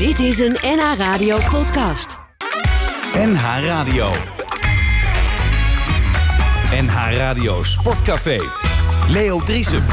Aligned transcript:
Dit 0.00 0.18
is 0.18 0.38
een 0.38 0.56
NH 0.62 0.98
Radio 0.98 1.38
podcast. 1.50 2.18
NH 3.14 3.64
Radio. 3.64 4.10
NH 6.82 7.16
Radio 7.16 7.62
Sportcafé. 7.62 8.40
Leo 9.08 9.40
Driesen. 9.44 9.84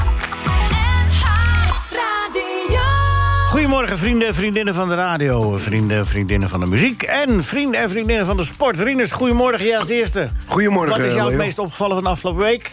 Goedemorgen, 3.49 3.97
vrienden 3.97 4.28
en 4.28 4.33
vriendinnen 4.33 4.73
van 4.73 4.88
de 4.89 4.96
radio, 4.96 5.57
vrienden 5.57 5.97
en 5.97 6.05
vriendinnen 6.05 6.49
van 6.49 6.59
de 6.59 6.65
muziek 6.65 7.01
en 7.03 7.43
vrienden 7.43 7.81
en 7.81 7.89
vriendinnen 7.89 8.25
van 8.25 8.37
de 8.37 8.43
sport. 8.43 8.79
Rinus, 8.79 9.11
goedemorgen, 9.11 9.65
ja 9.65 9.77
als 9.77 9.89
eerste. 9.89 10.29
Goedemorgen, 10.45 10.97
Wat 10.97 11.05
is 11.05 11.13
jou 11.13 11.25
het 11.25 11.33
Leo. 11.35 11.43
meest 11.43 11.59
opgevallen 11.59 11.95
van 11.95 12.03
de 12.03 12.09
afgelopen 12.09 12.43
week? 12.43 12.71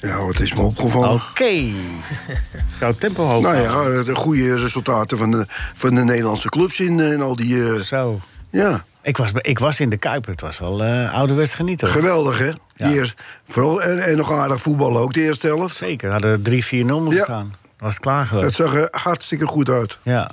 Ja, 0.00 0.24
wat 0.24 0.40
is 0.40 0.54
me 0.54 0.60
opgevallen? 0.60 1.10
Oké. 1.10 1.44
Jouw 2.80 2.92
tempo 2.98 3.24
hoog. 3.24 3.42
Nou 3.42 3.56
ja, 3.56 4.02
de 4.02 4.14
goede 4.14 4.58
resultaten 4.58 5.18
van 5.18 5.30
de, 5.30 5.44
van 5.74 5.94
de 5.94 6.04
Nederlandse 6.04 6.48
clubs 6.48 6.80
in, 6.80 7.00
in 7.00 7.22
al 7.22 7.36
die... 7.36 7.72
eh, 7.74 7.80
Zo. 7.80 8.20
ja, 8.50 8.84
Ik 9.02 9.16
was, 9.16 9.30
ik 9.40 9.58
was 9.58 9.80
in 9.80 9.90
de 9.90 9.96
Kuip, 9.96 10.26
het 10.26 10.40
was 10.40 10.58
wel 10.58 10.84
eh 10.84 11.12
ouderwets 11.14 11.54
genieten. 11.54 11.86
hoor. 11.88 11.96
geweldig 11.96 12.38
hè? 12.38 12.46
Ja. 12.46 12.54
Die 12.88 12.94
eerst, 12.96 13.22
vooral, 13.48 13.82
en, 13.82 13.98
en 14.04 14.16
nog 14.16 14.32
aardig 14.32 14.60
voetballen 14.62 15.00
ook, 15.02 15.12
de 15.14 15.22
eerste 15.22 15.46
helft. 15.46 15.76
Zeker, 15.76 16.10
hadden 16.10 16.38
3-4-0 16.38 16.42
moeten 16.86 17.12
Ja. 17.14 17.22
staan. 17.22 17.54
Was 17.78 17.94
het 17.94 18.02
klaar 18.02 18.26
geweest. 18.26 18.56
Dat 18.56 18.68
zag 18.68 18.76
er 18.76 18.88
hartstikke 18.90 19.46
goed 19.46 19.68
uit. 19.68 19.98
Ja. 20.02 20.30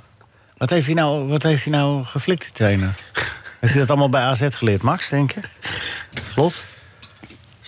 Wat 0.56 0.70
heeft 0.70 0.86
hij 0.86 0.94
nou, 0.94 1.28
wat 1.28 1.42
heeft 1.42 1.64
hij 1.64 1.72
nou 1.72 2.04
geflikt, 2.04 2.42
die 2.42 2.52
trainer? 2.52 2.94
heeft 3.60 3.72
hij 3.72 3.80
dat 3.82 3.88
allemaal 3.90 4.10
bij 4.10 4.22
AZ 4.22 4.46
geleerd, 4.50 4.82
Max, 4.82 5.08
denk 5.08 5.30
je? 5.32 5.40
Slot? 6.32 6.64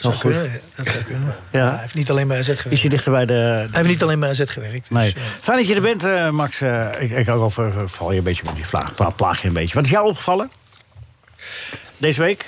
Zo 0.01 0.03
Zou 0.11 0.15
goed. 0.15 0.33
kunnen, 0.33 0.61
dat 0.75 0.87
zou 0.89 1.03
kunnen. 1.03 1.37
Ja. 1.51 1.71
Hij 1.71 1.81
heeft 1.81 1.95
niet 1.95 2.11
alleen 2.11 2.29
bij 2.29 2.39
AZ 2.39 2.45
gewerkt. 2.47 2.73
Is 2.73 2.81
hij 2.81 2.91
dichter 2.91 3.13
bij 3.13 3.27
de... 3.27 3.33
Hij 3.35 3.69
heeft 3.73 3.89
niet 3.89 4.03
alleen 4.03 4.21
bij 4.21 4.29
AZ 4.29 4.43
gewerkt. 4.47 4.91
Nee. 4.91 5.13
Dus, 5.13 5.23
eh, 5.23 5.29
Fijn 5.41 5.59
dat 5.59 5.67
je 5.67 5.75
er 5.75 5.81
bent, 5.81 6.05
eh, 6.05 6.31
Max. 6.31 6.61
Eh, 6.61 6.87
ik, 6.99 7.11
ik 7.11 7.29
ook 7.29 7.43
over 7.43 7.89
val 7.89 8.13
je 8.13 8.19
een 8.19 8.25
beetje 8.25 8.43
met 8.45 8.55
die 8.55 8.67
vraag. 8.67 8.95
pla- 8.95 9.11
Plaag 9.11 9.43
je 9.43 9.49
een 9.49 9.55
beetje. 9.55 9.75
Wat 9.75 9.85
is 9.85 9.91
jou 9.91 10.07
opgevallen? 10.09 10.51
Deze 11.99 12.21
week? 12.23 12.45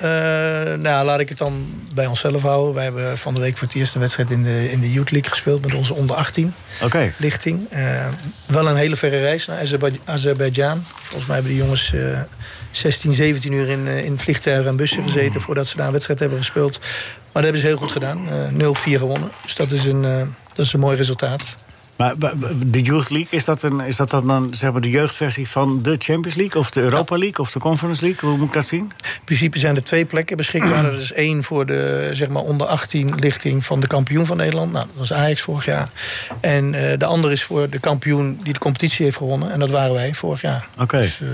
nou, 0.81 1.05
laat 1.05 1.21
ik 1.21 1.29
het 1.29 1.39
dan 1.39 1.83
bij 1.95 2.07
onszelf 2.07 2.43
houden. 2.43 2.75
Wij 2.75 2.85
hebben 2.85 3.19
van 3.19 3.35
de 3.35 3.41
week 3.41 3.59
voor 3.59 3.69
het 3.69 3.77
eerst 3.77 3.95
een 3.95 4.01
wedstrijd 4.01 4.31
in 4.31 4.43
de, 4.43 4.71
in 4.71 4.81
de 4.81 4.93
Youth 4.93 5.11
League 5.11 5.31
gespeeld 5.31 5.63
met 5.63 5.75
onze 5.75 5.95
onder 5.95 6.17
18 6.17 6.55
Oké. 6.83 7.13
lichting. 7.17 7.69
Wel 8.47 8.69
een 8.69 8.77
hele 8.77 8.97
verre 8.97 9.21
reis 9.21 9.47
naar 9.47 9.59
Azerbei- 9.59 10.01
Azerbeidzjan. 10.05 10.85
Volgens 10.95 11.27
mij 11.27 11.35
hebben 11.37 11.53
de 11.55 11.59
jongens 11.63 11.95
eh 11.95 12.21
16, 12.71 13.15
17 13.15 13.53
uur 13.53 13.69
in, 13.69 13.87
in 13.87 14.19
vliegtuigen 14.19 14.67
en 14.71 14.77
bussen 14.77 15.03
gezeten 15.03 15.41
voordat 15.41 15.69
ze 15.69 15.77
daar 15.77 15.87
een 15.87 15.93
wedstrijd 15.93 16.19
hebben 16.21 16.39
gespeeld. 16.39 16.81
Maar 17.39 17.47
dat 17.47 17.57
hebben 17.57 17.71
ze 17.71 17.77
heel 17.77 17.89
goed 17.89 18.03
gedaan. 18.03 18.29
Eh 18.29 18.97
0-4 18.97 18.99
gewonnen. 18.99 19.31
Dus 19.43 19.55
dat 19.55 19.71
is 19.71 19.85
een, 19.85 20.05
eh, 20.05 20.23
dat 20.53 20.67
is 20.67 20.73
een 20.73 20.81
mooi 20.81 20.97
resultaat. 20.97 21.57
Maar 21.97 22.15
de 22.67 22.81
Youth 22.81 23.11
League, 23.11 23.39
is 23.39 23.45
dat, 23.45 23.63
een, 23.63 23.81
is 23.81 23.97
dat 23.97 24.11
dan 24.11 24.49
zeg 24.51 24.73
maar, 24.73 24.81
de 24.81 24.91
jeugdversie 24.91 25.49
van 25.49 25.83
de 25.83 25.97
Champions 25.99 26.37
League? 26.37 26.61
Of 26.61 26.71
de 26.71 26.81
Europa 26.81 27.17
League? 27.19 27.39
Of 27.39 27.53
de 27.53 27.59
Conference 27.59 28.05
League? 28.05 28.29
Hoe 28.29 28.39
moet 28.39 28.47
ik 28.47 28.53
dat 28.53 28.67
zien? 28.67 28.81
In 28.81 29.25
principe 29.25 29.59
zijn 29.59 29.77
er 29.77 29.85
twee 29.85 30.05
plekken 30.05 30.37
beschikbaar. 30.37 30.85
Er 30.85 30.95
is 30.95 31.13
één 31.13 31.43
voor 31.45 31.67
de 31.67 32.11
zeg 32.13 32.29
maar, 32.29 32.43
onder 32.43 32.67
18 32.67 33.15
lichting 33.15 33.67
van 33.67 33.81
de 33.81 33.87
kampioen 33.87 34.27
van 34.27 34.37
Nederland. 34.37 34.73
Nou, 34.73 34.87
dat 34.87 34.97
was 34.97 35.13
Ajax 35.13 35.41
vorig 35.41 35.65
jaar. 35.65 35.89
En 36.41 36.75
eh, 36.75 36.99
de 36.99 37.05
andere 37.05 37.33
is 37.33 37.45
voor 37.45 37.71
de 37.71 37.79
kampioen 37.79 38.41
die 38.43 38.53
de 38.53 38.59
competitie 38.59 39.05
heeft 39.05 39.17
gewonnen. 39.17 39.51
En 39.51 39.59
dat 39.59 39.71
waren 39.71 39.95
wij 39.95 40.15
vorig 40.15 40.41
jaar. 40.41 40.69
Oké. 40.79 41.01
Dus, 41.01 41.21
eh, 41.21 41.29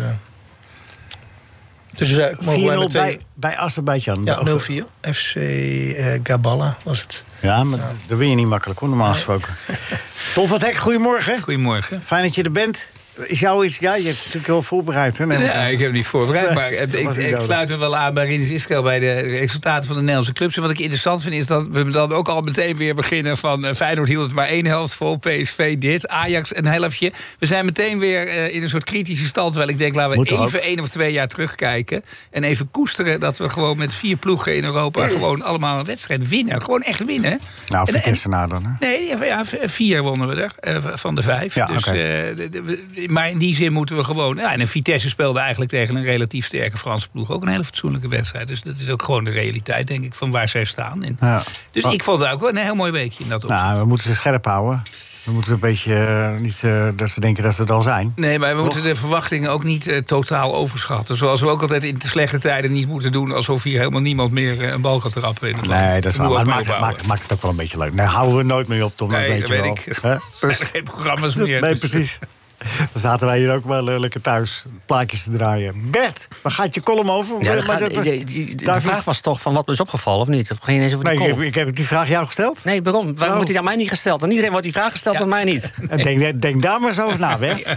dus 1.97 2.11
eh, 2.13 2.39
mogen 2.41 2.65
wij 2.65 2.77
4-0 2.77 2.79
met 2.79 2.91
twee... 2.91 3.03
bij, 3.03 3.21
bij 3.35 3.57
Azerbeidzjan. 3.57 4.25
Ja, 4.25 4.41
Of- 4.41 4.69
0-4. 4.69 4.75
FC 5.13 5.35
eh, 5.37 6.21
Gabala 6.23 6.77
was 6.83 7.01
het. 7.01 7.23
Ja, 7.41 7.65
maar 7.65 7.79
dat 8.07 8.19
win 8.19 8.31
je 8.31 8.37
niet 8.37 8.47
makkelijk 8.47 8.81
hoor, 8.81 8.89
normaal 8.89 9.13
gesproken. 9.13 9.55
Tom 10.35 10.49
van 10.49 10.61
Hek, 10.61 10.75
goedemorgen. 10.77 11.41
Goedemorgen. 11.41 12.03
Fijn 12.05 12.23
dat 12.23 12.35
je 12.35 12.43
er 12.43 12.53
bent. 12.53 12.89
Is 13.23 13.41
jou 13.41 13.65
iets... 13.65 13.79
Ja, 13.79 13.95
je 13.97 14.05
hebt 14.05 14.17
natuurlijk 14.17 14.47
wel 14.47 14.63
voorbereid, 14.63 15.19
hè? 15.19 15.25
Ja, 15.25 15.65
ik 15.67 15.79
heb 15.79 15.87
het 15.87 15.97
niet 15.97 16.07
voorbereid, 16.07 16.55
maar 16.59 16.73
ik, 16.73 16.95
ik, 17.17 17.41
sluit 17.41 17.69
me 17.69 17.77
wel 17.77 17.97
aan 17.97 18.15
bij 18.15 18.27
Rinus 18.27 18.51
Iskel 18.51 18.83
bij 18.83 18.99
de 18.99 19.13
resultaten 19.13 19.85
van 19.85 19.95
de 19.95 20.01
Nederlandse 20.01 20.33
clubs. 20.33 20.57
En 20.57 20.63
wat 20.63 20.71
ik 20.71 20.79
interessant 20.79 21.23
vind 21.23 21.35
is 21.35 21.47
dat 21.47 21.69
we 21.71 21.91
dan 21.91 22.13
ook 22.13 22.29
al 22.29 22.41
meteen 22.41 22.77
weer 22.77 22.95
beginnen 22.95 23.37
van 23.37 23.65
eh, 23.65 23.75
Feyenoord 23.75 24.09
hield 24.09 24.23
het 24.27 24.35
maar 24.35 24.47
één 24.47 24.67
helft 24.67 24.95
vol, 24.95 25.17
PSV 25.17 25.77
dit, 25.77 26.09
Ajax 26.09 26.57
een 26.57 26.67
helftje. 26.67 27.13
We 27.39 27.47
zijn 27.47 27.65
meteen 27.65 27.99
weer 27.99 28.29
eh, 28.29 28.55
in 28.55 28.63
een 28.63 28.69
soort 28.69 28.85
kritische 28.85 29.27
stand, 29.27 29.51
terwijl 29.51 29.71
ik 29.71 29.79
denk 29.79 29.95
laten 29.95 30.11
we 30.11 30.17
Moet 30.17 30.31
even 30.31 30.45
ook? 30.45 30.53
één 30.53 30.81
of 30.81 30.89
twee 30.89 31.13
jaar 31.13 31.29
terugkijken 31.29 32.03
en 32.31 32.45
even 32.45 32.71
koesteren 32.71 33.21
dat 33.21 33.39
we 33.39 33.49
gewoon 33.49 33.77
met 33.77 33.93
vier 33.95 34.17
ploegen 34.17 34.57
in 34.57 34.65
Europa 34.65 35.07
gewoon 35.09 35.43
allemaal 35.43 35.79
een 35.79 35.85
wedstrijd 35.85 36.29
winnen. 36.29 36.63
Gewoon 36.63 36.83
echt 36.83 37.05
winnen. 37.05 37.41
Nou, 37.69 37.93
Vitesse 37.93 38.29
na 38.29 38.47
dan, 38.47 38.65
hè? 38.65 38.87
Nee, 38.87 39.17
ja, 39.27 39.45
vier 39.63 40.03
wonnen 40.03 40.29
we 40.29 40.35
er 40.35 40.53
eh, 40.61 40.77
van 40.95 41.15
de 41.15 41.23
vijf. 41.23 41.55
Ja, 41.55 41.67
dus, 41.67 41.85
de- 41.85 42.49
de- 42.51 43.03
maar 43.09 43.31
in 43.31 43.39
die 43.39 43.55
zin 43.55 43.73
moeten 43.73 43.97
we 43.97 44.05
gewoon. 44.05 44.37
Ja, 44.37 44.53
en 44.53 44.67
Vitesse 44.67 45.09
speelde 45.09 45.39
eigenlijk 45.39 45.71
tegen 45.71 45.97
een 45.97 46.05
relatief 46.05 46.47
sterke 46.47 46.77
Franse 46.77 47.09
ploeg. 47.09 47.31
Ook 47.31 47.43
een 47.43 47.49
hele 47.49 47.65
fatsoenlijke 47.65 48.09
wedstrijd. 48.09 48.49
Dus 48.49 48.61
dat 48.63 48.79
is 48.79 48.89
ook 48.89 49.03
gewoon 49.03 49.25
de 49.25 49.31
realiteit, 49.31 49.87
denk 49.87 50.05
ik, 50.05 50.15
van 50.15 50.31
waar 50.31 50.49
zij 50.49 50.65
staan. 50.65 51.03
En, 51.03 51.17
Ja. 51.21 51.43
Dus 51.71 51.85
ik 51.85 52.03
vond 52.03 52.21
het 52.21 52.31
ook 52.33 52.41
wel 52.41 52.49
een 52.49 52.57
heel 52.57 52.75
mooi 52.75 52.93
weekje 52.93 53.25
in 53.25 53.31
dat 53.31 53.45
opzicht. 53.45 53.63
Nou, 53.63 53.79
we 53.79 53.85
moeten 53.87 54.07
ze 54.07 54.15
scherp 54.15 54.45
houden. 54.45 54.83
We 55.25 55.33
moeten 55.33 55.53
een 55.53 55.59
beetje 55.59 55.95
eh, 55.97 56.41
niet 56.41 56.61
eh, 56.65 56.89
dat 56.97 57.11
ze 57.11 57.21
denken 57.21 57.43
dat 57.43 57.55
ze 57.55 57.61
het 57.61 57.71
al 57.71 57.83
zijn. 57.83 58.13
Nee, 58.17 58.39
maar 58.39 58.57
we 58.57 58.63
moeten 58.63 58.83
de 58.83 58.95
verwachtingen 58.95 59.51
ook 59.51 59.65
niet 59.65 59.87
eh, 59.87 59.99
totaal 59.99 60.55
overschatten. 60.55 61.17
Zoals 61.17 61.41
we 61.41 61.49
ook 61.49 61.61
altijd 61.63 61.85
in 61.85 61.99
de 61.99 62.09
slechte 62.09 62.39
tijden 62.39 62.73
niet 62.73 62.89
moeten 62.89 63.13
doen... 63.13 63.33
alsof 63.33 63.63
hier 63.63 63.79
helemaal 63.79 64.01
niemand 64.01 64.31
meer 64.33 64.73
een 64.73 64.81
bal 64.81 64.99
kan 64.99 65.11
trappen 65.11 65.49
in 65.49 65.55
het 65.57 65.67
land. 65.67 65.81
Nee, 65.81 66.01
dat 66.01 66.13
is 66.13 66.19
Daar 66.19 66.29
waar. 66.29 66.37
moeten 66.37 66.55
Maar 66.55 66.65
we 66.65 66.71
het 66.71 66.81
maakt, 66.81 66.81
mee 66.81 66.97
maakt, 66.97 67.07
maakt 67.07 67.23
het 67.23 67.33
ook 67.33 67.43
wel 67.43 67.51
een 67.51 67.57
beetje 67.57 67.79
leuk. 67.79 67.93
Nee, 67.95 68.07
houden 68.07 68.37
we 68.37 68.43
nooit 68.43 68.69
meer 68.69 68.85
op, 68.85 68.97
Tom. 68.97 69.09
dat 69.09 69.19
Nee, 69.19 69.29
weet 69.29 69.41
dat 69.41 69.49
je 69.49 69.55
weet 69.55 70.01
wel. 70.03 70.15
ik. 70.15 70.21
Er 70.49 70.55
zijn 70.55 70.69
geen 70.69 70.85
programma's 70.85 71.35
meer. 71.45 71.61
Nee, 71.61 71.71
dus- 71.71 71.79
precies. 71.91 72.19
Dan 72.93 73.01
zaten 73.03 73.27
wij 73.27 73.39
hier 73.39 73.53
ook 73.53 73.65
wel 73.65 73.91
eh, 73.91 73.99
lekker 73.99 74.21
thuis 74.21 74.65
plaatjes 74.87 75.23
te 75.23 75.31
draaien. 75.31 75.91
Bert, 75.91 76.29
waar 76.43 76.53
gaat 76.53 76.75
je 76.75 76.81
column 76.83 77.11
over? 77.11 77.43
Ja, 77.45 77.61
gaat- 77.61 77.79
de 77.79 78.81
vraag 78.81 79.05
was 79.05 79.21
toch 79.21 79.41
van 79.41 79.55
wat 79.55 79.67
me 79.67 79.73
is 79.73 79.81
opgevallen 79.81 80.21
of 80.21 80.29
niet? 80.29 80.51
Of 80.51 80.57
ging 80.61 80.67
je 80.67 80.75
ineens 80.75 80.93
over 80.93 81.05
de 81.05 81.11
Nee, 81.19 81.29
ik 81.31 81.39
ik 81.39 81.55
heb 81.55 81.75
die 81.77 81.87
vraag 81.87 82.09
jou 82.09 82.27
gesteld. 82.27 82.65
Nee, 82.65 82.83
waarom? 82.83 83.05
Waarom 83.05 83.23
Oh. 83.27 83.33
wordt 83.35 83.47
die 83.49 83.59
aan 83.59 83.65
mij 83.65 83.77
niet 83.77 83.89
gesteld? 83.89 84.23
En 84.23 84.29
iedereen 84.29 84.51
wordt 84.51 84.65
die 84.65 84.75
vraag 84.75 84.93
gesteld, 84.93 85.17
aan 85.17 85.29
mij 85.29 85.45
niet. 85.45 85.73
En 85.89 85.99
Denk, 86.19 86.41
denk 86.41 86.63
daar 86.63 86.81
maar 86.81 86.89
eens 86.89 87.01
over 87.01 87.19
na, 87.21 87.39
Bert. 87.39 87.77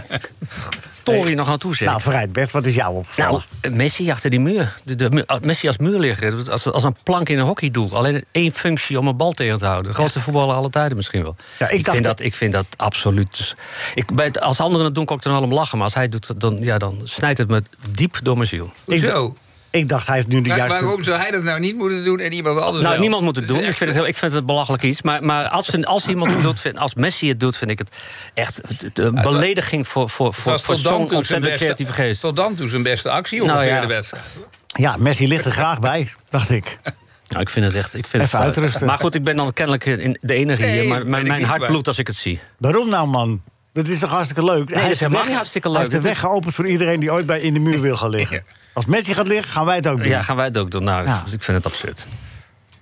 Nog 1.34 1.48
aan 1.48 1.58
toe, 1.58 1.76
zeg. 1.76 1.88
Nou, 1.88 2.00
vooruit, 2.00 2.32
Bert, 2.32 2.50
wat 2.50 2.66
is 2.66 2.74
jou 2.74 2.96
opgevallen? 2.96 3.44
Nou, 3.62 3.74
Messi 3.74 4.10
achter 4.10 4.30
die 4.30 4.40
muur. 4.40 4.74
De, 4.84 4.94
de, 4.94 5.24
Messi 5.40 5.66
als 5.66 5.76
muurligger. 5.78 6.50
Als, 6.50 6.66
als 6.72 6.82
een 6.84 6.96
plank 7.02 7.28
in 7.28 7.38
een 7.38 7.44
hockeydoel. 7.44 7.96
Alleen 7.96 8.24
één 8.32 8.52
functie 8.52 8.98
om 8.98 9.06
een 9.08 9.16
bal 9.16 9.32
tegen 9.32 9.58
te 9.58 9.64
houden. 9.66 9.90
De 9.90 9.96
grootste 9.96 10.20
voetballer 10.20 10.54
aller 10.54 10.70
tijden 10.70 10.96
misschien 10.96 11.22
wel. 11.22 11.36
Ja, 11.58 11.68
ik 11.68 11.78
ik, 11.78 11.84
dacht 11.84 11.96
vind 11.96 12.08
dat- 12.08 12.20
ik 12.20 12.34
vind 12.34 12.52
dat 12.52 12.66
absoluut... 12.76 13.36
dus- 13.36 13.54
Ik, 13.94 14.14
bij 14.14 14.24
het- 14.24 14.40
als 14.40 14.60
anderen 14.78 14.84
het 14.86 14.94
doen, 14.94 15.04
kan 15.04 15.16
ik 15.16 15.24
er 15.24 15.30
wel 15.30 15.42
om 15.42 15.52
lachen. 15.52 15.76
Maar 15.78 15.86
als 15.86 15.94
hij 15.94 16.08
doet, 16.08 16.40
dan, 16.40 16.56
ja, 16.60 16.78
dan 16.78 17.00
snijdt 17.04 17.38
het 17.38 17.48
me 17.48 17.62
diep 17.90 18.18
door 18.22 18.36
mijn 18.36 18.48
ziel. 18.48 18.72
Hoezo? 18.84 19.36
Ik 19.70 19.88
dacht, 19.88 20.06
hij 20.06 20.16
heeft 20.16 20.26
nu 20.28 20.42
de 20.42 20.48
Maar 20.48 20.58
juiste... 20.58 20.80
waarom 20.84 21.02
zou 21.02 21.18
hij 21.20 21.30
dat 21.30 21.42
nou 21.42 21.60
niet 21.60 21.76
moeten 21.76 22.04
doen 22.04 22.20
en 22.20 22.32
iemand 22.32 22.58
anders 22.60 22.78
Nou, 22.82 22.88
wel? 22.92 23.00
niemand 23.00 23.22
moet 23.22 23.36
het 23.36 23.48
doen. 23.48 23.56
Ik 23.58 23.62
vind 23.64 23.78
het, 23.80 23.94
heel, 23.94 24.06
ik 24.06 24.16
vind 24.16 24.32
het 24.32 24.46
belachelijk 24.46 24.82
iets. 24.82 25.02
Maar, 25.02 25.24
maar 25.24 25.48
als, 25.48 25.84
als 25.84 26.06
iemand 26.08 26.32
het 26.32 26.42
doet, 26.42 26.60
vind, 26.60 26.78
als 26.78 26.94
Messi 26.94 27.28
het 27.28 27.40
doet, 27.40 27.56
vind 27.56 27.70
ik 27.70 27.78
het 27.78 27.90
echt 28.34 28.60
een 28.94 29.14
belediging 29.14 29.88
voor, 29.88 30.10
voor, 30.10 30.34
voor, 30.34 30.60
voor 30.60 30.76
zo'n 30.76 30.94
ontzettend 31.00 31.40
beste- 31.40 31.58
creatieve 31.58 31.92
geest. 31.92 32.20
Tot 32.20 32.36
dan 32.36 32.54
toe 32.54 32.68
zijn 32.68 32.82
beste 32.82 33.10
actie 33.10 33.38
Nou 33.38 33.50
ongeveer 33.50 33.72
ja. 33.74 33.80
de 33.80 33.86
wedstrijd. 33.86 34.24
Ja, 34.66 34.96
Messi 34.98 35.28
ligt 35.28 35.44
er 35.44 35.52
graag 35.52 35.78
bij, 35.80 36.12
dacht 36.30 36.50
ik. 36.50 36.78
Nou, 37.28 37.40
ik 37.42 37.48
vind 37.48 37.64
het 37.64 37.74
echt. 37.74 37.94
Ik 37.94 38.06
vind 38.06 38.22
Even 38.22 38.36
het, 38.38 38.46
uitrusten. 38.46 38.86
Maar 38.86 38.98
goed, 38.98 39.14
ik 39.14 39.22
ben 39.24 39.36
dan 39.36 39.52
kennelijk 39.52 39.84
in 39.86 40.18
de 40.20 40.34
enige 40.34 40.62
Nee, 40.62 40.80
hier. 40.80 40.88
Maar 40.88 41.06
mijn, 41.06 41.44
hart 41.44 41.66
bloedt 41.66 41.86
als 41.86 41.98
ik 41.98 42.06
het 42.06 42.16
zie. 42.16 42.40
Waarom 42.58 42.88
nou, 42.88 43.08
man? 43.08 43.42
Dat 43.72 43.88
is 43.88 43.98
toch 43.98 44.10
hartstikke 44.10 44.44
leuk? 44.44 44.68
dat 44.68 44.76
is 44.78 44.84
heeft 44.84 44.98
de 44.98 45.04
helemaal 45.04 45.32
hartstikke 45.34 45.68
Hij 45.70 45.80
leuk. 45.80 45.90
heeft 45.90 46.02
de 46.02 46.08
weg 46.08 46.18
geopend 46.20 46.54
voor 46.54 46.66
iedereen 46.68 47.00
die 47.00 47.12
ooit 47.12 47.26
bij 47.26 47.40
in 47.40 47.54
de 47.54 47.60
muur 47.60 47.80
wil 47.80 47.96
gaan 47.96 48.10
liggen. 48.10 48.44
Als 48.72 48.86
Messi 48.86 49.14
gaat 49.14 49.26
liggen, 49.28 49.52
gaan 49.52 49.64
wij 49.64 49.76
het 49.76 49.86
ook 49.86 49.98
doen. 49.98 50.08
Ja, 50.08 50.22
gaan 50.22 50.36
wij 50.36 50.44
het 50.44 50.58
ook 50.58 50.70
doen? 50.70 50.84
Nou, 50.84 51.06
Ja. 51.06 51.22
ik 51.32 51.42
vind 51.42 51.56
het 51.64 51.66
absurd. 51.66 52.06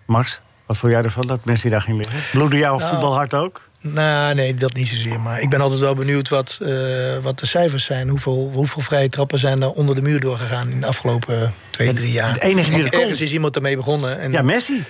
Max, 0.05 0.41
wat 0.67 0.77
vond 0.77 0.93
jij 0.93 1.03
ervan 1.03 1.27
dat 1.27 1.45
Messi 1.45 1.69
daar 1.69 1.81
ging 1.83 1.97
liggen? 1.97 2.19
Bloedde 2.33 2.57
jouw 2.57 2.79
Nou, 2.79 2.91
voetbalhart 2.91 3.35
ook? 3.35 3.63
Nou, 3.81 4.35
nee, 4.35 4.55
dat 4.55 4.75
niet 4.75 4.89
zozeer. 4.89 5.21
Maar 5.21 5.41
ik 5.41 5.51
ben 5.51 5.61
altijd 5.61 5.81
wel 5.81 5.95
benieuwd 5.95 6.29
wat, 6.29 6.59
eh, 6.63 6.69
wat 7.23 7.39
de 7.39 7.47
cijfers 7.47 7.85
zijn. 7.85 8.09
Hoeveel, 8.09 8.51
hoeveel 8.55 8.83
vrije 8.83 9.09
trappen 9.09 9.39
zijn 9.39 9.63
er 9.63 9.71
onder 9.73 9.95
de 9.95 10.03
muur 10.03 10.21
doorgegaan 10.21 10.71
in 10.71 10.81
de 10.81 10.87
afgelopen 10.87 11.55
twee, 11.71 11.93
drie 11.93 12.13
jaar? 12.13 12.33
de 12.35 12.41
enige 12.43 12.71
die 12.71 12.85
er 12.85 12.91
komt. 12.91 13.21
is 13.21 13.33
iemand 13.33 13.57
ermee 13.57 13.77
begonnen. 13.77 14.19
En, 14.21 14.33
Ja, 14.33 14.43
Messi. 14.43 14.85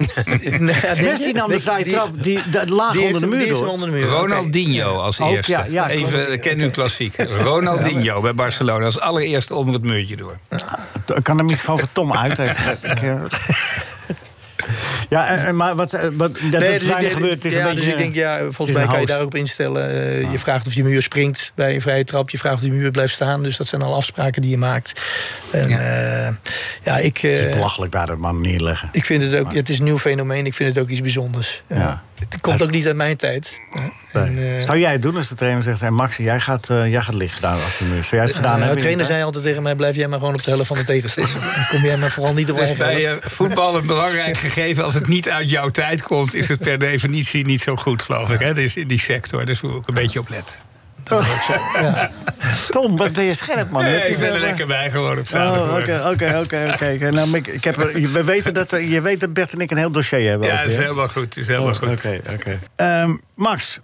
Messi 1.02 1.26
je? 1.26 1.32
nam 1.34 1.48
de 1.48 1.54
Die- 1.54 1.62
vrije 1.62 1.84
die- 1.84 1.92
trap, 1.92 2.08
die, 2.22 2.38
dat 2.50 2.68
laag 2.68 2.92
die 2.92 3.04
onder 3.04 3.20
de 3.20 3.26
muur 3.26 3.38
die 3.38 3.48
is 3.48 3.58
door. 3.58 3.68
onder 3.68 3.88
de 3.90 3.94
muur. 3.96 4.06
Ronaldinho 4.08 4.94
als 4.96 5.20
Ook, 5.20 5.30
eerste. 5.30 5.52
ja, 5.52 5.64
ja, 5.68 5.88
ik 5.88 6.06
Even, 6.06 6.32
ik 6.32 6.40
ken 6.40 6.56
nu 6.56 6.70
klassiek. 6.70 7.14
Ronaldinho 7.42 8.20
bij 8.20 8.34
Barcelona 8.34 8.84
als 8.84 9.00
allereerste 9.00 9.54
onder 9.54 9.74
het 9.74 9.82
muurtje 9.82 10.16
door. 10.16 10.38
Ik 11.16 11.22
kan 11.22 11.36
de 11.36 11.42
microfoon 11.42 11.78
van 11.78 11.88
Tom 11.92 12.12
uit. 12.12 12.38
Even. 12.38 12.78
Eh, 14.66 14.74
Ja, 15.08 15.52
maar 15.52 15.74
wat, 15.74 15.92
eh, 15.92 16.00
wat 16.12 16.32
dat 16.32 16.60
Nee, 16.60 16.72
is 16.72 16.78
dus 16.78 16.88
weinig 16.88 17.16
denk- 17.18 17.44
is 17.44 17.52
ja, 17.54 17.58
een 17.60 17.64
beetje, 17.64 17.80
dus 17.80 17.88
ik 17.88 17.98
denk, 17.98 18.14
ja, 18.14 18.38
volgens 18.50 18.76
mij 18.76 18.86
kan 18.86 19.00
je 19.00 19.06
daar 19.06 19.20
ook 19.20 19.26
op 19.26 19.34
instellen. 19.34 19.90
Eh, 19.90 20.32
Je 20.32 20.38
vraagt 20.38 20.66
of 20.66 20.74
je 20.74 20.84
muur 20.84 21.02
springt 21.02 21.52
bij 21.54 21.74
een 21.74 21.80
vrije 21.80 22.04
trap. 22.04 22.30
Je 22.30 22.38
vraagt 22.38 22.54
of 22.54 22.60
die 22.60 22.72
muur 22.72 22.90
blijft 22.90 23.12
staan. 23.14 23.42
Dus 23.42 23.56
dat 23.56 23.66
zijn 23.68 23.82
al 23.82 23.94
afspraken 23.94 24.42
die 24.42 24.50
je 24.50 24.58
maakt. 24.58 25.00
En 25.52 25.68
Ja. 25.68 25.80
ja, 25.80 26.34
ja 26.82 26.96
ik, 26.98 27.16
Het 27.18 27.38
is 27.38 27.44
eh, 27.44 27.52
belachelijk 27.52 27.92
daar 27.92 28.06
dat 28.06 28.18
man 28.18 28.40
neerleggen. 28.40 28.88
ik 28.92 29.04
vind 29.04 29.22
het 29.22 29.34
ook... 29.40 29.54
Het 29.54 29.68
is 29.68 29.78
een 29.78 29.84
nieuw 29.84 29.98
fenomeen. 29.98 30.46
Ik 30.46 30.54
vind 30.54 30.74
het 30.74 30.84
ook 30.84 30.90
iets 30.90 31.00
bijzonders. 31.00 31.62
Ja. 31.66 31.76
Ja. 31.76 32.02
Het 32.28 32.40
komt 32.40 32.62
ook 32.62 32.70
niet 32.70 32.86
uit 32.86 32.96
mijn 32.96 33.16
tijd. 33.16 33.60
En, 34.12 34.38
eh, 34.38 34.64
Zou 34.64 34.78
jij 34.78 34.92
het 34.92 35.02
doen 35.02 35.16
als 35.16 35.28
de 35.28 35.34
trainer 35.34 35.62
zegt... 35.62 35.80
Hey 35.80 35.90
Max, 35.90 36.16
jij 36.16 36.40
gaat, 36.40 36.70
eh, 36.70 36.90
jij 36.90 37.02
gaat 37.02 37.14
liggen 37.14 37.40
daar 37.40 37.56
achter 37.56 37.84
de 37.86 37.92
muur. 37.92 38.02
Zou 38.04 38.16
jij 38.16 38.24
het 38.24 38.34
gedaan 38.34 38.56
hebben? 38.58 38.74
de 38.74 38.80
trainer 38.80 39.04
zei 39.04 39.22
altijd 39.22 39.44
tegen 39.44 39.62
mij... 39.62 39.74
blijf 39.74 39.96
jij 39.96 40.08
maar 40.08 40.18
gewoon 40.18 40.34
op 40.34 40.42
de 40.44 40.50
helft 40.50 40.66
van 40.66 40.76
de 40.76 40.84
tegenstander. 40.84 41.32
Dan 41.54 41.66
kom 41.70 41.80
jij 41.82 41.96
maar 41.96 42.10
vooral 42.10 42.34
niet 42.34 42.50
op 42.50 42.56
Dus 42.56 42.66
eigen 42.68 42.86
bij 42.86 43.02
helft. 43.02 43.24
eh, 43.24 43.30
voetbal 43.30 43.76
een 43.76 43.86
belangrijk 43.86 44.36
gegeven. 44.36 44.58
Als 44.82 44.94
het 44.94 45.06
niet 45.08 45.28
uit 45.28 45.50
jouw 45.50 45.68
tijd 45.70 46.02
komt, 46.02 46.34
is 46.34 46.48
het 46.48 46.58
per 46.58 46.78
definitie 46.88 47.46
niet 47.46 47.60
zo 47.60 47.76
goed, 47.76 48.02
geloof 48.02 48.30
ik. 48.30 48.38
Hè? 48.40 48.54
Dus 48.54 48.76
in 48.76 48.86
die 48.88 48.98
sector, 49.00 49.44
dus 49.44 49.60
moet 49.60 49.76
ik 49.82 49.88
een 49.88 49.94
beetje 49.94 50.18
op 50.20 50.28
letten. 50.28 50.54
Dat 51.02 51.22
is 51.22 51.28
ook 51.28 51.42
zo. 51.42 51.52
Ja. 51.82 52.10
Tom, 52.68 52.96
wat 52.96 53.12
ben 53.12 53.24
je 53.24 53.34
scherp, 53.34 53.70
man. 53.70 53.82
Nee, 53.82 54.08
ik 54.08 54.18
ben 54.18 54.32
er 54.34 54.40
lekker 54.40 54.66
bij 54.66 54.90
gewoon 54.90 55.12
op 55.12 55.18
Oh, 55.18 55.24
zaterdagmorgen. 55.30 56.10
oké, 56.10 56.38
oké, 56.42 56.70
oké. 56.94 57.10
Nou, 57.16 57.36
ik, 57.36 57.46
ik 57.46 57.64
heb, 57.64 57.76
we 58.12 58.24
weten 58.24 58.54
dat, 58.54 58.70
je 58.70 59.00
weet 59.00 59.20
dat 59.20 59.32
Bert 59.32 59.52
en 59.52 59.58
ik 59.60 59.70
een 59.70 59.76
heel 59.76 59.90
dossier 59.90 60.28
hebben. 60.28 60.48
Ja, 60.48 60.54
over 60.54 60.66
is 60.66 60.76
helemaal 60.76 61.08
goed. 61.08 61.36
Is 61.36 61.46
helemaal 61.46 61.68
Oh, 61.70 61.76
goed. 61.76 61.88
Oké, 61.88 62.20
oké. 62.32 62.58
Ehm, 62.76 63.16
Max, 63.34 63.78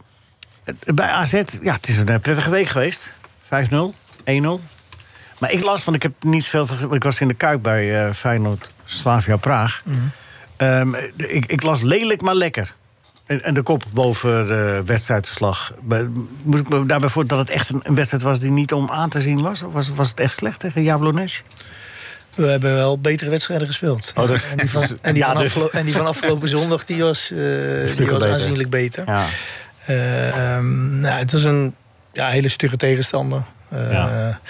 bij 0.95 1.07
AZ, 1.09 1.33
ja, 1.63 1.73
het 1.75 1.89
is 1.89 1.97
een 1.97 2.09
eh, 2.09 2.19
prettige 2.21 2.51
week 2.51 2.69
geweest. 2.69 3.13
5-0, 3.43 3.49
1-0. 4.25 4.61
Maar 5.39 5.53
ik 5.53 5.63
las, 5.63 5.85
want 5.85 5.97
ik 5.97 6.03
heb 6.03 6.13
niet 6.21 6.47
van- 6.47 6.69
Ik 6.93 7.03
was 7.03 7.21
in 7.21 7.29
de 7.29 7.35
Kuip 7.35 7.63
bij 7.63 8.05
eh, 8.07 8.13
Feyenoord 8.13 8.71
Slavia 8.85 9.37
Praag. 9.37 9.83
Ehm, 10.57 10.95
ik, 11.17 11.47
ik 11.47 11.63
las 11.63 11.83
lelijk, 11.83 12.21
maar 12.23 12.35
lekker. 12.35 12.75
En, 13.27 13.43
en 13.43 13.55
de 13.55 13.63
kop 13.63 13.83
boven 13.93 14.47
de 14.47 14.83
wedstrijdverslag. 14.87 15.73
Bij- 15.83 16.09
Moet 16.43 16.59
ik 16.59 16.69
me 16.69 16.87
daarbij 16.87 17.09
voor 17.09 17.27
dat 17.27 17.39
het 17.39 17.51
echt 17.51 17.69
een, 17.83 17.95
wedstrijd 17.95 18.23
was 18.23 18.41
die 18.41 18.51
niet 18.51 18.73
om 18.73 18.91
aan 18.91 19.09
te 19.09 19.21
zien 19.21 19.43
was? 19.43 19.63
Of 19.63 19.73
was, 19.73 19.89
was 19.89 20.09
het 20.09 20.21
echt 20.21 20.35
slecht 20.35 20.61
tegen 20.61 20.83
Jablonec? 20.83 21.43
We 22.35 22.47
hebben 22.47 22.75
wel 22.75 22.99
betere 22.99 23.31
wedstrijden 23.31 23.67
gespeeld. 23.67 24.13
Oh, 24.17 24.31
en, 24.31 24.57
die 24.57 24.71
van, 24.71 24.83
en, 25.01 25.15
die 25.15 25.23
Ja, 25.23 25.33
van 25.33 25.43
dus- 25.43 25.71
en 25.71 25.85
die 25.85 25.95
van 25.95 26.07
afgelopen 26.07 26.49
zondag 26.49 26.85
die 26.85 27.03
was, 27.03 27.31
eh, 27.31 27.37
die 27.39 28.07
was 28.07 28.19
beter. 28.19 28.33
aanzienlijk 28.33 28.71
beter. 28.71 29.05
Ja. 29.07 29.25
Eh, 29.87 30.29
ehm, 30.55 31.01
nou, 31.01 31.19
het 31.19 31.33
was 31.33 31.45
een 31.45 31.75
ja, 32.13 32.29
hele 32.29 32.49
stugge 32.49 32.77
tegenstander. 32.77 33.43
Eh, 33.69 33.93
Ja. 33.93 34.41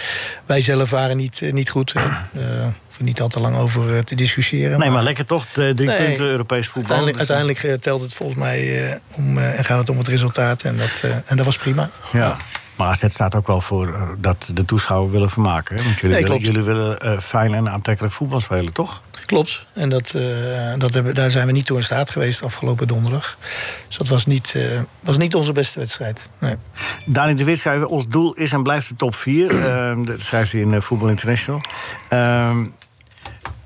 Wij 0.46 0.60
zelf 0.60 0.90
waren 0.90 1.16
niet, 1.16 1.42
eh, 1.42 1.52
niet 1.52 1.70
goed. 1.70 1.92
Eh 1.96 2.66
niet 2.98 3.20
al 3.20 3.28
te 3.28 3.40
lang 3.40 3.56
over 3.56 4.04
te 4.04 4.14
discussiëren. 4.14 4.78
Nee, 4.78 4.90
maar 4.90 5.02
lekker 5.02 5.26
toch? 5.26 5.46
Drie 5.52 5.74
Nee. 5.74 5.96
punten 6.04 6.24
Europees 6.24 6.66
voetbal. 6.68 6.96
Uiteindelijk, 6.96 7.18
Dus- 7.18 7.28
uiteindelijk 7.30 7.82
telt 7.82 8.02
het 8.02 8.14
volgens 8.14 8.38
mij 8.38 9.00
om, 9.14 9.38
en 9.38 9.64
gaat 9.64 9.78
het 9.78 9.88
om 9.88 9.98
het 9.98 10.08
resultaat. 10.08 10.62
En 10.62 10.76
dat, 10.76 11.02
en 11.26 11.36
dat 11.36 11.46
was 11.46 11.56
prima. 11.56 11.90
Ja. 12.12 12.36
Maar 12.76 12.88
AZ 12.88 13.04
staat 13.08 13.34
ook 13.34 13.46
wel 13.46 13.60
voor 13.60 14.16
dat 14.18 14.50
de 14.54 14.64
toeschouwer 14.64 15.10
willen 15.10 15.30
vermaken. 15.30 15.76
Hè? 15.76 15.82
Want 15.84 15.98
jullie 16.00 16.16
Nee, 16.16 16.24
willen, 16.24 16.40
jullie 16.40 16.62
willen 16.62 17.22
fijn 17.22 17.54
en 17.54 17.70
aantrekkelijk 17.70 18.14
voetbal 18.14 18.40
spelen, 18.40 18.72
toch? 18.72 19.02
Klopt. 19.26 19.66
En 19.72 19.88
dat, 19.88 20.14
eh, 20.14 20.72
dat 20.78 20.94
hebben, 20.94 21.14
daar 21.14 21.30
zijn 21.30 21.46
we 21.46 21.52
niet 21.52 21.66
toe 21.66 21.76
in 21.76 21.84
staat 21.84 22.10
geweest 22.10 22.42
afgelopen 22.42 22.88
donderdag. 22.88 23.38
Dus 23.86 23.96
dat 23.96 24.08
was 24.08 24.26
niet, 24.26 24.52
eh, 24.56 24.80
was 25.00 25.16
niet 25.16 25.34
onze 25.34 25.52
beste 25.52 25.78
wedstrijd. 25.78 26.30
Nee. 26.38 26.56
Dani 27.04 27.34
de 27.34 27.44
Wit 27.44 27.58
zei, 27.58 27.84
ons 27.84 28.08
doel 28.08 28.32
is 28.32 28.52
en 28.52 28.62
blijft 28.62 28.88
de 28.88 28.96
top 28.96 29.14
4. 29.14 29.50
Ehm, 29.66 30.04
dat 30.04 30.20
schrijft 30.20 30.52
hij 30.52 30.60
in 30.60 30.74
eh, 30.74 30.80
Voetbal 30.80 31.08
International. 31.08 31.60
Ehm, 32.08 32.64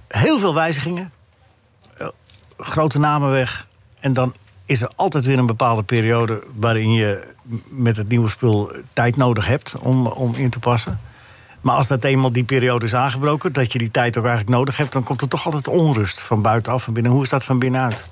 heel 0.08 0.38
veel 0.38 0.54
wijzigingen. 0.54 1.12
Eh, 1.96 2.08
grote 2.58 2.98
namen 2.98 3.30
weg. 3.30 3.66
En 4.00 4.12
dan 4.12 4.34
is 4.64 4.82
er 4.82 4.90
altijd 4.96 5.24
weer 5.24 5.38
een 5.38 5.46
bepaalde 5.46 5.82
periode... 5.82 6.42
waarin 6.54 6.92
je 6.92 7.20
met 7.70 7.96
het 7.96 8.08
nieuwe 8.08 8.28
spul 8.28 8.72
tijd 8.92 9.16
nodig 9.16 9.46
hebt 9.46 9.74
om, 9.78 10.06
om 10.06 10.34
in 10.34 10.50
te 10.50 10.58
passen. 10.58 11.00
Maar 11.60 11.74
als 11.74 11.86
dat 11.86 12.04
eenmaal 12.04 12.32
die 12.32 12.44
periode 12.44 12.86
is 12.86 12.94
aangebroken... 12.94 13.52
dat 13.52 13.72
je 13.72 13.78
die 13.78 13.90
tijd 13.90 14.16
ook 14.16 14.24
eigenlijk 14.24 14.56
nodig 14.56 14.76
hebt... 14.76 14.92
dan 14.92 15.02
komt 15.02 15.20
er 15.20 15.28
toch 15.28 15.44
altijd 15.44 15.68
onrust 15.68 16.20
van 16.20 16.42
buitenaf 16.42 16.86
en 16.86 16.92
binnen. 16.92 17.12
Hoe 17.12 17.22
is 17.22 17.28
dat 17.28 17.44
van 17.44 17.58
binnenuit? 17.58 18.10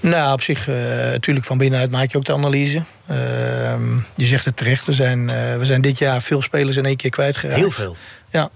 Nou, 0.00 0.32
op 0.32 0.42
zich, 0.42 0.68
eh, 0.68 0.76
natuurlijk 1.10 1.46
van 1.46 1.58
binnenuit 1.58 1.90
maak 1.90 2.10
je 2.10 2.18
ook 2.18 2.24
de 2.24 2.32
analyse. 2.32 2.82
Ehm, 3.06 3.96
je 4.14 4.26
zegt 4.26 4.44
het 4.44 4.56
terecht, 4.56 4.84
we 4.84 4.92
zijn, 4.92 5.30
eh, 5.30 5.56
we 5.56 5.64
zijn 5.64 5.80
dit 5.80 5.98
jaar 5.98 6.22
veel 6.22 6.42
spelers 6.42 6.76
in 6.76 6.84
één 6.84 6.96
keer 6.96 7.10
kwijtgeraakt. 7.10 7.60
Heel 7.60 7.70
veel. 7.70 7.96
Ja. 8.30 8.50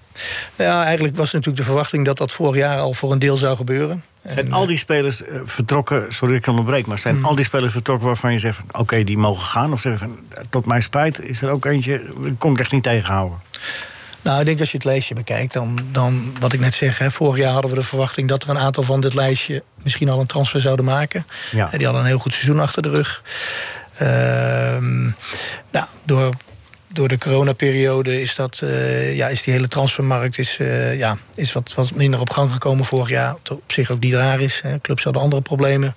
ja, 0.57 0.85
eigenlijk 0.85 1.17
was 1.17 1.33
natuurlijk 1.33 1.59
de 1.59 1.65
verwachting 1.65 2.05
dat 2.05 2.19
dat 2.19 2.33
vorig 2.33 2.57
jaar 2.57 2.79
al 2.79 2.95
voor 2.95 3.13
een 3.13 3.19
deel 3.19 3.37
zou 3.37 3.57
gebeuren. 3.57 4.05
Zijn 4.27 4.47
En, 4.47 4.53
al 4.53 4.67
die 4.67 4.77
spelers 4.77 5.25
eh, 5.25 5.41
vertrokken, 5.45 6.07
sorry 6.09 6.35
ik 6.35 6.47
onderbreek, 6.47 6.87
maar 6.87 6.99
zijn 6.99 7.25
al 7.25 7.35
die 7.35 7.45
spelers 7.45 7.73
vertrokken 7.73 8.07
waarvan 8.07 8.33
je 8.33 8.39
zegt: 8.39 8.61
oké, 8.71 9.05
die 9.05 9.19
mogen 9.19 9.45
gaan? 9.45 9.73
Of 9.73 9.81
zeggen 9.81 10.19
tot 10.51 10.67
mijn 10.67 10.83
spijt 10.83 11.21
is 11.23 11.43
er 11.43 11.51
ook 11.51 11.65
eentje, 11.65 12.03
kon 12.39 12.53
ik 12.53 12.59
echt 12.59 12.73
niet 12.73 12.83
tegenhouden. 12.83 13.39
Nou, 14.23 14.41
ik 14.41 14.47
denk 14.47 14.61
als 14.61 14.71
je 14.71 14.77
het 14.77 14.87
lijstje 14.87 15.15
bekijkt, 15.15 15.53
dan, 15.53 15.79
dan 15.93 16.33
wat 16.41 16.53
ik 16.53 16.61
net 16.61 16.75
zeg. 16.75 16.99
Hè, 16.99 17.11
vorig 17.11 17.37
jaar 17.37 17.53
hadden 17.53 17.71
we 17.71 17.77
de 17.77 17.83
verwachting 17.83 18.29
dat 18.29 18.43
er 18.43 18.49
een 18.49 18.59
aantal 18.59 18.83
van 18.83 19.01
dit 19.01 19.15
lijstje 19.15 19.63
misschien 19.83 20.09
al 20.09 20.21
een 20.21 20.27
transfer 20.27 20.61
zouden 20.61 20.85
maken. 20.85 21.27
Ja. 21.51 21.73
En 21.73 21.77
die 21.77 21.87
hadden 21.87 22.05
een 22.05 22.11
heel 22.11 22.19
goed 22.19 22.33
seizoen 22.33 22.61
achter 22.61 22.83
de 22.83 22.91
rug. 22.91 23.23
Ehm, 23.97 25.03
nou, 25.71 25.87
door, 26.05 26.35
door 26.93 27.09
de 27.09 27.19
coronaperiode 27.19 28.21
is, 28.21 28.35
dat, 28.35 28.61
eh, 28.63 29.17
ja, 29.17 29.29
is 29.29 29.43
die 29.43 29.53
hele 29.53 29.69
transfermarkt 29.69 30.39
is, 30.39 30.57
eh, 30.59 30.99
ja, 30.99 31.19
is 31.35 31.53
wat, 31.53 31.75
wat 31.75 31.95
minder 31.95 32.21
op 32.21 32.31
gang 32.31 32.53
gekomen 32.53 32.85
vorig 32.85 33.09
jaar. 33.09 33.37
Op 33.51 33.73
zich 33.73 33.91
ook 33.91 34.01
niet 34.01 34.15
raar 34.15 34.41
is. 34.41 34.61
Hè. 34.61 34.81
Clubs 34.81 35.05
hadden 35.05 35.23
andere 35.23 35.43
problemen. 35.43 35.95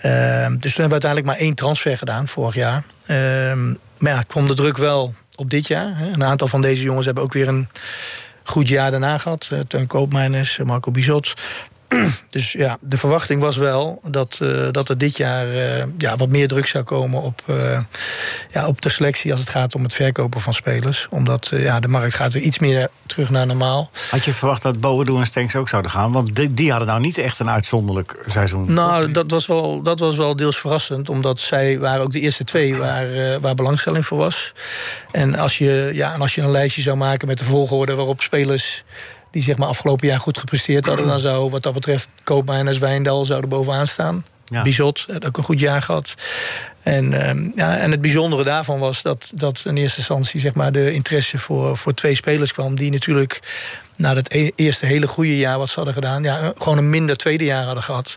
Ehm, 0.00 0.50
dus 0.50 0.74
toen 0.74 0.80
hebben 0.84 0.98
we 1.00 1.06
uiteindelijk 1.06 1.26
maar 1.26 1.36
één 1.36 1.54
transfer 1.54 1.98
gedaan 1.98 2.28
vorig 2.28 2.54
jaar. 2.54 2.84
Ehm, 3.06 3.68
maar 3.98 4.12
ja, 4.12 4.22
kwam 4.22 4.46
de 4.46 4.54
druk 4.54 4.76
wel 4.76 5.14
op 5.34 5.50
dit 5.50 5.66
jaar. 5.66 5.98
Hè. 5.98 6.06
Een 6.06 6.24
aantal 6.24 6.48
van 6.48 6.62
deze 6.62 6.82
jongens 6.82 7.06
hebben 7.06 7.24
ook 7.24 7.32
weer 7.32 7.48
een 7.48 7.68
goed 8.42 8.68
jaar 8.68 8.90
daarna 8.90 9.18
gehad. 9.18 9.48
Uh, 9.52 9.60
Teun 9.68 9.86
Koopmeiners, 9.86 10.58
Marco 10.64 10.90
Bizot. 10.90 11.34
Dus 12.30 12.52
ja, 12.52 12.78
de 12.80 12.96
verwachting 12.96 13.40
was 13.40 13.56
wel 13.56 14.00
dat, 14.04 14.38
eh, 14.42 14.68
dat 14.70 14.88
er 14.88 14.98
dit 14.98 15.16
jaar 15.16 15.48
eh, 15.48 15.84
ja, 15.98 16.16
wat 16.16 16.28
meer 16.28 16.48
druk 16.48 16.66
zou 16.66 16.84
komen 16.84 17.22
op, 17.22 17.42
eh, 17.46 17.80
ja, 18.50 18.66
op 18.66 18.80
de 18.80 18.88
selectie 18.88 19.30
als 19.30 19.40
het 19.40 19.48
gaat 19.48 19.74
om 19.74 19.82
het 19.82 19.94
verkopen 19.94 20.40
van 20.40 20.54
spelers. 20.54 21.06
Omdat 21.10 21.48
ja, 21.50 21.80
de 21.80 21.88
markt 21.88 22.14
gaat 22.14 22.32
weer 22.32 22.42
iets 22.42 22.58
meer 22.58 22.88
terug 23.06 23.30
naar 23.30 23.46
normaal. 23.46 23.90
Had 24.10 24.24
je 24.24 24.32
verwacht 24.32 24.62
dat 24.62 24.80
Boadu 24.80 25.16
en 25.16 25.26
Stenks 25.26 25.56
ook 25.56 25.68
zouden 25.68 25.90
gaan? 25.90 26.12
Want 26.12 26.36
die, 26.36 26.54
die 26.54 26.70
hadden 26.70 26.88
nou 26.88 27.00
niet 27.00 27.18
echt 27.18 27.38
een 27.38 27.50
uitzonderlijk 27.50 28.16
seizoen. 28.28 28.72
Nou, 28.72 29.12
dat 29.12 29.30
was, 29.30 29.46
wel, 29.46 29.82
dat 29.82 30.00
was 30.00 30.16
wel 30.16 30.36
deels 30.36 30.58
verrassend. 30.58 31.08
Omdat 31.08 31.40
zij 31.40 31.78
waren 31.78 32.02
ook 32.02 32.12
de 32.12 32.20
eerste 32.20 32.44
twee 32.44 32.74
waar, 32.74 33.06
waar 33.40 33.54
belangstelling 33.54 34.06
voor 34.06 34.18
was. 34.18 34.52
En 35.10 35.34
als, 35.34 35.58
je, 35.58 35.90
ja, 35.92 36.14
en 36.14 36.20
als 36.20 36.34
je 36.34 36.42
een 36.42 36.50
lijstje 36.50 36.82
zou 36.82 36.96
maken 36.96 37.28
met 37.28 37.38
de 37.38 37.44
volgorde 37.44 37.94
waarop 37.94 38.20
spelers 38.20 38.84
die 39.30 39.42
zeg 39.42 39.56
maar 39.56 39.68
afgelopen 39.68 40.08
jaar 40.08 40.20
goed 40.20 40.38
gepresteerd 40.38 40.86
hadden, 40.86 41.06
dan 41.06 41.18
zou 41.20 41.50
wat 41.50 41.62
dat 41.62 41.74
betreft 41.74 42.08
Koopmeiners, 42.24 42.78
Wijndal 42.78 43.24
zouden 43.24 43.50
bovenaan 43.50 43.86
staan. 43.86 44.24
Ja. 44.44 44.62
Bizot 44.62 45.04
had 45.12 45.26
ook 45.26 45.36
een 45.36 45.44
goed 45.44 45.60
jaar 45.60 45.82
gehad. 45.82 46.14
En, 46.82 47.12
ehm, 47.12 47.50
ja, 47.54 47.76
en 47.76 47.90
het 47.90 48.00
bijzondere 48.00 48.44
daarvan 48.44 48.78
was 48.78 49.02
dat, 49.02 49.30
dat 49.34 49.62
in 49.64 49.76
eerste 49.76 49.98
instantie 49.98 50.40
zeg 50.40 50.54
maar, 50.54 50.72
de 50.72 50.92
interesse 50.92 51.38
voor, 51.38 51.76
voor 51.76 51.94
twee 51.94 52.14
spelers 52.14 52.52
kwam. 52.52 52.76
Die 52.76 52.90
natuurlijk 52.90 53.40
na 53.96 54.14
het 54.14 54.34
e- 54.34 54.50
eerste 54.54 54.86
hele 54.86 55.06
goede 55.06 55.36
jaar 55.36 55.58
wat 55.58 55.68
ze 55.68 55.74
hadden 55.74 55.94
gedaan, 55.94 56.22
ja, 56.22 56.52
gewoon 56.58 56.78
een 56.78 56.90
minder 56.90 57.16
tweede 57.16 57.44
jaar 57.44 57.64
hadden 57.64 57.82
gehad. 57.82 58.16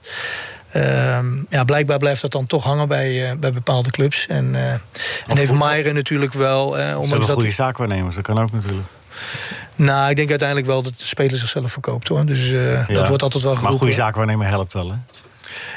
Ehm, 0.72 1.26
ja, 1.50 1.64
blijkbaar 1.64 1.98
blijft 1.98 2.22
dat 2.22 2.32
dan 2.32 2.46
toch 2.46 2.64
hangen 2.64 2.88
bij, 2.88 3.30
eh, 3.30 3.38
bij 3.38 3.54
bepaalde 3.54 3.92
clubs. 3.92 4.28
En, 4.28 4.56
eh, 4.56 4.72
en 4.72 5.38
heeft 5.38 5.52
Maieren 5.52 5.96
natuurlijk 5.96 6.34
wel. 6.34 6.78
eh 6.78 6.84
Ze 6.84 6.88
ondanks 6.88 7.10
hebben 7.10 7.28
dat, 7.28 7.36
goede 7.36 7.52
zaakwaarnemers, 7.52 8.16
dat 8.16 8.24
kan 8.24 8.40
ook 8.40 8.52
natuurlijk. 8.52 8.88
Nou, 9.76 10.10
ik 10.10 10.16
denk 10.16 10.30
uiteindelijk 10.30 10.68
wel 10.68 10.82
dat 10.82 11.00
de 11.00 11.08
speler 11.08 11.38
zichzelf 11.38 11.72
verkoopt 11.72 12.08
hoor. 12.08 12.26
Dus 12.26 12.52
eh, 12.52 12.88
Ja. 12.88 12.94
dat 12.94 13.08
wordt 13.08 13.24
altijd 13.24 13.44
wel 13.44 13.52
Maar 13.54 13.62
geroepen. 13.62 13.78
goede 13.88 13.94
zaakwaarnemer 14.02 14.48
helpt 14.48 14.74
wel, 14.74 14.90
hè? 14.90 14.96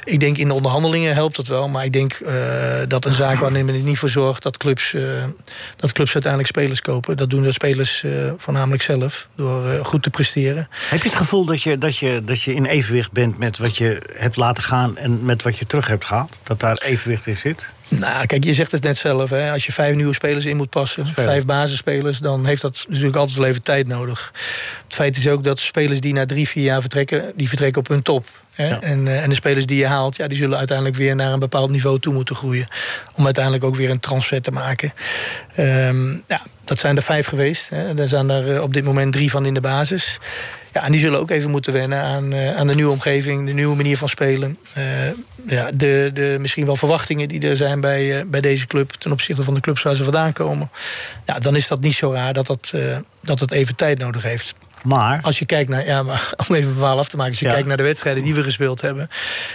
Ik 0.04 0.20
denk 0.20 0.36
in 0.38 0.48
de 0.48 0.54
onderhandelingen 0.54 1.14
helpt 1.14 1.36
dat 1.36 1.46
wel. 1.46 1.68
Maar 1.68 1.84
ik 1.84 1.92
denk 1.92 2.12
eh, 2.12 2.34
dat 2.88 3.04
een 3.04 3.12
zaakwaarnemer 3.12 3.74
er 3.74 3.82
niet 3.82 3.98
voor 3.98 4.08
zorgt 4.08 4.42
dat 4.42 4.56
clubs, 4.56 4.94
eh, 4.94 5.02
dat 5.76 5.92
clubs 5.92 6.12
uiteindelijk 6.12 6.52
spelers 6.52 6.80
kopen. 6.80 7.16
Dat 7.16 7.30
doen 7.30 7.42
de 7.42 7.52
spelers 7.52 8.04
eh, 8.04 8.12
voornamelijk 8.36 8.82
zelf. 8.82 9.28
Door 9.36 9.84
goed 9.84 10.02
te 10.02 10.10
presteren. 10.10 10.68
Heb 10.70 11.02
je 11.02 11.08
het 11.08 11.18
gevoel 11.18 11.44
dat 11.44 11.62
je, 11.62 11.78
dat, 11.78 11.96
je, 11.96 12.22
dat 12.24 12.42
je 12.42 12.54
in 12.54 12.64
evenwicht 12.64 13.12
bent 13.12 13.38
met 13.38 13.58
wat 13.58 13.76
je 13.76 14.02
hebt 14.14 14.36
laten 14.36 14.62
gaan 14.62 14.96
en 14.96 15.24
met 15.24 15.42
wat 15.42 15.58
je 15.58 15.66
terug 15.66 15.86
hebt 15.86 16.04
gehaald? 16.04 16.40
Dat 16.42 16.60
daar 16.60 16.78
evenwicht 16.84 17.26
in 17.26 17.36
zit? 17.36 17.72
Nou, 17.98 18.26
kijk, 18.26 18.44
je 18.44 18.54
zegt 18.54 18.72
het 18.72 18.82
net 18.82 18.98
zelf. 18.98 19.30
Hè? 19.30 19.52
Als 19.52 19.66
je 19.66 19.72
vijf 19.72 19.94
nieuwe 19.94 20.14
spelers 20.14 20.44
in 20.44 20.56
moet 20.56 20.70
passen, 20.70 21.06
vijf 21.06 21.44
basisspelers, 21.44 22.18
dan 22.18 22.46
heeft 22.46 22.62
dat 22.62 22.84
natuurlijk 22.88 23.16
altijd 23.16 23.38
wel 23.38 23.46
even 23.46 23.62
tijd 23.62 23.86
nodig. 23.86 24.32
Het 24.84 24.94
feit 24.94 25.16
is 25.16 25.28
ook 25.28 25.44
dat 25.44 25.58
spelers 25.58 26.00
die 26.00 26.12
na 26.12 26.26
drie, 26.26 26.48
vier 26.48 26.64
jaar 26.64 26.80
vertrekken, 26.80 27.32
die 27.36 27.48
vertrekken 27.48 27.80
op 27.80 27.88
hun 27.88 28.02
top. 28.02 28.26
Ja. 28.56 28.80
En, 28.80 29.08
eh, 29.08 29.22
en 29.22 29.28
de 29.28 29.34
spelers 29.34 29.66
die 29.66 29.78
je 29.78 29.86
haalt, 29.86 30.16
ja, 30.16 30.28
die 30.28 30.36
zullen 30.36 30.58
uiteindelijk 30.58 30.96
weer 30.96 31.14
naar 31.14 31.32
een 31.32 31.38
bepaald 31.38 31.70
niveau 31.70 31.98
toe 31.98 32.12
moeten 32.12 32.34
groeien. 32.34 32.66
Om 33.14 33.24
uiteindelijk 33.24 33.64
ook 33.64 33.76
weer 33.76 33.90
een 33.90 34.00
transfer 34.00 34.42
te 34.42 34.50
maken. 34.50 34.92
Ehm, 35.54 36.10
ja, 36.10 36.42
dat 36.64 36.78
zijn 36.78 36.96
er 36.96 37.02
vijf 37.02 37.26
geweest. 37.26 37.68
Hè. 37.68 37.94
Daar 37.94 38.08
zijn 38.08 38.30
er 38.30 38.54
eh, 38.54 38.62
op 38.62 38.74
dit 38.74 38.84
moment 38.84 39.12
drie 39.12 39.30
van 39.30 39.46
in 39.46 39.54
de 39.54 39.60
basis. 39.60 40.18
Ja, 40.72 40.84
en 40.84 40.92
die 40.92 41.00
zullen 41.00 41.20
ook 41.20 41.30
even 41.30 41.50
moeten 41.50 41.72
wennen 41.72 42.02
aan, 42.02 42.32
eh, 42.32 42.56
aan 42.56 42.66
de 42.66 42.74
nieuwe 42.74 42.92
omgeving, 42.92 43.46
de 43.46 43.52
nieuwe 43.52 43.76
manier 43.76 43.96
van 43.96 44.08
spelen. 44.08 44.58
Ja, 45.46 45.70
de, 45.74 46.10
de 46.14 46.36
misschien 46.40 46.66
wel 46.66 46.76
verwachtingen 46.76 47.28
die 47.28 47.48
er 47.48 47.56
zijn 47.56 47.80
bij, 47.80 48.24
bij 48.26 48.40
deze 48.40 48.66
club 48.66 48.90
ten 48.90 49.12
opzichte 49.12 49.42
van 49.42 49.54
de 49.54 49.60
clubs 49.60 49.82
waar 49.82 49.94
ze 49.94 50.04
vandaan 50.04 50.32
komen. 50.32 50.70
Ja, 51.26 51.38
dan 51.38 51.56
is 51.56 51.68
dat 51.68 51.80
niet 51.80 51.94
zo 51.94 52.12
raar 52.12 52.32
dat 52.32 52.46
dat, 52.46 52.72
dat 53.20 53.40
het 53.40 53.50
even 53.50 53.76
tijd 53.76 53.98
nodig 53.98 54.22
heeft. 54.22 54.54
Maar, 54.82 55.20
Als 55.22 55.38
je 55.38 55.44
kijkt 55.46 55.70
naar, 55.70 55.86
ja, 55.86 56.02
maar 56.02 56.32
om 56.48 56.54
even 56.54 56.68
een 56.68 56.76
verhaal 56.76 56.98
af 56.98 57.08
te 57.08 57.16
maken, 57.16 57.30
als 57.30 57.40
je 57.40 57.46
Ja. 57.46 57.52
kijkt 57.52 57.68
naar 57.68 57.76
de 57.76 57.82
wedstrijden 57.82 58.22
die 58.22 58.34
we 58.34 58.42
gespeeld 58.42 58.80
hebben, 58.80 59.08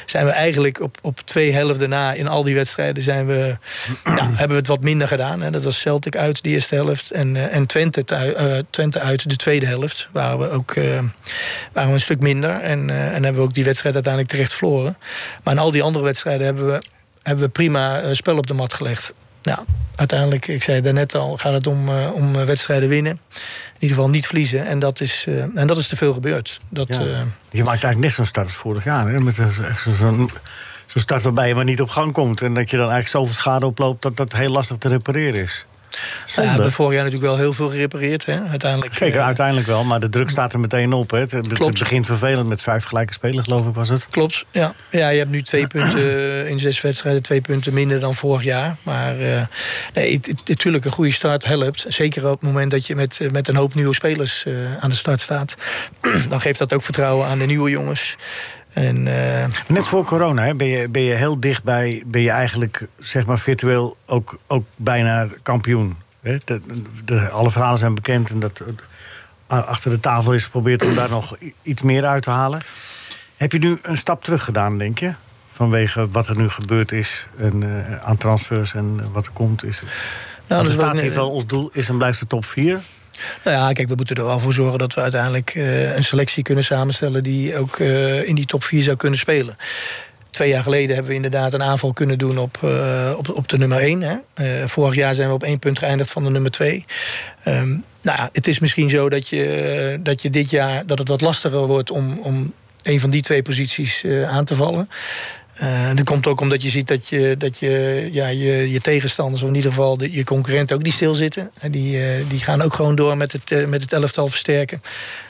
zijn 0.05 0.25
we 0.25 0.31
eigenlijk 0.31 0.81
op, 0.81 0.97
op 1.01 1.19
twee 1.25 1.51
helften 1.51 1.89
na 1.89 2.13
in 2.13 2.27
al 2.27 2.43
die 2.43 2.55
wedstrijden 2.55 3.03
zijn 3.03 3.25
we, 3.25 3.33
ja, 4.03 4.27
hebben 4.27 4.47
we 4.47 4.55
het 4.55 4.67
wat 4.67 4.81
minder 4.81 5.07
gedaan. 5.07 5.41
Hè. 5.41 5.51
Dat 5.51 5.63
was 5.63 5.79
Celtic 5.79 6.15
uit 6.15 6.43
de 6.43 6.49
eerste 6.49 6.75
helft 6.75 7.11
en, 7.11 7.35
eh, 7.35 7.55
en 7.55 7.65
Twente, 7.65 8.03
eh, 8.05 8.57
Twente 8.69 8.99
uit 8.99 9.29
de 9.29 9.35
tweede 9.35 9.65
helft. 9.65 10.07
Waren 10.11 10.39
we 10.39 10.49
ook 10.49 10.71
eh, 10.71 10.83
waren 11.73 11.89
we 11.89 11.95
een 11.95 12.01
stuk 12.01 12.19
minder 12.19 12.61
en, 12.61 12.89
en 12.89 13.23
hebben 13.23 13.35
we 13.35 13.47
ook 13.47 13.53
die 13.53 13.63
wedstrijd 13.63 13.95
uiteindelijk 13.95 14.33
terecht 14.33 14.53
verloren. 14.53 14.97
Maar 15.43 15.53
in 15.53 15.59
al 15.59 15.71
die 15.71 15.83
andere 15.83 16.03
wedstrijden 16.05 16.45
hebben 16.45 16.65
we, 16.67 16.81
hebben 17.23 17.45
we 17.45 17.49
prima 17.51 18.13
spel 18.13 18.37
op 18.37 18.47
de 18.47 18.53
mat 18.53 18.73
gelegd. 18.73 19.13
Ja, 19.47 19.63
uiteindelijk, 19.95 20.47
ik 20.47 20.63
zei 20.63 20.81
daarnet 20.81 21.15
al, 21.15 21.37
gaat 21.37 21.53
het 21.53 21.67
om, 21.67 21.89
eh, 21.89 22.09
om 22.13 22.35
eh, 22.35 22.43
wedstrijden 22.43 22.89
winnen. 22.89 23.11
In 23.11 23.73
ieder 23.79 23.95
geval 23.95 24.09
niet 24.09 24.25
verliezen. 24.25 24.65
En 24.67 24.79
dat 24.79 25.01
is, 25.01 25.25
eh, 25.27 25.41
en 25.55 25.67
dat 25.67 25.77
is 25.77 25.87
te 25.87 25.95
veel 25.95 26.13
gebeurd. 26.13 26.57
Dat, 26.69 26.87
ja, 26.87 26.99
je 27.49 27.63
maakt 27.63 27.67
eigenlijk 27.83 27.97
net 27.99 28.11
zo'n 28.11 28.25
start 28.25 28.45
als 28.45 28.55
vorig 28.55 28.83
jaar. 28.83 29.07
Hè? 29.09 29.19
Met 29.19 29.35
zo- 29.35 29.49
zo'n 29.99 30.29
zo'n 30.87 31.01
start 31.01 31.21
waarbij 31.21 31.47
je 31.47 31.55
maar 31.55 31.63
niet 31.63 31.81
op 31.81 31.89
gang 31.89 32.13
komt. 32.13 32.41
En 32.41 32.53
dat 32.53 32.69
je 32.69 32.77
dan 32.77 32.89
eigenlijk 32.91 33.07
zoveel 33.09 33.33
schade 33.41 33.65
oploopt 33.65 34.01
dat 34.01 34.17
dat 34.17 34.33
heel 34.33 34.51
lastig 34.51 34.77
te 34.77 34.87
repareren 34.87 35.41
is. 35.43 35.65
Ja, 36.35 36.41
we 36.41 36.47
hebben 36.47 36.71
vorig 36.71 36.93
jaar 36.93 37.03
natuurlijk 37.03 37.31
wel 37.31 37.39
heel 37.39 37.53
veel 37.53 37.69
gerepareerd. 37.69 38.25
Hè? 38.25 38.39
Uiteindelijk, 38.49 38.95
Zeker, 38.95 39.19
eh, 39.19 39.25
uiteindelijk 39.25 39.67
wel. 39.67 39.83
Maar 39.83 39.99
de 39.99 40.09
druk 40.09 40.29
staat 40.29 40.53
er 40.53 40.59
meteen 40.59 40.93
op. 40.93 41.11
Hè? 41.11 41.19
Het, 41.19 41.31
het 41.31 41.53
Klopt. 41.53 41.79
begint 41.79 42.05
vervelend 42.05 42.47
met 42.47 42.61
vijf 42.61 42.83
gelijke 42.83 43.13
spelers, 43.13 43.43
geloof 43.47 43.67
ik, 43.67 43.73
was 43.75 43.89
het. 43.89 44.07
Klopt, 44.09 44.45
ja. 44.51 44.73
ja. 44.89 45.09
Je 45.09 45.17
hebt 45.17 45.29
nu 45.31 45.43
twee 45.43 45.67
punten 45.77 46.47
in 46.49 46.59
zes 46.59 46.81
wedstrijden, 46.81 47.21
twee 47.23 47.41
punten 47.41 47.73
minder 47.73 47.99
dan 47.99 48.15
vorig 48.15 48.43
jaar. 48.43 48.75
Maar 48.83 49.19
eh, 49.19 49.41
nee, 49.93 50.13
het- 50.15 50.25
het- 50.25 50.47
natuurlijk 50.47 50.85
een 50.85 50.91
goede 50.91 51.11
start 51.11 51.45
helpt. 51.45 51.85
Zeker 51.87 52.25
op 52.25 52.31
het 52.31 52.41
moment 52.41 52.71
dat 52.71 52.87
je 52.87 52.95
met, 52.95 53.17
eh, 53.21 53.29
met 53.29 53.47
een 53.47 53.55
hoop 53.55 53.73
nieuwe 53.75 53.93
spelers 53.95 54.45
eh, 54.45 54.53
aan 54.79 54.89
de 54.89 54.95
start 54.95 55.21
staat. 55.21 55.55
Dan 56.29 56.41
geeft 56.41 56.59
dat 56.59 56.73
ook 56.73 56.83
vertrouwen 56.83 57.27
aan 57.27 57.39
de 57.39 57.45
nieuwe 57.45 57.69
jongens. 57.69 58.15
En 58.77 59.07
eh, 59.07 59.45
Net 59.67 59.87
voor 59.87 60.05
corona 60.05 60.43
hè, 60.43 60.53
ben, 60.55 60.67
je, 60.67 60.87
ben 60.89 61.01
je 61.01 61.13
heel 61.13 61.39
dichtbij, 61.39 62.03
ben 62.05 62.21
je 62.21 62.29
eigenlijk 62.29 62.87
zeg 62.99 63.25
maar 63.25 63.39
virtueel 63.39 63.97
ook, 64.05 64.37
ook 64.47 64.65
bijna 64.75 65.27
kampioen. 65.43 65.95
Hè? 66.21 66.37
De, 66.45 66.61
de- 67.05 67.29
alle 67.29 67.49
verhalen 67.51 67.77
zijn 67.77 67.95
bekend 67.95 68.29
en 68.29 68.39
dat 68.39 68.63
eh, 69.47 69.67
achter 69.67 69.91
de 69.91 69.99
tafel 69.99 70.33
is 70.33 70.43
geprobeerd 70.43 70.83
om 70.85 70.95
daar 70.95 71.09
nog 71.09 71.37
iets 71.61 71.81
meer 71.81 72.05
uit 72.05 72.23
te 72.23 72.29
halen. 72.29 72.61
Heb 73.37 73.51
je 73.51 73.59
nu 73.59 73.77
een 73.81 73.97
stap 73.97 74.23
terug 74.23 74.43
gedaan, 74.43 74.77
denk 74.77 74.99
je? 74.99 75.13
Vanwege 75.49 76.07
wat 76.09 76.27
er 76.27 76.37
nu 76.37 76.49
gebeurd 76.49 76.91
is 76.91 77.27
en, 77.37 77.63
eh, 77.63 78.03
aan 78.07 78.17
transfers 78.17 78.73
en 78.73 79.11
wat 79.11 79.25
er 79.25 79.31
komt. 79.31 79.63
Is, 79.63 79.81
nou, 80.47 80.63
dat 80.63 80.71
staat 80.71 80.93
wel- 80.93 81.01
hier 81.01 81.13
wel, 81.13 81.29
ons 81.31 81.45
doel 81.45 81.69
is 81.73 81.89
en 81.89 81.97
blijft 81.97 82.19
de 82.19 82.27
top 82.27 82.45
4. 82.45 82.79
Nou 83.43 83.57
ja, 83.57 83.73
kijk, 83.73 83.87
we 83.87 83.95
moeten 83.95 84.15
er 84.15 84.25
wel 84.25 84.39
voor 84.39 84.53
zorgen 84.53 84.79
dat 84.79 84.93
we 84.93 85.01
uiteindelijk 85.01 85.55
eh, 85.55 85.95
een 85.95 86.03
selectie 86.03 86.43
kunnen 86.43 86.63
samenstellen 86.63 87.23
die 87.23 87.57
ook 87.57 87.79
eh, 87.79 88.27
in 88.27 88.35
die 88.35 88.45
top 88.45 88.63
4 88.63 88.83
zou 88.83 88.97
kunnen 88.97 89.19
spelen. 89.19 89.57
Twee 90.31 90.49
jaar 90.49 90.63
geleden 90.63 90.89
hebben 90.89 91.09
we 91.09 91.15
inderdaad 91.15 91.53
een 91.53 91.63
aanval 91.63 91.93
kunnen 91.93 92.17
doen 92.17 92.37
op, 92.37 92.57
eh, 92.63 93.13
op, 93.17 93.29
op 93.29 93.49
de 93.49 93.57
nummer 93.57 93.77
1. 93.77 94.01
Hè. 94.01 94.67
Vorig 94.67 94.95
jaar 94.95 95.13
zijn 95.13 95.27
we 95.27 95.33
op 95.33 95.43
één 95.43 95.59
punt 95.59 95.79
geëindigd 95.79 96.11
van 96.11 96.23
de 96.23 96.29
nummer 96.29 96.51
2. 96.51 96.85
Ehm, 97.43 97.69
nou 98.01 98.17
ja, 98.17 98.29
het 98.31 98.47
is 98.47 98.59
misschien 98.59 98.89
zo 98.89 99.09
dat 99.09 99.27
je, 99.27 99.99
dat 100.03 100.21
je 100.21 100.29
dit 100.29 100.49
jaar 100.49 100.85
dat 100.85 100.97
het 100.97 101.07
wat 101.07 101.21
lastiger 101.21 101.67
wordt 101.67 101.91
om, 101.91 102.19
om 102.19 102.53
een 102.83 102.99
van 102.99 103.09
die 103.09 103.21
twee 103.21 103.41
posities 103.41 104.05
aan 104.27 104.45
te 104.45 104.55
vallen. 104.55 104.89
Eh, 105.57 105.95
dat 105.95 106.05
komt 106.05 106.27
ook 106.27 106.41
omdat 106.41 106.61
je 106.61 106.69
ziet 106.69 106.87
dat 106.87 107.07
je, 107.07 107.35
dat 107.37 107.59
je, 107.59 108.09
ja, 108.11 108.27
je, 108.27 108.71
je 108.71 108.81
tegenstanders, 108.81 109.41
of 109.41 109.49
in 109.49 109.55
ieder 109.55 109.71
geval 109.71 110.03
je 110.03 110.23
concurrenten, 110.23 110.75
ook 110.75 110.83
niet 110.83 110.93
stilzitten. 110.93 111.51
En 111.59 111.71
die, 111.71 112.03
eh, 112.03 112.29
die 112.29 112.39
gaan 112.39 112.61
ook 112.61 112.73
gewoon 112.73 112.95
door 112.95 113.17
met 113.17 113.31
het, 113.31 113.51
eh, 113.51 113.65
met 113.65 113.81
het 113.81 113.93
elftal 113.93 114.27
versterken. 114.27 114.81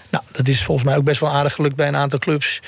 Nou, 0.09 0.23
dat 0.31 0.47
is 0.47 0.63
volgens 0.63 0.87
mij 0.87 0.97
ook 0.97 1.03
best 1.03 1.19
wel 1.19 1.29
aardig 1.29 1.53
gelukt 1.53 1.75
bij 1.75 1.87
een 1.87 1.95
aantal 1.95 2.19
clubs. 2.19 2.61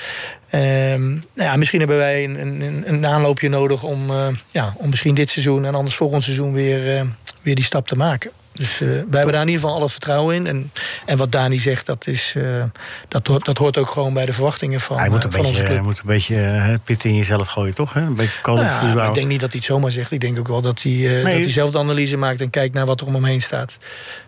Ehm, 0.50 1.10
nou 1.10 1.22
ja, 1.34 1.56
misschien 1.56 1.78
hebben 1.78 1.96
wij 1.96 2.24
een, 2.24 2.40
een, 2.40 2.82
een 2.86 3.06
aanloopje 3.06 3.48
nodig 3.48 3.82
om, 3.82 4.10
ja, 4.50 4.74
om 4.76 4.88
misschien 4.88 5.14
dit 5.14 5.30
seizoen 5.30 5.64
en 5.64 5.74
anders 5.74 5.96
volgend 5.96 6.24
seizoen 6.24 6.52
weer, 6.52 7.06
weer 7.42 7.54
die 7.54 7.64
stap 7.64 7.88
te 7.88 7.96
maken. 7.96 8.30
Dus 8.52 8.80
eh, 8.80 8.88
wij 8.88 8.96
hebben 8.96 9.32
daar 9.32 9.42
in 9.42 9.48
ieder 9.48 9.62
geval 9.62 9.76
alle 9.76 9.88
vertrouwen 9.88 10.34
in. 10.34 10.46
En, 10.46 10.72
en 11.06 11.16
wat 11.16 11.32
Dani 11.32 11.58
zegt, 11.58 11.86
dat, 11.86 12.06
is, 12.06 12.34
eh, 12.36 12.62
dat, 13.08 13.26
hoort, 13.26 13.44
dat 13.44 13.58
hoort 13.58 13.78
ook 13.78 13.88
gewoon 13.88 14.12
bij 14.12 14.26
de 14.26 14.32
verwachtingen 14.32 14.80
van, 14.80 14.98
hij 14.98 15.08
moet 15.08 15.18
eh, 15.18 15.24
een 15.24 15.32
van 15.32 15.40
onze 15.40 15.50
beetje, 15.52 15.66
club. 15.66 15.76
hij 15.76 15.86
moet 15.86 15.98
een 15.98 16.06
beetje 16.06 16.36
eh, 16.36 16.74
pit 16.84 17.04
in 17.04 17.14
jezelf 17.14 17.48
gooien, 17.48 17.74
toch? 17.74 17.92
Hè? 17.92 18.00
Een 18.00 18.14
beetje 18.14 18.38
Nou 18.44 18.60
ja, 18.60 19.08
ik 19.08 19.14
denk 19.14 19.28
niet 19.28 19.40
dat 19.40 19.50
hij 19.50 19.58
het 19.58 19.68
zomaar 19.68 19.92
zegt. 19.92 20.10
Ik 20.10 20.20
denk 20.20 20.38
ook 20.38 20.48
wel 20.48 20.60
dat 20.60 20.82
hij, 20.82 20.92
eh, 20.92 21.24
dat 21.24 21.32
hij 21.32 21.50
zelf 21.50 21.70
de 21.70 21.78
analyse 21.78 22.16
maakt 22.16 22.40
en 22.40 22.50
kijkt 22.50 22.74
naar 22.74 22.86
wat 22.86 23.00
er 23.00 23.06
om 23.06 23.14
hem 23.14 23.24
heen 23.24 23.42
staat. 23.42 23.78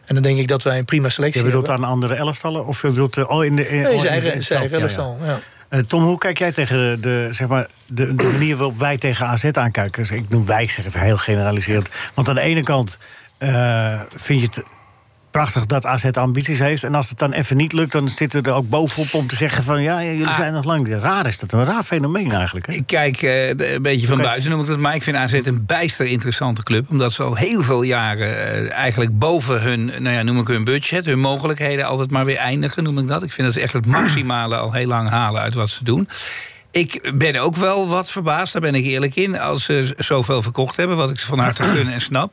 En 0.04 0.14
dan 0.14 0.22
denk 0.22 0.38
ik 0.38 0.48
dat 0.48 0.62
wij 0.62 0.78
een 0.78 0.84
prima 0.84 1.08
selectie 1.08 1.40
Je 1.40 1.46
bedoelt 1.46 1.66
hebben. 1.66 1.86
aan 1.86 1.92
andere 1.92 2.14
elftallen? 2.14 2.66
Of 2.66 2.82
je 2.82 2.88
bedoelt 2.88 3.16
eh, 3.16 3.30
oh, 3.30 3.44
in 3.44 3.56
de, 3.56 3.68
in, 3.68 3.82
Nee, 3.82 3.94
oh, 3.94 4.00
zijn 4.00 4.12
eigen, 4.12 4.42
ja, 5.70 5.82
Tom, 5.86 6.02
hoe 6.02 6.18
kijk 6.18 6.38
jij 6.38 6.52
tegen 6.52 6.78
de, 6.78 7.00
de, 7.00 7.28
zeg 7.30 7.48
maar, 7.48 7.66
de, 7.86 8.14
de 8.14 8.24
manier 8.32 8.56
waarop 8.56 8.78
wij 8.78 8.98
tegen 8.98 9.26
AZ 9.26 9.44
aankijken? 9.44 10.02
Dus 10.02 10.10
ik 10.10 10.28
noem 10.28 10.46
wij, 10.46 10.68
zeg 10.68 10.86
even 10.86 11.00
heel 11.00 11.16
generaliserend. 11.16 11.88
Want 12.14 12.28
aan 12.28 12.34
de 12.34 12.40
ene 12.40 12.62
kant 12.62 12.98
eh, 13.42 14.00
vind 14.14 14.40
je 14.40 14.46
het 14.46 14.62
prachtig 15.30 15.66
dat 15.66 15.86
AZ 15.86 16.04
ambities 16.04 16.58
heeft. 16.58 16.84
En 16.84 16.94
als 16.94 17.08
het 17.08 17.18
dan 17.18 17.32
even 17.32 17.56
niet 17.56 17.72
lukt, 17.72 17.92
dan 17.92 18.08
zitten 18.08 18.42
we 18.42 18.48
er 18.50 18.54
ook 18.54 18.68
bovenop 18.68 19.14
om 19.14 19.26
te 19.26 19.36
zeggen 19.36 19.62
van... 19.64 19.82
ja, 19.82 20.02
jullie 20.02 20.26
Ah. 20.26 20.36
zijn 20.36 20.52
nog 20.52 20.64
lang. 20.64 20.88
Raar 21.00 21.26
is 21.26 21.38
dat, 21.38 21.52
een 21.52 21.64
raar 21.64 21.82
fenomeen 21.82 22.32
eigenlijk. 22.32 22.66
Hè? 22.66 22.72
Ik 22.72 22.86
kijk 22.86 23.22
eh, 23.22 23.48
een 23.48 23.82
beetje 23.82 24.06
van 24.06 24.16
buiten, 24.22 24.50
noem 24.50 24.60
ik 24.60 24.66
dat 24.66 24.78
maar. 24.78 24.94
Ik 24.94 25.02
vind 25.02 25.16
AZ 25.16 25.32
een 25.32 25.66
bijster 25.66 26.06
interessante 26.06 26.62
club. 26.62 26.90
Omdat 26.90 27.12
ze 27.12 27.22
al 27.22 27.34
heel 27.36 27.62
veel 27.62 27.82
jaren 27.82 28.52
eh, 28.68 28.72
eigenlijk 28.72 29.18
boven 29.18 29.62
hun, 29.62 29.84
nou 29.84 30.10
ja, 30.10 30.22
noem 30.22 30.38
ik 30.38 30.46
hun 30.46 30.64
budget, 30.64 31.04
hun 31.06 31.20
mogelijkheden 31.20 31.86
altijd 31.86 32.10
maar 32.10 32.24
weer 32.24 32.36
eindigen, 32.36 32.82
noem 32.82 32.98
ik 32.98 33.06
dat. 33.06 33.22
Ik 33.22 33.32
vind 33.32 33.46
dat 33.46 33.56
ze 33.56 33.62
echt 33.62 33.72
het 33.72 33.86
maximale 33.86 34.56
al 34.56 34.72
heel 34.72 34.86
lang 34.86 35.08
halen 35.08 35.40
uit 35.40 35.54
wat 35.54 35.70
ze 35.70 35.84
doen. 35.84 36.08
Ik 36.70 37.12
ben 37.14 37.36
ook 37.36 37.56
wel 37.56 37.88
wat 37.88 38.10
verbaasd, 38.10 38.52
daar 38.52 38.62
ben 38.62 38.74
ik 38.74 38.84
eerlijk 38.84 39.16
in, 39.16 39.38
als 39.40 39.64
ze 39.64 39.94
zoveel 39.98 40.42
verkocht 40.42 40.76
hebben, 40.76 40.96
wat 40.96 41.10
ik 41.10 41.20
ze 41.20 41.26
van 41.26 41.38
harte 41.38 41.62
gun 41.62 41.88
en 41.92 42.00
snap. 42.00 42.32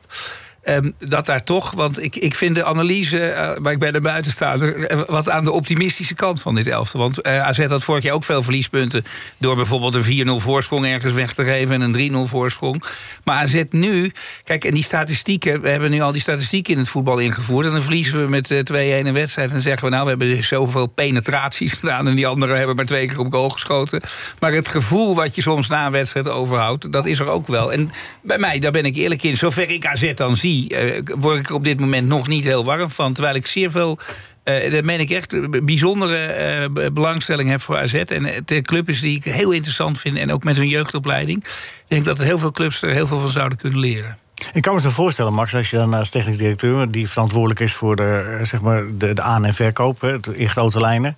Ehm, 0.62 0.90
dat 0.98 1.26
daar 1.26 1.42
toch, 1.42 1.72
want 1.72 2.02
ik, 2.02 2.16
ik 2.16 2.34
vind 2.34 2.54
de 2.54 2.64
analyse, 2.64 3.26
eh, 3.26 3.58
maar 3.58 3.72
ik 3.72 3.78
ben 3.78 3.94
er 3.94 4.00
buiten 4.00 4.32
staan, 4.32 4.62
eh, 4.62 5.00
wat 5.06 5.30
aan 5.30 5.44
de 5.44 5.50
optimistische 5.50 6.14
kant 6.14 6.40
van 6.40 6.54
dit 6.54 6.66
elftal. 6.66 7.00
Want 7.00 7.20
eh, 7.20 7.46
AZ 7.46 7.66
had 7.66 7.84
vorig 7.84 8.02
jaar 8.02 8.14
ook 8.14 8.24
veel 8.24 8.42
verliespunten 8.42 9.04
door 9.38 9.56
bijvoorbeeld 9.56 9.94
een 9.94 10.04
4-0 10.04 10.40
voorsprong 10.40 10.86
ergens 10.86 11.12
weg 11.12 11.34
te 11.34 11.44
geven 11.44 11.74
en 11.74 11.80
een 11.80 11.92
3-0 11.92 12.28
voorsprong. 12.28 12.82
Maar 13.24 13.36
AZ 13.36 13.62
nu, 13.70 14.12
kijk, 14.44 14.64
en 14.64 14.74
die 14.74 14.82
statistieken, 14.82 15.60
we 15.60 15.68
hebben 15.68 15.90
nu 15.90 16.00
al 16.00 16.12
die 16.12 16.20
statistieken 16.20 16.72
in 16.72 16.78
het 16.78 16.88
voetbal 16.88 17.18
ingevoerd. 17.18 17.66
En 17.66 17.72
dan 17.72 17.82
verliezen 17.82 18.22
we 18.22 18.28
met 18.28 18.50
eh, 18.50 18.58
2-1 19.02 19.06
een 19.06 19.12
wedstrijd. 19.12 19.50
En 19.50 19.60
zeggen 19.60 19.84
we, 19.84 19.90
nou, 19.90 20.04
we 20.04 20.10
hebben 20.10 20.44
zoveel 20.44 20.86
penetraties 20.86 21.72
gedaan. 21.80 22.06
En 22.06 22.14
die 22.14 22.26
anderen 22.26 22.56
hebben 22.56 22.76
maar 22.76 22.84
twee 22.84 23.06
keer 23.06 23.18
op 23.18 23.32
goal 23.32 23.48
geschoten. 23.48 24.00
Maar 24.38 24.52
het 24.52 24.68
gevoel 24.68 25.14
wat 25.14 25.34
je 25.34 25.42
soms 25.42 25.68
na 25.68 25.86
een 25.86 25.92
wedstrijd 25.92 26.28
overhoudt, 26.28 26.92
dat 26.92 27.06
is 27.06 27.18
er 27.18 27.26
ook 27.26 27.46
wel. 27.46 27.72
En 27.72 27.90
bij 28.20 28.38
mij, 28.38 28.58
daar 28.58 28.72
ben 28.72 28.84
ik 28.84 28.96
eerlijk 28.96 29.22
in, 29.22 29.36
zover 29.36 29.70
ik 29.70 29.86
AZ 29.86 30.14
dan 30.14 30.36
zie, 30.36 30.49
eh, 30.58 31.02
word 31.18 31.38
ik 31.38 31.48
er 31.48 31.54
op 31.54 31.64
dit 31.64 31.80
moment 31.80 32.06
nog 32.08 32.28
niet 32.28 32.44
heel 32.44 32.64
warm 32.64 32.90
van. 32.90 33.12
Terwijl 33.12 33.34
ik 33.36 33.46
zeer 33.46 33.70
veel. 33.70 33.98
eh 34.42 34.72
daar 34.72 34.84
meen 34.84 35.00
ik 35.00 35.10
echt 35.10 35.64
bijzondere 35.64 36.16
eh, 36.16 36.68
be- 36.72 36.92
belangstelling 36.92 37.50
heb 37.50 37.60
voor 37.60 37.76
AZ. 37.76 37.94
En 37.94 38.42
de 38.44 38.62
club 38.62 38.88
is 38.88 39.00
die 39.00 39.16
ik 39.16 39.24
heel 39.24 39.50
interessant 39.52 39.98
vind. 40.00 40.16
En 40.18 40.32
ook 40.32 40.44
met 40.44 40.56
hun 40.56 40.68
jeugdopleiding. 40.68 41.44
Ik 41.44 41.84
denk 41.88 42.04
dat 42.04 42.18
er 42.18 42.24
heel 42.24 42.38
veel 42.38 42.50
clubs 42.52 42.82
er 42.82 42.90
heel 42.90 43.06
veel 43.06 43.20
van 43.20 43.30
zouden 43.30 43.58
kunnen 43.58 43.78
leren. 43.78 44.18
Ik 44.52 44.62
kan 44.62 44.74
me 44.74 44.80
zo 44.80 44.90
voorstellen, 44.90 45.34
Max, 45.34 45.54
als 45.54 45.70
je 45.70 45.76
dan 45.76 45.94
als 45.94 46.10
technisch 46.10 46.36
directeur... 46.36 46.90
die 46.90 47.08
verantwoordelijk 47.08 47.60
is 47.60 47.72
voor 47.72 47.96
de, 47.96 48.38
zeg 48.42 48.60
maar 48.60 48.82
de, 48.98 49.14
de 49.14 49.22
aan- 49.22 49.44
en 49.44 49.54
verkoop 49.54 50.04
in 50.32 50.48
grote 50.48 50.80
lijnen... 50.80 51.16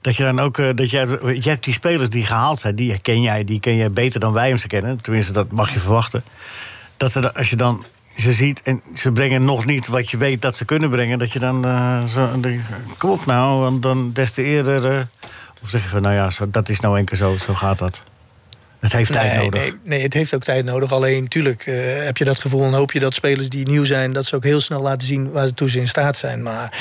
dat 0.00 0.16
je 0.16 0.22
dan 0.22 0.40
ook... 0.40 0.56
dat 0.76 0.90
jij, 0.90 1.06
je 1.40 1.48
hebt 1.48 1.64
die 1.64 1.74
spelers 1.74 2.10
die 2.10 2.26
gehaald 2.26 2.58
zijn, 2.58 2.74
die 2.76 2.98
ken 2.98 3.22
jij, 3.22 3.44
die 3.44 3.60
ken 3.60 3.76
jij 3.76 3.90
beter 3.90 4.20
dan 4.20 4.32
wij 4.32 4.48
hem 4.48 4.56
ze 4.56 4.66
kennen. 4.66 5.02
Tenminste, 5.02 5.32
dat 5.32 5.50
mag 5.50 5.72
je 5.72 5.78
verwachten. 5.78 6.24
Dat 6.96 7.14
er, 7.14 7.32
als 7.32 7.50
je 7.50 7.56
dan 7.56 7.84
ze 8.16 8.32
ziet 8.32 8.62
en 8.62 8.82
ze 8.94 9.12
brengen 9.12 9.44
nog 9.44 9.66
niet 9.66 9.86
wat 9.86 10.10
je 10.10 10.16
weet 10.16 10.42
dat 10.42 10.56
ze 10.56 10.64
kunnen 10.64 10.90
brengen... 10.90 11.18
dat 11.18 11.32
je 11.32 11.38
dan 11.38 11.64
eh, 11.64 12.04
zo, 12.04 12.40
denkt, 12.40 12.64
kom 12.98 13.10
op 13.10 13.26
nou, 13.26 13.60
want 13.60 13.82
dan 13.82 14.12
des 14.12 14.32
te 14.32 14.42
eerder... 14.42 14.90
eh, 14.90 15.00
of 15.62 15.68
zeg 15.68 15.82
je 15.82 15.88
van, 15.88 16.02
nou 16.02 16.14
ja, 16.14 16.30
zo, 16.30 16.50
dat 16.50 16.68
is 16.68 16.80
nou 16.80 16.98
enkel 16.98 17.16
zo, 17.16 17.36
zo 17.36 17.54
gaat 17.54 17.78
dat. 17.78 18.02
Het 18.78 18.92
heeft 18.92 19.12
tijd 19.12 19.32
nee, 19.32 19.42
nodig. 19.42 19.60
Nee, 19.60 19.72
nee, 19.82 20.02
het 20.02 20.14
heeft 20.14 20.34
ook 20.34 20.44
tijd 20.44 20.64
nodig. 20.64 20.92
Alleen, 20.92 21.22
natuurlijk 21.22 21.64
heb 22.04 22.16
je 22.16 22.24
dat 22.24 22.40
gevoel 22.40 22.64
en 22.64 22.72
hoop 22.72 22.92
je 22.92 23.00
dat 23.00 23.14
spelers 23.14 23.48
die 23.48 23.68
nieuw 23.68 23.84
zijn... 23.84 24.12
dat 24.12 24.26
ze 24.26 24.36
ook 24.36 24.44
heel 24.44 24.60
snel 24.60 24.82
laten 24.82 25.06
zien 25.06 25.30
waartoe 25.30 25.70
ze 25.70 25.78
in 25.78 25.88
staat 25.88 26.16
zijn. 26.16 26.42
Maar 26.42 26.78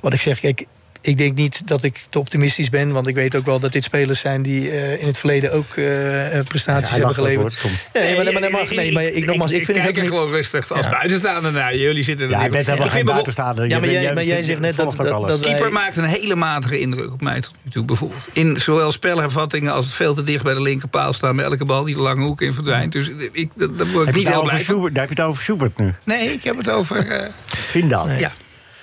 wat 0.00 0.12
ik 0.12 0.20
zeg, 0.20 0.40
kijk, 0.40 0.64
ik 1.06 1.18
denk 1.18 1.34
niet 1.36 1.62
dat 1.64 1.82
ik 1.82 2.04
te 2.08 2.18
optimistisch 2.18 2.70
ben. 2.70 2.90
Want 2.92 3.06
ik 3.06 3.14
weet 3.14 3.36
ook 3.36 3.46
wel 3.46 3.60
dat 3.60 3.72
dit 3.72 3.84
spelers 3.84 4.20
zijn 4.20 4.42
die 4.42 4.70
eh, 4.70 5.00
in 5.00 5.06
het 5.06 5.18
verleden 5.18 5.52
ook 5.52 5.76
eh, 5.76 6.38
eh, 6.38 6.46
prestaties 6.46 6.88
hij 6.88 6.98
hebben 6.98 7.14
geleverd. 7.14 7.56
Ja, 7.92 8.00
nee, 8.00 8.16
maar, 8.16 8.32
maar, 8.32 8.42
dat 8.42 8.50
mag, 8.50 8.70
nee, 8.70 8.92
maar 8.92 9.04
ik, 9.04 9.26
nogmaals, 9.26 9.50
ik, 9.50 9.64
vind 9.64 9.66
het 9.66 9.76
kijk 9.76 9.88
ook 9.88 9.96
er 9.96 10.02
niet... 10.02 10.10
gewoon 10.10 10.30
rustig 10.30 10.72
als 10.72 10.84
Ja. 10.84 10.90
buitenstaander 10.90 11.52
naar. 11.52 11.76
Jullie 11.76 12.02
zitten 12.02 12.26
er 12.26 12.40
Ja, 12.42 12.48
bent 12.48 12.66
helemaal 12.66 12.88
geen 12.88 13.04
buitenstaander. 13.04 13.68
Ja, 13.68 13.78
maar 13.78 13.90
jij- 13.90 14.14
maar 14.14 14.24
jij 14.24 14.42
zegt 14.42 14.60
net 14.60 14.76
dat- 14.76 14.96
dat- 14.96 15.26
dat 15.26 15.40
Keeper 15.40 15.72
maakt 15.72 15.96
een 15.96 16.04
hele 16.04 16.34
matige 16.34 16.80
indruk 16.80 17.12
op 17.12 17.20
mij 17.20 17.40
tot 17.40 17.52
nu 17.62 17.70
toe, 17.70 17.84
bijvoorbeeld. 17.84 18.20
In 18.32 18.60
zowel 18.60 18.92
spelhervattingen 18.92 19.72
als 19.72 19.84
het 19.86 19.94
veel 19.94 20.14
te 20.14 20.22
dicht 20.22 20.42
bij 20.44 20.54
de 20.54 20.62
linkerpaal 20.62 21.12
staan... 21.12 21.34
met 21.34 21.44
elke 21.44 21.64
bal 21.64 21.84
die 21.84 21.94
de 21.94 22.02
lange 22.02 22.24
hoek 22.24 22.40
in 22.42 22.52
verdwijnt. 22.52 22.92
Dus 22.92 23.08
ik, 23.32 23.50
dat- 23.54 23.70
word 23.76 23.80
ik 23.80 23.94
Heb 23.94 23.94
je, 23.96 24.02
niet 24.04 24.14
het 24.14 24.26
heel 24.26 24.42
over 24.42 24.64
blij 24.64 24.90
daar 24.92 25.06
heb 25.06 25.16
je 25.16 25.22
het 25.22 25.30
over 25.30 25.42
Schubert 25.42 25.78
nu. 25.78 25.92
Nee, 26.04 26.32
ik 26.32 26.44
heb 26.44 26.56
het 26.56 26.70
over... 26.70 27.08
eh, 27.10 27.26
Vindal. 27.46 28.08
ja. 28.10 28.32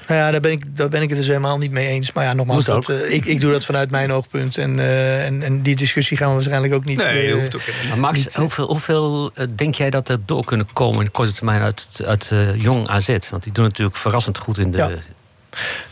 Nou 0.08 0.20
ja, 0.20 0.32
daar 0.32 0.42
ben, 0.42 0.52
ik, 0.52 0.76
daar 0.76 0.90
ben 0.90 1.02
ik 1.02 1.10
het 1.10 1.18
dus 1.18 1.28
helemaal 1.28 1.58
niet 1.58 1.72
mee 1.72 1.88
eens. 1.88 2.12
Maar 2.12 2.24
ja, 2.24 2.34
nogmaals, 2.34 2.66
dat, 2.66 2.90
eh, 2.90 3.12
ik, 3.12 3.26
ik 3.26 3.40
doe 3.40 3.52
dat 3.52 3.66
vanuit 3.66 3.92
mijn 3.92 4.12
oogpunt. 4.12 4.58
En, 4.58 4.80
eh, 4.80 5.26
en, 5.26 5.44
en 5.44 5.62
die 5.62 5.76
discussie 5.76 6.18
gaan 6.18 6.28
we 6.28 6.34
waarschijnlijk 6.34 6.74
ook 6.74 6.86
niet... 6.86 6.98
Nee, 6.98 7.28
eh, 7.28 7.34
hoeft 7.34 7.56
ook 7.56 7.62
helemaal 7.62 7.98
Maar 7.98 8.14
Max, 8.14 8.36
hoeveel, 8.36 8.68
hoeveel 8.68 9.32
denk 9.56 9.76
jij 9.76 9.90
dat 9.90 10.10
er 10.10 10.18
door 10.26 10.46
kunnen 10.46 10.68
komen 10.74 11.00
in 11.00 11.06
de 11.06 11.12
korte 11.12 11.34
termijn 11.34 11.62
uit, 11.62 12.02
uit 12.06 12.30
eh, 12.32 12.62
jong 12.62 12.88
AZ? 12.88 13.18
Want 13.30 13.44
die 13.44 13.52
doen 13.52 13.64
natuurlijk 13.64 13.98
verrassend 13.98 14.38
goed 14.38 14.58
in 14.58 14.72
de. 14.72 14.78
Ja. 14.78 14.90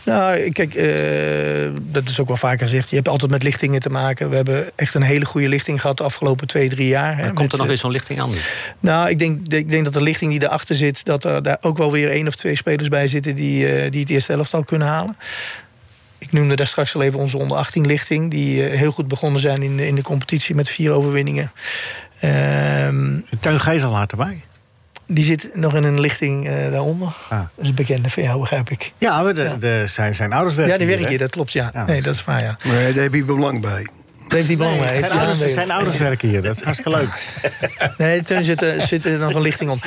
Nou, 0.02 0.50
kijk, 0.50 0.74
eh, 0.74 1.80
dat 1.82 2.08
is 2.08 2.20
ook 2.20 2.28
wel 2.28 2.36
vaker 2.36 2.58
gezegd. 2.58 2.90
Je 2.90 2.96
hebt 2.96 3.08
altijd 3.08 3.30
met 3.30 3.42
lichtingen 3.42 3.80
te 3.80 3.90
maken. 3.90 4.30
We 4.30 4.36
hebben 4.36 4.70
echt 4.74 4.94
een 4.94 5.02
hele 5.02 5.24
goede 5.24 5.48
lichting 5.48 5.80
gehad 5.80 5.96
de 5.96 6.02
afgelopen 6.02 6.46
twee, 6.46 6.68
drie 6.68 6.88
jaar. 6.88 7.16
hè, 7.16 7.26
komt 7.26 7.38
met, 7.38 7.52
er 7.52 7.58
nog 7.58 7.60
eh, 7.60 7.66
weer 7.66 7.78
zo'n 7.78 7.90
lichting 7.90 8.20
aan? 8.20 8.30
Nou, 8.80 9.08
ik 9.08 9.18
denk, 9.18 9.48
ik 9.48 9.70
denk 9.70 9.84
dat 9.84 9.92
de 9.92 10.02
lichting 10.02 10.30
die 10.30 10.42
erachter 10.42 10.74
zit... 10.74 11.04
dat 11.04 11.24
er 11.24 11.42
daar 11.42 11.58
ook 11.60 11.76
wel 11.76 11.92
weer 11.92 12.10
één 12.10 12.26
of 12.26 12.34
twee 12.34 12.56
spelers 12.56 12.88
bij 12.88 13.06
zitten... 13.06 13.36
die, 13.36 13.68
eh, 13.68 13.90
die 13.90 14.00
het 14.00 14.10
eerste 14.10 14.32
elftal 14.32 14.64
kunnen 14.64 14.88
halen. 14.88 15.16
Ik 16.18 16.32
noemde 16.32 16.56
daar 16.56 16.66
straks 16.66 16.94
al 16.94 17.02
even 17.02 17.18
onze 17.18 17.38
onder 17.38 17.56
18 17.56 17.86
lichting... 17.86 18.30
die 18.30 18.62
heel 18.62 18.92
goed 18.92 19.08
begonnen 19.08 19.40
zijn 19.40 19.62
in 19.62 19.76
de, 19.76 19.86
in 19.86 19.94
de 19.94 20.02
competitie 20.02 20.54
met 20.54 20.68
vier 20.68 20.92
overwinningen. 20.92 21.52
Ehm, 22.20 23.20
Teun 23.40 23.60
Geeselaar 23.60 24.06
erbij. 24.06 24.42
Die 25.14 25.24
zit 25.24 25.50
nog 25.54 25.74
in 25.74 25.84
een 25.84 26.00
lichting 26.00 26.48
eh, 26.48 26.70
daaronder. 26.70 27.08
Ah. 27.28 27.38
Dat 27.38 27.48
is 27.64 27.68
een 27.68 27.74
bekende 27.74 28.10
van 28.10 28.22
jou, 28.22 28.40
begrijp 28.40 28.70
ik. 28.70 28.92
Ja, 28.98 29.22
maar 29.22 29.34
de, 29.34 29.56
de, 29.58 29.82
zijn, 29.86 30.14
zijn 30.14 30.32
ouders 30.32 30.54
werken 30.54 30.72
Ja, 30.72 30.78
die 30.78 30.88
werken 30.88 31.08
hier, 31.08 31.18
dat 31.18 31.30
klopt, 31.30 31.52
ja. 31.52 31.70
Ja. 31.74 31.84
Nee, 31.84 32.02
dat 32.02 32.14
is 32.14 32.24
waar, 32.24 32.42
ja. 32.42 32.58
Maar 32.64 32.92
daar 32.92 33.02
heb 33.02 33.14
je 33.14 33.24
belang 33.24 33.60
bij. 33.60 33.86
Dat 34.22 34.32
heeft 34.40 34.46
hij 34.48 34.56
belang 34.66 34.78
bij. 34.78 34.88
heeft 34.94 35.06
Zijn 35.06 35.12
ouders, 35.18 35.32
aandelen. 35.34 35.54
zijn 35.54 35.70
ouders 35.70 35.96
werken 35.96 36.28
hier, 36.28 36.42
dat 36.42 36.56
is 36.56 36.62
hartstikke 36.62 36.98
leuk. 36.98 37.08
Nee, 37.98 38.22
Teun 38.22 38.44
zit, 38.44 38.62
er- 38.62 38.82
zit 38.82 39.04
er 39.06 39.18
nog 39.18 39.34
een 39.34 39.40
lichting 39.42 39.70
op. 39.70 39.78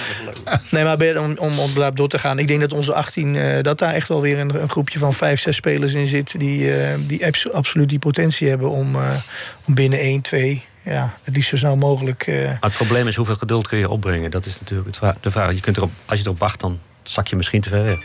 Nee, 0.70 0.84
maar 0.84 1.20
om, 1.22 1.36
om, 1.38 1.60
om 1.60 1.70
door 1.94 2.10
te 2.10 2.20
gaan. 2.20 2.40
Ik 2.40 2.48
denk 2.48 2.62
dat 2.62 2.74
onze 2.74 2.94
18, 2.94 3.36
eh, 3.36 3.62
dat 3.64 3.80
daar 3.80 3.94
echt 3.94 4.08
wel 4.08 4.22
weer 4.22 4.40
een, 4.40 4.62
een 4.62 4.70
groepje 4.70 5.00
van 5.00 5.14
vijf, 5.14 5.40
zes 5.40 5.56
spelers 5.56 5.94
in 5.94 6.06
zit. 6.08 6.40
Die, 6.40 6.76
eh, 6.76 6.88
die 7.00 7.26
abso- 7.26 7.50
absoluut 7.50 7.90
die 7.90 8.00
potentie 8.00 8.50
hebben 8.50 8.70
om, 8.70 8.96
eh, 8.96 9.02
om 9.66 9.74
binnen 9.74 10.00
1, 10.00 10.22
2, 10.22 10.64
ja, 10.86 11.14
het 11.24 11.36
liefst 11.36 11.50
zo 11.50 11.58
snel 11.58 11.76
mogelijk. 11.76 12.28
eh, 12.28 12.44
Maar 12.46 12.58
het 12.60 12.74
probleem 12.74 13.08
is 13.08 13.16
hoeveel 13.16 13.36
geduld 13.36 13.68
kun 13.68 13.78
je 13.78 13.90
opbrengen. 13.90 14.32
Dat 14.32 14.46
is 14.46 14.60
natuurlijk 14.60 14.98
de 15.22 15.32
vraag. 15.32 15.54
Je 15.54 15.60
kunt 15.60 15.78
erop, 15.78 15.92
als 16.06 16.20
je 16.20 16.26
erop 16.26 16.40
wacht, 16.40 16.60
dan 16.60 16.80
zak 17.04 17.28
je 17.28 17.36
misschien 17.36 17.62
te 17.62 17.70
ver 17.70 17.84
weg. 17.84 18.00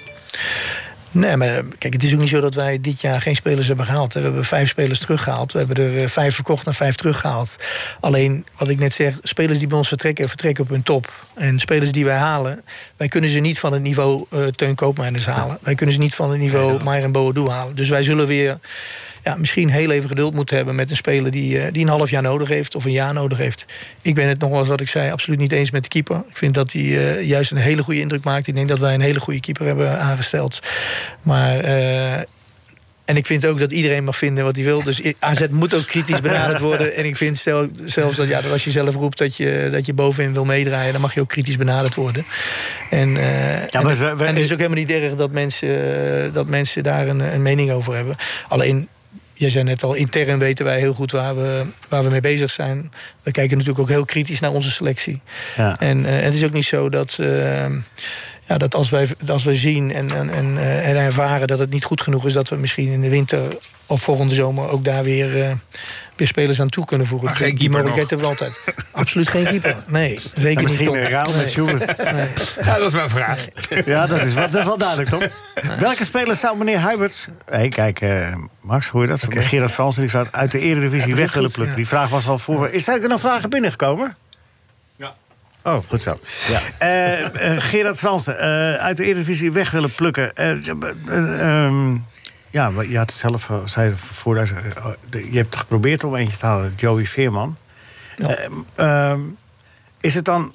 Nee, 1.12 1.37
maar 1.37 1.62
kijk, 1.78 1.92
het 1.92 2.02
is 2.02 2.12
ook 2.14 2.20
niet 2.20 2.28
zo 2.28 2.40
dat 2.40 2.54
wij 2.54 2.80
dit 2.80 3.00
jaar 3.00 3.22
geen 3.22 3.37
spelers 3.37 3.66
hebben 3.66 3.87
gehaald. 3.87 4.12
We 4.12 4.20
hebben 4.20 4.44
vijf 4.44 4.68
spelers 4.68 5.00
teruggehaald. 5.00 5.52
We 5.52 5.58
hebben 5.58 5.76
er 5.76 6.02
eh, 6.02 6.08
vijf 6.08 6.34
verkocht 6.34 6.66
en 6.66 6.75
vijf 6.75 6.94
teruggehaald. 6.96 7.56
Alleen, 8.00 8.46
wat 8.58 8.68
ik 8.68 8.78
net 8.78 8.94
zeg, 8.94 9.18
spelers 9.22 9.58
die 9.58 9.68
bij 9.68 9.78
ons 9.78 9.88
vertrekken, 9.88 10.28
vertrekken 10.28 10.64
op 10.64 10.70
hun 10.70 10.82
top. 10.82 11.12
En 11.34 11.58
spelers 11.58 11.92
die 11.92 12.04
wij 12.04 12.16
halen, 12.16 12.64
wij 12.96 13.08
kunnen 13.08 13.30
ze 13.30 13.38
niet 13.38 13.58
van 13.58 13.72
het 13.72 13.82
niveau 13.82 14.25
eh 14.30 14.46
Teun 14.46 14.75
Koopmeiners 14.75 15.26
halen. 15.26 15.58
Wij 15.62 15.75
kunnen 15.75 15.94
ze 15.94 16.00
niet 16.00 16.14
van 16.14 16.30
het 16.30 16.38
niveau 16.38 16.84
Maier 16.84 17.04
en 17.04 17.12
Boadu 17.12 17.49
halen. 17.49 17.76
Dus 17.76 17.88
wij 17.88 18.02
zullen 18.02 18.26
weer 18.26 18.58
ja, 19.25 19.37
misschien 19.37 19.71
heel 19.71 19.91
even 19.91 20.09
geduld 20.09 20.35
moeten 20.35 20.57
hebben 20.57 20.75
met 20.75 20.91
een 20.91 20.97
speler 20.97 21.31
die, 21.31 21.59
eh, 21.61 21.73
die 21.73 21.83
een 21.83 21.89
half 21.89 22.11
jaar 22.11 22.23
nodig 22.23 22.49
heeft 22.49 22.75
of 22.75 22.85
een 22.85 22.93
jaar 22.93 23.15
nodig 23.15 23.39
heeft. 23.39 23.65
Ik 24.03 24.15
ben 24.15 24.29
het 24.29 24.41
nogmaals 24.41 24.69
wat 24.69 24.81
ik 24.81 24.89
zei, 24.89 25.11
absoluut 25.11 25.39
niet 25.39 25.53
eens 25.53 25.71
met 25.71 25.83
de 25.83 25.89
keeper. 25.89 26.17
Ik 26.29 26.37
vind 26.37 26.55
dat 26.55 26.73
hij 26.73 26.83
eh, 26.83 27.23
juist 27.29 27.50
een 27.50 27.57
hele 27.57 27.83
goede 27.83 28.00
indruk 28.00 28.25
maakt. 28.25 28.47
Ik 28.47 28.55
denk 28.55 28.69
dat 28.69 28.79
wij 28.79 28.95
een 28.95 29.00
hele 29.00 29.21
goede 29.21 29.41
keeper 29.41 29.67
hebben 29.67 29.99
aangesteld. 29.99 30.59
Maar. 31.23 31.59
eh, 31.59 32.19
en 33.05 33.17
ik 33.17 33.27
vind 33.27 33.47
ook 33.47 33.59
dat 33.59 33.73
iedereen 33.73 34.05
mag 34.05 34.17
vinden 34.17 34.45
wat 34.45 34.57
hij 34.57 34.65
wil. 34.65 34.83
Dus 34.83 35.00
AZ 35.19 35.47
moet 35.50 35.75
ook 35.75 35.87
kritisch 35.87 36.21
benaderd 36.21 36.59
worden. 36.61 36.95
En 36.95 37.05
ik 37.05 37.17
vind 37.17 37.39
zelfs 37.85 38.17
dat, 38.17 38.29
ja, 38.29 38.41
dat 38.41 38.53
als 38.53 38.65
je 38.65 38.71
zelf 38.71 38.95
roept 38.95 39.19
dat 39.19 39.37
je, 39.37 39.69
dat 39.73 39.87
je 39.87 39.93
bovenin 39.95 40.33
wil 40.33 40.45
meedraaien... 40.45 40.93
dan 40.93 41.00
mag 41.00 41.15
je 41.15 41.21
ook 41.21 41.29
kritisch 41.29 41.57
benaderd 41.57 41.95
worden. 41.95 42.25
En, 42.91 43.11
Ja, 43.11 43.81
maar 43.83 44.00
en, 44.00 44.17
we- 44.17 44.25
en 44.25 44.35
het 44.35 44.45
is 44.45 44.53
ook 44.53 44.59
helemaal 44.59 44.79
niet 44.79 44.91
erg 44.91 45.15
dat 45.17 45.31
mensen, 45.31 46.33
dat 46.33 46.47
mensen 46.47 46.83
daar 46.83 47.09
een, 47.09 47.21
een 47.21 47.43
mening 47.43 47.71
over 47.71 47.95
hebben. 47.95 48.17
Alleen, 48.49 48.89
jij 49.40 49.50
zei 49.50 49.64
net 49.64 49.82
al, 49.82 49.94
intern 49.94 50.38
weten 50.38 50.64
wij 50.64 50.78
heel 50.78 50.92
goed 50.92 51.11
waar 51.11 51.37
we, 51.37 51.64
waar 51.88 52.04
we 52.04 52.11
mee 52.11 52.20
bezig 52.20 52.50
zijn. 52.50 52.92
We 53.23 53.30
kijken 53.30 53.56
natuurlijk 53.56 53.85
ook 53.85 53.94
heel 53.94 54.04
kritisch 54.04 54.40
naar 54.40 54.52
onze 54.52 54.70
selectie. 54.70 55.20
Ja. 55.56 55.78
En 55.78 56.06
eh, 56.06 56.23
het 56.23 56.35
is 56.35 56.44
ook 56.44 56.52
niet 56.52 56.64
zo 56.64 56.88
dat, 56.88 57.16
eh, 57.20 57.66
ja, 58.47 58.59
dat 58.59 58.75
als, 58.75 58.90
wij, 58.90 59.09
als 59.28 59.44
wij 59.44 59.56
zien 59.56 59.92
en, 59.92 60.11
en, 60.11 60.30
en, 60.30 60.59
eh, 60.59 60.88
en 60.88 60.97
ervaren 60.97 61.47
dat 61.47 61.59
het 61.59 61.70
niet 61.70 61.85
goed 61.85 62.00
genoeg 62.00 62.26
is, 62.26 62.32
dat 62.32 62.49
we 62.49 62.56
misschien 62.56 62.88
in 62.88 63.00
de 63.00 63.09
winter 63.09 63.42
of 63.87 64.02
volgende 64.02 64.35
zomer 64.35 64.69
ook 64.69 64.84
daar 64.84 65.04
weer, 65.04 65.58
weer 66.21 66.28
spelers 66.28 66.61
aan 66.61 66.69
toe 66.69 66.85
kunnen 66.85 67.06
voegen. 67.06 67.28
Maar 67.28 67.37
geen 67.37 67.54
Die 67.54 67.71
mogelijkheid 67.71 68.11
hebben 68.11 68.26
we 68.28 68.33
altijd. 68.33 68.61
Absoluut 68.93 69.28
geen 69.28 69.45
keeper. 69.52 69.76
Nee, 69.87 70.21
zeker 70.35 70.49
niet. 70.49 70.63
Misschien 70.63 70.95
een 70.95 71.09
ruil 71.09 71.33
met 71.37 71.49
Schubert. 71.49 71.95
Ja, 72.63 72.78
dat 72.78 72.87
is 72.87 72.93
mijn 72.93 73.09
vraag. 73.11 73.47
Ja, 73.85 74.06
dat 74.06 74.21
is, 74.21 74.35
wat, 74.35 74.52
dat 74.52 74.61
is 74.61 74.67
wel 74.67 74.78
duidelijk, 74.78 75.09
toch? 75.09 75.28
Welke 75.78 76.04
spelers 76.04 76.41
zou 76.41 76.56
meneer 76.59 76.78
Huiberts... 76.78 77.28
Hé, 77.50 77.69
kijk, 77.69 78.00
eh, 78.00 78.35
Max, 78.61 78.89
hoor 78.89 79.02
je 79.02 79.09
dat? 79.09 79.26
Gerard 79.28 79.73
Fransen 79.73 80.00
die 80.02 80.11
zou 80.11 80.26
uit 80.30 80.52
de 80.52 80.59
Eredivisie 80.59 81.09
Ja, 81.11 81.17
weg 81.17 81.35
willen 81.35 81.50
plukken. 81.50 81.71
ja. 81.76 81.83
Die 81.83 81.89
vraag 81.89 82.09
was 82.09 82.26
al 82.28 82.39
voor... 82.39 82.69
Is 82.69 82.89
er 82.89 83.09
nog 83.09 83.21
vragen 83.21 83.50
binnengekomen? 83.50 84.17
Ja. 84.97 85.15
Oh, 85.63 85.78
goed 85.89 86.00
zo. 86.00 86.21
Ja. 86.49 86.61
Eh, 86.78 87.54
eh, 87.54 87.63
Gerard 87.63 87.99
Fransen, 87.99 88.39
eh, 88.39 88.75
uit 88.75 88.97
de 88.97 89.04
Eredivisie 89.04 89.52
weg 89.52 89.71
willen 89.71 89.95
plukken. 89.95 90.35
Ehm, 90.35 91.97
ja, 92.50 92.71
maar 92.71 92.86
je 92.86 92.97
had 92.97 93.10
het 93.10 93.19
zelf, 93.19 93.50
eh, 93.50 93.56
zei 93.65 93.93
voor 93.97 94.36
je 95.10 95.36
hebt 95.36 95.56
geprobeerd 95.56 96.04
om 96.04 96.17
eentje 96.17 96.36
te 96.36 96.47
halen, 96.47 96.75
Joey 96.76 97.06
Veerman. 97.06 97.56
Ja. 98.17 98.36
Ehm, 98.75 99.21
is 100.00 100.15
het 100.15 100.25
dan... 100.25 100.52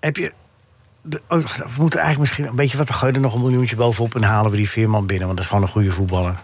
Heb 0.00 0.16
je... 0.16 0.32
De, 1.02 1.20
oh, 1.28 1.38
we 1.44 1.64
moeten 1.76 2.00
eigenlijk 2.00 2.18
misschien 2.18 2.46
een 2.46 2.56
beetje 2.56 2.76
wat 2.76 2.86
te 2.86 2.92
gooien 2.92 3.14
er 3.14 3.20
nog 3.20 3.34
een 3.34 3.40
miljoentje 3.40 3.76
bovenop 3.76 4.14
en 4.14 4.22
halen 4.22 4.50
we 4.50 4.56
die 4.56 4.70
Veerman 4.70 5.06
binnen, 5.06 5.26
want 5.26 5.36
dat 5.36 5.46
is 5.46 5.52
gewoon 5.52 5.66
een 5.66 5.74
goede 5.74 5.92
voetballer. 5.92 6.40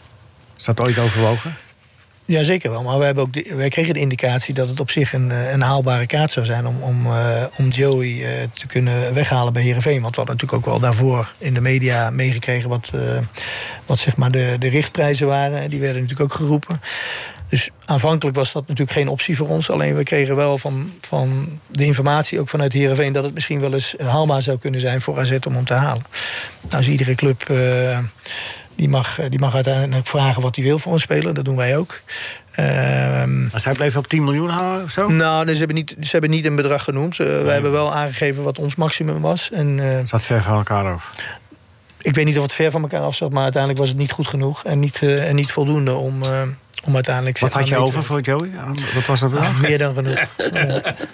Is 0.56 0.64
dat 0.64 0.80
ooit 0.80 0.98
overwogen? 0.98 1.56
Ja, 2.26 2.42
zeker 2.42 2.70
wel. 2.70 2.82
Maar 2.82 2.98
we 2.98 3.04
hebben 3.04 3.24
ook 3.24 3.32
de- 3.32 3.54
wij 3.56 3.68
kregen 3.68 3.94
de 3.94 4.00
indicatie 4.00 4.54
dat 4.54 4.68
het 4.68 4.80
op 4.80 4.90
zich 4.90 5.12
een, 5.12 5.30
eh, 5.30 5.50
een 5.50 5.60
haalbare 5.60 6.06
kaart 6.06 6.32
zou 6.32 6.46
zijn 6.46 6.66
om, 6.66 6.82
om, 6.82 7.06
eh, 7.06 7.44
om 7.56 7.68
Joey 7.68 8.24
eh, 8.24 8.48
te 8.52 8.66
kunnen 8.66 9.14
weghalen 9.14 9.52
bij 9.52 9.62
Herenveen. 9.62 10.00
Want 10.02 10.14
we 10.14 10.20
hadden 10.22 10.34
natuurlijk 10.36 10.66
ook 10.66 10.72
wel 10.72 10.80
daarvoor 10.80 11.32
in 11.38 11.54
de 11.54 11.60
media 11.60 12.10
meegekregen 12.10 12.68
wat, 12.68 12.92
wat 13.86 13.98
zeg 13.98 14.16
maar 14.16 14.30
de, 14.30 14.56
de 14.58 14.68
richtprijzen 14.68 15.26
waren. 15.26 15.70
Die 15.70 15.80
werden 15.80 16.02
natuurlijk 16.02 16.30
ook 16.32 16.38
geroepen. 16.38 16.80
Dus 17.48 17.70
aanvankelijk 17.84 18.36
was 18.36 18.52
dat 18.52 18.62
natuurlijk 18.62 18.98
geen 18.98 19.08
optie 19.08 19.36
voor 19.36 19.48
ons. 19.48 19.70
Alleen 19.70 19.96
we 19.96 20.02
kregen 20.02 20.36
wel 20.36 20.58
van, 20.58 20.92
van 21.00 21.58
de 21.66 21.84
informatie, 21.84 22.40
ook 22.40 22.48
vanuit 22.48 22.72
Herenveen, 22.72 23.12
dat 23.12 23.24
het 23.24 23.34
misschien 23.34 23.60
wel 23.60 23.72
eens 23.72 23.94
haalbaar 24.04 24.42
zou 24.42 24.58
kunnen 24.58 24.80
zijn 24.80 25.00
voor 25.00 25.18
AZ 25.18 25.36
om 25.46 25.54
hem 25.54 25.64
te 25.64 25.74
halen. 25.74 26.04
Nou 26.70 26.82
is 26.82 26.88
iedere 26.88 27.14
club. 27.14 27.50
Eh, 28.76 28.82
die 28.82 28.88
mag, 28.88 29.18
die 29.28 29.38
mag 29.38 29.54
uiteindelijk 29.54 30.06
vragen 30.06 30.42
wat 30.42 30.56
hij 30.56 30.64
wil 30.64 30.78
voor 30.78 30.92
een 30.92 31.00
speler. 31.00 31.34
Dat 31.34 31.44
doen 31.44 31.56
wij 31.56 31.76
ook. 31.76 32.00
Ehm, 32.52 33.40
Maar 33.46 33.60
zij 33.60 33.72
bleven 33.72 33.98
op 33.98 34.06
10 34.06 34.24
miljoen 34.24 34.48
houden 34.48 34.84
of 34.84 34.90
zo? 34.90 35.08
nou, 35.08 35.44
dus 35.44 35.52
ze, 35.52 35.58
hebben 35.58 35.76
niet, 35.76 35.96
ze 36.00 36.10
hebben 36.10 36.30
niet 36.30 36.44
een 36.44 36.56
bedrag 36.56 36.84
genoemd. 36.84 37.18
Uh, 37.18 37.26
wij 37.26 37.52
hebben 37.52 37.72
wel 37.72 37.94
aangegeven 37.94 38.42
wat 38.42 38.58
ons 38.58 38.74
maximum 38.74 39.20
was. 39.20 39.50
En, 39.50 39.78
uh, 39.78 39.98
Zat 40.06 40.24
ver 40.24 40.42
van 40.42 40.56
elkaar 40.56 40.92
af. 40.92 41.10
Ik 42.00 42.14
weet 42.14 42.24
niet 42.24 42.36
of 42.36 42.42
het 42.42 42.52
ver 42.52 42.70
van 42.70 42.82
elkaar 42.82 43.00
af 43.00 43.14
zat, 43.14 43.32
maar 43.32 43.42
uiteindelijk 43.42 43.80
was 43.80 43.90
het 43.90 43.98
niet 43.98 44.10
goed 44.10 44.26
genoeg. 44.26 44.64
En 44.64 44.80
niet, 44.80 45.02
uh, 45.02 45.28
en 45.28 45.34
niet 45.34 45.52
voldoende 45.52 45.94
om, 45.94 46.22
om 46.86 46.94
uiteindelijk... 46.94 47.38
Wat 47.38 47.52
had 47.52 47.68
je 47.68 47.76
over 47.76 48.02
voor 48.02 48.20
Joey? 48.20 48.50
Wat 48.94 49.06
was 49.06 49.20
dat 49.20 49.32
dan? 49.32 49.42
Ah, 49.42 49.58
meer 49.58 49.78
dan 49.78 49.94
genoeg. 49.94 50.18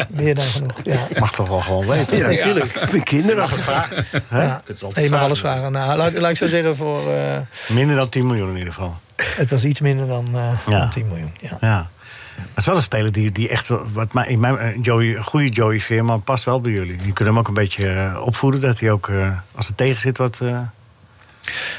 meer 0.09 0.35
dan 0.35 0.45
genoeg, 0.45 0.81
ja. 0.85 1.07
Mag 1.19 1.33
toch 1.33 1.49
wel 1.49 1.61
gewoon 1.61 1.87
weten? 1.87 2.17
Ja, 2.17 2.29
natuurlijk. 2.29 2.71
Vind 2.71 3.05
kinderen. 3.05 3.49
vragen. 3.49 4.05
Ja. 4.31 4.63
Je 4.95 5.11
mag 5.11 5.21
alles 5.21 5.39
vragen. 5.39 5.73
Nou, 5.73 5.97
laat, 5.97 6.13
laat 6.13 6.31
ik 6.31 6.37
zo 6.37 6.47
zeggen 6.47 6.77
voor... 6.77 7.01
Uh, 7.09 7.39
minder 7.69 7.97
dan 7.97 8.09
10 8.09 8.27
miljoen 8.27 8.49
in 8.49 8.57
ieder 8.57 8.73
geval. 8.73 9.01
Het 9.17 9.51
was 9.51 9.65
iets 9.65 9.81
minder 9.81 10.07
dan, 10.07 10.27
uh, 10.35 10.53
ja. 10.67 10.79
dan 10.79 10.91
10 10.91 11.09
miljoen, 11.09 11.33
ja. 11.41 11.57
ja. 11.61 11.91
Dat 12.37 12.57
is 12.57 12.67
wel 12.67 12.77
een 12.77 12.83
speler 12.83 13.13
die, 13.13 13.33
die 13.33 13.49
echt, 13.49 13.69
wat 13.93 14.13
mij, 14.13 14.27
in 14.27 14.41
mijn, 14.41 14.81
Joey, 14.81 15.17
een 15.17 15.25
goede 15.25 15.49
Joey 15.49 15.81
Veerman 15.81 16.23
past 16.23 16.45
wel 16.45 16.61
bij 16.61 16.73
jullie. 16.73 16.97
Die 16.97 17.13
kunnen 17.13 17.35
hem 17.35 17.43
ook 17.43 17.49
een 17.49 17.55
beetje 17.55 17.95
uh, 17.95 18.23
opvoeden, 18.25 18.61
dat 18.61 18.81
hij 18.81 18.91
ook, 18.91 19.09
uh, 19.09 19.29
als 19.55 19.67
het 19.67 19.77
tegen 19.77 20.01
zit, 20.01 20.19
wat... 20.19 20.41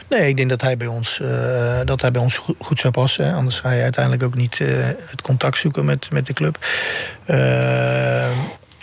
Nee, 0.08 0.28
ik 0.28 0.38
denk 0.38 0.50
dat 0.50 0.62
hij 0.62 0.78
bij 0.78 0.88
ons, 0.88 1.20
uh, 1.20 1.80
dat 1.86 2.02
hij 2.02 2.12
bij 2.12 2.22
ons 2.22 2.42
goed, 2.60 2.80
zou 2.80 2.94
passen. 2.94 3.34
Anders 3.34 3.60
ga 3.60 3.72
je 3.72 3.82
uiteindelijk 3.82 4.24
ook 4.24 4.36
niet 4.36 4.60
uh, 4.60 4.86
het 5.00 5.22
contact 5.22 5.58
zoeken 5.58 5.86
met, 5.86 6.12
met 6.12 6.26
de 6.26 6.34
club. 6.34 6.58
Uh, 7.28 8.28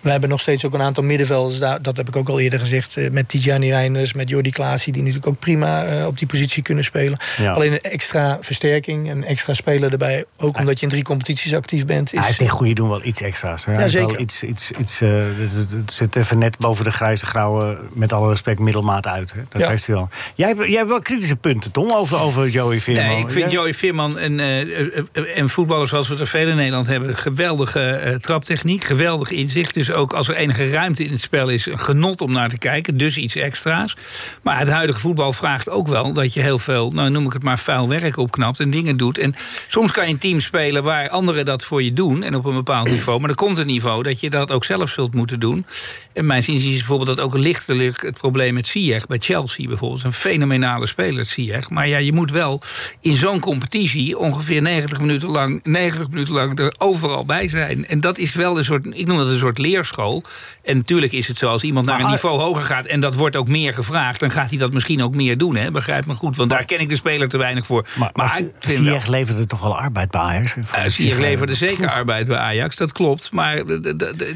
wij 0.03 0.13
hebben 0.13 0.31
nog 0.31 0.41
steeds 0.41 0.65
ook 0.65 0.75
een 0.75 0.83
aantal 0.83 1.05
middenvelders. 1.05 1.59
Daar, 1.59 1.83
dat 1.83 1.97
heb 1.97 2.09
ik 2.09 2.17
ook 2.17 2.29
al 2.29 2.41
eerder 2.41 2.59
gezegd. 2.59 2.97
eh, 2.97 3.11
met 3.11 3.29
Tijani 3.29 3.71
Reinders, 3.71 4.13
met 4.13 4.29
Jordi 4.29 4.51
Klaasie... 4.51 4.93
die 4.93 5.03
natuurlijk 5.03 5.29
ook 5.29 5.39
prima 5.39 5.85
eh, 5.85 6.07
op 6.07 6.19
die 6.19 6.27
positie 6.29 6.63
kunnen 6.63 6.85
spelen. 6.85 7.19
Ja. 7.37 7.53
Alleen 7.53 7.73
een 7.73 7.81
extra 7.81 8.39
versterking, 8.41 9.11
een 9.11 9.25
extra 9.25 9.55
speler 9.55 9.93
erbij. 9.93 10.25
Ook 10.39 10.59
omdat 10.59 10.79
je 10.79 10.85
in 10.85 10.91
drie 10.93 11.03
competities 11.03 11.55
actief 11.55 11.87
bent. 11.87 12.11
Hij 12.11 12.21
Is, 12.21 12.27
heeft 12.27 12.41
in 12.41 12.49
goede 12.49 12.75
doen 12.75 12.89
wel 12.89 13.01
iets 13.05 13.21
extra's. 13.21 13.65
hoor. 13.65 13.75
Ja, 13.75 13.81
Hij 13.81 13.89
zeker. 13.89 14.19
Iets, 14.21 14.43
iets, 14.43 14.71
iets, 14.81 15.01
eh, 15.01 15.09
het- 15.11 15.93
zit 15.93 16.17
even 16.17 16.39
net 16.39 16.59
boven 16.59 16.85
de 16.85 16.91
grijze 16.93 17.27
grauwe, 17.27 17.79
met 17.95 18.13
alle 18.13 18.29
respect, 18.29 18.59
middelmaat 18.59 19.07
uit. 19.07 19.33
Hè? 19.33 19.41
Dat 19.49 19.61
Ja. 19.63 19.69
heeft 19.69 19.87
hij 19.87 19.95
wel. 19.95 20.09
Jij, 20.35 20.49
hebt- 20.49 20.67
jij 20.67 20.77
hebt 20.77 20.89
wel 20.89 21.01
kritische 21.03 21.37
punten, 21.37 21.73
Tom, 21.73 21.93
over, 21.93 22.19
over 22.21 22.49
Joey 22.49 22.81
Veerman. 22.81 23.05
Nee, 23.07 23.19
ik 23.21 23.31
vind 23.31 23.51
Joey 23.51 23.75
Veerman 23.75 24.19
en, 24.19 24.41
eh, 24.41 25.39
en 25.39 25.49
voetballers 25.49 25.91
zoals 25.91 26.09
we 26.09 26.17
er 26.19 26.27
veel 26.27 26.49
in 26.49 26.57
Nederland 26.57 26.87
hebben... 26.87 27.17
geweldige 27.17 27.81
eh, 27.81 28.15
traptechniek, 28.15 28.85
geweldig 28.85 29.31
inzicht. 29.31 29.77
Dus 29.90 29.98
ook 29.98 30.12
als 30.12 30.29
er 30.29 30.35
enige 30.35 30.70
ruimte 30.70 31.05
in 31.05 31.11
het 31.11 31.20
spel 31.20 31.48
is... 31.48 31.66
een 31.66 31.79
genot 31.79 32.20
om 32.20 32.33
naar 32.33 32.48
te 32.48 32.59
kijken, 32.59 32.96
dus 32.96 33.16
iets 33.16 33.37
extra's. 33.37 33.96
Maar 34.42 34.59
het 34.59 34.68
huidige 34.68 34.98
voetbal 34.98 35.33
vraagt 35.33 35.70
ook 35.70 35.88
wel 35.88 36.12
dat 36.12 36.35
je 36.35 36.40
heel 36.40 36.59
veel... 36.59 36.90
nou 36.90 37.11
noem 37.11 37.26
ik 37.26 37.33
het 37.33 37.42
maar 37.42 37.59
vuil 37.59 37.88
werk 37.88 38.16
opknapt 38.16 38.61
en 38.61 38.70
dingen 38.70 38.96
doet. 38.96 39.18
En 39.18 39.35
soms 39.68 39.92
kan 39.92 40.07
je 40.07 40.12
een 40.12 40.18
team 40.18 40.40
spelen 40.40 40.83
waar 40.83 41.09
anderen 41.09 41.44
dat 41.44 41.64
voor 41.64 41.83
je 41.83 41.92
doen... 41.92 42.22
en 42.22 42.35
op 42.35 42.44
een 42.44 42.55
bepaald 42.55 42.90
niveau. 42.90 43.20
Maar 43.20 43.31
er 43.31 43.37
komt 43.37 43.59
een 43.59 43.66
niveau 43.66 44.03
dat 44.03 44.20
je 44.20 44.31
dat 44.31 44.50
ook 44.50 44.64
zelf 44.64 44.90
zult 44.90 45.14
moeten 45.14 45.40
doen. 45.40 45.66
En 46.12 46.27
mijn 46.27 46.42
zin 46.42 46.55
is 46.55 46.62
bijvoorbeeld 46.62 47.16
dat 47.16 47.20
ook 47.20 47.37
lichtelijk 47.37 48.03
het 48.03 48.18
probleem 48.18 48.55
met 48.55 48.66
Ziyech... 48.66 49.07
bij 49.07 49.18
Chelsea 49.18 49.66
bijvoorbeeld, 49.66 50.05
een 50.05 50.12
fenomenale 50.12 50.87
speler, 50.87 51.27
Ziyech. 51.27 51.70
Maar 51.70 51.88
ja, 51.88 51.99
je 51.99 52.12
moet 52.12 52.31
wel 52.31 52.62
in 53.01 53.16
zo'n 53.16 53.40
competitie 53.40 54.18
ongeveer 54.18 54.62
90 54.62 55.01
minuten 55.01 55.29
lang, 55.29 55.61
90 55.62 56.09
minuten 56.09 56.35
lang 56.35 56.59
er 56.59 56.75
overal 56.79 57.25
bij 57.25 57.49
zijn. 57.49 57.87
En 57.87 58.01
dat 58.01 58.18
is 58.18 58.35
wel 58.35 58.59
een 58.59 58.64
soort, 58.64 58.87
ik 58.92 59.07
noem 59.07 59.16
dat 59.16 59.27
een 59.29 59.38
soort 59.38 59.59
leerschool. 59.59 60.23
En 60.64 60.77
natuurlijk 60.77 61.12
is 61.12 61.29
het 61.29 61.38
zo, 61.38 61.49
als 61.49 61.62
iemand 61.62 61.87
naar 61.87 61.94
een 61.96 62.03
Maar- 62.03 62.11
niveau 62.11 62.40
hoger 62.40 62.62
gaat 62.64 62.87
en 62.87 63.01
dat 63.01 63.14
wordt 63.14 63.37
ook 63.37 63.49
meer 63.49 63.75
gevraagd, 63.75 64.20
dan 64.20 64.31
gaat 64.31 64.51
hij 64.51 64.59
dat 64.59 64.73
misschien 64.73 65.03
ook 65.03 65.14
meer 65.14 65.38
doen. 65.38 65.57
Hè? 65.57 65.70
Begrijp 65.70 66.07
me 66.07 66.12
goed, 66.14 66.37
want 66.37 66.51
daar 66.51 66.64
ken 66.64 66.81
ik 66.81 66.88
de 66.88 66.96
speler 66.96 67.29
te 67.29 67.37
weinig 67.38 67.66
voor. 67.66 67.87
Maar, 67.99 68.11
maar, 68.12 68.40
wel- 68.61 68.77
Ziyech 68.77 69.07
leverde 69.07 69.46
toch 69.46 69.61
wel 69.61 69.79
arbeid 69.79 70.11
bij 70.11 70.20
Ajax? 70.20 70.57
uh, 70.57 70.64
Ziyech 70.87 71.18
leverde 71.18 71.55
zeker 71.55 71.90
arbeid 71.90 72.27
bij 72.27 72.37
Ajax, 72.38 72.77
dat 72.77 72.92
klopt. 72.92 73.33
Maar 73.33 73.57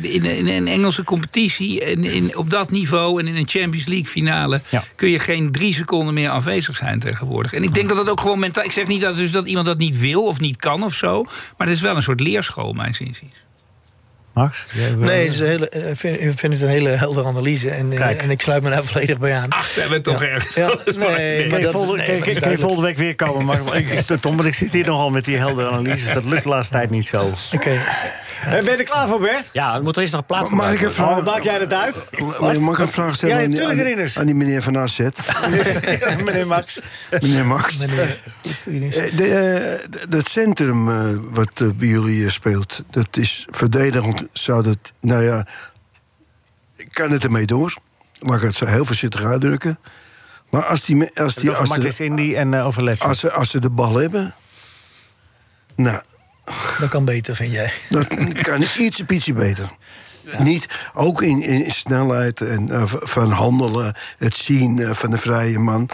in 0.03 0.49
een 0.49 0.69
Engelse 0.69 1.05
competitie, 1.05 1.64
en 1.73 2.05
in, 2.05 2.37
op 2.37 2.51
dat 2.51 2.71
niveau 2.71 3.21
en 3.21 3.27
in 3.27 3.37
een 3.37 3.49
Champions 3.49 3.87
League 3.87 4.07
finale... 4.07 4.61
Ja. 4.69 4.85
kun 4.97 5.11
je 5.11 5.19
geen 5.19 5.53
drie 5.53 5.75
seconden 5.75 6.15
meer 6.15 6.31
afwezig 6.31 6.77
zijn 6.77 6.99
tegenwoordig. 6.99 7.53
En 7.53 7.63
ik 7.63 7.75
denk 7.75 7.89
dat 7.89 7.97
dat 7.97 8.11
ook 8.11 8.21
gewoon 8.21 8.39
mentaal... 8.39 8.65
Ik 8.65 8.73
zeg 8.73 8.87
niet 8.87 9.01
dat, 9.01 9.17
dus 9.17 9.31
dat 9.31 9.47
iemand 9.47 9.67
dat 9.67 9.79
niet 9.79 9.99
wil 9.99 10.27
of 10.27 10.41
niet 10.41 10.57
kan 10.57 10.83
of 10.83 10.95
zo... 10.95 11.23
maar 11.57 11.67
het 11.67 11.77
is 11.77 11.83
wel 11.83 11.97
een 11.97 12.03
soort 12.03 12.21
leerschool, 12.21 12.73
mijn 12.73 12.95
zinziens. 12.95 13.33
Max? 14.35 14.65
jij 14.75 14.97
wil- 14.97 15.07
nee, 15.07 15.25
het 15.25 15.35
is 15.35 15.41
een 15.41 15.47
hele, 15.47 15.69
eh, 15.69 15.91
ik 15.91 15.97
vind, 15.97 16.21
ik 16.21 16.39
vind 16.39 16.53
het 16.53 16.63
een 16.63 16.69
hele 16.69 16.89
heldere 16.89 17.27
analyse. 17.27 17.71
En, 17.71 17.93
eh, 17.93 17.99
Kijk. 17.99 18.23
en 18.23 18.31
ik 18.31 18.41
sluit 18.41 18.63
me 18.63 18.71
daar 18.71 18.85
volledig 18.93 19.19
bij 19.19 19.35
aan. 19.35 19.51
Ach, 19.51 19.75
we 19.75 19.81
hebben 19.81 20.03
toch 20.03 20.23
ergens. 20.23 20.55
Ja, 20.55 20.67
nee, 20.85 21.41
Kun 21.41 21.51
maar 21.51 21.59
je, 21.59 21.65
dat- 21.65 21.73
volgende, 21.73 22.03
je- 22.05 22.81
week 22.81 22.97
weer 22.97 23.15
komen? 23.15 23.45
Maar 23.45 23.77
ik, 23.77 23.89
ik, 23.89 24.21
Tom, 24.21 24.37
want 24.37 24.49
ik 24.49 24.55
zit 24.55 24.73
hier 24.73 24.87
nogal 24.87 25.11
met 25.11 25.25
die 25.25 25.37
heldere 25.37 25.71
analyses. 25.71 26.13
Dat 26.15 26.25
lukt 26.25 26.43
de 26.43 26.49
laatste 26.49 26.75
tijd 26.75 26.91
niet 26.91 27.07
zo. 27.07 27.33
Oké. 27.55 27.71
Eh, 27.71 27.81
Ben 28.51 28.65
je 28.65 28.71
er 28.71 28.83
klaar 28.85 29.09
voor, 29.09 29.21
Bert? 29.21 29.49
Ja, 29.53 29.75
er 29.75 29.83
moet 29.83 29.97
er 29.97 30.01
eerst 30.03 30.13
nog 30.13 30.21
een 30.21 30.27
plaat 30.27 30.51
Mag 30.51 30.73
ik 30.73 30.81
worden. 30.81 30.89
even 30.89 31.05
Oh, 31.05 31.25
maak 31.25 31.43
jij 31.43 31.59
dat 31.59 31.73
uit? 31.73 32.05
Mag 32.41 32.59
mag 32.59 32.75
ik 32.75 32.79
een 32.81 32.89
vraag 32.89 33.15
stellen 33.15 33.37
Ja, 33.37 33.43
aan, 33.43 33.49
die- 33.49 33.59
tuurlijk, 33.59 33.81
aan, 33.81 33.87
Rinus. 33.87 34.19
aan 34.19 34.27
die 34.27 34.35
meneer 34.35 34.63
van 34.63 34.79
AZ? 34.79 34.99
Meneer 36.25 36.47
Max. 36.47 36.81
meneer 37.21 37.47
Max. 37.47 37.79
Eh, 37.85 39.17
de, 39.17 39.35
eh, 39.91 40.01
dat 40.09 40.29
centrum 40.29 40.89
eh, 40.89 41.17
wat 41.31 41.61
eh, 41.61 41.69
bij 41.77 41.89
jullie 41.89 42.25
eh, 42.25 42.31
speelt, 42.31 42.83
dat 42.91 43.17
is 43.17 43.47
verdedigend. 43.51 44.25
Zou 44.33 44.63
dat, 44.63 44.79
nou 45.01 45.23
ja, 45.23 45.47
kan 46.93 47.11
het 47.11 47.25
ermee 47.25 47.47
door? 47.47 47.75
Laat 48.19 48.37
ik 48.37 48.43
het 48.43 48.55
zo 48.55 48.67
heel 48.67 48.85
voorzichtig 48.85 49.25
uitdrukken. 49.25 49.79
Maar 50.51 50.65
als, 50.65 50.85
die, 50.85 51.11
als, 51.21 51.35
die, 51.35 51.51
als, 51.51 52.01
Indy 52.01 52.35
en 52.35 52.53
uh, 52.53 52.65
als, 53.01 53.19
ze, 53.21 53.33
als 53.33 53.51
ze 53.51 53.61
de 53.61 53.71
bal 53.71 53.95
hebben, 53.97 54.35
nou, 55.77 56.01
Dat 56.81 56.89
kan 56.89 57.05
beter, 57.05 57.37
vind 57.37 57.53
jij. 57.53 57.73
dat 57.89 58.07
kan 58.43 58.63
iets, 58.79 59.03
ietsje 59.09 59.33
beter. 59.33 59.69
Niet, 60.39 60.67
ook 60.95 61.23
in, 61.23 61.43
in 61.43 61.71
snelheid 61.71 62.41
en 62.41 62.69
eh, 62.71 62.87
v- 62.87 62.95
van 62.99 63.31
handelen, 63.31 63.95
het 64.19 64.35
zien 64.35 64.79
eh, 64.79 64.91
van 64.93 65.11
de 65.11 65.19
vrije 65.19 65.59
man. 65.59 65.89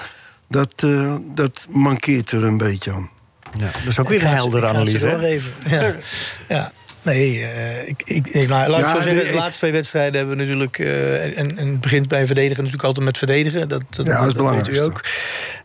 Dat, 0.48 0.72
eh, 0.76 1.14
dat 1.34 1.66
mankeert 1.70 2.30
er 2.30 2.44
een 2.44 2.56
beetje 2.56 2.92
aan. 2.92 3.10
Ja, 3.58 3.64
dat 3.64 3.72
is 3.86 3.98
ook 3.98 4.08
weer 4.08 4.22
een 4.24 4.28
heldere 4.28 4.66
ik 4.66 4.68
ga 4.68 4.68
het 4.68 4.76
analyse. 4.76 4.98
ze 4.98 5.06
hè? 5.06 5.10
doorgeven. 5.12 5.52
Ja. 5.66 5.94
ja. 6.56 6.72
Nee, 7.02 7.42
eh, 7.42 7.88
ik, 7.88 8.02
ik, 8.04 8.48
nou, 8.48 8.70
laat 8.70 8.80
Ja, 8.80 8.94
zo 8.94 9.00
zeggen, 9.00 9.24
de- 9.26 9.34
laatste 9.34 9.58
twee 9.58 9.72
wedstrijden 9.72 10.14
hebben 10.18 10.36
we 10.36 10.42
natuurlijk... 10.44 10.78
eh, 10.78 11.38
en, 11.38 11.58
en 11.58 11.68
het 11.68 11.80
begint 11.80 12.08
bij 12.08 12.26
verdedigen 12.26 12.56
natuurlijk 12.56 12.84
altijd 12.84 13.04
met 13.04 13.18
verdedigen. 13.18 13.68
Dat, 13.68 13.82
dat, 13.90 14.06
Ja, 14.06 14.24
dat 14.26 14.36
is 14.36 14.66
weet 14.66 14.68
u 14.76 14.78
ook. 14.80 15.00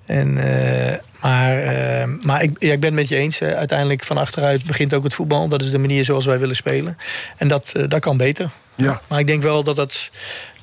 En, 0.06 0.38
eh, 0.38 0.94
maar 1.22 2.10
maar 2.22 2.44
ik, 2.44 2.56
ja, 2.60 2.72
ik 2.74 2.80
ben 2.80 2.90
het 2.90 3.00
met 3.00 3.10
je 3.10 3.16
eens. 3.16 3.42
uiteindelijk 3.42 4.04
van 4.04 4.18
achteruit 4.18 4.64
begint 4.66 4.94
ook 4.94 5.04
het 5.04 5.14
voetbal. 5.14 5.48
Dat 5.48 5.62
is 5.62 5.72
de 5.72 5.78
manier 5.78 6.04
zoals 6.04 6.26
wij 6.26 6.40
willen 6.40 6.56
spelen. 6.56 6.98
En 7.38 7.48
dat, 7.48 7.72
dat 7.88 8.00
kan 8.00 8.18
beter. 8.18 8.50
Ja. 8.76 9.02
Maar 9.08 9.20
ik 9.20 9.28
denk 9.28 9.42
wel 9.44 9.64
dat 9.64 9.76
dat 9.76 10.10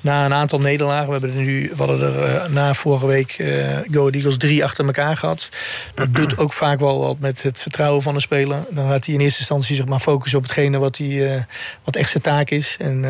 na 0.03 0.25
een 0.25 0.35
aantal 0.35 0.59
nederlagen... 0.59 1.07
we, 1.07 1.13
hebben 1.13 1.35
er 1.35 1.43
nu, 1.43 1.71
we 1.77 1.83
hadden 1.85 2.01
er 2.15 2.25
eh, 2.25 2.49
na 2.51 2.75
vorige 2.75 3.07
week 3.07 3.33
eh 3.33 3.49
Go 3.93 4.09
Eagles 4.09 4.37
drie 4.37 4.65
achter 4.65 4.85
elkaar 4.85 5.17
gehad. 5.17 5.49
Dat 5.95 6.15
doet 6.15 6.39
ook 6.39 6.53
vaak 6.53 6.81
wel 6.81 6.99
wat 7.01 7.19
met 7.19 7.43
het 7.43 7.61
vertrouwen 7.61 8.03
van 8.03 8.15
de 8.15 8.21
speler. 8.21 8.59
Dan 8.71 8.91
gaat 8.91 9.05
hij 9.05 9.15
in 9.15 9.21
eerste 9.21 9.39
instantie 9.39 9.77
zich 9.77 9.87
maar 9.87 10.01
focussen 10.01 10.39
op 10.39 10.45
hetgene 10.45 10.79
wat, 10.79 10.97
hij, 10.97 11.35
eh, 11.35 11.43
wat 11.85 11.97
echt 11.97 12.11
zijn 12.11 12.23
taak 12.23 12.51
is. 12.51 12.77
En, 12.79 13.01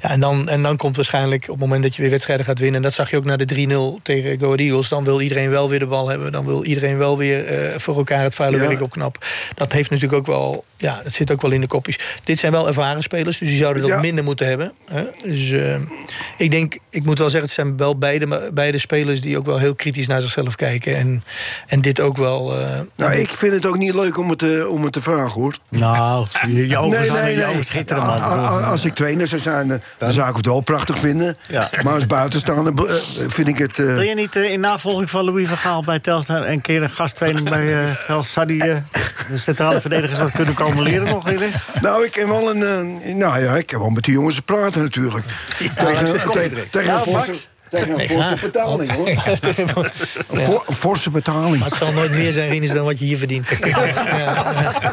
ja, 0.00 0.10
en, 0.10 0.20
dan, 0.20 0.48
en 0.48 0.62
dan 0.62 0.76
komt 0.76 0.96
waarschijnlijk 0.96 1.42
op 1.42 1.48
het 1.48 1.58
moment 1.58 1.82
dat 1.82 1.94
je 1.96 2.02
weer 2.02 2.10
wedstrijden 2.10 2.46
gaat 2.46 2.58
winnen... 2.58 2.76
en 2.76 2.82
dat 2.82 2.94
zag 2.94 3.10
je 3.10 3.16
ook 3.16 3.24
na 3.24 3.36
de 3.36 3.98
3-0 3.98 4.02
tegen 4.02 4.38
Go 4.40 4.54
Eagles... 4.54 4.88
dan 4.88 5.04
wil 5.04 5.20
iedereen 5.20 5.50
wel 5.50 5.68
weer 5.68 5.78
de 5.78 5.86
bal 5.86 6.08
hebben. 6.08 6.32
Dan 6.32 6.44
wil 6.46 6.64
iedereen 6.64 6.98
wel 6.98 7.18
weer 7.18 7.44
voor 7.76 7.96
elkaar 7.96 8.22
het 8.22 8.34
vuile 8.34 8.56
Ja. 8.56 8.66
werk 8.68 8.82
opknappen. 8.82 9.20
Dat 9.54 9.72
heeft 9.72 9.90
natuurlijk 9.90 10.18
ook 10.18 10.26
wel... 10.26 10.64
Ja, 10.76 11.00
dat 11.04 11.12
zit 11.12 11.30
ook 11.30 11.42
wel 11.42 11.50
in 11.50 11.60
de 11.60 11.66
kopjes. 11.66 11.98
Dit 12.24 12.38
zijn 12.38 12.52
wel 12.52 12.66
ervaren 12.66 13.02
spelers, 13.02 13.38
dus 13.38 13.48
die 13.48 13.58
zouden 13.58 13.82
dat 13.82 13.90
Ja. 13.90 14.00
minder 14.00 14.24
moeten 14.24 14.46
hebben. 14.46 14.72
Hè? 14.84 15.02
Dus 15.24 15.50
ik 16.38 16.50
denk, 16.50 16.78
ik 16.90 17.04
moet 17.04 17.18
wel 17.18 17.30
zeggen, 17.30 17.48
het 17.48 17.58
zijn 17.58 17.76
wel 17.76 17.98
beide, 17.98 18.50
beide 18.54 18.78
spelers 18.78 19.20
die 19.20 19.38
ook 19.38 19.46
wel 19.46 19.58
heel 19.58 19.74
kritisch 19.74 20.06
naar 20.06 20.20
zichzelf 20.20 20.54
kijken. 20.56 20.96
En, 20.96 21.24
en 21.66 21.80
dit 21.80 22.00
ook 22.00 22.16
wel. 22.16 22.58
eh, 22.58 22.80
Nou, 22.96 23.12
ik 23.12 23.28
vind 23.30 23.52
het 23.54 23.66
ook 23.66 23.78
niet 23.78 23.94
leuk 23.94 24.18
om 24.18 24.28
het 24.30 24.38
te, 24.38 24.66
om 24.70 24.82
het 24.84 24.92
te 24.92 25.00
vragen, 25.00 25.40
hoor. 25.40 25.54
Nou, 25.68 26.26
je, 26.46 26.68
je 26.68 26.76
ogen, 26.76 26.98
Nee, 26.98 27.08
zijn- 27.10 27.22
nee, 27.24 27.30
je 27.36 27.36
nee. 27.42 27.46
ogen 27.46 27.64
schitteren, 27.64 28.02
A- 28.02 28.06
man. 28.06 28.20
a- 28.22 28.46
a- 28.46 28.60
Als 28.60 28.84
ik 28.84 28.94
trainer 28.94 29.26
zou 29.26 29.40
zijn, 29.40 29.70
eh, 29.70 29.78
dan 29.98 30.12
zou 30.12 30.28
ik 30.30 30.36
het 30.36 30.46
wel 30.46 30.60
prachtig 30.60 30.98
vinden. 30.98 31.36
Ja. 31.48 31.70
Maar 31.82 31.94
als 31.94 32.06
buitenstaander 32.06 32.86
eh, 32.88 32.94
vind 33.28 33.48
ik 33.48 33.58
het... 33.58 33.78
eh, 33.78 33.86
Wil 33.86 34.00
je 34.00 34.14
niet 34.14 34.36
in 34.36 34.60
navolging 34.60 35.10
van 35.10 35.24
Louis 35.24 35.48
van 35.48 35.56
Gaal 35.56 35.82
bij 35.84 35.98
Telstar... 36.00 36.46
een 36.48 36.60
keer 36.60 36.82
een 36.82 36.90
gasttraining 36.90 37.48
bij 37.48 37.96
Telstar... 38.06 38.46
die 38.46 38.58
de 38.58 38.82
centrale 39.36 39.80
verdedigers 39.80 40.18
wat 40.18 40.30
kunnen 40.30 40.54
komen 40.54 40.82
leren 40.82 41.06
nog, 41.06 41.30
Ines? 41.30 41.54
Nou, 41.80 42.04
ik 42.04 42.14
heb 42.14 42.26
wel 42.26 42.50
een. 42.54 43.18
nou 43.18 43.40
ja, 43.42 43.56
ik 43.56 43.70
heb 43.70 43.80
wel 43.80 43.90
met 43.90 44.04
die 44.04 44.12
jongens 44.14 44.40
praten 44.40 44.82
natuurlijk. 44.82 45.24
Tegen 45.94 46.30
tegen, 46.30 46.70
tegen 46.70 47.00
forse, 47.00 47.46
tegen 47.70 48.00
een 48.00 48.08
forse 48.08 48.36
betaling 48.40 48.90
hoor. 48.92 49.08
Een 50.66 50.74
forse 50.74 51.10
betaling. 51.10 51.58
maar 51.58 51.68
het 51.68 51.76
zal 51.76 51.92
nooit 51.92 52.10
meer 52.10 52.32
zijn, 52.32 52.48
Rinus, 52.48 52.72
dan 52.72 52.84
wat 52.84 52.98
je 52.98 53.04
hier 53.04 53.18
verdient. 53.18 53.48
Ja, 53.60 53.84
ja, 53.84 54.18
ja. 54.18 54.92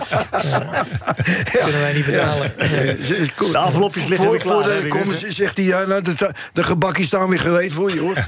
Kunnen 1.51 1.81
wij 1.81 1.93
niet 1.93 2.05
betalen. 2.05 2.53
De 2.57 3.57
envelopjes 3.65 4.05
liggen 4.05 4.27
voor, 4.27 4.37
klaar, 4.37 4.53
voor 4.53 4.63
de 4.63 4.87
komst 4.87 5.25
zegt 5.27 5.57
hij, 5.57 5.65
ja, 5.65 5.85
nou, 5.85 6.01
de, 6.01 6.31
de 6.53 6.63
gebakjes 6.63 7.07
staan 7.07 7.29
weer 7.29 7.39
gereed 7.39 7.73
voor 7.73 7.93
je 7.93 7.99
hoor. 7.99 8.27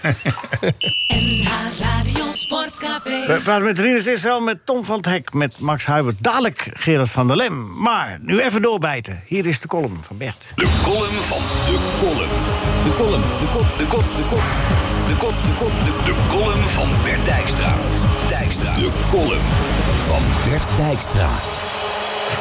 NH 1.07 1.49
Radio 1.79 2.14
Sportcafé. 2.35 3.27
We 3.27 3.39
praten 3.43 3.65
met 3.65 3.79
Rinus 3.79 4.07
Israël, 4.07 4.41
met 4.41 4.65
Tom 4.65 4.85
van 4.85 4.97
het 4.97 5.05
Hek, 5.05 5.33
met 5.33 5.59
Max 5.59 5.85
Huibert. 5.85 6.23
Dadelijk 6.23 6.69
Gerard 6.73 7.11
van 7.11 7.27
der 7.27 7.35
Lem. 7.35 7.81
Maar 7.81 8.19
nu 8.21 8.41
even 8.41 8.61
doorbijten. 8.61 9.21
Hier 9.25 9.45
is 9.45 9.61
de 9.61 9.67
column 9.67 9.97
van 10.01 10.17
Bert. 10.17 10.51
De 10.55 10.69
column 10.83 11.21
van 11.21 11.41
de 11.65 11.77
column. 11.99 12.29
De 12.83 12.95
column, 12.97 13.23
de 13.39 13.47
kop, 13.53 13.77
de 13.77 13.85
kop, 13.87 14.03
de 14.17 14.25
kop. 14.29 14.43
De 15.07 15.15
kop, 15.17 15.33
de 15.43 15.55
kop, 15.59 15.71
de, 15.85 16.11
de 16.11 16.15
column 16.29 16.67
van 16.69 16.87
Bert 17.03 17.25
Dijkstra. 17.25 17.73
Dijkstra. 18.29 18.73
De 18.73 18.89
column 19.09 19.47
van 20.07 20.51
Bert 20.51 20.77
Dijkstra. 20.77 21.29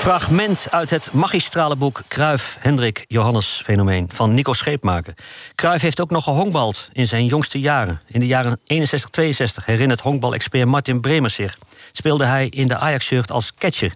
Fragment 0.04 0.66
uit 0.70 0.90
het 0.90 1.12
magistrale 1.12 1.76
boek 1.76 2.02
Kruif, 2.08 2.56
Hendrik, 2.60 3.04
Johannes 3.08 3.60
fenomeen 3.64 4.08
van 4.12 4.34
Nico 4.34 4.52
Scheepmaker. 4.52 5.14
Kruif 5.54 5.82
heeft 5.82 6.00
ook 6.00 6.10
nog 6.10 6.24
gehonkbald 6.24 6.88
in 6.92 7.06
zijn 7.06 7.26
jongste 7.26 7.60
jaren. 7.60 8.00
In 8.06 8.20
de 8.20 8.26
jaren 8.26 8.60
61-62 8.60 9.64
herinnert 9.64 10.00
honkbalexpert 10.00 10.68
Martin 10.68 11.00
Bremers 11.00 11.34
zich. 11.34 11.58
Speelde 11.92 12.24
hij 12.24 12.46
in 12.46 12.68
de 12.68 12.78
Ajax-jeugd 12.78 13.30
als 13.30 13.54
catcher. 13.54 13.92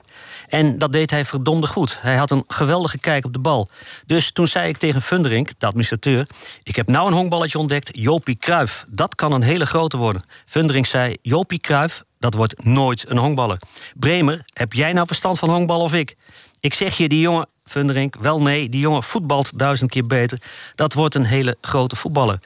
En 0.46 0.78
dat 0.78 0.92
deed 0.92 1.10
hij 1.10 1.24
verdomde 1.24 1.66
goed. 1.66 1.98
Hij 2.00 2.16
had 2.16 2.30
een 2.30 2.44
geweldige 2.46 2.98
kijk 2.98 3.24
op 3.24 3.32
de 3.32 3.38
bal. 3.38 3.68
Dus 4.06 4.32
toen 4.32 4.48
zei 4.48 4.68
ik 4.68 4.76
tegen 4.76 5.02
Funderink, 5.02 5.50
de 5.58 5.66
administrateur... 5.66 6.26
ik 6.62 6.76
heb 6.76 6.88
nou 6.88 7.06
een 7.06 7.16
honkballetje 7.16 7.58
ontdekt, 7.58 7.88
Jopie 7.92 8.36
Kruif. 8.36 8.84
Dat 8.88 9.14
kan 9.14 9.32
een 9.32 9.42
hele 9.42 9.66
grote 9.66 9.96
worden. 9.96 10.22
Funderink 10.46 10.86
zei, 10.86 11.16
Jopie 11.22 11.60
Kruif, 11.60 12.04
dat 12.18 12.34
wordt 12.34 12.64
nooit 12.64 13.10
een 13.10 13.16
honkballer. 13.16 13.58
Bremer, 13.94 14.44
heb 14.52 14.72
jij 14.72 14.92
nou 14.92 15.06
verstand 15.06 15.38
van 15.38 15.50
honkbal 15.50 15.80
of 15.80 15.92
ik? 15.92 16.16
Ik 16.60 16.74
zeg 16.74 16.96
je, 16.96 17.08
die 17.08 17.20
jongen 17.20 17.48
Vunderink. 17.68 18.14
Wel 18.20 18.42
nee, 18.42 18.68
die 18.68 18.80
jongen 18.80 19.02
voetbalt 19.02 19.58
duizend 19.58 19.90
keer 19.90 20.06
beter. 20.06 20.38
Dat 20.74 20.94
wordt 20.94 21.14
een 21.14 21.24
hele 21.24 21.56
grote 21.60 21.96
voetballer. 21.96 22.38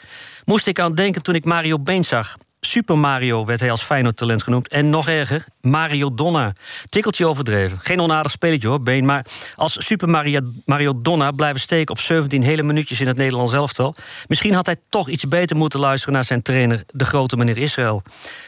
Moest 0.45 0.67
ik 0.67 0.81
aan 0.81 0.95
denken 0.95 1.23
toen 1.23 1.35
ik 1.35 1.45
Mario 1.45 1.79
Been 1.79 2.05
zag. 2.05 2.37
Super 2.61 2.99
Mario 2.99 3.45
werd 3.45 3.61
hij 3.61 3.71
als 3.71 3.83
Feyenoord-talent 3.83 4.43
genoemd. 4.43 4.69
En 4.69 4.91
nog 4.91 5.09
erger, 5.09 5.45
Mario 5.61 6.15
Donna. 6.15 6.53
Tikkeltje 6.89 7.27
overdreven. 7.27 7.79
Geen 7.79 8.01
onaardig 8.01 8.33
spelletje 8.33 8.69
hoor, 8.69 8.83
Been. 8.83 9.05
Maar 9.05 9.27
als 9.57 9.87
Super 9.87 10.09
Mario, 10.09 10.41
Mario 10.65 11.01
Donna 11.03 11.31
blijven 11.31 11.61
steken 11.61 11.95
op 11.95 12.01
17 12.01 12.43
hele 12.43 12.63
minuutjes 12.63 13.01
in 13.01 13.07
het 13.07 13.17
Nederlands 13.17 13.53
elftal. 13.53 13.95
Misschien 14.27 14.55
had 14.55 14.67
hij 14.67 14.77
toch 14.89 15.09
iets 15.09 15.29
beter 15.29 15.57
moeten 15.57 15.81
luisteren 15.81 16.15
naar 16.15 16.25
zijn 16.25 16.43
trainer, 16.43 16.83
de 16.87 17.05
grote 17.05 17.37
meneer 17.37 17.59
Israël. 17.59 18.03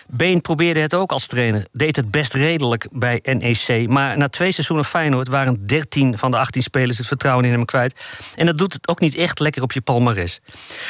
Been 0.08 0.40
probeerde 0.40 0.80
het 0.80 0.94
ook 0.94 1.12
als 1.12 1.26
trainer. 1.26 1.66
Deed 1.72 1.96
het 1.96 2.10
best 2.10 2.34
redelijk 2.34 2.88
bij 2.92 3.20
NEC. 3.22 3.88
Maar 3.88 4.18
na 4.18 4.28
twee 4.28 4.52
seizoenen 4.52 4.84
Feyenoord 4.84 5.28
waren 5.28 5.64
13 5.64 6.18
van 6.18 6.30
de 6.30 6.38
18 6.38 6.62
spelers 6.62 6.98
het 6.98 7.06
vertrouwen 7.06 7.44
in 7.44 7.52
hem 7.52 7.64
kwijt. 7.64 8.00
En 8.34 8.46
dat 8.46 8.58
doet 8.58 8.72
het 8.72 8.88
ook 8.88 9.00
niet 9.00 9.14
echt 9.14 9.38
lekker 9.38 9.62
op 9.62 9.72
je 9.72 9.80
palmares. 9.80 10.40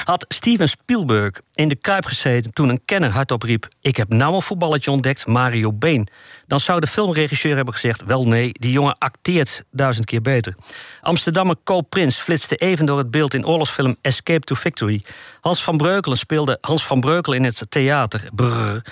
Had 0.04 0.24
Steven 0.28 0.68
Spielberg 0.68 1.40
in 1.52 1.68
de 1.68 1.76
kuip 1.76 2.04
gezeten 2.04 2.52
toen 2.52 2.68
een 2.68 2.84
kenner 2.84 3.10
hardop 3.10 3.42
riep: 3.42 3.68
Ik 3.80 3.96
heb 3.96 4.12
nou 4.12 4.34
een 4.34 4.42
voetballetje 4.42 4.90
ontdekt, 4.90 5.26
Mario 5.26 5.72
Been. 5.72 6.08
Dan 6.46 6.60
zou 6.60 6.80
de 6.80 6.86
filmregisseur 6.86 7.56
hebben 7.56 7.74
gezegd: 7.74 8.04
Wel 8.04 8.26
nee, 8.26 8.52
die 8.52 8.72
jongen 8.72 8.98
acteert 8.98 9.64
duizend 9.70 10.06
keer 10.06 10.20
beter. 10.20 10.54
Amsterdammer 11.04 11.56
Co 11.64 11.80
Prins 11.80 12.16
flitste 12.16 12.56
even 12.56 12.86
door 12.86 12.98
het 12.98 13.10
beeld 13.10 13.34
in 13.34 13.46
oorlogsfilm 13.46 13.96
Escape 14.00 14.40
to 14.40 14.54
Victory. 14.54 15.04
Hans 15.40 15.62
van 15.62 15.76
Breukelen 15.76 16.18
speelde 16.18 16.58
Hans 16.60 16.86
van 16.86 17.00
Breukelen 17.00 17.38
in 17.38 17.44
het 17.44 17.66
theater. 17.68 18.28
Brrr. 18.34 18.84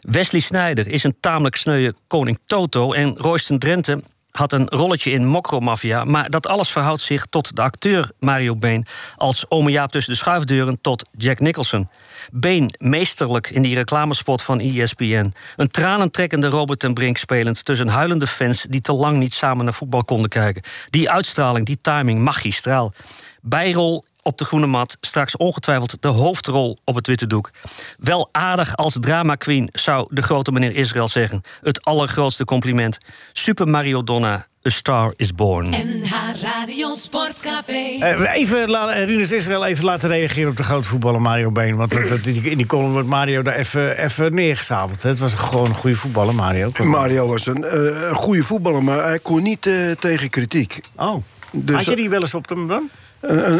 Wesley 0.00 0.40
Snijder 0.40 0.88
is 0.88 1.04
een 1.04 1.16
tamelijk 1.20 1.56
sneuwe 1.56 1.94
koning 2.06 2.38
Toto. 2.46 2.92
En 2.92 3.16
Royston 3.16 3.58
Drenthe 3.58 4.02
had 4.36 4.52
een 4.52 4.68
rolletje 4.68 5.10
in 5.10 5.26
Mokromafia. 5.26 6.04
Maar 6.04 6.30
dat 6.30 6.46
alles 6.46 6.68
verhoudt 6.68 7.00
zich 7.00 7.26
tot 7.26 7.56
de 7.56 7.62
acteur 7.62 8.10
Mario 8.20 8.56
Been... 8.56 8.86
als 9.16 9.44
ome 9.48 9.70
Jaap 9.70 9.90
tussen 9.90 10.12
de 10.12 10.18
schuifdeuren 10.18 10.80
tot 10.80 11.08
Jack 11.16 11.40
Nicholson. 11.40 11.88
Been 12.32 12.74
meesterlijk 12.78 13.50
in 13.50 13.62
die 13.62 13.74
reclamespot 13.74 14.42
van 14.42 14.60
ESPN. 14.60 15.34
Een 15.56 15.68
tranentrekkende 15.68 16.48
Robert 16.48 16.78
ten 16.78 16.94
Brink 16.94 17.16
spelend... 17.16 17.64
tussen 17.64 17.88
huilende 17.88 18.26
fans 18.26 18.66
die 18.68 18.80
te 18.80 18.92
lang 18.92 19.18
niet 19.18 19.34
samen 19.34 19.64
naar 19.64 19.74
voetbal 19.74 20.04
konden 20.04 20.30
kijken. 20.30 20.62
Die 20.90 21.10
uitstraling, 21.10 21.66
die 21.66 21.78
timing, 21.80 22.20
magistraal. 22.20 22.92
Bijrol 23.40 24.04
op 24.24 24.38
de 24.38 24.44
groene 24.44 24.66
mat, 24.66 24.96
straks 25.00 25.36
ongetwijfeld 25.36 25.96
de 26.00 26.08
hoofdrol 26.08 26.78
op 26.84 26.94
het 26.94 27.06
witte 27.06 27.26
doek. 27.26 27.50
Wel 27.98 28.28
aardig 28.32 28.76
als 28.76 28.96
drama 29.00 29.34
queen, 29.34 29.68
zou 29.72 30.06
de 30.10 30.22
grote 30.22 30.52
meneer 30.52 30.74
Israël 30.74 31.08
zeggen. 31.08 31.40
Het 31.62 31.84
allergrootste 31.84 32.44
compliment. 32.44 32.98
Super 33.32 33.68
Mario 33.68 34.04
Donna, 34.04 34.46
A 34.66 34.70
Star 34.70 35.12
is 35.16 35.34
Born. 35.34 35.68
NH 35.70 36.12
Radio 36.42 36.94
Sportcafé. 36.94 37.96
Eh, 38.00 38.34
Even 38.34 38.74
eh, 38.74 39.04
Rinus 39.06 39.32
Israël 39.32 39.64
even 39.66 39.84
laten 39.84 40.08
reageren 40.08 40.50
op 40.50 40.56
de 40.56 40.62
grote 40.62 40.88
voetballer 40.88 41.20
Mario 41.20 41.50
Been. 41.50 41.76
Want 41.76 42.08
dat, 42.08 42.26
in 42.26 42.56
die 42.56 42.66
column 42.66 42.92
wordt 42.92 43.08
Mario 43.08 43.42
daar 43.42 43.54
even, 43.54 43.98
even 43.98 44.34
neergezabeld. 44.34 45.02
Het 45.02 45.18
was 45.18 45.34
gewoon 45.34 45.66
een 45.66 45.74
goede 45.74 45.96
voetballer, 45.96 46.34
Mario. 46.34 46.70
Mario 46.82 47.26
was 47.26 47.46
een, 47.46 47.64
eh, 47.64 48.08
een 48.08 48.14
goede 48.14 48.42
voetballer, 48.42 48.82
maar 48.82 49.04
hij 49.04 49.18
kon 49.18 49.42
niet 49.42 49.66
eh, 49.66 49.90
tegen 49.90 50.30
kritiek. 50.30 50.80
Oh, 50.96 51.22
Dus, 51.52 51.76
had 51.76 51.84
je 51.84 51.96
die 51.96 52.10
wel 52.10 52.20
eens 52.20 52.34
op 52.34 52.48
hem 52.48 52.68
dan? 52.68 52.90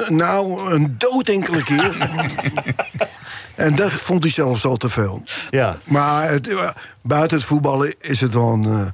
Nou, 0.08 0.72
een 0.72 0.94
dood 0.98 1.28
enkele 1.28 1.62
keer. 1.62 1.96
en 3.54 3.74
dat 3.74 3.90
vond 3.90 4.22
hij 4.22 4.32
zelfs 4.32 4.64
al 4.64 4.76
te 4.76 4.88
veel. 4.88 5.22
Ja. 5.50 5.78
Maar 5.84 6.30
het, 6.30 6.48
eh, 6.48 6.70
buiten 7.02 7.36
het 7.36 7.46
voetballen 7.46 7.94
is 7.98 8.20
het 8.20 8.34
wel 8.34 8.52
een, 8.52 8.64
eh, 8.64 8.86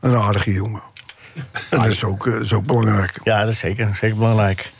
een 0.00 0.14
aardige 0.14 0.52
jongen. 0.52 0.82
En 1.70 1.78
dat 1.78 1.86
is 1.86 2.04
ook, 2.04 2.26
eh, 2.26 2.40
is 2.40 2.52
ook 2.52 2.64
belangrijk. 2.64 3.18
Ja, 3.24 3.40
dat 3.40 3.48
is 3.48 3.58
zeker, 3.58 3.96
zeker 3.96 4.16
belangrijk. 4.16 4.72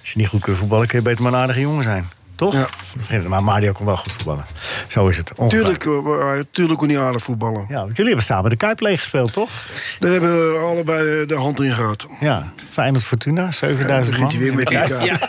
Als 0.00 0.12
je 0.12 0.18
niet 0.18 0.28
goed 0.28 0.40
kunt 0.40 0.56
voetballen, 0.56 0.86
kun 0.86 0.98
je 0.98 1.04
beter 1.04 1.22
maar 1.22 1.32
een 1.32 1.38
aardige 1.38 1.60
jongen 1.60 1.82
zijn. 1.82 2.08
Toch? 2.40 2.68
Ja. 3.08 3.20
Maar 3.28 3.42
Mario 3.42 3.72
kon 3.72 3.86
wel 3.86 3.96
goed 3.96 4.12
voetballen. 4.12 4.44
Zo 4.88 5.08
is 5.08 5.16
het. 5.16 5.32
Tuurlijk, 5.48 5.84
eh, 5.84 5.92
eh, 6.38 6.44
tuurlijk 6.50 6.78
kon 6.78 6.88
hij 6.88 7.00
aardig 7.00 7.22
voetballen. 7.22 7.66
Ja, 7.68 7.74
want 7.76 7.96
jullie 7.96 8.06
hebben 8.06 8.24
samen 8.24 8.50
de 8.50 8.56
Kuip 8.56 8.80
leeg 8.80 9.00
gespeeld, 9.00 9.32
toch? 9.32 9.50
Daar 9.98 10.10
hebben 10.10 10.52
we 10.52 10.58
allebei 10.58 11.26
de 11.26 11.34
hand 11.34 11.60
in 11.60 11.72
gehad. 11.72 12.06
Ja, 12.20 12.52
Feyenoord 12.70 13.04
Fortuna, 13.04 13.52
7000 13.52 14.16
Dan 14.16 14.26
man. 14.26 14.38
weer 14.38 14.54
met 14.54 14.66
die 14.66 14.78
Ja. 14.78 15.18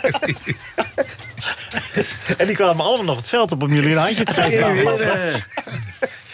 En 2.38 2.46
die 2.46 2.56
kwamen 2.56 2.84
allemaal 2.84 3.04
nog 3.04 3.16
het 3.16 3.28
veld 3.28 3.52
op 3.52 3.62
om 3.62 3.72
jullie 3.72 3.90
een 3.90 3.98
handje 3.98 4.24
te 4.24 4.34
geven. 4.34 4.58
Ja, 4.58 4.72
weer, 4.72 5.00
eh, 5.00 5.34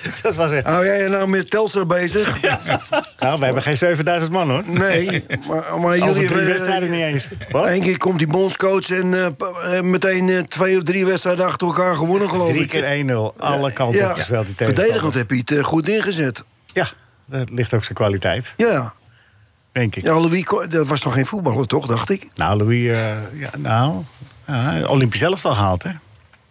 Dat 0.22 0.34
was 0.34 0.50
echt... 0.50 0.66
Hou 0.66 0.84
jij 0.84 1.08
nou 1.08 1.28
met 1.28 1.50
Telstar 1.50 1.86
bezig? 1.86 2.36
Nou, 3.18 3.38
we 3.38 3.44
hebben 3.44 3.62
geen 3.62 3.76
7000 3.76 4.32
man, 4.32 4.50
hoor. 4.50 4.62
Nee, 4.66 5.24
maar, 5.48 5.80
maar 5.80 5.98
jullie 5.98 6.26
drie 6.26 6.44
wedstrijden 6.46 6.90
niet 6.90 7.00
eens. 7.00 7.28
Wat? 7.50 7.66
Eén 7.66 7.80
keer 7.80 7.98
komt 7.98 8.18
die 8.18 8.26
bondscoach 8.26 8.90
en 8.90 9.14
eh, 9.14 9.26
eh, 9.76 9.82
meteen 9.82 10.28
eh, 10.28 10.38
twee 10.42 10.76
of 10.76 10.82
drie 10.82 11.06
wedstrijden 11.06 11.44
achter 11.46 11.66
elkaar 11.66 11.96
gewonnen, 11.96 12.30
geloof 12.30 12.48
Drie 12.48 12.62
ik. 12.62 12.68
keer 12.68 13.32
1-0. 13.34 13.36
Alle 13.38 13.72
kanten 13.72 13.98
Ja, 14.00 14.14
gespeeld. 14.14 14.46
Die 14.46 14.54
verdedigend 14.56 15.14
heb 15.14 15.30
je 15.30 15.42
het 15.44 15.64
goed 15.64 15.88
ingezet. 15.88 16.44
Ja, 16.72 16.88
dat 17.26 17.50
ligt 17.50 17.74
ook 17.74 17.82
zijn 17.84 17.94
kwaliteit, 17.94 18.54
Ja. 18.56 18.94
denk 19.72 19.96
ik. 19.96 20.04
ja, 20.04 20.20
Louis, 20.20 20.44
dat 20.68 20.86
was 20.86 21.02
nog 21.02 21.12
geen 21.14 21.26
voetballer, 21.26 21.66
toch, 21.66 21.86
dacht 21.86 22.10
ik? 22.10 22.28
Nou, 22.34 22.56
Louis, 22.56 22.96
ja, 23.32 23.50
nou, 23.58 24.02
ja, 24.46 24.84
Olympisch 24.86 25.20
zelf 25.20 25.44
al 25.44 25.54
gehaald, 25.54 25.82
hè? 25.82 25.90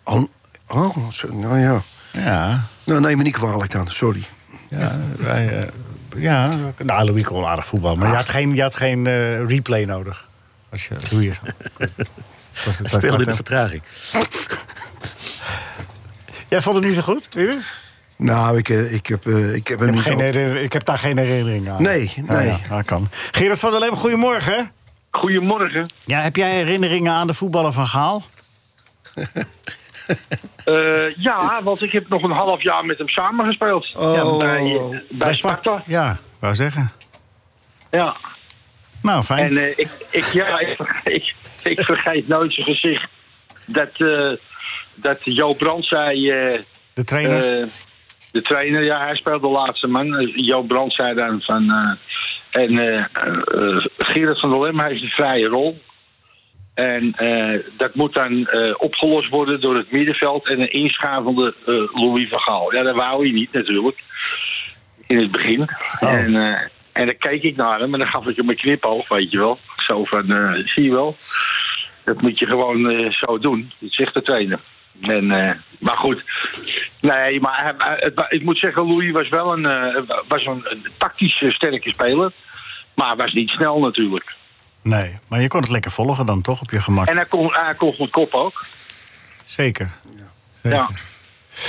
Oh, 0.03 0.23
oh 0.67 0.97
nou 1.31 1.59
ja. 1.59 1.81
Ja, 2.11 2.63
Nou, 2.83 2.99
neem 3.01 3.17
me 3.17 3.23
niet 3.23 3.33
kwalijk 3.37 3.71
dan, 3.71 3.87
sorry. 3.87 4.23
ja, 4.69 4.97
wij, 5.17 5.59
eh, 5.59 5.67
ja. 6.17 6.55
Nou, 6.83 7.05
Louis 7.05 7.23
kon 7.25 7.45
aardig 7.45 7.65
voetbal. 7.67 7.95
Maar 7.95 8.07
je 8.09 8.15
had 8.15 8.29
geen, 8.29 8.55
je 8.55 8.61
had 8.61 8.75
geen 8.75 9.07
eh, 9.07 9.45
replay 9.45 9.85
nodig. 9.85 10.27
Als 10.71 10.87
je 10.87 10.95
Louis 11.11 11.39
was- 11.39 11.53
dat 12.65 12.77
was 12.79 12.91
Speelde 12.91 13.17
in 13.23 13.29
de 13.29 13.35
vertraging. 13.35 13.81
Jij 16.49 16.61
vond 16.61 16.75
het 16.75 16.85
niet 16.85 16.95
zo 16.95 17.01
goed, 17.01 17.27
Rinus? 17.33 17.73
Nou, 18.17 18.57
ik, 18.57 18.69
eh, 18.69 18.93
ik, 18.93 19.07
heb, 19.07 19.27
eh, 19.27 19.53
ik 19.53 19.67
heb 19.67 19.81
Ik 19.81 19.85
niet... 19.87 19.95
heb, 19.95 20.03
geen 20.03 20.13
al- 20.15 20.19
herinner- 20.21 20.61
ik 20.61 20.73
heb 20.73 20.85
daar 20.85 20.97
geen 20.97 21.17
herinnering 21.17 21.69
aan. 21.69 21.81
Nee, 21.81 22.13
nee. 22.27 22.47
ja, 22.47 22.59
dat 22.69 22.85
kan. 22.85 23.09
Gerard 23.31 23.59
van 23.59 23.71
der 23.71 23.79
Leem, 23.79 23.95
goedemorgen. 23.95 24.71
Goedemorgen. 25.11 25.85
Ja, 26.05 26.21
heb 26.21 26.35
jij 26.35 26.51
herinneringen 26.51 27.11
aan 27.13 27.27
de 27.27 27.33
voetballer 27.33 27.73
van 27.73 27.87
Gaal? 27.87 28.23
Eh, 30.67 31.15
ja, 31.15 31.63
want 31.63 31.81
ik 31.81 31.91
heb 31.91 32.07
nog 32.07 32.23
een 32.23 32.31
half 32.31 32.63
jaar 32.63 32.85
met 32.85 32.97
hem 32.97 33.09
samengespeeld. 33.09 33.95
Oh. 33.95 34.15
Ja, 34.15 34.37
bij, 34.37 35.01
bij 35.09 35.35
Sparta. 35.35 35.83
Ja, 35.85 36.17
wou 36.39 36.55
zeggen. 36.55 36.91
Ja. 37.91 38.15
Nou, 39.01 39.23
fijn. 39.23 39.47
En 39.49 39.57
eh, 39.57 39.69
ik, 39.69 39.89
ik, 40.09 40.23
ja, 40.23 40.59
ik, 40.59 40.77
ik, 41.03 41.33
ik 41.63 41.79
vergeet 41.79 42.27
nooit 42.27 42.53
zijn 42.53 42.65
gezicht. 42.65 43.07
Dat, 43.65 43.89
eh 43.97 44.31
dat 44.95 45.19
Jo 45.23 45.53
Brand 45.53 45.85
zei... 45.85 46.21
de 46.93 47.03
trainer? 47.03 47.69
de 48.31 48.41
trainer, 48.41 48.83
ja, 48.83 49.01
hij 49.01 49.15
speelde 49.15 49.47
de 49.47 49.53
laatste 49.53 49.87
man. 49.87 50.31
Jo 50.35 50.61
Brand 50.61 50.93
zei 50.93 51.15
dan 51.15 51.41
van... 51.41 51.97
en 52.51 53.09
Gerard 53.97 54.39
van 54.39 54.49
der 54.49 54.59
Lem 54.59 54.79
heeft 54.79 55.01
een 55.01 55.09
vrije 55.09 55.47
rol. 55.47 55.81
En 56.77 57.13
eh, 57.15 57.59
dat 57.77 57.95
moet 57.95 58.13
dan 58.13 58.47
eh, 58.47 58.73
opgelost 58.77 59.29
worden 59.29 59.61
door 59.61 59.75
het 59.75 59.91
middenveld 59.91 60.47
en 60.47 60.61
een 60.61 60.71
inschavende 60.71 61.53
eh, 61.65 62.01
Louis 62.01 62.29
van 62.29 62.39
Gaal. 62.39 62.73
Ja, 62.73 62.83
dat 62.83 62.95
wou 62.95 63.23
hij 63.23 63.31
niet 63.31 63.51
natuurlijk. 63.51 63.97
In 65.07 65.17
het 65.17 65.31
begin. 65.31 65.61
Oh. 65.99 66.13
En, 66.13 66.35
en 66.91 67.05
dan 67.05 67.17
keek 67.17 67.43
ik 67.43 67.55
naar 67.55 67.79
hem 67.79 67.93
en 67.93 67.99
dan 67.99 68.07
gaf 68.07 68.27
ik 68.27 68.35
hem 68.35 68.49
een 68.49 68.55
knipoog, 68.55 69.07
weet 69.07 69.31
je 69.31 69.37
wel. 69.37 69.59
Zo 69.77 70.03
van, 70.03 70.23
zie 70.65 70.83
je 70.83 70.91
wel. 70.91 71.17
Dat 72.03 72.21
moet 72.21 72.39
je 72.39 72.45
gewoon 72.45 73.11
zo 73.11 73.39
doen. 73.39 73.71
Dat 73.79 73.91
zegt 73.91 74.13
de 74.13 74.21
trainer. 74.21 74.59
En, 75.01 75.27
maar 75.79 75.93
goed. 75.93 76.23
Nee, 77.01 77.39
maar 77.39 77.75
ik 78.29 78.43
moet 78.43 78.57
zeggen, 78.57 78.87
Louis 78.87 79.11
was 79.11 79.29
wel 79.29 79.53
een, 79.53 79.63
was 80.27 80.45
een, 80.45 80.61
een 80.63 80.85
tactisch 80.97 81.43
sterke 81.47 81.93
speler. 81.93 82.31
Maar 82.95 83.15
was 83.15 83.33
niet 83.33 83.49
snel 83.49 83.79
natuurlijk. 83.79 84.35
Nee, 84.87 85.17
maar 85.27 85.41
je 85.41 85.47
kon 85.47 85.61
het 85.61 85.69
lekker 85.69 85.91
volgen 85.91 86.25
dan 86.25 86.41
toch 86.41 86.61
op 86.61 86.71
je 86.71 86.81
gemak. 86.81 87.07
En 87.07 87.15
hij 87.15 87.25
kon, 87.25 87.49
hij 87.51 87.73
kon 87.75 87.93
goed 87.93 88.09
kop 88.09 88.33
ook. 88.33 88.65
Zeker. 89.45 89.89
Zeker. 90.61 90.77
Ja. 90.77 90.89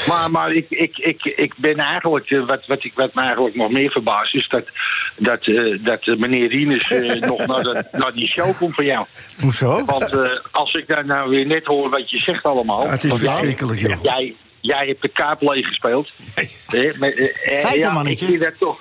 Maar, 0.06 0.30
maar 0.30 0.52
ik, 0.52 0.66
ik, 0.68 0.98
ik, 0.98 1.24
ik 1.24 1.54
ben 1.56 1.78
eigenlijk, 1.78 2.30
eh, 2.30 2.46
wat, 2.46 2.66
wat, 2.66 2.84
ik, 2.84 2.92
wat 2.94 3.14
me 3.14 3.20
eigenlijk 3.20 3.54
nog 3.54 3.70
meer 3.70 3.90
verbaast, 3.90 4.34
is 4.34 4.48
dat, 4.48 4.68
dat, 5.16 5.46
eh, 5.46 5.84
dat 5.84 6.06
eh, 6.06 6.16
meneer 6.16 6.48
Rinus 6.48 6.90
eh, 6.90 7.20
nog 7.30 7.46
naar, 7.46 7.62
de, 7.62 7.88
naar 7.92 8.12
die 8.12 8.28
show 8.28 8.56
komt 8.56 8.74
van 8.74 8.84
jou. 8.84 9.06
Hoezo? 9.40 9.84
Want 9.84 10.16
eh, 10.16 10.30
als 10.50 10.72
ik 10.72 10.86
daar 10.86 11.04
nou 11.04 11.30
weer 11.30 11.46
net 11.46 11.64
hoor 11.64 11.90
wat 11.90 12.10
je 12.10 12.18
zegt 12.18 12.44
allemaal. 12.44 12.84
Ja, 12.84 12.90
het 12.90 13.04
is 13.04 13.14
verschrikkelijk, 13.14 13.80
joh. 13.80 14.02
Jij, 14.02 14.34
jij 14.60 14.86
hebt 14.86 15.02
de 15.02 15.08
kaap 15.08 15.42
leeg 15.42 15.66
gespeeld. 15.66 16.10
Eh, 16.34 16.44
eh, 16.68 17.18
eh, 17.18 17.58
Feiten, 17.58 17.78
ja, 17.78 17.92
mannetje. 17.92 18.26
Ik 18.26 18.30
vind 18.30 18.44
dat 18.44 18.58
toch. 18.58 18.78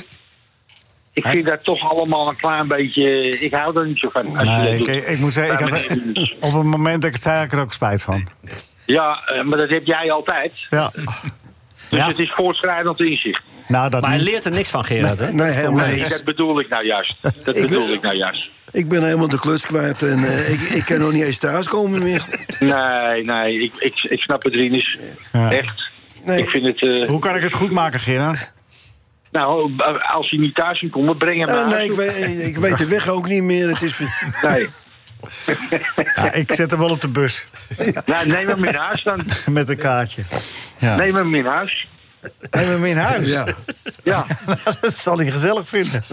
Ik 1.17 1.25
vind 1.27 1.45
dat 1.45 1.63
toch 1.63 1.91
allemaal 1.91 2.27
een 2.29 2.35
klein 2.35 2.67
beetje. 2.67 3.29
Ik 3.39 3.53
hou 3.53 3.79
er 3.79 3.87
niet 3.87 3.99
zo 3.99 4.09
van. 4.09 4.37
Als 4.37 4.47
je 4.47 4.53
Nee, 4.53 4.77
dat 4.77 4.87
ik, 4.87 4.93
doet. 5.05 5.13
ik 5.13 5.19
moet 5.19 5.33
zeggen, 5.33 5.53
ik 5.53 5.73
heb, 5.73 6.27
op 6.39 6.53
het 6.53 6.63
moment 6.63 6.95
dat 7.01 7.05
ik 7.09 7.13
het 7.13 7.21
zei, 7.21 7.35
had 7.35 7.45
ik 7.45 7.51
er 7.51 7.59
ook 7.59 7.73
spijt 7.73 8.03
van. 8.03 8.27
Ja, 8.85 9.21
eh, 9.25 9.43
maar 9.43 9.57
dat 9.57 9.69
heb 9.69 9.85
jij 9.85 10.11
altijd. 10.11 10.51
Ja. 10.69 10.89
Dus 10.93 11.99
Ja. 11.99 12.07
het 12.07 12.19
is 12.19 12.33
voortschrijdend 12.35 12.99
inzicht. 12.99 13.41
Nou, 13.67 13.89
dat 13.89 14.01
Maar 14.01 14.09
hij 14.09 14.19
niet. 14.19 14.29
leert 14.29 14.45
er 14.45 14.51
niks 14.51 14.69
van, 14.69 14.85
Gerard, 14.85 15.19
hè? 15.19 15.31
Nee, 15.33 15.49
helemaal 15.51 15.85
Nee, 15.87 15.95
niet. 15.95 16.09
dat 16.09 16.23
bedoel 16.23 16.59
ik 16.59 16.69
nou 16.69 16.85
juist. 16.85 17.15
Dat 17.21 17.43
bedoel 17.61 17.93
ik 17.93 18.01
nou 18.01 18.15
juist. 18.15 18.49
Ik 18.71 18.87
ben 18.87 19.03
helemaal 19.03 19.27
de 19.27 19.39
kluts 19.39 19.65
kwijt 19.65 20.01
en 20.01 20.17
eh, 20.23 20.49
ik, 20.53 20.59
ik 20.59 20.85
kan 20.85 20.99
nog 20.99 21.11
niet 21.11 21.23
eens 21.23 21.37
thuiskomen 21.37 22.03
meer. 22.03 22.25
Nee, 22.59 23.23
nee, 23.23 23.61
ik, 23.63 23.75
ik, 23.77 23.93
ik 24.03 24.19
snap 24.21 24.43
het, 24.43 24.53
Rinus. 24.53 24.97
Ja. 25.33 25.51
Echt. 25.51 25.89
Nee. 26.25 26.37
Ik 26.39 26.49
vind 26.49 26.65
het... 26.65 26.81
eh, 26.81 27.07
Hoe 27.07 27.19
kan 27.19 27.35
ik 27.35 27.41
het 27.43 27.53
goed 27.53 27.71
maken, 27.71 27.99
Gerard? 27.99 28.53
Nou, 29.31 29.71
als 30.13 30.29
je 30.29 30.37
niet 30.37 30.55
thuis 30.55 30.79
kan 30.79 30.89
komen, 30.89 31.17
breng 31.17 31.39
hem 31.45 31.47
Eh, 31.47 31.55
naar 31.55 31.67
nee, 31.67 31.85
ik 31.89 31.95
weet, 31.95 32.39
ik 32.39 32.57
weet 32.57 32.77
de 32.77 32.87
weg 32.87 33.07
ook 33.07 33.27
niet 33.27 33.43
meer. 33.43 33.67
Het 33.69 33.81
is, 33.81 33.99
Nee. 34.41 34.69
Ja, 36.13 36.31
ik 36.33 36.53
zet 36.53 36.71
hem 36.71 36.79
wel 36.79 36.89
op 36.89 37.01
de 37.01 37.07
bus. 37.07 37.45
Nou, 38.05 38.27
neem 38.27 38.47
hem 38.47 38.63
in 38.63 38.75
huis 38.75 39.03
dan. 39.03 39.19
Met 39.51 39.69
een 39.69 39.77
kaartje. 39.77 40.21
Ja. 40.77 40.95
Neem 40.95 41.15
hem 41.15 41.35
in 41.35 41.45
huis. 41.45 41.87
Neem 42.51 42.67
hem 42.67 42.85
in 42.85 42.97
huis. 42.97 43.27
ja. 43.27 43.45
Ja. 44.03 44.25
dat 44.81 44.93
zal 44.93 45.17
hij 45.17 45.31
gezellig 45.31 45.67
vinden. 45.69 46.03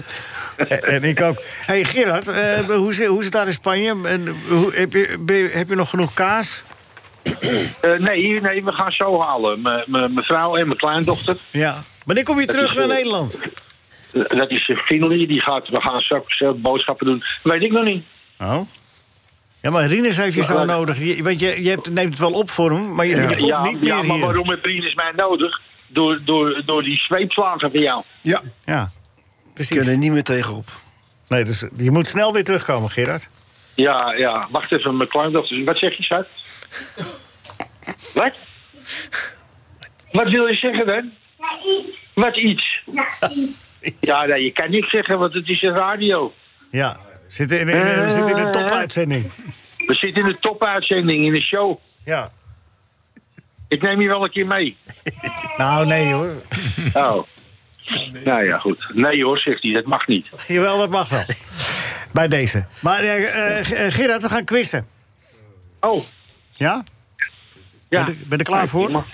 En, 0.69 1.03
ik 1.05 1.21
ook. 1.21 1.43
hey 1.67 1.85
Gerard, 1.85 2.29
eh, 2.29 2.59
hoe, 2.59 2.95
zit- 2.95 3.07
hoe 3.07 3.19
is 3.19 3.25
het 3.25 3.33
daar 3.35 3.47
in 3.47 3.53
Spanje? 3.53 3.97
En, 4.05 4.35
hoe, 4.49 4.75
heb, 4.75 4.93
je, 4.93 5.17
ben 5.21 5.37
je- 5.37 5.49
heb 5.53 5.69
je 5.69 5.75
nog 5.75 5.91
genoeg 5.91 6.15
kaas? 6.15 6.63
Eh, 7.23 7.91
nee, 7.99 8.41
nee, 8.41 8.63
we 8.63 8.73
gaan 8.73 8.93
zo 8.93 9.21
halen. 9.23 9.61
Mijn 9.87 10.13
vrouw 10.25 10.57
en 10.57 10.67
mijn 10.67 10.79
kleindochter. 10.79 11.37
Ja. 11.51 11.83
Wanneer 12.05 12.25
kom 12.25 12.41
je 12.41 12.47
terug 12.47 12.71
is, 12.71 12.75
naar 12.75 12.89
eh, 12.89 12.95
Nederland? 12.97 13.41
Dat 14.13 14.51
is 14.51 14.71
Finley, 14.85 15.27
die 15.27 15.41
gaat, 15.41 15.69
we 15.69 15.81
gaan 15.81 16.01
straks 16.01 16.43
boodschappen 16.57 17.07
doen. 17.07 17.23
Weet 17.43 17.63
ik 17.63 17.71
nog 17.73 17.85
niet. 17.85 18.05
Oh. 18.41 18.61
Ja, 19.63 19.71
maar 19.71 19.87
Rinus 19.87 20.17
heeft 20.17 20.35
je 20.35 20.41
Ja, 20.41 20.47
zo 20.47 20.65
nodig. 20.65 20.99
Je, 20.99 21.23
want 21.23 21.41
je, 21.41 21.63
je 21.63 21.71
hebt, 21.71 21.91
neemt 21.91 22.11
het 22.11 22.19
wel 22.19 22.33
op 22.33 22.51
voor 22.51 22.71
hem, 22.71 22.95
maar 22.95 23.07
je, 23.07 23.17
je 23.17 23.27
komt 23.27 23.39
Ja, 23.41 23.63
niet 23.63 23.81
meer 23.81 23.87
ja 23.89 24.03
maar 24.03 24.17
hier. 24.17 24.25
waarom 24.25 24.51
heeft 24.51 24.65
Rinus 24.67 24.95
mij 24.95 25.13
nodig? 25.17 25.61
Door, 25.87 26.21
door, 26.25 26.63
door 26.67 26.83
die 26.83 26.99
zweepslagen 26.99 27.71
van 27.71 27.81
jou. 27.81 28.03
ja, 28.21 28.41
Ja, 28.65 28.83
ik 29.47 29.55
precies. 29.55 29.77
kan 29.79 29.87
er 29.87 29.97
niet 29.99 30.13
meer 30.13 30.23
tegenop. 30.23 30.69
Nee, 31.29 31.45
dus 31.45 31.65
je 31.77 31.91
moet 31.91 32.07
snel 32.07 32.33
weer 32.33 32.45
terugkomen, 32.45 32.91
Gerard. 32.91 33.29
Ja, 33.75 34.15
ja. 34.15 34.49
Wacht 34.51 34.73
even, 34.73 34.97
mijn 34.97 35.09
kleindochter. 35.09 35.65
Wat 35.65 35.79
zeg 35.79 35.97
je, 35.97 36.03
schat? 36.03 36.27
Wat? 38.15 38.33
Wat 40.13 40.29
wil 40.29 40.47
je 40.47 40.55
zeggen 40.55 40.87
dan? 40.87 41.11
Wat 42.15 42.37
iets? 42.37 42.83
Ja, 44.01 44.25
nee, 44.25 44.45
je 44.45 44.53
kan 44.53 44.71
niks 44.71 44.91
zeggen, 44.91 45.19
want 45.19 45.35
het 45.35 45.49
is 45.49 45.63
een 45.63 45.75
radio. 45.75 46.33
Ja, 46.71 46.97
we 47.27 47.33
zitten 47.33 47.59
in, 47.61 47.69
in- 47.69 48.03
we 48.05 48.11
zitten 48.11 48.37
in 48.37 48.43
de 48.45 48.51
topuitzending. 48.51 49.31
We 49.87 49.95
zitten 49.95 50.27
in 50.27 50.33
de 50.33 50.39
topuitzending, 50.39 51.27
in 51.27 51.33
de 51.33 51.41
show. 51.43 51.79
Ja. 52.05 52.31
Ik 53.69 53.83
neem 53.83 54.01
je 54.01 54.09
wel 54.09 54.25
een 54.25 54.31
keer 54.31 54.47
mee. 54.47 54.77
Nou, 55.57 55.87
nee 55.87 56.13
hoor. 56.13 56.43
Oh. 56.93 57.23
Nou 58.25 58.45
ja, 58.45 58.59
goed. 58.59 58.87
Nee 58.95 59.25
hoor, 59.25 59.39
zegt 59.39 59.63
hij, 59.63 59.73
dat 59.73 59.85
mag 59.85 60.07
niet. 60.07 60.27
Jawel, 60.47 60.79
dat 60.79 60.91
mag 60.91 61.09
wel. 61.09 61.23
Bij 62.13 62.29
deze. 62.29 62.67
Maar 62.81 63.01
eh, 63.03 63.59
eh, 63.87 63.93
Gerard, 63.93 64.23
we 64.23 64.29
gaan 64.29 64.45
quizzen. 64.45 64.85
Oh, 65.81 66.05
Ja? 66.53 66.85
ja. 67.89 68.05
Ben 68.05 68.15
je- 68.19 68.25
ben 68.25 68.39
je 68.39 68.45
er 68.45 68.51
klaar 68.51 68.69
voor? 68.69 68.91
Ja, 68.91 69.05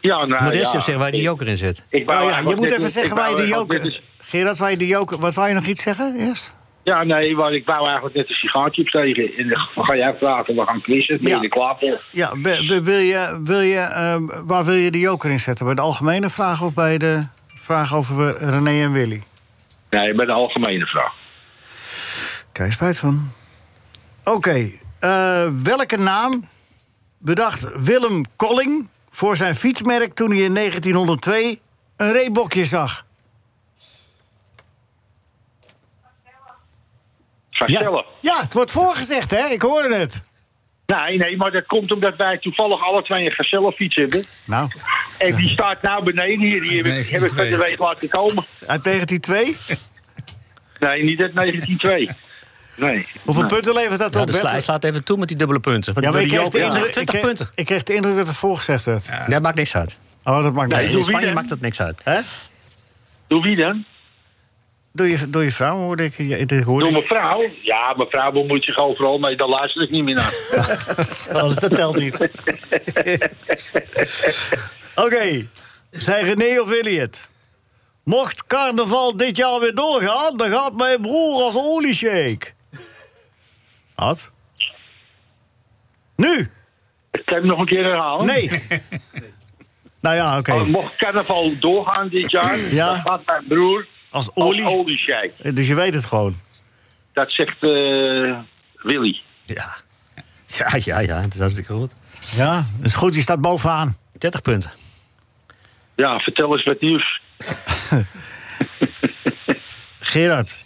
nou 0.00 0.26
Je 0.34 0.40
moet 0.42 0.52
eerst 0.52 0.54
ja. 0.54 0.68
even 0.68 0.70
zeggen 0.70 0.98
waar 0.98 1.06
je 1.06 1.12
die 1.12 1.22
joker 1.22 1.48
in 1.48 1.56
zit. 1.56 1.84
Ik 1.88 2.04
wou 2.06 2.18
Nou 2.18 2.30
ja, 2.30 2.50
je 2.50 2.56
moet 2.56 2.70
even 2.70 2.90
zeggen 2.90 3.16
waar 3.16 3.30
je 3.30 3.36
de 3.36 3.46
joker... 3.46 3.80
eens- 3.84 4.02
Gerard, 4.18 4.58
waar 4.58 4.70
je 4.70 4.76
de 4.76 4.86
joker... 4.86 5.18
Wat 5.18 5.34
wou 5.34 5.48
je 5.48 5.54
nog 5.54 5.64
iets 5.66 5.82
zeggen 5.82 6.16
eerst? 6.18 6.56
Ja, 6.84 7.04
nee, 7.04 7.28
ik 7.28 7.36
wou 7.36 7.86
eigenlijk 7.86 8.14
net 8.14 8.28
een 8.28 8.34
sigaartje 8.34 8.82
opstegen. 8.82 9.36
En 9.36 9.48
dan 9.48 9.84
ga 9.84 9.96
jij 9.96 10.14
vragen, 10.18 10.54
we 10.54 10.62
gaan 10.66 10.80
quizzen. 10.80 11.18
Ben 11.20 11.28
Ja. 11.30 11.36
je 11.36 11.42
er 11.42 11.48
klaar 11.48 11.76
voor? 11.80 12.00
Ja, 12.10 12.30
be- 12.36 12.64
be- 12.68 12.82
wil 12.82 12.98
je, 12.98 13.40
wil 13.44 13.60
je, 13.60 13.78
ehm, 13.78 14.22
waar 14.46 14.64
wil 14.64 14.74
je 14.74 14.90
de 14.90 14.98
joker 14.98 15.30
in 15.30 15.40
zetten? 15.40 15.66
Bij 15.66 15.74
de 15.74 15.80
algemene 15.80 16.30
vraag 16.30 16.62
of 16.62 16.74
bij 16.74 16.98
de 16.98 17.22
vraag 17.56 17.94
over 17.94 18.36
René 18.50 18.82
en 18.84 18.92
Willy? 18.92 19.22
Nee, 19.90 20.14
bij 20.14 20.26
de 20.26 20.32
algemene 20.32 20.86
vraag. 20.86 21.12
Kijk, 22.52 22.72
spijt 22.72 22.98
van. 22.98 23.30
Oké, 24.24 24.70
eh, 24.98 25.46
welke 25.62 25.96
naam 25.98 26.48
bedacht 27.18 27.68
Willem 27.76 28.24
Colling 28.36 28.88
voor 29.18 29.36
zijn 29.36 29.54
fietsmerk 29.54 30.14
toen 30.14 30.30
hij 30.30 30.40
in 30.40 30.54
1902 30.54 31.60
een 31.96 32.12
reebokje 32.12 32.64
zag? 32.64 33.06
Vaststellen. 37.50 38.04
ja, 38.20 38.40
het 38.40 38.54
wordt 38.54 38.70
voorgezegd, 38.70 39.30
hè? 39.30 39.46
Ik 39.46 39.62
hoorde 39.62 39.94
het. 39.94 40.26
Nee, 40.86 41.18
nee, 41.18 41.36
maar 41.36 41.50
dat 41.50 41.66
komt 41.66 41.92
omdat 41.92 42.16
wij 42.16 42.38
toevallig 42.38 42.82
alle 42.82 43.02
twee 43.02 43.24
een 43.24 43.32
gezellenfiets 43.32 43.96
hebben. 43.96 44.24
Nou, 44.44 44.70
En 45.18 45.34
die 45.34 45.48
staat 45.48 45.82
nou 45.82 46.04
beneden 46.04 46.40
hier. 46.40 46.60
Die 46.60 46.76
heb 46.76 46.86
ik, 46.86 47.08
heb 47.08 47.22
ik 47.22 47.30
van 47.30 47.44
de 47.44 47.56
week 47.56 47.78
laten 47.78 48.08
komen. 48.08 48.44
uit 48.66 48.84
1902? 48.84 49.56
Nee, 50.78 51.04
niet 51.04 51.20
uit 51.20 51.34
1902. 51.34 52.08
Nee. 52.78 53.06
Hoeveel 53.24 53.42
Nee. 53.42 53.52
punten 53.52 53.74
levert 53.74 53.98
dat 53.98 54.16
op? 54.16 54.26
dus 54.26 54.40
Bert? 54.40 54.50
hij 54.50 54.60
slaat 54.60 54.84
even 54.84 55.04
toe 55.04 55.16
met 55.18 55.28
die 55.28 55.36
dubbele 55.36 55.60
punten. 55.60 55.94
Want 55.94 56.06
Ja, 56.06 56.12
maar 56.12 56.22
ik 56.22 56.28
kreeg, 56.28 56.48
de 56.48 56.58
indruk, 56.60 56.84
ik, 56.84 56.92
20 56.92 57.14
kreeg, 57.14 57.26
punten. 57.26 57.48
ik 57.54 57.66
kreeg 57.66 57.82
de 57.82 57.94
indruk 57.94 58.16
dat 58.16 58.26
het 58.26 58.36
voorgezegd 58.36 58.84
werd. 58.84 59.10
Dat 59.26 59.42
maakt 59.42 59.56
niks 59.56 59.76
uit. 59.76 59.98
Oh, 60.24 60.42
dat 60.42 60.52
maakt 60.52 60.70
In 60.72 60.76
doe 60.76 60.78
uit. 60.86 60.94
wie 60.94 61.02
Spanje 61.02 61.32
maakt 61.32 61.48
dat 61.48 61.60
niks 61.60 61.80
uit. 61.80 62.00
Hè? 62.04 62.20
Door 63.26 63.42
wie 63.42 63.56
dan? 63.56 63.84
Door 64.92 65.06
je, 65.06 65.30
door 65.30 65.42
je 65.44 65.50
vrouw 65.52 65.76
hoorde 65.76 66.04
ik. 66.04 66.14
Ja, 66.16 66.36
hoorde 66.64 66.84
Door 66.84 66.92
mijn 66.92 67.04
vrouw? 67.04 67.44
Ja, 67.62 67.94
mijn 67.96 68.08
vrouw 68.08 68.32
bemoeit 68.32 68.64
zich 68.64 68.76
overal 68.78 69.18
mee. 69.18 69.36
Daar 69.36 69.48
luister 69.48 69.82
ik 69.82 69.90
niet 69.90 70.04
meer 70.04 70.14
naar. 70.14 70.34
Anders 71.32 71.56
dat 71.68 71.74
telt 71.74 71.96
niet. 71.96 72.16
Oké, 75.04 75.46
zijn 75.90 76.24
René 76.24 76.60
of 76.60 76.68
Willy 76.68 76.98
het? 76.98 77.28
Mocht 78.04 78.46
carnaval 78.46 79.16
dit 79.16 79.36
jaar 79.36 79.60
weer 79.60 79.74
doorgaan, 79.74 80.36
dan 80.36 80.48
gaat 80.50 80.76
mijn 80.76 81.00
broer 81.00 81.42
als 81.42 81.56
olieshake. 81.56 82.40
Wat? 83.98 84.30
Nu? 86.16 86.50
Ik 87.10 87.22
kan 87.24 87.36
hem 87.36 87.46
nog 87.46 87.58
een 87.58 87.66
keer 87.66 87.84
herhalen. 87.84 88.26
Nee. 88.26 88.50
nou 90.00 90.16
ja, 90.16 90.38
oké. 90.38 90.52
Oh, 90.52 90.66
mocht 90.66 90.96
carnaval 90.96 91.58
doorgaan 91.58 92.08
dit 92.08 92.30
jaar, 92.30 92.58
Ja. 92.58 92.92
dan 92.92 93.00
gaat 93.00 93.26
mijn 93.26 93.44
broer 93.48 93.86
Als 94.10 94.34
als 94.34 94.46
olie. 94.46 95.32
Dus 95.52 95.68
je 95.68 95.74
weet 95.74 95.94
het 95.94 96.04
gewoon. 96.06 96.36
Dat 97.12 97.30
zegt 97.30 97.62
eh, 97.62 98.38
Willy. 98.74 99.20
Ja. 99.44 99.74
Ja, 100.46 100.68
ja, 100.84 100.98
ja. 101.00 101.20
Het 101.20 101.34
is 101.34 101.40
hartstikke 101.40 101.72
goed. 101.72 101.94
Ja, 102.36 102.54
dat 102.76 102.86
is 102.86 102.94
goed. 102.94 103.14
Je 103.14 103.20
staat 103.20 103.40
bovenaan. 103.40 103.96
30 104.18 104.42
punten. 104.42 104.70
Ja, 105.96 106.18
vertel 106.18 106.52
eens 106.52 106.64
wat 106.64 106.80
nieuws. 106.80 107.20
Gerard, 110.00 110.56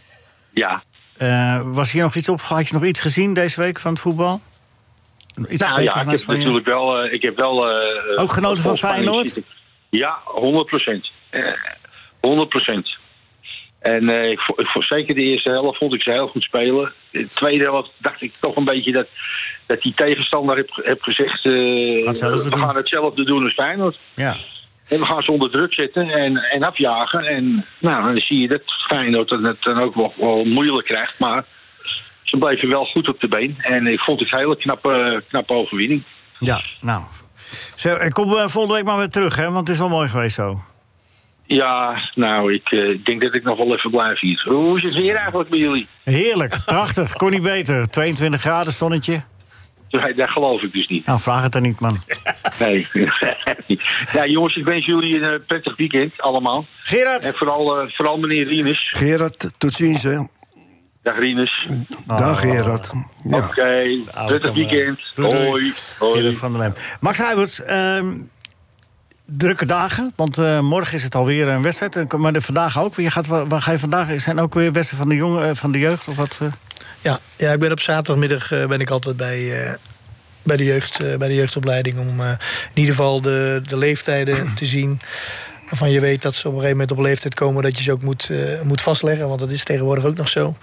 Ja. 0.52 0.82
Eh, 1.28 1.60
was 1.64 1.92
hier 1.92 2.02
nog 2.02 2.14
iets 2.14 2.28
op? 2.28 2.40
Had 2.40 2.68
je 2.68 2.74
nog 2.74 2.84
iets 2.84 3.00
gezien 3.00 3.34
deze 3.34 3.60
week 3.60 3.80
van 3.80 3.90
het 3.92 4.00
voetbal? 4.00 4.40
Iets 5.48 5.62
Nou 5.62 5.82
ja, 5.82 6.00
ik 6.00 6.10
heb 6.10 6.26
natuurlijk 6.26 6.64
wel... 6.64 6.98
eh, 7.02 7.12
ik 7.12 7.22
heb 7.22 7.36
wel 7.36 7.70
eh, 7.70 8.22
Ook 8.22 8.32
genoten 8.32 8.62
van 8.62 8.76
Feyenoord? 8.76 9.38
Ja, 9.90 10.18
100 10.24 10.66
procent. 10.66 11.10
100 12.20 12.48
procent. 12.48 12.96
En 13.78 14.08
ik, 14.30 14.40
vo- 14.40 14.60
ik 14.60 14.66
vond 14.66 14.84
zeker 14.84 15.14
de 15.14 15.20
eerste 15.22 15.50
helft 15.50 15.78
vond 15.78 15.94
ik 15.94 16.02
ze 16.02 16.10
heel 16.10 16.28
goed 16.28 16.42
spelen. 16.42 16.92
De 17.10 17.24
tweede 17.28 17.64
helft 17.64 17.90
dacht 17.96 18.22
ik 18.22 18.32
toch 18.40 18.56
een 18.56 18.64
beetje 18.64 18.92
dat, 18.92 19.06
dat 19.66 19.80
die 19.80 19.94
tegenstander 19.94 20.56
heb, 20.56 20.68
heb 20.82 21.02
gezegd... 21.02 21.42
we 21.42 22.46
gaan 22.50 22.76
hetzelfde 22.76 23.24
doen 23.24 23.44
als 23.44 23.54
Feyenoord. 23.54 23.98
Ja. 24.14 24.36
En 24.92 24.98
we 24.98 25.04
gaan 25.04 25.22
ze 25.22 25.32
onder 25.32 25.50
druk 25.50 25.74
zetten 25.74 26.08
en, 26.08 26.36
en 26.36 26.62
afjagen. 26.62 27.24
En 27.24 27.66
nou, 27.78 28.04
dan 28.04 28.16
zie 28.16 28.40
je 28.40 28.48
dat 28.48 28.62
Feyenoord 28.88 29.30
het 29.30 29.62
dan 29.62 29.80
ook 29.80 29.94
wel, 29.94 30.14
wel 30.16 30.44
moeilijk 30.44 30.86
krijgt. 30.86 31.18
Maar 31.18 31.44
ze 32.22 32.36
bleven 32.36 32.68
wel 32.68 32.84
goed 32.84 33.08
op 33.08 33.20
de 33.20 33.28
been. 33.28 33.56
En 33.58 33.86
ik 33.86 34.00
vond 34.00 34.20
het 34.20 34.32
een 34.32 34.38
hele 34.38 34.56
knappe, 34.56 35.22
knappe 35.28 35.52
overwinning. 35.52 36.02
Ja, 36.38 36.60
nou. 36.80 37.02
Ik 38.00 38.12
kom 38.12 38.36
eh, 38.36 38.48
volgende 38.48 38.74
week 38.74 38.84
maar 38.84 38.98
weer 38.98 39.08
terug, 39.08 39.36
hè, 39.36 39.44
want 39.44 39.58
het 39.58 39.68
is 39.68 39.78
wel 39.78 39.88
mooi 39.88 40.08
geweest 40.08 40.34
zo. 40.34 40.58
Ja, 41.46 42.10
nou, 42.14 42.54
ik 42.54 42.70
eh, 42.70 42.98
denk 43.04 43.22
dat 43.22 43.34
ik 43.34 43.42
nog 43.42 43.56
wel 43.56 43.74
even 43.74 43.90
blijf 43.90 44.20
hier. 44.20 44.42
Hoe 44.44 44.76
is 44.76 44.82
het 44.82 44.94
weer 44.94 45.14
eigenlijk 45.14 45.48
bij 45.48 45.58
jullie? 45.58 45.86
Heerlijk, 46.04 46.58
prachtig, 46.64 47.12
kon 47.12 47.30
niet 47.30 47.42
beter. 47.42 47.88
22 47.88 48.40
graden, 48.40 48.72
zonnetje. 48.72 49.22
Nee, 50.00 50.14
dat 50.14 50.28
geloof 50.28 50.62
ik 50.62 50.72
dus 50.72 50.86
niet. 50.88 51.06
Nou, 51.06 51.20
vraag 51.20 51.42
het 51.42 51.52
dan 51.52 51.62
niet, 51.62 51.80
man. 51.80 51.96
Nee. 52.58 52.86
ja, 54.12 54.26
jongens, 54.26 54.56
ik 54.56 54.64
wens 54.64 54.86
jullie 54.86 55.16
een 55.16 55.32
eh, 55.32 55.46
prettig 55.46 55.76
weekend 55.76 56.20
allemaal. 56.20 56.66
Gerard, 56.82 57.24
En 57.24 57.34
vooral, 57.34 57.80
eh, 57.80 57.90
vooral 57.90 58.18
meneer 58.18 58.46
Rinus. 58.46 58.88
Gerard, 58.90 59.50
tot 59.58 59.74
ziens, 59.74 60.02
hè. 60.02 60.18
Dag 61.02 61.18
Rinus. 61.18 61.68
Dag, 62.06 62.40
Gerard. 62.40 62.92
Ja. 63.24 63.36
Oké, 63.36 63.98
prettig 64.26 64.54
weekend. 64.54 65.00
Doei. 65.14 65.48
Hoi. 65.48 65.72
Hoi. 65.98 66.18
Gerard 66.18 66.36
van 66.36 66.52
der 66.52 66.60
Lem. 66.60 66.74
Max 67.00 67.18
Huiberts, 67.18 67.62
ehm, 67.62 68.12
drukke 69.24 69.66
dagen, 69.66 70.12
want 70.16 70.38
eh, 70.38 70.60
morgen 70.60 70.94
is 70.94 71.02
het 71.02 71.14
alweer 71.14 71.48
een 71.48 71.62
wedstrijd. 71.62 72.12
Maar 72.12 72.40
vandaag 72.40 72.80
ook. 72.82 72.96
Je 72.96 73.10
gaat, 73.10 73.26
waar, 73.26 73.62
ga 73.62 73.72
je 73.72 73.78
vandaag? 73.78 74.20
Zijn 74.20 74.38
ook 74.40 74.54
weer 74.54 74.72
wedstrijden 74.72 75.08
van 75.08 75.08
de, 75.08 75.14
jongen, 75.24 75.56
van 75.56 75.72
de 75.72 75.78
jeugd 75.78 76.08
of 76.08 76.16
wat? 76.16 76.38
eh? 76.42 76.48
Ja, 77.02 77.20
ja, 77.36 77.52
ik 77.52 77.58
ben 77.58 77.72
op 77.72 77.80
zaterdagmiddag 77.80 78.52
eh, 78.52 78.66
ben 78.66 78.80
ik 78.80 78.90
altijd 78.90 79.16
bij, 79.16 79.64
eh, 79.64 79.72
bij, 80.42 80.56
de 80.56 80.64
jeugd, 80.64 81.00
eh, 81.00 81.16
bij 81.16 81.28
de 81.28 81.34
jeugdopleiding 81.34 81.98
om 81.98 82.20
in 82.20 82.38
ieder 82.74 82.94
geval 82.94 83.20
de, 83.20 83.62
de 83.64 83.76
leeftijden 83.76 84.48
te 84.56 84.66
zien. 84.66 85.00
waarvan 85.68 85.90
je 85.90 86.00
weet 86.00 86.22
dat 86.22 86.34
ze 86.34 86.40
op 86.40 86.54
een 86.54 86.60
gegeven 86.60 86.78
moment 86.78 86.98
op 86.98 87.04
leeftijd 87.04 87.34
komen 87.34 87.62
dat 87.62 87.76
je 87.76 87.82
ze 87.82 87.92
ook 87.92 88.02
moet, 88.02 88.30
moet 88.62 88.80
vastleggen. 88.80 89.28
Want 89.28 89.40
dat 89.40 89.50
is 89.50 89.64
tegenwoordig 89.64 90.04
ook 90.04 90.16
nog 90.16 90.28
zo. 90.28 90.56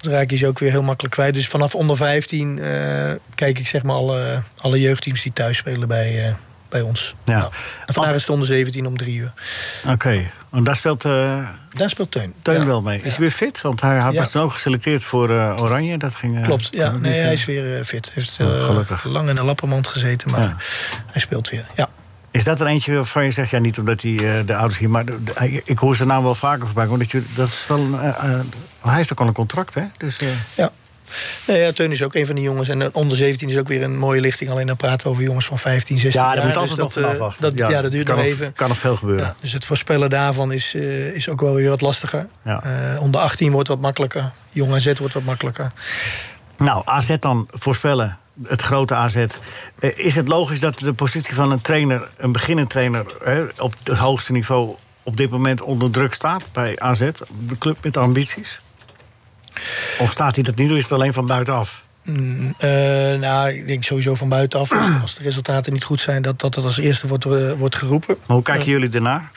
Dan 0.00 0.12
raak 0.12 0.30
je 0.30 0.36
ze 0.36 0.46
ook 0.46 0.58
weer 0.58 0.70
heel 0.70 0.82
makkelijk 0.82 1.14
kwijt. 1.14 1.34
Dus 1.34 1.48
vanaf 1.48 1.74
onder 1.74 1.96
15 1.96 2.58
eh, 2.58 3.12
kijk 3.34 3.58
ik 3.58 3.66
zeg 3.66 3.82
maar 3.82 3.96
alle, 3.96 4.42
alle 4.56 4.80
jeugdteams 4.80 5.22
die 5.22 5.32
thuis 5.32 5.56
spelen 5.56 5.88
bij, 5.88 6.36
bij 6.76 6.84
ons. 6.84 7.14
Ja. 7.24 7.38
Nou, 7.38 7.52
en 7.86 7.94
vandaag 7.94 8.14
is 8.14 8.20
het 8.20 8.30
onder 8.30 8.46
17 8.46 8.86
om 8.86 8.96
drie 8.96 9.16
uur. 9.16 9.32
Oké, 9.88 10.30
en 10.52 10.64
daar 10.64 10.76
speelt 10.76 11.04
eh, 11.04 11.48
Daar 11.72 11.90
speelt 11.90 12.10
Teun. 12.12 12.34
Teun 12.42 12.58
Ja. 12.60 12.66
wel 12.66 12.80
mee. 12.80 12.96
Is 12.98 13.10
hij 13.10 13.18
weer 13.20 13.30
fit? 13.30 13.60
Want 13.60 13.80
hij 13.80 13.98
had 13.98 14.14
was 14.14 14.36
ook 14.36 14.52
geselecteerd 14.52 15.04
voor 15.04 15.30
eh, 15.30 15.56
Oranje. 15.60 15.98
Dat 15.98 16.14
ging, 16.14 16.36
eh, 16.38 16.44
Klopt, 16.44 16.68
ja. 16.72 16.90
Nee, 16.90 17.20
hij 17.20 17.32
is 17.32 17.44
weer 17.44 17.84
fit. 17.84 18.10
Heeft 18.14 18.38
Oh, 18.40 18.64
gelukkig. 18.66 19.04
lang 19.04 19.28
in 19.28 19.34
de 19.34 19.44
lappenmand 19.44 19.88
gezeten, 19.88 20.30
maar 20.30 20.64
hij 21.06 21.20
speelt 21.20 21.48
weer. 21.48 21.66
Ja. 21.76 21.88
Is 22.30 22.44
dat 22.44 22.60
er 22.60 22.66
eentje 22.66 22.94
waarvan 22.94 23.24
je 23.24 23.30
zegt, 23.30 23.50
ja, 23.50 23.58
niet 23.58 23.78
omdat 23.78 24.02
hij 24.02 24.44
de 24.44 24.56
ouders 24.56 24.78
hier, 24.78 24.90
maar 24.90 25.04
de- 25.04 25.62
ik 25.64 25.78
hoor 25.78 25.96
zijn 25.96 26.08
naam 26.08 26.22
wel 26.22 26.34
vaker 26.34 26.64
voorbij 26.66 26.84
komen. 26.84 26.98
Dat, 26.98 27.10
je, 27.10 27.22
dat 27.34 27.48
is 27.48 27.64
wel, 27.68 27.86
hij 28.80 28.94
heeft 28.94 29.12
ook 29.12 29.20
al 29.20 29.26
een 29.26 29.32
contract, 29.32 29.74
hè? 29.74 29.82
Dus, 29.96 30.18
Ja. 30.54 30.70
Nee, 31.46 31.60
ja, 31.60 31.72
Teun 31.72 31.90
is 31.90 32.02
ook 32.02 32.14
een 32.14 32.26
van 32.26 32.34
die 32.34 32.44
jongens. 32.44 32.68
En 32.68 32.82
eh, 32.82 32.88
onder 32.92 33.16
17 33.16 33.48
is 33.48 33.56
ook 33.58 33.68
weer 33.68 33.82
een 33.82 33.98
mooie 33.98 34.20
lichting. 34.20 34.50
Alleen 34.50 34.66
dan 34.66 34.76
praten 34.76 35.06
we 35.06 35.12
over 35.12 35.24
jongens 35.24 35.46
van 35.46 35.58
15, 35.58 35.98
16 35.98 36.20
ja, 36.20 36.26
jaar. 36.26 36.36
daar 36.36 36.44
moet 36.44 36.54
Dus 36.54 36.62
altijd 36.62 36.78
nog 36.80 36.92
dat, 36.92 37.02
vanaf 37.02 37.14
eh, 37.14 37.20
wachten. 37.20 37.56
Dat, 37.56 37.68
ja, 37.70 37.82
dat 37.82 37.92
duurt 37.92 38.06
nog 38.08 38.16
nog- 38.16 38.24
even. 38.26 38.52
Kan 38.52 38.68
nog 38.68 38.78
veel 38.78 38.96
gebeuren. 38.96 39.24
Ja, 39.24 39.34
dus 39.40 39.52
het 39.52 39.64
voorspellen 39.64 40.10
daarvan 40.10 40.52
is, 40.52 40.74
eh, 40.74 41.12
is 41.12 41.28
ook 41.28 41.40
wel 41.40 41.54
weer 41.54 41.68
wat 41.68 41.80
lastiger. 41.80 42.26
Onder 43.00 43.20
18 43.20 43.50
wordt 43.52 43.68
wat 43.68 43.80
makkelijker. 43.80 44.30
Jong 44.50 44.74
AZ 44.74 44.92
wordt 44.98 45.14
wat 45.14 45.22
makkelijker. 45.22 45.72
Nou, 46.56 46.82
AZ 46.84 47.16
dan 47.20 47.48
voorspellen, 47.50 48.18
het 48.46 48.62
grote 48.62 48.94
AZ. 48.94 49.24
Is 49.80 50.14
het 50.14 50.28
logisch 50.28 50.60
dat 50.60 50.78
de 50.78 50.92
positie 50.92 51.34
van 51.34 51.50
een 51.50 51.60
trainer, 51.60 52.08
een 52.16 52.32
beginnend 52.32 52.70
trainer... 52.70 53.04
Hè, 53.24 53.42
op 53.58 53.74
het 53.84 53.96
hoogste 53.96 54.32
niveau 54.32 54.74
op 55.02 55.16
dit 55.16 55.30
moment 55.30 55.62
onder 55.62 55.90
druk 55.90 56.14
staat 56.14 56.48
bij 56.52 56.78
AZ? 56.78 57.00
De 57.46 57.58
club 57.58 57.76
met 57.82 57.96
ambities? 57.96 58.60
Of 59.98 60.10
staat 60.10 60.34
hij 60.34 60.44
dat 60.44 60.54
niet, 60.56 60.70
of 60.70 60.76
is 60.76 60.82
het 60.82 60.92
alleen 60.92 61.12
van 61.12 61.26
buitenaf? 61.26 61.84
Mm, 62.04 62.54
eh, 62.58 62.68
nou, 63.14 63.48
ik 63.50 63.66
denk 63.66 63.84
sowieso 63.84 64.14
van 64.14 64.28
buitenaf. 64.28 64.70
Als, 65.02 65.14
de 65.14 65.22
resultaten 65.22 65.72
niet 65.72 65.84
goed 65.84 66.00
zijn, 66.00 66.22
dat 66.22 66.40
dat 66.40 66.54
het 66.54 66.64
als 66.64 66.78
eerste 66.78 67.06
wordt, 67.06 67.24
eh, 67.24 67.52
wordt 67.52 67.76
geroepen. 67.76 68.16
Maar 68.26 68.36
hoe 68.36 68.44
kijken 68.44 68.66
jullie 68.66 68.90
ernaar? 68.90 69.30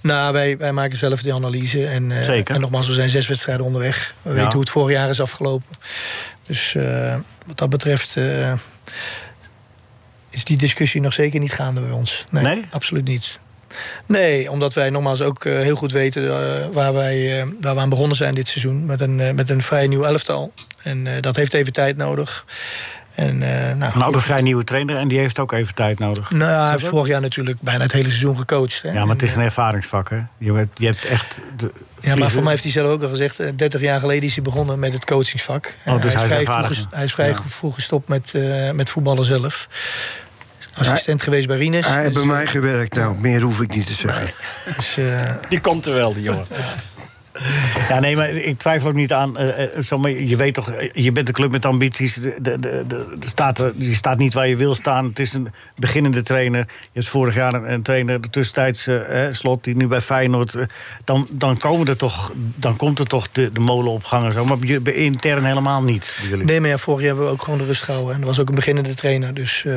Nou, 0.00 0.32
wij, 0.32 0.58
wij 0.58 0.72
maken 0.72 0.96
zelf 0.96 1.22
die 1.22 1.34
analyse. 1.34 1.86
En, 1.86 2.10
eh, 2.12 2.22
Zeker. 2.24 2.54
en 2.54 2.60
nogmaals, 2.60 2.86
we 2.86 2.92
zijn 2.92 3.08
zes 3.08 3.26
wedstrijden 3.26 3.64
onderweg. 3.66 4.14
We 4.22 4.28
Ja. 4.30 4.34
weten 4.34 4.52
hoe 4.52 4.60
het 4.60 4.70
vorig 4.70 4.96
jaar 4.96 5.08
is 5.08 5.20
afgelopen. 5.20 5.76
Dus 6.46 6.74
eh, 6.74 7.16
wat 7.46 7.58
dat 7.58 7.70
betreft 7.70 8.16
eh, 8.16 8.52
is 10.30 10.44
die 10.44 10.56
discussie 10.56 11.00
nog 11.00 11.12
zeker 11.12 11.40
niet 11.40 11.52
gaande 11.52 11.80
bij 11.80 11.90
ons. 11.90 12.24
Nee, 12.30 12.42
Nee? 12.42 12.64
absoluut 12.70 13.04
niet. 13.04 13.38
Nee, 14.06 14.50
omdat 14.50 14.74
wij 14.74 14.90
nogmaals 14.90 15.22
ook 15.22 15.44
eh, 15.44 15.52
heel 15.52 15.76
goed 15.76 15.92
weten 15.92 16.22
eh, 16.28 16.66
waar, 16.72 16.92
wij, 16.92 17.40
eh, 17.40 17.46
waar 17.60 17.74
we 17.74 17.80
aan 17.80 17.88
begonnen 17.88 18.16
zijn 18.16 18.34
dit 18.34 18.48
seizoen. 18.48 18.86
Met 18.86 19.00
een, 19.00 19.34
met 19.34 19.50
een 19.50 19.62
vrij 19.62 19.86
nieuw 19.86 20.04
elftal. 20.04 20.52
En 20.82 21.20
dat 21.20 21.36
heeft 21.36 21.54
even 21.54 21.72
tijd 21.72 21.96
nodig. 21.96 22.44
En, 23.14 23.42
eh, 23.42 23.76
nou, 23.76 23.98
Nou, 23.98 24.14
een 24.14 24.20
vrij 24.20 24.42
nieuwe 24.42 24.64
trainer 24.64 24.96
en 24.96 25.08
die 25.08 25.18
heeft 25.18 25.38
ook 25.38 25.52
even 25.52 25.74
tijd 25.74 25.98
nodig. 25.98 26.30
Nou, 26.30 26.62
hij 26.62 26.70
heeft 26.70 26.86
vorig 26.86 27.06
jaar 27.06 27.20
natuurlijk 27.20 27.60
bijna 27.60 27.82
het 27.82 27.92
hele 27.92 28.08
seizoen 28.08 28.38
gecoacht. 28.38 28.82
Hè? 28.82 28.90
Ja, 28.90 29.04
maar 29.04 29.14
het 29.14 29.22
is 29.22 29.34
een 29.34 29.42
ervaringsvak, 29.42 30.10
hè? 30.10 30.18
Je 30.38 30.52
hebt, 30.52 30.78
je 30.78 30.86
hebt 30.86 31.04
echt... 31.04 31.40
De, 31.56 31.70
Ja, 32.00 32.16
maar 32.16 32.30
voor 32.30 32.42
mij 32.42 32.50
heeft 32.50 32.62
hij 32.62 32.72
zelf 32.72 32.88
ook 32.88 33.02
al 33.02 33.08
gezegd... 33.08 33.40
eh, 33.40 33.48
30 33.56 33.80
jaar 33.80 34.00
geleden 34.00 34.24
is 34.24 34.34
hij 34.34 34.44
begonnen 34.44 34.78
met 34.78 34.92
het 34.92 35.04
coachingsvak. 35.04 35.74
Oh, 35.86 36.02
dus 36.02 36.14
hij, 36.14 36.24
is 36.24 36.30
hij 36.30 36.40
is 36.40 36.46
vrij 36.46 36.64
vroeg, 36.64 36.86
hij 36.90 37.04
is 37.04 37.12
vrij 37.12 37.28
Ja. 37.28 37.36
vroeg 37.46 37.74
gestopt 37.74 38.08
met, 38.08 38.32
met 38.74 38.90
voetballen 38.90 39.24
zelf. 39.24 39.68
Assistent 40.80 41.22
geweest 41.22 41.46
bij 41.46 41.56
Rines. 41.56 41.86
Hij 41.86 41.96
heeft 42.02 42.14
Dus, 42.14 42.24
bij 42.24 42.34
mij 42.34 42.46
gewerkt, 42.46 42.94
nou, 42.94 43.16
meer 43.18 43.40
hoef 43.40 43.60
ik 43.60 43.74
niet 43.74 43.86
te 43.86 43.92
zeggen. 43.94 44.30
dus, 44.76 44.96
eh, 44.96 45.30
Die 45.48 45.60
komt 45.60 45.86
er 45.86 45.94
wel, 45.94 46.12
die 46.14 46.22
jongen. 46.22 46.46
Ja, 47.88 48.00
nee, 48.00 48.16
maar 48.16 48.30
ik 48.30 48.58
twijfel 48.58 48.88
ook 48.88 48.94
niet 48.94 49.12
aan. 49.12 49.36
eh, 49.38 49.62
eh, 49.76 49.82
zo, 49.82 49.98
maar 49.98 50.10
je 50.10 50.36
weet 50.36 50.54
toch, 50.54 50.70
eh, 50.70 50.90
je 50.92 51.12
bent 51.12 51.28
een 51.28 51.34
club 51.34 51.52
met 51.52 51.64
ambities. 51.66 52.14
De, 52.14 52.34
de, 52.40 52.58
de, 52.58 53.06
staat 53.20 53.58
er, 53.58 53.72
je 53.76 53.94
staat 53.94 54.18
niet 54.18 54.34
waar 54.34 54.48
je 54.48 54.56
wil 54.56 54.74
staan. 54.74 55.04
Het 55.04 55.18
is 55.18 55.32
een 55.32 55.48
beginnende 55.76 56.22
trainer. 56.22 56.60
Je 56.68 56.88
hebt 56.92 57.08
vorig 57.08 57.34
jaar 57.34 57.54
een, 57.54 57.72
een 57.72 57.82
trainer, 57.82 58.20
de 58.20 58.30
tussentijds 58.30 58.86
eh, 58.86 59.26
eh, 59.26 59.32
slot, 59.34 59.64
die 59.64 59.76
nu 59.76 59.86
bij 59.86 60.00
Feyenoord. 60.00 60.54
eh, 60.54 60.64
dan, 61.04 61.26
dan, 61.32 61.58
komen 61.58 61.86
er 61.88 61.96
toch, 61.96 62.32
dan 62.36 62.76
komt 62.76 62.98
er 62.98 63.06
toch 63.06 63.28
de, 63.32 63.52
de 63.52 63.60
molen 63.60 63.92
op 63.92 64.04
gang 64.04 64.26
en 64.26 64.32
zo. 64.32 64.44
Maar 64.44 64.56
je- 64.60 64.94
intern 64.94 65.44
helemaal 65.44 65.82
niet. 65.82 66.14
jullie. 66.28 66.44
nee, 66.44 66.60
maar 66.60 66.70
ja, 66.70 66.78
vorig 66.78 67.00
jaar 67.00 67.08
hebben 67.08 67.26
we 67.26 67.32
ook 67.32 67.42
gewoon 67.42 67.58
de 67.58 67.64
rust 67.66 67.82
gehouden. 67.82 68.12
En 68.14 68.20
dat 68.20 68.28
was 68.28 68.38
ook 68.40 68.48
een 68.48 68.54
beginnende 68.54 68.94
trainer. 68.94 69.34
Dus, 69.34 69.64
eh, 69.64 69.74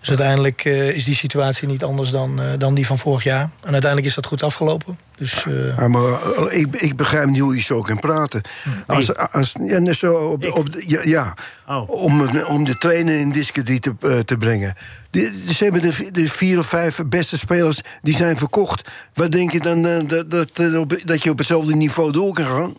dus 0.00 0.08
uiteindelijk 0.08 0.64
eh, 0.64 0.88
is 0.90 1.04
die 1.04 1.14
situatie 1.14 1.68
niet 1.68 1.84
anders 1.84 2.10
dan, 2.10 2.40
eh, 2.40 2.46
dan 2.58 2.74
die 2.74 2.86
van 2.86 2.98
vorig 2.98 3.22
jaar. 3.24 3.42
En 3.42 3.72
uiteindelijk 3.72 4.06
is 4.06 4.14
dat 4.14 4.26
goed 4.26 4.42
afgelopen. 4.42 4.98
Dus, 5.16 5.44
eh, 5.46 5.76
Ja, 5.76 5.88
maar 5.88 6.52
ik, 6.52 6.76
ik 6.76 6.96
begrijp 6.96 7.26
niet 7.28 7.40
hoe 7.40 7.54
je 7.56 7.62
zo 7.62 7.80
kan 7.80 7.98
praten. 7.98 8.40
Als, 8.86 9.16
als, 9.16 9.54
ja, 9.66 9.92
zo 9.92 10.14
op, 10.14 10.52
op, 10.52 10.72
de- 10.72 10.84
ja, 10.86 11.00
ja, 11.04 11.34
Oh. 11.68 11.90
om, 11.90 12.28
om 12.38 12.64
de 12.64 12.76
trainer 12.78 13.18
in 13.18 13.32
discrediet 13.32 13.82
te, 13.82 14.22
te 14.24 14.36
brengen. 14.36 14.74
Die, 15.10 15.52
ze 15.54 15.64
hebben 15.64 15.80
de, 15.82 16.08
de 16.12 16.28
vier 16.28 16.58
of 16.58 16.66
vijf 16.66 17.00
beste 17.06 17.38
spelers 17.38 17.80
die 18.02 18.16
zijn 18.16 18.36
verkocht. 18.38 18.88
Wat 19.14 19.32
denk 19.32 19.52
je 19.52 19.60
dan 19.60 19.82
dat, 20.06 20.30
dat, 20.30 20.74
op- 20.76 21.00
dat 21.04 21.22
je 21.22 21.30
op 21.30 21.38
hetzelfde 21.38 21.74
niveau 21.74 22.12
door 22.12 22.34
kan 22.34 22.44
gaan? 22.46 22.74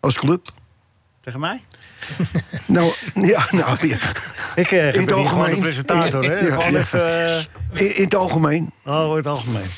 Als 0.00 0.14
club? 0.18 0.48
Tegen 1.20 1.40
mij? 1.40 1.62
Nou, 2.66 2.92
ja, 3.14 3.46
nou 3.50 3.88
ja. 3.88 3.96
Ik 4.54 4.70
eh, 4.70 4.84
het 4.84 4.92
ben 4.92 4.92
hier 4.92 4.92
gewoon 4.92 5.06
de 5.06 5.14
algemeen. 5.14 5.60
presentator. 5.60 6.24
Hè? 6.24 6.38
Ja, 6.38 6.44
gewoon 6.44 6.72
ja. 6.72 6.78
even. 6.78 7.28
eh, 7.28 7.80
In, 7.80 7.96
in 7.96 8.04
het 8.04 8.14
algemeen. 8.14 8.72
oh, 8.84 9.08
in 9.10 9.16
het 9.16 9.26
algemeen. 9.26 9.70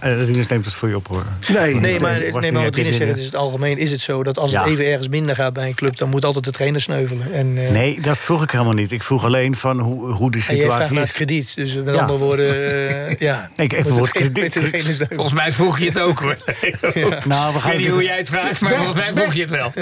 Nou, 0.00 0.02
eh, 0.20 0.24
Rinus 0.26 0.46
neemt 0.46 0.64
het 0.64 0.74
voor 0.74 0.88
je 0.88 0.96
op, 0.96 1.06
hoor. 1.08 1.24
Nee, 1.48 1.74
Nee, 1.74 2.00
maar, 2.00 2.18
nee, 2.18 2.52
maar 2.52 2.62
wat 2.62 2.74
Rinus 2.74 2.98
in 2.98 3.06
zegt, 3.06 3.18
is 3.18 3.24
het 3.24 3.36
algemeen 3.36 3.78
is 3.78 3.90
het 3.90 4.00
zo... 4.00 4.22
dat 4.22 4.38
als 4.38 4.50
Ja. 4.52 4.62
het 4.62 4.70
even 4.72 4.86
ergens 4.86 5.08
minder 5.08 5.34
gaat 5.36 5.52
bij 5.52 5.66
een 5.68 5.74
club... 5.74 5.96
dan 5.96 6.08
moet 6.08 6.24
altijd 6.24 6.44
de 6.44 6.50
trainer 6.50 6.80
sneuvelen. 6.80 7.32
En, 7.32 7.58
eh, 7.64 7.70
Nee, 7.70 8.00
dat 8.00 8.18
vroeg 8.18 8.42
ik 8.42 8.50
helemaal 8.50 8.72
niet. 8.72 8.92
Ik 8.92 9.02
vroeg 9.02 9.24
alleen 9.24 9.56
van 9.56 9.80
hoe, 9.80 10.10
hoe 10.12 10.30
de 10.30 10.38
En 10.48 10.56
jij 10.56 10.64
vraagt 10.64 10.82
situatie 10.84 10.92
naar 10.94 11.02
is. 11.02 11.08
het 11.08 11.16
krediet. 11.16 11.54
Dus 11.56 11.74
met 11.74 11.94
Ja. 11.94 12.00
andere 12.00 12.18
woorden, 12.18 12.54
eh, 13.08 13.16
ja. 13.28 13.50
Ik 13.56 13.72
even 13.72 13.88
moet 13.88 13.98
woord 13.98 14.12
krediet. 14.12 14.56
Volgens 15.10 15.32
mij 15.34 15.52
vroeg 15.52 15.78
je 15.78 15.84
het 15.84 16.00
ook 16.00 16.20
hoor. 16.20 16.36
Nou, 17.24 17.52
we 17.52 17.58
Ik 17.58 17.62
gaan 17.62 17.70
weet 17.70 17.78
niet 17.78 17.88
hoe 17.88 18.02
jij 18.02 18.16
het 18.16 18.28
vraagt, 18.28 18.60
maar 18.60 18.74
volgens 18.76 18.96
mij 18.98 19.12
vroeg 19.14 19.34
je 19.34 19.40
het 19.40 19.50
wel. 19.50 19.72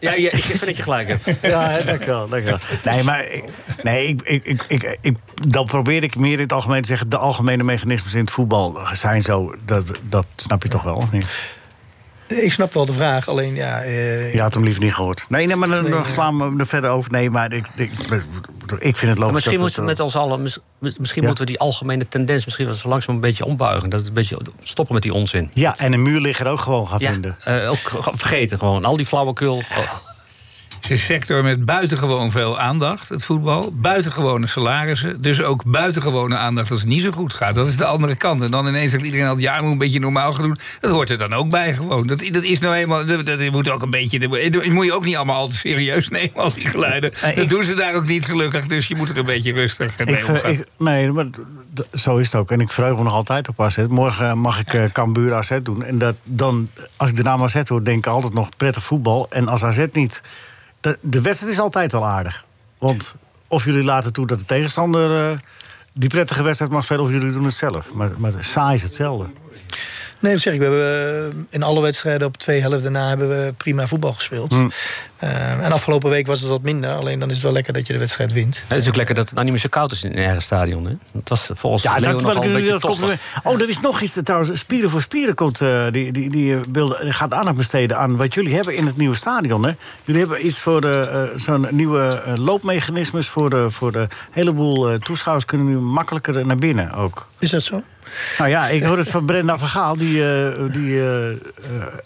Ja, 0.00 0.14
ja, 0.14 0.30
ik 0.32 0.42
vind 0.44 0.64
dat 0.64 0.76
je 0.76 0.82
gelijk 0.82 1.08
hebt. 1.08 1.40
Ja, 1.42 1.70
hè, 1.70 1.84
dankjewel, 1.84 2.28
dankjewel. 2.28 2.58
Nee, 2.84 3.02
maar 3.02 3.26
ik, 3.32 3.44
nee, 3.82 4.06
ik, 4.06 4.20
ik, 4.24 4.44
ik, 4.44 4.62
ik, 4.68 4.96
ik- 5.00 5.16
dan 5.48 5.66
probeer 5.66 6.02
ik 6.02 6.16
meer 6.18 6.32
in 6.32 6.38
het 6.38 6.52
algemeen 6.52 6.82
te 6.82 6.88
zeggen... 6.88 7.08
de 7.08 7.16
algemene 7.18 7.62
mechanismes 7.64 8.14
in 8.14 8.20
het 8.20 8.30
voetbal 8.30 8.78
zijn 8.92 9.22
zo. 9.22 9.54
Dat, 9.64 9.84
dat 10.02 10.26
snap 10.36 10.62
je 10.62 10.68
toch 10.68 10.82
wel, 10.82 10.94
of 10.94 11.12
niet? 11.12 11.54
Ik 12.28 12.52
snap 12.52 12.72
wel 12.72 12.86
de 12.86 12.92
vraag, 12.92 13.28
alleen 13.28 13.54
ja... 13.54 13.82
eh, 13.82 14.34
Je 14.34 14.40
had 14.40 14.54
hem 14.54 14.62
liever 14.64 14.82
niet 14.82 14.94
gehoord. 14.94 15.24
Nee, 15.28 15.46
nee 15.46 15.56
maar 15.56 15.68
dan, 15.68 16.04
slaan 16.12 16.54
we 16.54 16.60
er 16.60 16.66
verder 16.66 16.90
over. 16.90 17.10
Nee, 17.12 17.30
maar 17.30 17.52
ik, 17.52 17.66
ik, 17.74 17.90
ik 18.78 18.96
vind 18.96 19.00
het 19.00 19.00
logisch. 19.00 19.18
Maar 19.18 19.32
misschien 19.32 19.52
dat 19.52 19.60
moeten 19.62 19.80
we 19.80 19.86
met 19.86 20.00
ons 20.00 20.16
allen, 20.16 20.42
mis- 20.42 20.58
mis- 20.78 20.98
misschien 20.98 21.22
Ja. 21.22 21.26
moeten 21.28 21.44
we 21.46 21.50
die 21.52 21.60
algemene 21.60 22.08
tendens 22.08 22.44
misschien 22.44 22.66
wel 22.66 22.74
zo 22.74 22.88
langzaam 22.88 23.14
een 23.14 23.20
beetje 23.20 23.44
ombuigen. 23.44 23.88
Dat 23.90 23.98
het 24.00 24.08
een 24.08 24.14
beetje 24.14 24.38
stoppen 24.62 24.94
met 24.94 25.02
die 25.02 25.12
onzin. 25.12 25.50
Ja, 25.54 25.78
en 25.78 25.92
een 25.92 26.02
muurligger 26.02 26.46
ook 26.46 26.60
gewoon 26.60 26.86
gaan 26.88 26.98
Ja, 27.00 27.10
vinden. 27.12 27.36
eh, 27.44 27.70
ook 27.70 27.78
ge- 27.78 28.12
vergeten 28.16 28.58
gewoon. 28.58 28.84
Al 28.84 28.96
die 28.96 29.06
flauwekul. 29.06 29.56
Oh, 29.56 29.92
Het 30.86 30.94
is 30.94 31.00
een 31.08 31.14
sector 31.14 31.42
met 31.42 31.64
buitengewoon 31.64 32.30
veel 32.30 32.58
aandacht, 32.58 33.08
het 33.08 33.24
voetbal. 33.24 33.72
Buitengewone 33.74 34.46
salarissen. 34.46 35.22
Dus 35.22 35.42
ook 35.42 35.62
buitengewone 35.64 36.36
aandacht 36.36 36.70
als 36.70 36.80
het 36.80 36.88
niet 36.88 37.02
zo 37.02 37.10
goed 37.10 37.32
gaat. 37.34 37.54
Dat 37.54 37.66
is 37.66 37.76
de 37.76 37.84
andere 37.84 38.16
kant. 38.16 38.42
En 38.42 38.50
dan 38.50 38.66
ineens 38.66 38.90
zegt 38.90 39.04
iedereen 39.04 39.26
al, 39.26 39.38
ja, 39.38 39.60
moet 39.60 39.72
een 39.72 39.78
beetje 39.78 40.00
normaal 40.00 40.32
gaan 40.32 40.42
doen. 40.44 40.58
Dat 40.80 40.90
hoort 40.90 41.10
er 41.10 41.18
dan 41.18 41.32
ook 41.34 41.50
bij 41.50 41.72
gewoon. 41.74 42.06
Dat, 42.06 42.28
dat 42.30 42.42
is 42.42 42.58
nou 42.58 42.74
eenmaal, 42.74 43.06
dat, 43.06 43.26
dat 43.26 43.50
moet 43.50 43.68
ook 43.70 43.82
een 43.82 43.90
beetje... 43.90 44.18
Dat 44.50 44.66
moet 44.66 44.84
je 44.84 44.92
ook 44.92 45.04
niet 45.04 45.16
allemaal 45.16 45.36
al 45.36 45.48
te 45.48 45.56
serieus 45.56 46.08
nemen, 46.08 46.34
al 46.34 46.52
die 46.54 46.66
geluiden. 46.66 47.12
Nee, 47.22 47.34
dat 47.34 47.42
ik- 47.44 47.48
doen 47.50 47.64
ze 47.64 47.74
daar 47.74 47.94
ook 47.94 48.06
niet 48.06 48.24
gelukkig. 48.24 48.66
Dus 48.66 48.86
je 48.86 48.96
moet 48.96 49.08
er 49.08 49.16
een 49.18 49.24
beetje 49.24 49.52
rustig 49.52 49.98
mee 50.04 50.16
Ik, 50.16 50.28
omgaan. 50.28 50.50
ik- 50.50 50.64
nee, 50.78 51.12
maar 51.12 51.26
zo 51.94 52.16
is 52.16 52.26
het 52.26 52.34
ook. 52.34 52.50
En 52.50 52.60
ik 52.60 52.70
verheug 52.72 52.96
me 52.96 53.02
nog 53.02 53.12
altijd 53.12 53.48
op 53.48 53.60
AZ. 53.60 53.78
Morgen 53.88 54.38
mag 54.38 54.60
ik 54.60 54.74
eh 54.74 54.84
Cambuur 54.92 55.34
AZ 55.34 55.58
doen. 55.62 55.84
En 55.84 55.98
dat, 55.98 56.14
dan, 56.24 56.68
als 56.96 57.08
ik 57.10 57.16
de 57.16 57.22
naam 57.22 57.42
AZ 57.42 57.60
hoor, 57.68 57.84
denk 57.84 57.98
ik 57.98 58.06
altijd 58.06 58.34
nog 58.34 58.48
prettig 58.56 58.84
voetbal. 58.84 59.26
En 59.30 59.48
als 59.48 59.64
AZ 59.64 59.84
niet... 59.92 60.22
De, 60.80 60.98
de 61.00 61.20
wedstrijd 61.20 61.52
is 61.52 61.60
altijd 61.60 61.92
wel 61.92 62.06
aardig. 62.06 62.44
Want 62.78 63.14
of 63.48 63.64
jullie 63.64 63.84
laten 63.84 64.12
toe 64.12 64.26
dat 64.26 64.38
de 64.38 64.44
tegenstander... 64.44 65.30
eh, 65.30 65.38
die 65.92 66.08
prettige 66.08 66.42
wedstrijd 66.42 66.72
mag 66.72 66.84
spelen, 66.84 67.04
of 67.04 67.10
jullie 67.10 67.32
doen 67.32 67.44
het 67.44 67.54
zelf. 67.54 67.92
Maar, 67.94 68.10
maar 68.18 68.32
saai 68.40 68.74
is 68.74 68.82
hetzelfde. 68.82 69.26
Nee, 70.18 70.32
dat 70.32 70.42
zeg 70.42 70.52
ik. 70.52 70.58
We 70.58 70.64
hebben 70.64 71.30
eh, 71.30 71.44
in 71.50 71.62
alle 71.62 71.80
wedstrijden 71.80 72.26
op 72.26 72.36
twee 72.36 72.60
helften 72.60 72.92
na 72.92 73.08
hebben 73.08 73.28
we 73.28 73.54
prima 73.56 73.86
voetbal 73.86 74.12
gespeeld. 74.12 74.52
Hm. 74.52 74.68
Eh, 75.18 75.64
en 75.64 75.72
afgelopen 75.72 76.10
week 76.10 76.26
was 76.26 76.40
het 76.40 76.48
wat 76.48 76.62
minder. 76.62 76.90
Alleen 76.90 77.18
dan 77.18 77.28
is 77.28 77.34
het 77.34 77.44
wel 77.44 77.52
lekker 77.52 77.72
dat 77.72 77.86
je 77.86 77.92
de 77.92 77.98
wedstrijd 77.98 78.32
wint. 78.32 78.64
Het 78.66 78.80
is 78.82 78.88
ook 78.88 78.96
lekker 78.96 79.14
dat 79.14 79.24
het 79.24 79.32
nou 79.32 79.44
niet 79.44 79.52
meer 79.52 79.62
zo 79.62 79.68
koud 79.68 79.92
is 79.92 80.04
in 80.04 80.10
een 80.10 80.24
ergens 80.24 80.44
stadion. 80.44 80.86
Hè? 80.86 80.92
Dat 81.12 81.28
was 81.28 81.50
volgens 81.54 81.82
Ja, 81.82 81.96
Leo 81.98 82.12
dat, 82.12 82.22
nogal 82.22 82.44
een 82.44 82.52
beetje 82.52 82.70
dat 82.70 82.80
tochtig. 82.80 83.20
Oh, 83.42 83.60
er 83.60 83.68
is 83.68 83.80
nog 83.80 84.00
iets 84.00 84.16
eh, 84.16 84.22
trouwens. 84.22 84.60
Spieren 84.60 84.90
voor 84.90 85.00
Spieren 85.00 85.34
komt, 85.34 85.60
eh, 85.60 85.84
die, 85.90 86.12
die, 86.12 86.30
die, 86.30 86.54
eh, 86.54 86.60
wilde, 86.72 86.98
die 87.02 87.12
gaat 87.12 87.32
aandacht 87.32 87.56
besteden 87.56 87.98
aan 87.98 88.16
wat 88.16 88.34
jullie 88.34 88.54
hebben 88.54 88.76
in 88.76 88.86
het 88.86 88.96
nieuwe 88.96 89.14
stadion. 89.16 89.64
Hè? 89.64 89.72
Jullie 90.04 90.20
hebben 90.20 90.46
iets 90.46 90.58
voor 90.58 90.80
de, 90.80 91.08
eh, 91.12 91.40
zo'n 91.40 91.66
nieuwe 91.70 92.22
eh, 92.26 92.36
loopmechanismes 92.36 93.28
voor 93.28 93.50
de, 93.50 93.70
voor 93.70 93.92
de 93.92 94.08
heleboel 94.30 94.90
eh, 94.90 94.98
toeschouwers 94.98 95.44
kunnen 95.44 95.66
nu 95.66 95.76
makkelijker 95.78 96.46
naar 96.46 96.56
binnen 96.56 96.92
ook. 96.92 97.26
Is 97.38 97.50
dat 97.50 97.62
zo? 97.62 97.82
Nou 98.38 98.50
ja, 98.50 98.68
ik 98.68 98.82
hoor 98.82 98.98
het 98.98 99.10
van 99.10 99.24
Brenda 99.26 99.58
van 99.58 99.68
Gaal, 99.68 99.96
die, 99.96 100.32
eh, 100.32 100.52
die 100.72 101.00
eh, 101.00 101.28
eh, 101.30 101.36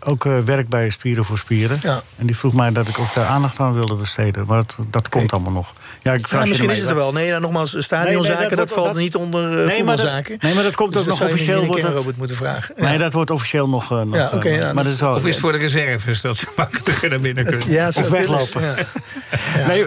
ook 0.05 0.25
eh, 0.25 0.39
werkt 0.39 0.69
bij 0.69 0.91
Spieren 0.91 1.25
voor 1.25 1.39
Spieren. 1.39 1.79
Ja. 1.83 2.03
En 2.17 2.27
die 2.27 2.37
vroeg 2.37 2.55
mij 2.55 2.73
dat 2.73 2.89
ik 2.89 2.99
ook 3.01 3.15
daar 3.15 3.27
aandacht 3.27 3.61
aan 3.61 3.73
wilde 3.73 3.95
besteden. 3.95 4.45
Maar 4.47 4.57
dat, 4.57 4.77
dat 4.91 5.09
komt 5.09 5.33
allemaal 5.33 5.53
nog. 5.53 5.73
Ja, 6.03 6.13
ik 6.13 6.19
vraag 6.29 6.31
Ja, 6.31 6.39
je 6.39 6.41
misschien 6.49 6.61
ermee. 6.69 6.77
is 6.77 6.81
het 6.83 6.91
er 6.91 6.97
wel. 6.97 7.13
Nee, 7.13 7.29
nou, 7.29 7.41
nogmaals, 7.41 7.71
stadionzaken, 7.79 8.29
Nee, 8.39 8.47
nee, 8.49 8.57
dat 8.57 8.59
dat, 8.69 8.73
valt 8.77 8.87
dat- 8.87 8.97
niet 8.97 9.15
onder 9.15 9.43
uh, 9.61 9.67
Nee, 9.67 9.85
maar 9.85 10.25
nee, 10.41 10.55
maar 10.55 10.63
dat 10.63 10.75
komt 10.75 10.89
ook 10.89 10.95
Dus 10.95 11.05
nog 11.07 11.17
zou 11.17 11.29
je 11.29 11.35
officieel, 11.35 11.65
wordt 11.67 11.83
dat- 11.83 12.17
moeten 12.17 12.37
vragen. 12.37 12.75
Nee, 12.77 12.99
dat 12.99 13.13
wordt 13.13 13.31
officieel 13.31 13.69
nog. 13.69 13.93
eh, 13.93 14.03
nog 14.03 14.15
Ja, 14.15 14.31
eh, 14.31 14.59
ja, 14.59 14.73
maar 14.73 14.85
dat 14.85 14.93
is 14.93 15.01
wel, 15.01 15.11
Of 15.15 15.17
is 15.27 15.33
het 15.35 15.39
voor 15.39 15.53
de 15.53 15.59
reserves 15.59 16.21
dat 16.21 16.37
ze 16.39 16.47
makkelijker 16.57 17.09
naar 17.09 17.21
binnen 17.21 17.45
kunnen? 17.45 17.71
Ja, 17.71 17.87
Of 17.89 18.09
weglopen. 18.09 18.63
Ja. 18.63 18.75
Ja. 19.57 19.67
Nee, 19.67 19.87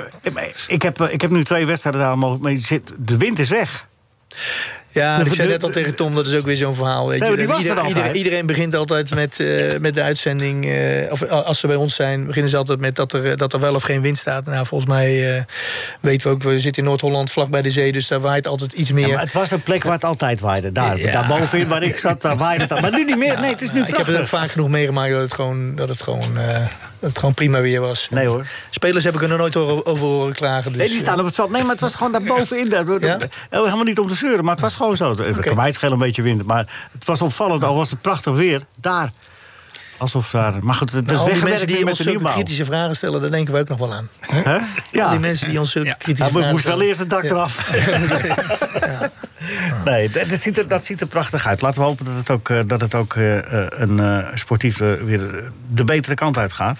ik 0.68 0.82
heb, 0.82 1.01
eh, 1.01 1.14
ik 1.14 1.22
heb 1.22 1.32
nu 1.32 1.43
twee 1.43 1.66
wedstrijden 1.66 2.01
daar 2.01 2.18
mogen. 2.18 2.41
Maar 2.41 2.51
je 2.51 2.57
zit, 2.57 2.93
de 2.97 3.18
wind 3.18 3.39
is 3.39 3.49
weg. 3.49 3.88
Ja, 4.94 5.18
De- 5.18 5.26
ik 5.26 5.34
zei 5.34 5.48
net 5.50 5.64
al 5.64 5.70
tegen 5.70 5.96
Tom, 5.96 6.16
dat 6.16 6.28
is 6.28 6.36
ook 6.36 6.46
weer 6.46 6.58
zo'n 6.58 6.76
verhaal. 6.76 7.08
Weet 7.08 7.20
Nee, 7.20 7.30
je. 7.30 7.36
maar 7.36 7.46
die 7.46 7.48
Dat 7.48 7.56
was 7.56 7.66
er 7.66 7.78
ieder- 7.88 7.96
altijd. 8.02 8.16
iedereen, 8.16 8.46
begint 8.46 8.76
altijd 8.76 9.16
met, 9.16 9.39
eh, 9.39 9.48
met 9.80 9.94
de 9.94 10.02
uitzending. 10.02 10.66
eh, 10.66 11.12
of 11.12 11.22
eh, 11.22 11.44
als 11.44 11.60
ze 11.60 11.68
bij 11.68 11.76
ons 11.76 11.96
zijn, 11.96 12.26
beginnen 12.26 12.52
ze 12.52 12.58
altijd 12.58 12.80
met 12.80 12.96
dat 12.96 13.14
er, 13.14 13.38
dat 13.38 13.54
er 13.54 13.60
wel 13.60 13.76
of 13.76 13.84
geen 13.84 14.02
wind 14.02 14.18
staat. 14.18 14.46
Nou, 14.46 14.66
volgens 14.66 14.89
mij 14.89 15.46
weten 16.00 16.28
we 16.28 16.34
ook, 16.34 16.44
we 16.44 16.60
zitten 16.60 16.84
in 16.84 16.88
Noord-Holland 16.89 17.32
vlak 17.32 17.50
bij 17.50 17.62
de 17.62 17.70
zee, 17.70 17.91
dus 17.91 18.08
daar 18.08 18.20
waait 18.22 18.48
altijd 18.48 18.74
iets 18.74 18.91
meer. 18.91 19.08
Ja, 19.08 19.14
maar 19.14 19.24
het 19.24 19.34
was 19.34 19.52
een 19.52 19.62
plek 19.62 19.84
waar 19.84 19.94
het 19.94 20.04
altijd 20.06 20.39
waaide. 20.39 20.72
Daar, 20.72 20.98
Ja. 20.98 21.12
daar 21.12 21.28
bovenin 21.28 21.68
waar 21.68 21.84
ik 21.84 21.98
zat, 21.98 22.22
daar 22.22 22.38
waaide 22.38 22.64
het 22.64 22.72
al. 22.72 22.82
Maar 22.82 22.91
nu 22.91 23.06
niet 23.06 23.18
meer. 23.18 23.39
Nee, 23.39 23.52
het 23.52 23.62
is 23.62 23.72
nu 23.72 23.78
Nou, 23.80 23.89
ik 23.91 23.98
heb 23.98 24.06
het 24.06 24.20
ook 24.20 24.28
vaak 24.28 24.52
genoeg 24.52 24.70
meegemaakt 24.70 25.12
dat 25.12 25.22
het 25.22 25.34
gewoon, 25.34 25.76
dat 25.76 25.89
het 25.89 26.02
gewoon, 26.02 26.38
dat 27.04 27.12
het 27.12 27.20
gewoon 27.20 27.34
prima 27.34 27.62
weer 27.62 27.82
was. 27.82 28.08
Nee 28.10 28.28
hoor. 28.28 28.47
Spelers 28.70 29.04
heb 29.04 29.16
ik 29.16 29.22
er 29.22 29.28
nog 29.28 29.38
nooit 29.38 29.56
over, 29.56 30.06
horen 30.06 30.34
klagen. 30.34 30.72
Dus, 30.72 30.80
Nee, 30.80 30.89
die 30.89 30.99
staan 30.99 31.20
op 31.20 31.26
het 31.26 31.36
veld. 31.36 31.51
Nee, 31.51 31.62
maar 31.62 31.72
het 31.72 31.80
was 31.80 31.95
gewoon 31.95 32.12
daar 32.12 32.24
bovenin. 32.24 32.70
Daar, 32.70 33.01
Ja? 33.01 33.18
Helemaal 33.49 33.84
niet 33.84 33.99
om 33.99 34.08
te 34.08 34.16
zeuren, 34.16 34.43
maar 34.43 34.54
het 34.54 34.62
was 34.62 34.76
gewoon 34.76 34.97
zo. 34.97 35.10
Het 35.10 35.39
kan 35.39 35.56
mij 35.56 35.66
het 35.66 35.74
schelen 35.74 35.93
een 35.93 35.99
beetje 35.99 36.22
wind. 36.22 36.45
Maar 36.45 36.89
het 36.91 37.06
was 37.06 37.22
opvallend, 37.22 37.64
al 37.64 37.76
was 37.76 37.89
het 37.89 38.01
prachtig 38.01 38.34
weer. 38.34 38.62
Daar. 38.76 39.12
Alsof 40.04 40.30
daar... 40.32 40.54
Maar 40.62 40.76
goed, 40.76 40.91
het 40.91 41.06
is 41.06 41.12
Nou, 41.12 41.20
al 41.20 41.24
die 41.26 41.34
weggewerkt 41.34 41.60
mensen 41.60 41.68
die 41.78 41.86
nu 41.86 41.89
ons 41.89 41.99
zulke 41.99 42.34
kritische 42.34 42.66
vragen 42.66 42.95
stellen, 42.95 43.22
daar 43.22 43.32
denken 43.32 43.54
we 43.54 43.60
ook 43.60 43.68
nog 43.68 43.78
wel 43.78 43.93
aan. 43.93 44.10
Al 44.45 44.60
Ja. 44.91 45.10
die 45.10 45.20
mensen 45.20 45.49
die 45.49 45.60
ons 45.60 45.72
zulke 45.72 45.88
Ja. 45.88 45.93
kritische 45.93 46.24
Ja, 46.24 46.30
vragen 46.38 46.51
moest 46.51 46.66
wel 46.66 46.82
eerst 46.82 46.99
het 46.99 47.10
dak 47.10 47.24
eraf. 47.24 47.70
Nee, 49.86 50.10
dat, 50.10 50.30
dat 50.30 50.39
ziet 50.39 50.58
er, 50.58 50.68
dat 50.68 50.86
ziet 50.86 51.01
er 51.01 51.08
prachtig 51.08 51.47
uit. 51.47 51.62
Laten 51.62 51.82
we 51.82 51.88
hopen 51.88 52.06
dat 52.06 52.16
het 52.16 52.30
ook, 52.30 52.49
eh, 52.49 52.60
dat 52.68 52.82
het 52.82 52.95
ook 52.95 53.16
eh, 53.16 53.38
eh, 53.62 53.68
een 53.70 53.99
eh, 53.99 54.28
sportief 54.34 54.82
eh, 54.82 54.91
weer 54.93 55.51
de 55.68 55.84
betere 55.84 56.16
kant 56.16 56.38
uit 56.38 56.54
gaat. 56.54 56.76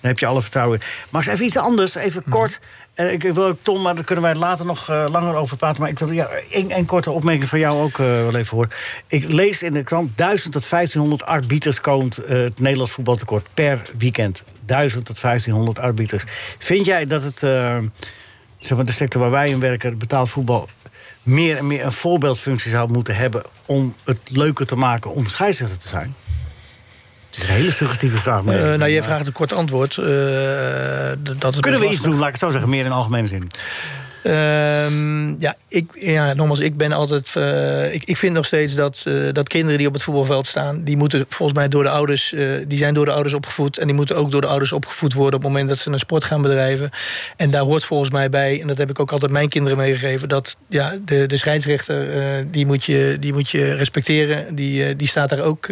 Dan 0.00 0.10
heb 0.10 0.18
je 0.18 0.26
alle 0.26 0.42
vertrouwen. 0.42 0.78
in. 0.80 0.86
Max, 1.10 1.26
even 1.26 1.44
iets 1.44 1.56
anders, 1.56 1.94
even 1.94 2.22
kort. 2.28 2.60
Eh, 2.96 3.12
ik 3.12 3.22
wil 3.22 3.44
ook 3.44 3.58
Tom, 3.62 3.82
maar 3.82 3.94
daar 3.94 4.04
kunnen 4.04 4.24
wij 4.24 4.34
later 4.34 4.66
nog 4.66 4.88
eh, 4.88 5.04
langer 5.10 5.34
over 5.34 5.56
praten. 5.56 5.80
Maar 5.80 5.90
ik 5.90 5.98
wil 5.98 6.12
ja, 6.12 6.28
één, 6.50 6.86
korte 6.86 7.10
opmerking 7.10 7.48
van 7.48 7.58
jou 7.58 7.82
ook 7.82 7.98
eh, 7.98 8.06
wel 8.06 8.34
even 8.34 8.56
horen. 8.56 8.70
Ik 9.06 9.32
lees 9.32 9.62
in 9.62 9.72
de 9.72 9.82
krant 9.82 10.10
1000 10.16 10.52
tot 10.52 10.70
1500 10.70 11.26
arbiters 11.26 11.80
komt 11.80 12.16
het 12.16 12.60
Nederlands 12.60 12.92
voetbaltekort 12.92 13.46
per 13.54 13.90
weekend. 13.98 14.44
1000 14.66 15.04
tot 15.04 15.20
1500 15.20 15.78
arbiters. 15.78 16.24
Vind 16.58 16.86
jij 16.86 17.06
dat 17.06 17.22
het, 17.22 17.42
eh, 17.42 17.78
zeg 18.58 18.76
maar, 18.76 18.86
de 18.86 18.92
sector 18.92 19.20
waar 19.20 19.30
wij 19.30 19.48
in 19.48 19.60
werken, 19.60 19.98
betaald 19.98 20.28
voetbal, 20.28 20.68
meer 21.22 21.56
en 21.56 21.66
meer 21.66 21.84
een 21.84 21.92
voorbeeldfunctie 21.92 22.70
zou 22.70 22.92
moeten 22.92 23.16
hebben 23.16 23.42
om 23.66 23.94
het 24.04 24.18
leuker 24.30 24.66
te 24.66 24.76
maken 24.76 25.10
om 25.10 25.26
scheidsrechter 25.26 25.78
te 25.78 25.88
zijn? 25.88 26.14
Is 27.36 27.42
een 27.42 27.54
hele 27.54 27.70
suggestieve 27.70 28.16
vraag. 28.16 28.42
maar- 28.42 28.54
Eh, 28.72 28.78
nou, 28.78 28.90
jij 28.90 29.02
vraagt 29.02 29.26
een 29.26 29.32
kort 29.32 29.52
antwoord. 29.52 29.90
d- 29.90 31.40
dat 31.40 31.60
Kunnen 31.60 31.80
we 31.80 31.86
iets 31.90 32.02
doen, 32.02 32.14
laat 32.14 32.26
ik 32.26 32.30
het 32.32 32.38
zo 32.40 32.50
zeggen, 32.50 32.70
meer 32.70 32.84
in 32.84 32.92
algemene 32.92 33.26
zin? 33.26 33.50
Ehm, 34.26 35.40
ja, 35.40 35.56
ik, 35.68 35.90
ja, 35.94 36.32
nogmaals, 36.34 36.60
ik 36.60 36.76
ben 36.76 36.92
altijd. 36.92 37.32
eh, 37.36 37.94
ik, 37.94 38.04
ik 38.04 38.16
vind 38.16 38.34
nog 38.34 38.46
steeds 38.46 38.74
dat, 38.74 39.02
eh, 39.04 39.14
dat 39.32 39.48
kinderen 39.48 39.78
die 39.78 39.86
op 39.86 39.92
het 39.92 40.02
voetbalveld 40.02 40.46
staan, 40.46 40.84
die 40.84 40.96
moeten 40.96 41.26
volgens 41.28 41.58
mij 41.58 41.68
door 41.68 41.82
de 41.82 41.88
ouders, 41.88 42.32
eh, 42.32 42.48
die 42.66 42.78
zijn 42.78 42.94
door 42.94 43.04
de 43.04 43.12
ouders 43.12 43.34
opgevoed. 43.34 43.78
En 43.78 43.86
die 43.86 43.96
moeten 43.96 44.16
ook 44.16 44.30
door 44.30 44.40
de 44.40 44.46
ouders 44.46 44.72
opgevoed 44.72 45.12
worden 45.12 45.34
op 45.34 45.42
het 45.42 45.52
moment 45.52 45.68
dat 45.68 45.78
ze 45.78 45.90
een 45.90 45.98
sport 45.98 46.24
gaan 46.24 46.42
bedrijven. 46.42 46.90
En 47.36 47.50
daar 47.50 47.62
hoort 47.62 47.84
volgens 47.84 48.10
mij 48.10 48.30
bij, 48.30 48.60
en 48.60 48.66
dat 48.66 48.76
heb 48.76 48.90
ik 48.90 49.00
ook 49.00 49.12
altijd 49.12 49.30
mijn 49.30 49.48
kinderen 49.48 49.78
meegegeven, 49.78 50.28
dat 50.28 50.56
ja, 50.68 50.98
de, 51.04 51.26
de 51.26 51.36
scheidsrechter, 51.36 52.06
die, 52.50 52.66
moet 52.66 52.84
je, 52.84 53.16
die 53.20 53.32
moet 53.32 53.50
je 53.50 53.74
respecteren. 53.74 54.54
Die, 54.54 54.96
die 54.96 55.08
staat 55.08 55.28
daar 55.28 55.40
ook 55.42 55.68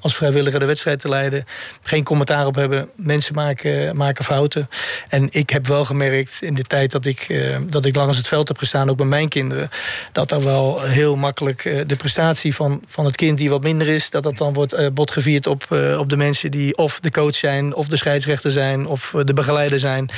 als 0.00 0.16
vrijwilliger 0.16 0.60
de 0.60 0.66
wedstrijd 0.66 1.00
te 1.00 1.08
leiden. 1.08 1.44
Geen 1.82 2.04
commentaar 2.04 2.46
op 2.46 2.54
hebben. 2.54 2.88
Mensen 2.96 3.34
maken, 3.34 3.96
maken 3.96 4.24
fouten. 4.24 4.68
En 5.08 5.28
ik 5.30 5.50
heb 5.50 5.66
wel 5.66 5.84
gemerkt 5.84 6.38
in 6.40 6.54
de 6.54 6.62
tijd 6.62 6.90
dat 6.90 7.04
ik, 7.04 7.26
dat 7.72 7.84
ik 7.84 7.96
langs 7.96 8.16
het 8.16 8.28
veld 8.28 8.48
heb 8.48 8.58
gestaan, 8.58 8.90
ook 8.90 8.96
bij 8.96 9.06
mijn 9.06 9.28
kinderen, 9.28 9.70
dat 10.12 10.30
er 10.30 10.42
wel 10.42 10.80
heel 10.80 11.16
makkelijk 11.16 11.64
eh, 11.64 11.80
de 11.86 11.96
prestatie 11.96 12.54
van, 12.54 12.82
van 12.86 13.04
het 13.04 13.16
kind 13.16 13.38
die 13.38 13.50
wat 13.50 13.62
minder 13.62 13.88
is, 13.88 14.10
dat 14.10 14.22
dat 14.22 14.38
dan 14.38 14.52
wordt 14.52 14.72
eh, 14.72 14.86
botgevierd 14.92 15.46
op, 15.46 15.66
eh, 15.68 15.98
op 15.98 16.10
de 16.10 16.16
mensen 16.16 16.50
die 16.50 16.76
of 16.76 17.00
de 17.00 17.10
coach 17.10 17.36
zijn, 17.36 17.74
of 17.74 17.88
de 17.88 17.96
scheidsrechter 17.96 18.50
zijn, 18.50 18.86
of 18.86 19.14
de 19.24 19.32
begeleider 19.32 19.78
zijn. 19.78 20.10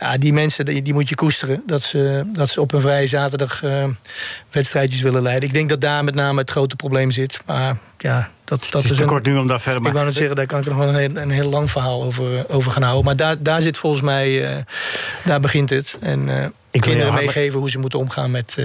Ja, 0.00 0.18
die 0.18 0.32
mensen 0.32 0.64
die, 0.64 0.82
die 0.82 0.92
moet 0.92 1.08
je 1.08 1.14
koesteren. 1.14 1.62
Dat 1.66 1.82
ze, 1.82 2.22
dat 2.26 2.48
ze 2.48 2.60
op 2.60 2.72
een 2.72 2.80
vrije 2.80 3.06
zaterdag 3.06 3.62
wedstrijdjes 4.50 5.00
willen 5.00 5.22
leiden. 5.22 5.48
Ik 5.48 5.54
denk 5.54 5.68
dat 5.68 5.80
daar 5.80 6.04
met 6.04 6.14
name 6.14 6.40
het 6.40 6.50
grote 6.50 6.76
probleem 6.76 7.10
zit. 7.10 7.40
Maar 7.46 7.76
ja, 8.02 8.28
dat, 8.44 8.60
dat 8.60 8.72
Het 8.72 8.84
is 8.84 8.90
is 8.90 8.96
te 8.96 9.02
een, 9.02 9.08
kort 9.08 9.26
nu 9.26 9.36
om 9.38 9.46
daar 9.46 9.60
verder... 9.60 9.76
ik 9.76 9.82
Maar 9.82 9.92
wou 9.92 10.04
net 10.06 10.14
zeggen, 10.14 10.36
daar 10.36 10.46
kan 10.46 10.60
ik 10.60 10.66
nog 10.66 10.76
wel 10.76 10.88
een 10.88 10.94
heel, 10.94 11.16
een 11.16 11.30
heel 11.30 11.48
lang 11.50 11.70
verhaal 11.70 12.02
over, 12.02 12.36
eh, 12.38 12.44
over 12.56 12.72
gaan 12.72 12.82
houden. 12.82 13.04
Maar 13.04 13.16
daar, 13.16 13.42
daar 13.42 13.60
zit 13.60 13.78
volgens 13.78 14.02
mij, 14.02 14.50
eh, 14.50 14.56
daar 15.24 15.40
begint 15.40 15.70
het. 15.70 15.96
En 16.00 16.28
eh, 16.28 16.44
je 16.70 16.80
kinderen 16.80 17.08
hartelijk- 17.08 17.34
meegeven 17.34 17.58
hoe 17.58 17.70
ze 17.70 17.78
moeten 17.78 17.98
omgaan 17.98 18.30
met... 18.30 18.54
eh, 18.58 18.64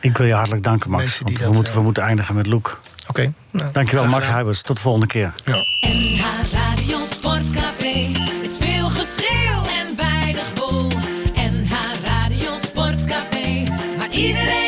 ik 0.00 0.16
wil 0.16 0.26
je 0.26 0.32
hartelijk 0.32 0.62
danken, 0.62 0.90
Max. 0.90 1.18
Want 1.20 1.38
we, 1.38 1.44
dat, 1.44 1.52
moeten, 1.52 1.74
we 1.74 1.82
moeten 1.82 2.02
eindigen 2.02 2.34
met 2.34 2.46
Loek. 2.46 2.80
Oké. 3.08 3.32
nou, 3.50 3.72
Dankjewel, 3.72 4.04
Max 4.04 4.16
gedaan. 4.16 4.32
Huibers. 4.34 4.62
Tot 4.62 4.76
de 4.76 4.82
volgende 4.82 5.06
keer. 5.06 5.32
NH 5.80 6.24
Radio 6.52 6.98
Sportcafé 7.10 8.10
is 8.42 8.50
veel 8.60 8.88
geschreeuw 8.88 9.62
en 9.80 9.96
weinig 9.96 10.46
wol. 10.54 10.86
NH 11.34 11.72
Radio 12.04 12.58
Sportcafé, 12.58 13.62
maar 13.98 14.10
iedereen 14.10 14.65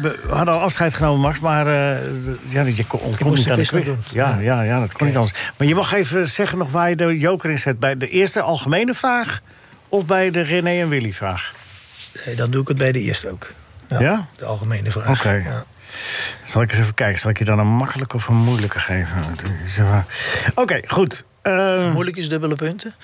We 0.00 0.18
hadden 0.28 0.54
al 0.54 0.60
afscheid 0.60 0.94
genomen, 0.94 1.20
Max, 1.20 1.38
maar 1.38 1.66
eh, 1.66 2.02
ja, 2.48 2.62
je 2.62 2.86
kon, 2.86 3.00
niet 3.34 3.50
aan 3.50 3.58
de 3.58 3.66
quiz. 3.66 3.86
Ja, 4.12 4.38
ja, 4.38 4.62
ja, 4.62 4.80
dat 4.80 4.92
kon 4.92 5.06
niet 5.06 5.16
anders. 5.16 5.38
Maar 5.56 5.66
je 5.68 5.74
mag 5.74 5.92
even 5.92 6.26
zeggen 6.26 6.58
nog 6.58 6.70
waar 6.70 6.88
je 6.88 6.96
de 6.96 7.18
joker 7.18 7.50
in 7.50 7.58
zet. 7.58 7.78
Bij 7.78 7.96
de 7.96 8.08
eerste 8.08 8.42
algemene 8.42 8.94
vraag 8.94 9.40
of 9.88 10.06
bij 10.06 10.30
de 10.30 10.40
René 10.40 10.80
en 10.80 10.88
Willy 10.88 11.12
vraag? 11.12 11.52
Nee, 12.26 12.34
dan 12.34 12.50
doe 12.50 12.62
ik 12.62 12.68
het 12.68 12.76
bij 12.76 12.92
de 12.92 13.00
eerste 13.00 13.30
ook. 13.30 13.52
Ja? 13.88 14.26
De 14.36 14.44
algemene 14.44 14.90
vraag. 14.90 15.08
Oké. 15.08 15.32
Ja. 15.32 15.64
Zal 16.44 16.62
ik 16.62 16.70
eens 16.70 16.80
even 16.80 16.94
kijken. 16.94 17.20
Zal 17.20 17.30
ik 17.30 17.38
je 17.38 17.44
dan 17.44 17.58
een 17.58 17.66
makkelijke 17.66 18.16
of 18.16 18.28
een 18.28 18.34
moeilijke 18.34 18.80
geven? 18.80 19.24
Oké, 20.54 20.80
goed. 20.86 21.24
Eh, 21.42 21.92
Moeilijk 21.92 22.16
is 22.16 22.28
dubbele 22.28 22.54
punten. 22.54 22.94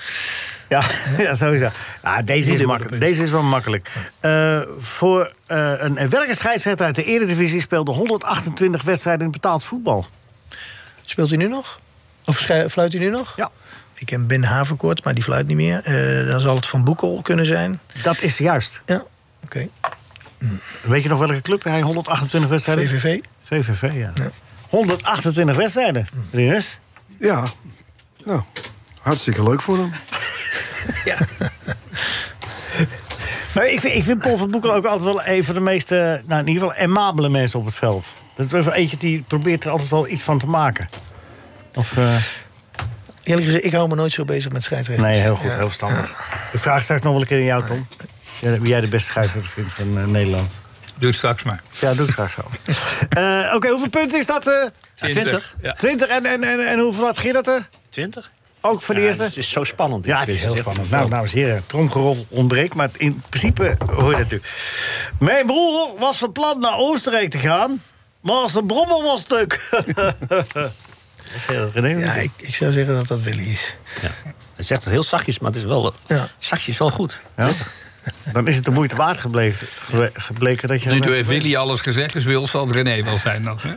Ja, 0.75 0.83
ja 1.25 1.35
sowieso. 1.35 1.69
Ah, 2.01 2.19
deze, 2.25 2.53
is 2.53 2.65
makkelijk. 2.65 3.01
deze 3.01 3.23
is 3.23 3.31
wel 3.31 3.43
makkelijk. 3.43 3.91
Eh, 4.21 4.61
voor 4.79 5.33
eh, 5.47 5.73
een, 5.79 6.03
een 6.03 6.09
welke 6.09 6.35
scheidsrechter 6.35 6.87
uit 6.87 6.95
de 6.95 7.05
Eredivisie 7.05 7.61
speelde 7.61 7.93
128 7.93 8.83
wedstrijden 8.83 9.27
in 9.27 9.33
betaald 9.33 9.65
voetbal? 9.65 10.07
Speelt 11.05 11.33
u 11.33 11.37
nu 11.37 11.49
nog? 11.49 11.81
Of 12.25 12.37
fluit 12.69 12.95
u 12.95 12.99
nu 12.99 13.09
nog? 13.09 13.33
Ja. 13.37 13.51
Ik 13.95 14.07
ken 14.07 14.27
Ben 14.27 14.45
Haverkort, 14.45 15.05
maar 15.05 15.15
die 15.15 15.23
fluit 15.23 15.47
niet 15.47 15.57
meer. 15.57 15.81
Eh, 15.85 16.27
dan 16.27 16.41
zal 16.41 16.57
het 16.57 16.67
Van 16.67 16.85
Boekel 16.85 17.21
kunnen 17.23 17.47
zijn. 17.47 17.81
Dat 18.03 18.23
is 18.23 18.39
juist. 18.39 18.81
Ja, 18.87 19.05
oké. 19.45 19.69
Weet 20.81 21.03
je 21.03 21.09
nog 21.09 21.19
welke 21.19 21.41
club 21.41 21.65
hij 21.65 21.81
128 21.81 22.51
wedstrijden? 22.51 22.89
VVV. 22.89 23.21
VVV, 23.43 23.83
ja. 23.83 24.13
Ja. 24.15 24.31
128 24.69 25.57
wedstrijden. 25.57 26.07
Rinus? 26.31 26.79
Ja, 27.19 27.47
nou, 28.25 28.43
hartstikke 29.01 29.43
leuk 29.43 29.61
voor 29.61 29.77
hem. 29.77 29.93
Maar 33.55 33.67
ik 33.67 33.81
vind, 33.81 33.95
ik 33.95 34.03
vind 34.03 34.19
Paul 34.19 34.37
van 34.37 34.51
Boekel 34.51 34.75
ook 34.75 34.85
altijd 34.85 35.15
wel 35.15 35.27
een 35.27 35.45
van 35.45 35.55
de 35.55 35.61
meest, 35.61 35.93
eh, 35.93 35.99
nou 35.99 36.41
in 36.41 36.49
ieder 36.49 36.63
geval, 36.63 36.73
aimabele 36.83 37.29
mensen 37.29 37.59
op 37.59 37.65
het 37.67 37.77
veld. 37.77 38.07
Dat 38.37 38.53
is 38.53 38.65
wel 38.65 38.75
eentje 38.75 38.97
die 38.97 39.25
probeert 39.29 39.65
er 39.65 39.71
altijd 39.71 39.91
wel 39.91 40.09
iets 40.09 40.23
van 40.23 40.39
te 40.39 40.47
maken. 40.47 40.89
Of, 41.75 41.97
eh, 41.97 42.17
Eerlijk 43.23 43.47
gezegd, 43.47 43.65
ik 43.65 43.73
hou 43.73 43.89
me 43.89 43.95
nooit 43.95 44.13
zo 44.13 44.25
bezig 44.25 44.53
met 44.53 44.63
scheidsrechters. 44.63 45.09
nee, 45.09 45.21
heel 45.21 45.35
goed, 45.37 45.51
Ja. 45.51 45.57
heel 45.57 45.67
verstandig. 45.67 46.11
Ik 46.53 46.61
vraag 46.61 46.83
straks 46.83 47.03
nog 47.03 47.13
wel 47.13 47.21
een 47.21 47.27
keer 47.27 47.39
aan 47.39 47.45
jou, 47.45 47.65
Tom. 47.67 47.87
Ja, 48.41 48.51
Wie 48.59 48.69
jij 48.69 48.81
de 48.81 48.89
beste 48.89 49.09
scheidsrechter 49.09 49.51
vindt 49.51 49.71
van 49.73 49.99
eh, 49.99 50.05
Nederland. 50.05 50.61
Doe 50.99 51.09
het 51.09 51.17
straks 51.17 51.43
maar. 51.43 51.63
Ja, 51.81 51.95
doe 51.95 52.07
ik 52.07 52.13
straks 52.13 52.35
zo. 52.35 52.43
Eh, 53.09 53.53
Oké, 53.55 53.69
hoeveel 53.69 53.89
punten 53.89 54.19
is 54.19 54.27
dat? 54.27 54.47
eh 54.47 54.69
20. 54.95 55.57
Ja. 55.63 55.73
20. 55.73 56.09
En, 56.09 56.25
en, 56.27 56.45
en, 56.45 56.69
en 56.69 56.79
hoeveel 56.79 57.05
had 57.05 57.19
Gerard 57.19 57.49
er? 57.49 57.69
20? 57.89 58.31
Ook 58.65 58.83
voor 58.83 58.95
de 58.95 59.01
Ja, 59.01 59.07
eerste. 59.07 59.23
Het 59.23 59.37
is 59.37 59.51
zo 59.51 59.65
spannend. 59.65 60.05
Ja, 60.05 60.19
het 60.21 60.29
is 60.29 60.41
heel 60.41 60.57
spannend. 60.57 60.91
Nou, 60.91 61.09
dames 61.11 61.33
en 61.33 61.39
heren, 61.39 61.63
tromgeroffel 61.67 62.27
ontbreekt, 62.29 62.75
maar 62.75 62.91
in 62.97 63.23
principe 63.29 63.77
hoor 63.97 64.11
je 64.11 64.17
dat 64.17 64.31
nu. 64.31 64.41
Mijn 65.19 65.47
broer 65.47 65.91
was 65.99 66.19
van 66.19 66.33
plan 66.33 66.61
naar 66.61 66.77
Oostenrijk 66.79 67.31
te 67.31 67.39
gaan, 67.39 67.83
maar 68.21 68.51
zijn 68.51 68.67
brommer 68.67 69.03
was 69.03 69.21
stuk. 69.21 69.69
dat 70.29 70.47
is 71.37 71.47
heel 71.47 71.71
René. 71.75 71.89
Ja, 72.05 72.13
ik, 72.15 72.31
ik 72.37 72.55
zou 72.55 72.73
zeggen 72.73 72.95
dat 72.95 73.07
dat 73.07 73.21
Willy 73.21 73.49
is. 73.53 73.75
Ja. 74.03 74.11
Het 74.57 74.67
zegt 74.67 74.85
het 74.85 74.93
heel 74.93 75.03
zachtjes, 75.03 75.39
maar 75.39 75.51
het 75.51 75.59
is 75.61 75.67
wel, 75.67 75.95
Ja. 76.07 76.29
zachtjes 76.39 76.79
wel 76.79 76.91
goed. 76.91 77.21
Ja? 77.37 77.49
Dan 78.33 78.49
is 78.49 78.57
het 78.57 78.65
de 78.65 78.71
moeite 78.71 78.97
waard 78.97 79.19
gebleven, 79.19 79.67
gebleken 80.13 80.69
dat 80.69 80.83
je... 80.83 80.91
Nu 80.91 81.13
heeft 81.13 81.29
Willy 81.29 81.57
alles 81.57 81.81
gezegd, 81.81 82.13
dus 82.13 82.37
ons 82.37 82.51
zal 82.51 82.67
het 82.67 82.75
René 82.75 83.03
wel 83.03 83.19
zijn 83.19 83.43
nog. 83.43 83.63
Hè? 83.63 83.75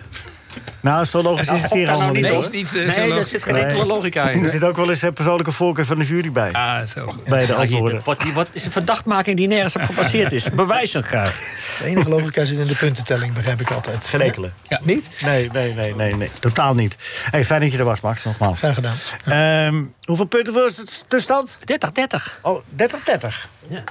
Nou, 0.87 1.05
zo 1.05 1.21
logisch 1.21 1.47
is 1.47 1.61
het 1.61 1.73
hier 1.73 1.89
allemaal 1.89 2.11
niet, 2.11 2.21
nee, 2.21 2.31
hoor. 2.31 2.43
is 2.43 2.49
niet, 2.49 2.71
Nee, 2.71 3.13
er 3.13 3.25
zit 3.25 3.43
geen 3.43 3.55
enkele 3.55 3.85
logica 3.85 4.29
in. 4.29 4.43
Er 4.43 4.49
zit 4.49 4.63
ook 4.63 4.75
wel 4.75 4.89
eens 4.89 5.01
een 5.01 5.13
persoonlijke 5.13 5.51
voorkeur 5.51 5.85
van 5.85 5.99
de 5.99 6.05
jury 6.05 6.31
bij. 6.31 6.51
Ah, 6.51 6.87
zo. 6.95 7.13
Bij 7.25 7.45
de 7.45 7.53
antwoorden. 7.53 8.01
wat, 8.33 8.47
is 8.51 8.65
een 8.65 8.71
verdachtmaking 8.71 9.37
die 9.37 9.47
nergens 9.47 9.75
op 9.75 9.81
gebaseerd 9.81 10.31
is? 10.31 10.49
Bewijs 10.49 10.93
het 10.93 11.05
graag. 11.05 11.39
De 11.79 11.85
enige 11.85 12.09
logica 12.09 12.45
zit 12.45 12.59
in 12.59 12.67
de 12.67 12.75
puntentelling, 12.75 13.33
begrijp 13.33 13.61
ik 13.61 13.71
altijd. 13.71 14.05
Geen 14.05 14.21
enkele. 14.21 14.49
Ja. 14.67 14.79
Niet? 14.83 15.07
Nee, 15.21 15.49
nee, 15.51 15.73
nee, 15.73 15.95
nee, 15.95 16.15
nee. 16.15 16.29
Totaal 16.39 16.73
niet. 16.73 16.95
Hey, 17.31 17.45
fijn 17.45 17.61
dat 17.61 17.71
je 17.71 17.77
er 17.77 17.85
was, 17.85 18.01
Max, 18.01 18.23
nogmaals. 18.23 18.57
Graag 18.57 18.75
gedaan. 18.75 18.95
Ehm, 19.25 19.83
hoeveel 20.03 20.25
punten 20.25 20.53
voor 20.53 20.63
het 20.63 21.05
tussenstand? 21.07 21.57
30, 21.65 21.91
30. 21.91 22.39
Oh, 22.41 22.61
30, 22.69 23.03
30. 23.03 23.47
Ja. 23.67 23.83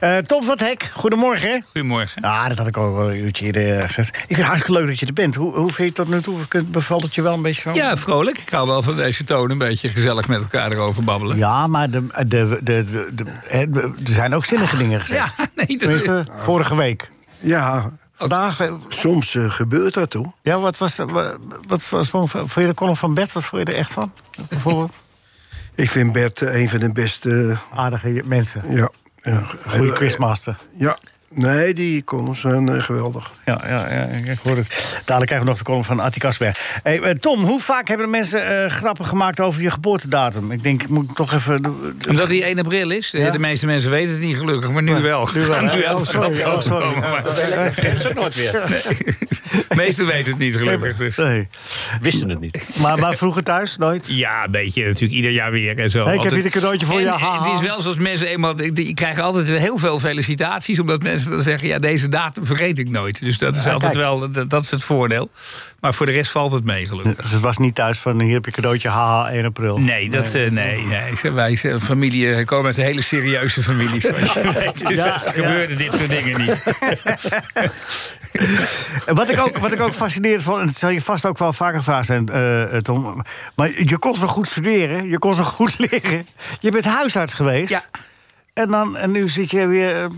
Eh, 0.00 0.18
Tom 0.18 0.42
van 0.42 0.50
het 0.50 0.60
Hek, 0.60 0.90
goedemorgen. 0.92 1.64
Goedemorgen. 1.72 2.22
Ah, 2.22 2.48
dat 2.48 2.58
had 2.58 2.66
ik 2.66 2.76
ook 2.76 2.96
wel 2.96 3.10
een 3.10 3.16
uurtje 3.16 3.44
eerder 3.44 3.86
gezegd. 3.86 4.08
Ik 4.08 4.14
vind 4.26 4.38
het 4.38 4.46
hartstikke 4.46 4.78
leuk 4.78 4.88
dat 4.88 4.98
je 4.98 5.06
er 5.06 5.12
bent. 5.12 5.34
Hoe, 5.34 5.54
hoe 5.54 5.72
vind 5.72 5.76
je 5.76 5.84
het 5.84 5.94
tot 5.94 6.08
nu 6.08 6.20
toe? 6.20 6.64
Bevalt 6.64 7.02
het 7.02 7.14
je 7.14 7.22
wel 7.22 7.34
een 7.34 7.42
beetje 7.42 7.62
van? 7.62 7.74
Ja, 7.74 7.96
vrolijk. 7.96 8.38
Ik 8.38 8.50
hou 8.50 8.66
wel 8.66 8.82
van 8.82 8.96
deze 8.96 9.24
toon. 9.24 9.50
Een 9.50 9.58
beetje 9.58 9.88
gezellig 9.88 10.28
met 10.28 10.42
elkaar 10.42 10.72
erover 10.72 11.04
babbelen. 11.04 11.36
Ja, 11.36 11.66
maar 11.66 11.90
de, 11.90 12.06
de, 12.26 12.58
de, 12.62 13.08
de, 13.14 13.92
er 14.04 14.12
zijn 14.12 14.34
ook 14.34 14.44
zinnige 14.44 14.76
dingen 14.76 15.00
gezegd. 15.00 15.36
Ja, 15.36 15.46
nee, 15.66 15.78
dat 15.78 15.88
is... 15.88 16.08
Vorige 16.36 16.76
week. 16.76 17.10
Ja, 17.38 17.92
Vandaag, 18.20 18.60
eh, 18.60 18.74
soms 18.88 19.34
eh, 19.34 19.50
gebeurt 19.50 19.94
dat, 19.94 20.10
toch? 20.10 20.32
ja, 20.42 20.58
wat 20.58 20.78
was, 20.78 20.96
wat, 20.96 21.36
wat 21.68 21.88
was 21.88 22.08
vond 22.08 22.54
je 22.54 22.66
de 22.66 22.74
column 22.74 22.96
van 22.96 23.14
Bert? 23.14 23.32
Wat 23.32 23.44
vond 23.44 23.66
je 23.66 23.72
er 23.72 23.78
echt 23.78 23.92
van? 23.92 24.12
Bijvoorbeeld? 24.48 24.92
Ik 25.74 25.90
vind 25.90 26.12
Bert 26.12 26.42
eh, 26.42 26.60
een 26.60 26.68
van 26.68 26.78
de 26.78 26.92
beste... 26.92 27.56
Aardige 27.74 28.22
mensen. 28.24 28.62
Ja, 28.68 28.76
ja, 28.76 28.90
Goede 29.76 29.92
quizmaster. 29.92 30.54
Ja, 30.78 30.96
nee, 31.34 31.74
die 31.74 32.04
columns 32.04 32.40
zijn 32.40 32.68
eh, 32.68 32.82
geweldig. 32.82 33.30
Ja, 33.44 33.60
ja, 33.66 33.92
ja, 33.92 34.06
ik 34.06 34.38
hoor 34.42 34.56
het. 34.56 34.68
Dadelijk 35.04 35.26
krijgen 35.26 35.38
we 35.38 35.44
nog 35.44 35.58
de 35.58 35.64
column 35.64 35.84
van 35.84 36.00
Atti 36.00 36.18
Kasberg. 36.18 36.80
Hey, 36.82 37.00
eh, 37.00 37.14
Tom, 37.14 37.42
hoe 37.44 37.60
vaak 37.60 37.88
hebben 37.88 38.10
mensen 38.10 38.64
eh, 38.64 38.70
grappen 38.70 39.04
gemaakt 39.04 39.40
over 39.40 39.62
je 39.62 39.70
geboortedatum? 39.70 40.52
Ik 40.52 40.62
denk, 40.62 40.82
ik 40.82 40.88
moet 40.88 41.16
toch 41.16 41.32
even... 41.32 41.74
Omdat 42.08 42.28
die 42.28 42.44
1 42.44 42.58
april 42.58 42.90
is. 42.90 43.10
Ja. 43.10 43.30
De 43.30 43.38
meeste 43.38 43.66
mensen 43.66 43.90
weten 43.90 44.10
het 44.10 44.20
niet 44.20 44.36
gelukkig, 44.36 44.70
maar 44.70 44.82
nu 44.82 45.00
wel. 45.00 45.28
Nu 45.34 45.40
wel? 45.46 45.60
Nu 45.60 45.80
wel. 45.82 45.96
Oh, 45.96 46.04
sorry. 46.04 46.42
Oh, 46.42 46.60
sorry. 46.60 46.98
Maar 46.98 47.22
Dat 47.22 47.38
is 47.84 48.06
ook 48.06 48.14
nooit 48.14 48.34
weer. 48.34 48.52
De 49.68 49.74
meesten 49.76 50.06
weten 50.06 50.30
het 50.30 50.40
niet 50.40 50.56
gelukkig. 50.56 50.96
Dus. 50.96 51.16
Nee. 51.16 51.48
Wisten 52.00 52.28
het 52.28 52.40
niet. 52.40 52.62
Maar, 52.76 52.98
maar 52.98 53.16
vroeger 53.16 53.42
thuis? 53.42 53.76
Nooit? 53.76 54.06
Ja, 54.08 54.44
een 54.44 54.50
beetje 54.50 54.84
natuurlijk 54.84 55.12
ieder 55.12 55.30
jaar 55.30 55.50
weer 55.50 55.78
en 55.78 55.90
zo. 55.90 56.04
Hey, 56.04 56.14
ik 56.14 56.22
heb 56.22 56.32
hier 56.32 56.44
een 56.44 56.50
cadeautje 56.50 56.86
voor 56.86 56.96
En 56.96 57.02
je. 57.02 57.08
haha. 57.08 57.44
Het 57.44 57.62
is 57.62 57.68
wel 57.68 57.80
zoals 57.80 57.96
mensen 57.96 58.26
eenmaal... 58.26 58.56
Die 58.56 58.72
die 58.72 58.94
krijgen 58.94 59.22
altijd 59.22 59.48
heel 59.48 59.78
veel 59.78 59.98
felicitaties... 59.98 60.78
omdat 60.78 61.02
mensen 61.02 61.19
dan 61.24 61.42
zeggen... 61.42 61.68
ja, 61.68 61.78
deze 61.78 62.08
datum 62.08 62.46
vergeet 62.46 62.78
ik 62.78 62.90
nooit. 62.90 63.20
Dus 63.20 63.38
dat 63.38 63.56
is 63.56 63.64
Ja, 63.64 63.72
altijd 63.72 63.92
kijk. 63.92 64.04
wel... 64.04 64.30
Dat, 64.30 64.50
dat 64.50 64.62
is 64.62 64.70
het 64.70 64.82
voordeel. 64.82 65.30
Maar 65.80 65.94
voor 65.94 66.06
de 66.06 66.12
rest 66.12 66.30
valt 66.30 66.52
het 66.52 66.64
mee, 66.64 66.86
gelukkig. 66.86 67.16
Dus 67.16 67.30
het 67.30 67.40
was 67.40 67.56
niet 67.56 67.74
thuis 67.74 67.98
van 67.98 68.20
hier 68.20 68.34
heb 68.34 68.44
je 68.44 68.50
cadeautje, 68.50 68.88
haha, 68.88 69.30
1 69.30 69.44
april. 69.44 69.78
Nee, 69.78 70.10
dat, 70.10 70.32
nee. 70.32 70.50
nee, 70.50 70.84
nee. 70.86 71.16
Ze- 71.16 71.32
Wij 71.32 71.56
zijn 71.56 71.80
familie, 71.80 72.34
we 72.34 72.44
komen 72.44 72.66
uit 72.66 72.76
een 72.76 72.84
hele 72.84 73.02
serieuze 73.02 73.62
familie, 73.62 74.00
zoals 74.00 74.32
je 74.32 74.50
weet. 74.64 74.88
Dus 74.88 74.96
Ja, 74.96 75.18
gebeurden 75.18 75.76
dit 75.78 75.92
soort 75.92 76.08
dingen 76.08 76.40
niet. 76.40 76.62
Wat 79.06 79.30
ik, 79.30 79.38
ook, 79.38 79.58
wat 79.58 79.72
ik 79.72 79.80
ook 79.80 79.92
fascinerend 79.92 80.42
vond, 80.42 80.60
en 80.60 80.66
dat 80.66 80.76
zal 80.76 80.90
je 80.90 81.00
vast 81.00 81.26
ook 81.26 81.38
wel 81.38 81.52
vaker 81.52 81.78
gevraagd 81.78 82.06
zijn, 82.06 82.28
eh, 82.28 82.76
eh, 82.76 82.82
Tom. 82.82 83.24
Maar 83.56 83.70
je 83.82 83.98
kon 83.98 84.16
zo 84.16 84.26
goed 84.26 84.48
studeren, 84.48 85.08
je 85.08 85.18
kon 85.18 85.34
zo 85.34 85.42
goed 85.42 85.78
leren. 85.90 86.26
Je 86.60 86.70
bent 86.70 86.84
huisarts 86.84 87.34
geweest. 87.34 87.70
Ja. 87.70 87.82
En, 88.54 88.68
dan, 88.68 88.96
en 88.96 89.10
nu 89.10 89.28
zit 89.28 89.50
je 89.50 89.66
weer 89.66 90.02
eh, 90.02 90.08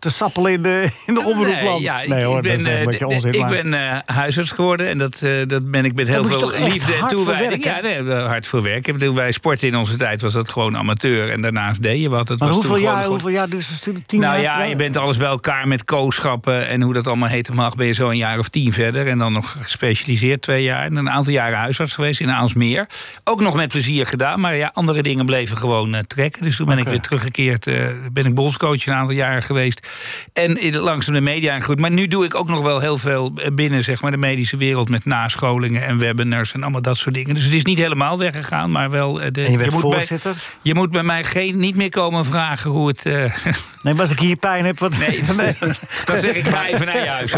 te 0.00 0.10
sappelen 0.10 0.52
in 0.52 0.62
de, 0.62 0.90
in 1.06 1.14
de 1.14 1.20
omroepland. 1.24 1.62
Nee, 1.62 1.80
ja, 1.80 2.00
ik, 2.00 2.08
nee 2.08 2.24
hoor, 2.24 2.36
ik 2.36 2.42
ben, 2.42 2.50
dat 2.52 2.66
is 3.12 3.22
een 3.22 3.32
eh, 3.32 3.32
de- 3.32 3.38
ik 3.38 3.46
ben 3.62 3.74
eh, 3.90 3.98
huisarts 4.16 4.50
geworden 4.50 4.88
en 4.88 4.98
dat, 4.98 5.22
eh, 5.22 5.30
dat 5.46 5.70
ben 5.70 5.84
ik 5.84 5.94
met 5.94 6.08
heel 6.08 6.24
veel 6.24 6.50
liefde 6.58 6.94
en 6.94 7.06
toewijding. 7.08 7.64
Ja, 7.64 7.80
nee, 7.80 8.10
hard 8.12 8.46
voor 8.46 8.62
werk. 8.62 8.98
Toen 8.98 9.14
wij 9.14 9.32
sporten 9.32 9.68
in 9.68 9.76
onze 9.76 9.96
tijd 9.96 10.20
was 10.20 10.32
dat 10.32 10.48
gewoon 10.48 10.76
amateur 10.76 11.30
en 11.30 11.40
daarnaast 11.42 11.82
deed 11.82 12.00
je 12.00 12.08
wat. 12.08 12.28
Maar 12.28 12.38
was 12.38 12.50
hoeveel 12.50 12.70
toen 12.74 12.80
jaar, 12.80 13.04
hoeveel 13.04 13.28
jaar 13.28 13.48
duurt 13.48 13.64
zo'n 13.64 13.76
studie? 13.76 14.02
Tien 14.06 14.20
Nou 14.20 14.40
jaar? 14.40 14.58
ja, 14.58 14.64
je 14.64 14.76
bent 14.76 14.96
alles 14.96 15.16
bij 15.16 15.26
elkaar 15.28 15.68
met 15.68 15.84
kooschappen 15.84 16.68
en 16.68 16.82
hoe 16.82 16.92
dat 16.92 17.06
allemaal 17.06 17.28
heet 17.28 17.54
mag. 17.54 17.74
Ben 17.76 17.86
je 17.86 17.92
zo 17.92 18.08
een 18.08 18.16
jaar 18.16 18.38
of 18.38 18.48
tien 18.48 18.72
verder. 18.72 19.06
En 19.06 19.18
dan 19.18 19.32
nog 19.32 19.56
gespecialiseerd 19.60 20.42
twee 20.42 20.62
jaar. 20.62 20.84
En 20.84 20.96
een 20.96 21.10
aantal 21.10 21.32
jaren 21.32 21.58
huisarts 21.58 21.92
geweest 21.94 22.20
in 22.20 22.30
Aalsmeer. 22.30 22.86
Ook 23.24 23.40
nog 23.40 23.54
met 23.54 23.68
plezier 23.68 24.06
gedaan. 24.06 24.40
Maar 24.40 24.56
ja, 24.56 24.70
andere 24.74 25.02
dingen 25.02 25.26
bleven 25.26 25.56
gewoon 25.56 25.96
trekken. 26.06 26.42
Dus 26.42 26.56
toen 26.56 26.66
ben 26.66 26.78
ik 26.78 26.88
weer 26.88 27.00
teruggekeerd. 27.00 27.64
ben 28.12 28.24
ik 28.26 28.34
bondscoach 28.34 28.86
een 28.86 28.92
aantal 28.92 29.14
jaren 29.14 29.42
geweest. 29.42 29.88
En 30.32 30.60
in, 30.60 30.76
langzaam 30.76 31.14
de 31.14 31.20
media 31.20 31.52
ingegroeid. 31.54 31.78
Maar 31.78 31.90
nu 31.90 32.06
doe 32.06 32.24
ik 32.24 32.34
ook 32.34 32.48
nog 32.48 32.60
wel 32.60 32.80
heel 32.80 32.98
veel 32.98 33.32
eh, 33.36 33.46
binnen 33.52 33.84
zeg 33.84 34.02
maar, 34.02 34.10
de 34.10 34.16
medische 34.16 34.56
wereld. 34.56 34.88
Met 34.88 35.04
nascholingen 35.04 35.82
en 35.86 35.98
webinars 35.98 36.52
en 36.52 36.62
allemaal 36.62 36.82
dat 36.82 36.96
soort 36.96 37.14
dingen. 37.14 37.34
Dus 37.34 37.44
het 37.44 37.52
is 37.52 37.64
niet 37.64 37.78
helemaal 37.78 38.18
weggegaan. 38.18 38.70
Maar 38.70 38.90
wel... 38.90 39.20
eh, 39.20 39.26
de, 39.32 39.44
En 39.44 39.50
je 39.50 39.58
bij, 39.58 39.68
voorzitter? 39.70 40.34
je 40.62 40.74
moet 40.74 40.90
bij 40.90 41.02
mij 41.02 41.24
geen, 41.24 41.58
niet 41.58 41.76
meer 41.76 41.90
komen 41.90 42.24
vragen 42.24 42.70
hoe 42.70 42.88
het... 42.88 43.06
eh, 43.06 43.34
Nee, 43.82 43.92
maar 43.92 44.02
als 44.02 44.10
ik 44.10 44.18
hier 44.18 44.36
pijn 44.36 44.64
heb, 44.64 44.78
wat... 44.78 44.98
Nee, 44.98 45.20
dan 46.04 46.16
zeg 46.16 46.34
ik 46.34 46.48
ga 46.48 46.66
even 46.66 46.86
naar 46.86 47.02
je 47.02 47.08
huis. 47.08 47.32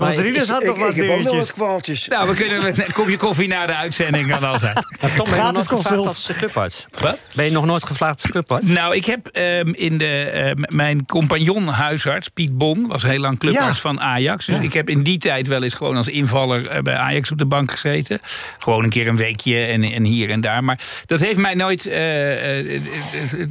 Want 0.00 0.18
Rinus 0.18 0.48
had 0.48 0.60
ik, 0.62 0.66
nog 0.68 0.78
wat 0.78 0.88
ik 0.90 0.94
heb 0.96 1.04
ook 1.04 1.10
nog 1.10 1.16
dingetjes. 1.16 1.46
wat 1.46 1.52
kwaaltjes. 1.52 2.08
Nou, 2.08 2.28
we 2.28 2.34
kunnen 2.34 2.62
met 2.62 2.78
een 2.86 2.92
kopje 2.92 3.16
koffie 3.16 3.48
na 3.48 3.66
de 3.66 3.74
uitzending 3.74 4.26
kan 4.30 4.42
altijd. 4.44 4.74
Maar 5.00 5.14
Tom, 5.14 5.24
ben 5.30 5.44
je 5.46 5.52
nog 5.52 5.66
gevraagd 5.68 6.06
als 6.06 6.30
clubarts? 6.38 6.86
Wat? 7.00 7.18
Ben 7.34 7.44
je 7.44 7.50
nog 7.50 7.64
nooit 7.66 7.84
gevraagd 7.84 8.22
als 8.22 8.30
clubarts? 8.30 8.66
Nou, 8.66 8.94
ik 8.94 9.04
heb 9.04 9.26
ehm, 9.26 9.68
in 9.72 9.98
de, 9.98 10.06
ehm, 10.22 10.76
mijn 10.76 11.06
compagnon 11.06 11.66
huisarts, 11.68 12.28
Piet 12.28 12.58
Bon, 12.58 12.86
was 12.86 13.02
heel 13.02 13.18
lang 13.18 13.38
clubarts 13.38 13.66
Ja. 13.74 13.80
van 13.80 14.00
Ajax. 14.00 14.46
Dus 14.46 14.58
ik 14.58 14.72
heb 14.72 14.88
in 14.88 15.02
die 15.02 15.18
tijd 15.18 15.46
wel 15.48 15.62
eens 15.62 15.74
gewoon 15.74 15.96
als 15.96 16.08
invaller 16.08 16.66
eh, 16.66 16.82
bij 16.82 16.96
Ajax 16.96 17.30
op 17.30 17.38
de 17.38 17.46
bank 17.46 17.70
gezeten. 17.70 18.20
Gewoon 18.58 18.84
een 18.84 18.90
keer 18.90 19.08
een 19.08 19.16
weekje 19.16 19.64
en, 19.64 19.82
en 19.82 20.04
hier 20.04 20.30
en 20.30 20.40
daar. 20.40 20.64
Maar 20.64 20.78
dat 21.06 21.20
heeft 21.20 21.36
mij 21.38 21.54
nooit 21.54 21.86
eh, 21.86 22.58
eh, 22.58 22.80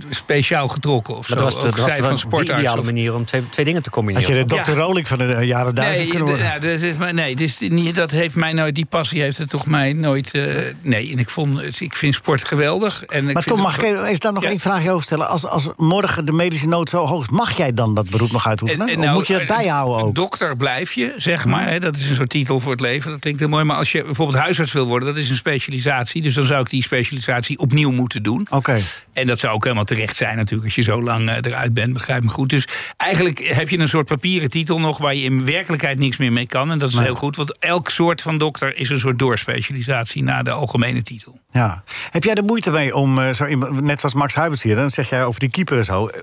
speciaal 0.09 0.67
getrokken 0.67 1.17
of 1.17 1.25
zo. 1.27 1.35
Dat 1.35 1.43
was, 1.43 1.55
de, 1.55 1.61
dat 1.69 1.75
was 1.79 1.95
de, 1.95 2.03
van 2.03 2.13
de 2.13 2.19
sportarts 2.19 2.51
ideale 2.59 2.79
of- 2.79 2.85
manier 2.85 3.13
om 3.13 3.25
twee, 3.25 3.49
twee 3.49 3.65
dingen 3.65 3.81
te 3.83 3.89
Had 3.89 3.97
combineren. 3.97 4.35
je 4.35 4.41
de 4.43 4.47
dokter 4.55 4.75
Ja. 4.75 4.81
Rolik 4.83 5.07
van 5.07 5.17
de 5.17 5.45
jaren 5.45 5.75
duizend 5.75 6.07
Nee, 6.13 6.17
kunnen? 6.23 6.38
Nou, 6.39 6.59
dat 6.59 6.81
is, 6.81 6.95
maar 6.97 7.13
nee 7.13 7.31
het 7.31 7.41
is 7.41 7.59
niet, 7.59 7.95
dat 7.95 8.11
heeft 8.11 8.35
mij 8.35 8.53
nooit, 8.53 8.75
die 8.75 8.85
passie 8.85 9.21
heeft 9.21 9.37
het 9.37 9.49
toch 9.49 9.65
mij 9.65 9.93
nooit. 9.93 10.31
eh, 10.33 10.55
nee, 10.81 11.11
en 11.11 11.19
ik, 11.19 11.29
vond, 11.29 11.81
ik 11.81 11.95
vind 11.95 12.13
sport 12.15 12.43
geweldig. 12.45 13.03
En 13.03 13.25
Maar 13.25 13.43
Tom, 13.43 13.57
het 13.57 13.65
mag 13.65 13.77
ik 13.77 13.83
even, 13.83 14.05
even 14.05 14.19
daar 14.19 14.33
nog 14.33 14.43
Ja. 14.43 14.49
één 14.49 14.59
vraagje 14.59 14.91
over 14.91 15.03
stellen? 15.03 15.27
Als, 15.29 15.45
als 15.45 15.67
morgen 15.75 16.25
de 16.25 16.31
medische 16.31 16.67
nood 16.67 16.89
zo 16.89 17.05
hoog 17.05 17.23
is, 17.23 17.29
mag 17.29 17.57
jij 17.57 17.73
dan 17.73 17.95
dat 17.95 18.09
beroep 18.09 18.31
nog 18.31 18.47
uitoefenen? 18.47 18.87
En- 18.87 18.93
en 18.93 18.99
of 18.99 19.03
nou, 19.05 19.17
moet 19.17 19.27
je 19.27 19.33
dat 19.33 19.41
eh, 19.41 19.47
bijhouden 19.47 20.05
ook? 20.05 20.15
Dokter 20.15 20.57
blijf 20.57 20.93
je, 20.93 21.13
zeg 21.17 21.45
maar. 21.45 21.67
Hè, 21.69 21.79
dat 21.79 21.95
is 21.97 22.09
een 22.09 22.15
soort 22.15 22.29
titel 22.29 22.59
voor 22.59 22.71
het 22.71 22.81
leven. 22.81 23.11
Dat 23.11 23.19
klinkt 23.19 23.39
heel 23.39 23.49
mooi. 23.49 23.63
Maar 23.63 23.77
als 23.77 23.91
je 23.91 24.03
bijvoorbeeld 24.03 24.37
huisarts 24.39 24.71
wil 24.73 24.85
worden, 24.85 25.07
dat 25.07 25.17
is 25.17 25.29
een 25.29 25.35
specialisatie. 25.35 26.21
Dus 26.21 26.33
dan 26.33 26.45
zou 26.45 26.61
ik 26.61 26.69
die 26.69 26.83
specialisatie 26.83 27.57
opnieuw 27.59 27.91
moeten 27.91 28.23
doen. 28.23 28.47
Oké. 28.49 28.77
En 29.13 29.27
dat 29.27 29.39
zou 29.39 29.53
ook 29.53 29.63
helemaal 29.63 29.83
terecht 29.85 30.15
zijn 30.15 30.35
natuurlijk 30.37 30.63
als 30.65 30.75
je 30.75 30.81
zo 30.81 31.01
lang 31.01 31.29
eh, 31.29 31.35
eruit 31.41 31.73
bent, 31.73 31.93
begrijp 31.93 32.23
me 32.23 32.29
goed. 32.29 32.49
Dus 32.49 32.65
eigenlijk 32.97 33.39
heb 33.39 33.69
je 33.69 33.77
een 33.77 33.87
soort 33.89 34.05
papieren 34.07 34.49
titel 34.49 34.79
nog 34.79 34.97
waar 34.97 35.15
je 35.15 35.23
in 35.23 35.45
werkelijkheid 35.45 35.99
niks 35.99 36.17
meer 36.17 36.28
mee 36.31 36.47
kan. 36.47 36.71
En 36.71 36.79
dat 36.79 36.89
is 36.89 36.99
heel 36.99 37.15
goed, 37.15 37.35
want 37.35 37.57
elk 37.59 37.89
soort 37.89 38.21
van 38.21 38.37
dokter 38.37 38.77
is 38.77 38.89
een 38.89 38.99
soort 38.99 39.19
doorspecialisatie 39.19 40.23
naar 40.23 40.43
de 40.43 40.51
algemene 40.51 41.03
titel. 41.03 41.39
Ja. 41.51 41.83
Heb 42.11 42.23
jij 42.23 42.33
er 42.33 42.43
moeite 42.43 42.71
mee 42.71 42.95
om, 42.95 43.19
eh, 43.19 43.33
zo 43.33 43.45
net 43.69 44.01
was 44.01 44.13
Max 44.13 44.35
Huibers 44.35 44.61
hier, 44.63 44.75
dan 44.75 44.89
zeg 44.89 45.09
jij 45.09 45.25
over 45.25 45.39
die 45.39 45.49
keeper 45.49 45.77
en 45.77 45.85
zo. 45.85 46.07
eh, 46.07 46.19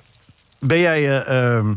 Ben 0.60 0.78
jij 0.78 1.22
eh, 1.24 1.54
ehm, 1.56 1.74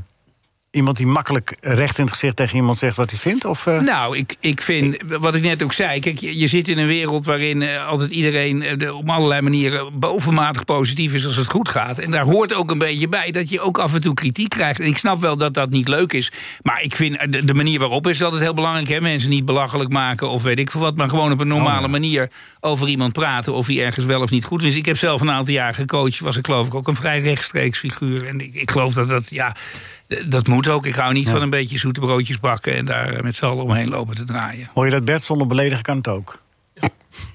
iemand 0.71 0.97
die 0.97 1.05
makkelijk 1.07 1.57
recht 1.61 1.97
in 1.97 2.03
het 2.03 2.13
gezicht 2.13 2.35
tegen 2.35 2.55
iemand 2.55 2.77
zegt 2.77 2.95
wat 2.95 3.09
hij 3.09 3.19
vindt? 3.19 3.45
Of, 3.45 3.67
eh, 3.67 3.79
Nou, 3.79 4.17
ik, 4.17 4.35
ik 4.39 4.61
vind, 4.61 4.97
wat 5.19 5.35
ik 5.35 5.41
net 5.43 5.63
ook 5.63 5.73
zei... 5.73 5.99
Kijk, 5.99 6.19
je, 6.19 6.39
je 6.39 6.47
zit 6.47 6.67
in 6.67 6.77
een 6.77 6.87
wereld 6.87 7.25
waarin 7.25 7.61
eh, 7.61 7.87
altijd 7.87 8.11
iedereen... 8.11 8.63
de- 8.77 8.93
op 8.93 9.09
allerlei 9.09 9.41
manieren 9.41 9.99
bovenmatig 9.99 10.65
positief 10.65 11.13
is 11.13 11.25
als 11.25 11.35
het 11.35 11.49
goed 11.49 11.69
gaat. 11.69 11.97
En 11.97 12.11
daar 12.11 12.23
hoort 12.23 12.53
ook 12.53 12.71
een 12.71 12.77
beetje 12.77 13.07
bij 13.07 13.31
dat 13.31 13.49
je 13.49 13.59
ook 13.61 13.77
af 13.77 13.93
en 13.93 14.01
toe 14.01 14.13
kritiek 14.13 14.49
krijgt. 14.49 14.79
En 14.79 14.85
ik 14.87 14.97
snap 14.97 15.21
wel 15.21 15.37
dat 15.37 15.53
dat 15.53 15.69
niet 15.69 15.87
leuk 15.87 16.13
is. 16.13 16.31
Maar 16.61 16.81
ik 16.83 16.95
vind, 16.95 17.31
de, 17.31 17.45
de 17.45 17.53
manier 17.53 17.79
waarop 17.79 18.07
is 18.07 18.23
altijd 18.23 18.41
heel 18.41 18.53
belangrijk. 18.53 18.87
Hè? 18.87 19.01
Mensen 19.01 19.29
niet 19.29 19.45
belachelijk 19.45 19.89
maken 19.89 20.29
of 20.29 20.43
weet 20.43 20.59
ik 20.59 20.71
veel 20.71 20.81
wat... 20.81 20.95
maar 20.97 21.09
gewoon 21.09 21.31
op 21.31 21.39
een 21.39 21.47
normale 21.47 21.87
manier 21.87 22.29
over 22.59 22.87
iemand 22.87 23.13
praten... 23.13 23.53
of 23.53 23.67
hij 23.67 23.85
ergens 23.85 24.05
wel 24.05 24.21
of 24.21 24.29
niet 24.29 24.45
goed 24.45 24.63
is. 24.63 24.75
Ik 24.75 24.85
heb 24.85 24.97
zelf 24.97 25.21
een 25.21 25.31
aantal 25.31 25.53
jaar 25.53 25.73
gecoacht. 25.73 26.19
Was 26.19 26.37
ik 26.37 26.45
geloof 26.45 26.67
ik 26.67 26.75
ook 26.75 26.87
een 26.87 26.95
vrij 26.95 27.19
rechtstreeks 27.19 27.79
figuur. 27.79 28.27
En 28.27 28.41
ik, 28.41 28.53
ik 28.53 28.71
geloof 28.71 28.93
dat 28.93 29.07
dat... 29.07 29.29
Ja, 29.29 29.55
dat 30.27 30.47
moet 30.47 30.67
ook. 30.67 30.85
Ik 30.85 30.95
hou 30.95 31.13
niet 31.13 31.29
van 31.29 31.41
een 31.41 31.49
beetje 31.49 31.77
zoete 31.77 31.99
broodjes 31.99 32.39
bakken... 32.39 32.75
en 32.75 32.85
daar 32.85 33.23
met 33.23 33.35
z'n 33.35 33.45
allen 33.45 33.63
omheen 33.63 33.89
lopen 33.89 34.15
te 34.15 34.23
draaien. 34.23 34.69
Hoor 34.73 34.85
je 34.85 34.91
dat 34.91 35.05
Bert 35.05 35.21
zonder 35.21 35.47
beledigen 35.47 35.83
kan 35.83 35.97
het 35.97 36.07
ook? 36.07 36.41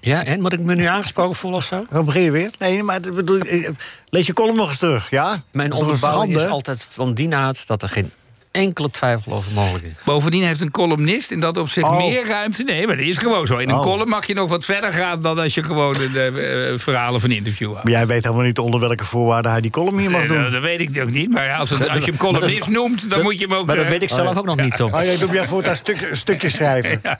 Ja, 0.01 0.25
en 0.25 0.41
moet 0.41 0.53
ik 0.53 0.61
me 0.61 0.75
nu 0.75 0.85
aangesproken 0.85 1.37
voelen 1.37 1.59
of 1.59 1.67
zo? 1.67 1.87
Dan 1.91 2.05
begin 2.05 2.23
je 2.23 2.31
weer. 2.31 2.51
Nee, 2.59 2.83
maar 2.83 3.01
bedoel, 3.01 3.39
ik- 3.39 3.71
lees 4.09 4.27
je 4.27 4.33
column 4.33 4.57
nog 4.57 4.69
eens 4.69 4.79
terug, 4.79 5.11
ja? 5.11 5.37
Mijn 5.53 5.71
Dat 5.71 5.97
is 5.97 6.03
altijd 6.47 6.87
van 6.91 7.15
die 7.15 7.29
naad 7.29 7.67
dat 7.67 7.83
er 7.83 7.89
geen 7.89 8.11
enkele 8.55 8.91
twijfel 8.91 9.33
over 9.33 9.53
mogelijk 9.55 9.85
is. 9.85 9.91
Bovendien 10.05 10.45
heeft 10.45 10.61
een 10.61 10.71
columnist 10.71 11.31
in 11.31 11.41
dat 11.41 11.57
opzicht 11.57 11.87
Oh. 11.87 11.97
meer 11.99 12.27
ruimte. 12.27 12.63
Nee, 12.63 12.87
maar 12.87 12.97
dat 12.97 13.07
is 13.07 13.19
gewoon 13.19 13.47
zo. 13.47 13.57
In 13.57 13.69
een 13.69 13.75
Oh. 13.75 13.81
column 13.83 14.09
mag 14.09 14.27
je 14.27 14.35
nog 14.35 14.49
wat 14.49 14.65
verder 14.65 14.93
gaan 14.93 15.23
dan 15.23 15.39
als 15.39 15.55
je 15.55 15.63
gewoon 15.63 15.93
de 15.93 16.69
eh, 16.73 16.79
verhalen 16.79 17.21
van 17.21 17.31
een 17.31 17.37
interview 17.37 17.69
houdt. 17.69 17.85
Maar 17.85 17.93
jij 17.93 18.07
weet 18.07 18.23
helemaal 18.25 18.45
niet 18.45 18.59
onder 18.59 18.81
welke 18.81 19.05
voorwaarden 19.05 19.51
hij 19.51 19.61
die 19.61 19.71
column 19.71 19.99
hier 19.99 20.11
mag 20.11 20.23
Eh, 20.23 20.29
doen. 20.29 20.43
dat, 20.43 20.53
dat 20.53 20.63
weet 20.63 20.81
ik 20.81 20.99
ook 21.03 21.11
niet. 21.11 21.31
Maar 21.31 21.51
als, 21.55 21.71
het- 21.71 21.89
als 21.89 22.05
je 22.05 22.11
hem 22.11 22.17
columnist 22.17 22.69
noemt, 22.69 23.11
dan 23.11 23.23
moet 23.23 23.39
je 23.39 23.47
hem 23.47 23.55
ook... 23.57 23.67
Maar 23.67 23.77
dat 23.77 23.85
eh, 23.85 23.91
weet 23.91 24.03
ik 24.03 24.09
zelf 24.09 24.37
ook 24.37 24.45
nog 24.45 24.57
niet, 24.57 24.77
Tom. 24.77 24.95
Oh, 24.95 25.03
jij 25.03 25.17
doet 25.17 25.33
jij 25.33 25.47
voortaan 25.47 25.77
stuk, 25.77 26.09
stukjes 26.13 26.55
schrijven. 26.55 27.01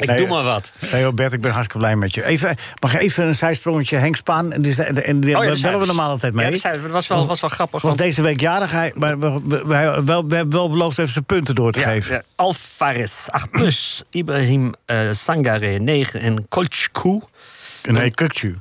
Ik 0.00 0.08
Nee, 0.08 0.16
doe 0.16 0.28
maar 0.28 0.42
wat. 0.44 0.72
Nee, 0.92 1.12
Bert, 1.14 1.32
ik 1.32 1.40
ben 1.40 1.50
hartstikke 1.50 1.78
blij 1.84 1.96
met 1.96 2.14
je. 2.14 2.24
Even, 2.24 2.56
mag 2.80 2.94
even 2.98 3.24
een 3.24 3.34
zijsprongetje? 3.34 3.96
Henk 3.96 4.16
Spaan, 4.16 4.52
en 4.52 4.62
die, 4.62 4.82
en 4.84 5.20
die, 5.20 5.36
Oh, 5.38 5.44
ja, 5.44 5.60
bellen 5.60 5.80
we 5.80 5.86
normaal 5.86 6.10
altijd 6.10 6.34
mee. 6.34 6.60
Ja, 6.62 6.70
dat 6.72 6.90
was 6.90 7.06
wel, 7.06 7.26
was 7.26 7.40
wel 7.40 7.50
grappig. 7.50 7.72
was 7.82 7.90
want- 7.90 7.98
deze 7.98 8.22
week 8.22 8.40
jarig, 8.40 8.70
hij, 8.70 8.92
maar 8.96 9.18
we, 9.18 9.40
we, 9.66 9.74
hebben 9.74 10.50
wel 10.50 10.70
beloofd 10.70 10.98
even 10.98 11.12
zijn 11.12 11.24
punten 11.24 11.54
door 11.54 11.72
te 11.72 11.78
Ja, 11.80 11.88
geven. 11.88 12.14
ja. 12.14 12.22
Alvarez 12.34 13.26
8 13.28 13.50
plus, 13.50 14.02
Ibrahim 14.10 14.72
eh, 14.86 14.98
Sangare 15.10 15.78
9 15.78 16.20
en 16.20 16.48
Kolchku. 16.48 17.20
Nee, 17.82 18.10
Kukcu. 18.10 18.56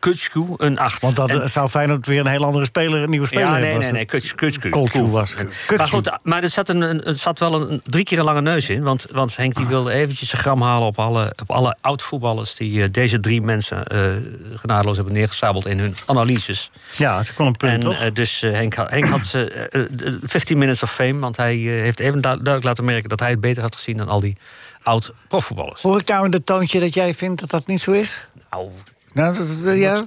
Kulchku 0.00 0.44
een 0.56 0.78
8. 0.78 1.00
Want 1.02 1.16
dat 1.16 1.30
eh, 1.30 1.46
zou 1.46 1.68
Feyenoord 1.68 2.06
weer 2.06 2.20
een 2.20 2.26
heel 2.26 2.44
andere 2.44 2.64
speler, 2.64 3.02
een 3.02 3.10
nieuwe 3.10 3.26
speler 3.26 3.44
ja, 3.44 3.50
hebben. 3.50 3.68
nee, 3.68 3.76
als 3.76 3.84
nee, 3.84 3.92
nee. 3.92 4.34
Kutsch, 4.34 4.68
Kolcu 4.70 5.02
was. 5.06 5.34
Maar 5.34 5.46
Kukcu. 5.66 5.86
goed, 5.86 6.10
maar 6.22 6.42
er 6.42 6.50
zat, 6.50 6.68
een, 6.68 6.82
er 7.04 7.16
zat 7.16 7.38
wel 7.38 7.70
een, 7.70 7.80
drie 7.84 8.04
keer 8.04 8.18
een 8.18 8.24
lange 8.24 8.40
neus 8.40 8.68
in. 8.68 8.82
Want, 8.82 9.06
want 9.12 9.36
Henk 9.36 9.54
die 9.54 9.66
wilde 9.66 9.92
eventjes 9.92 10.32
een 10.32 10.38
gram 10.38 10.62
halen 10.62 10.86
op 10.86 10.98
alle, 10.98 11.32
op 11.40 11.50
alle 11.50 11.76
oud-voetballers... 11.80 12.54
die 12.54 12.82
eh, 12.82 12.88
deze 12.92 13.20
drie 13.20 13.40
mensen 13.42 13.84
eh 13.84 14.10
genadeloos 14.54 14.96
hebben 14.96 15.14
neergesabeld 15.14 15.66
in 15.66 15.78
hun 15.78 15.94
analyses. 16.06 16.70
Ja, 16.96 17.18
het 17.18 17.36
wel 17.36 17.46
een 17.46 17.56
punt, 17.56 17.72
En 17.72 17.80
toch? 17.80 18.12
dus 18.12 18.40
Henk, 18.40 18.74
had- 18.74 18.90
Henk 18.90 19.06
had 19.06 19.26
ze 19.26 19.50
eh, 19.50 19.80
eh, 19.82 20.14
15 20.22 20.58
minutes 20.58 20.82
of 20.82 20.92
fame... 20.92 21.18
want 21.18 21.36
hij 21.36 21.54
heeft 21.56 22.00
even 22.00 22.14
du- 22.14 22.20
duidelijk 22.20 22.64
laten 22.64 22.84
merken... 22.84 23.08
dat 23.08 23.20
hij 23.20 23.30
het 23.30 23.40
beter 23.40 23.62
had 23.62 23.74
gezien 23.74 23.96
dan 23.96 24.08
al 24.08 24.20
die 24.20 24.36
oud-profvoetballers. 24.82 25.82
Hoor 25.82 26.00
ik 26.00 26.08
nou 26.08 26.24
in 26.24 26.30
dat 26.30 26.46
toontje 26.46 26.80
dat 26.80 26.94
jij 26.94 27.14
vindt 27.14 27.40
dat 27.40 27.50
dat 27.50 27.66
niet 27.66 27.80
zo 27.80 27.92
is? 27.92 28.22
Nou, 28.56 28.70
Nou, 29.12 29.34
dat, 29.48 29.64
dat- 29.64 29.76
ja. 29.76 29.94
het 29.94 30.04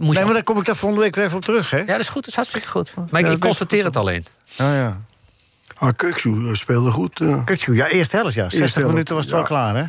moet 0.00 0.08
je 0.08 0.14
Nee, 0.14 0.24
maar 0.24 0.32
daar 0.32 0.42
kom 0.42 0.58
ik 0.58 0.64
daar 0.64 0.76
volgende 0.76 1.04
week 1.04 1.14
weer 1.14 1.24
even 1.24 1.36
op 1.36 1.44
terug, 1.44 1.70
hè? 1.70 1.78
Ja, 1.78 1.84
dat 1.84 2.00
is 2.00 2.08
goed. 2.08 2.20
Dat 2.20 2.26
is 2.28 2.34
hartstikke 2.34 2.68
goed. 2.68 2.94
Maar 2.94 3.04
ik, 3.04 3.10
Ja, 3.12 3.18
ik 3.18 3.26
dat 3.26 3.38
constateer 3.38 3.84
het 3.84 3.96
alleen. 3.96 4.26
Oh, 4.50 4.56
ja. 4.74 5.00
Ah, 5.78 5.92
Kuksu 5.96 6.50
speelde 6.56 6.90
goed. 6.90 7.20
eh. 7.20 7.44
Kukcu, 7.44 7.74
ja, 7.76 7.86
eerste 7.88 8.16
helft, 8.16 8.34
ja. 8.34 8.50
60 8.50 8.74
helft, 8.74 8.88
minuten 8.90 9.14
was 9.14 9.24
het 9.24 9.34
wel 9.34 9.42
klaar, 9.42 9.76
hè? 9.76 9.84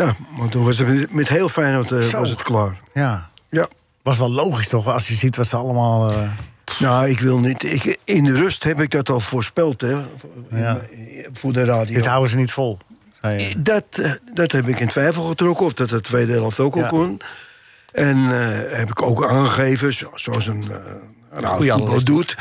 ja, 0.00 0.14
want 0.36 0.50
toen 0.50 0.64
was 0.64 0.78
het 0.78 1.12
met- 1.12 1.28
heel 1.28 1.48
Feyenoord 1.48 1.90
eh, 1.92 2.10
was 2.10 2.30
het 2.30 2.42
klaar. 2.42 2.80
Ja. 2.94 3.28
Ja. 3.50 3.68
Was 4.02 4.18
wel 4.18 4.30
logisch, 4.30 4.68
toch? 4.68 4.86
Als 4.88 5.08
je 5.08 5.14
ziet 5.14 5.36
wat 5.36 5.46
ze 5.46 5.56
allemaal... 5.56 6.10
eh, 6.10 6.28
Nou, 6.78 7.08
ik 7.08 7.20
wil 7.20 7.38
niet. 7.38 7.62
Ik, 7.62 7.98
in 8.04 8.24
de 8.24 8.32
rust 8.34 8.64
heb 8.64 8.80
ik 8.80 8.90
dat 8.90 9.08
al 9.08 9.20
voorspeld, 9.20 9.80
hè? 9.80 9.96
Ja. 10.50 10.80
Voor 11.32 11.52
de 11.52 11.64
radio. 11.64 11.94
dit 11.94 12.06
houden 12.06 12.30
ze 12.30 12.36
niet 12.36 12.52
vol. 12.52 12.78
je. 13.30 13.54
Dat, 13.62 13.84
eh, 13.90 14.12
dat 14.34 14.52
heb 14.52 14.68
ik 14.68 14.80
in 14.80 14.88
twijfel 14.88 15.22
getrokken, 15.24 15.66
of 15.66 15.72
dat 15.72 15.88
de 15.88 16.00
tweede 16.00 16.32
helft 16.32 16.60
ook 16.60 16.74
al 16.74 16.80
Ja. 16.80 16.88
kon. 16.88 17.20
En 17.92 18.16
eh, 18.16 18.76
heb 18.78 18.90
ik 18.90 19.02
ook 19.02 19.24
aangegeven, 19.26 19.94
zo- 19.94 20.10
zoals 20.14 20.46
een, 20.46 20.64
eh 20.70 20.76
een 21.30 21.44
oud 21.44 21.64
voetbal 21.66 22.04
doet... 22.04 22.36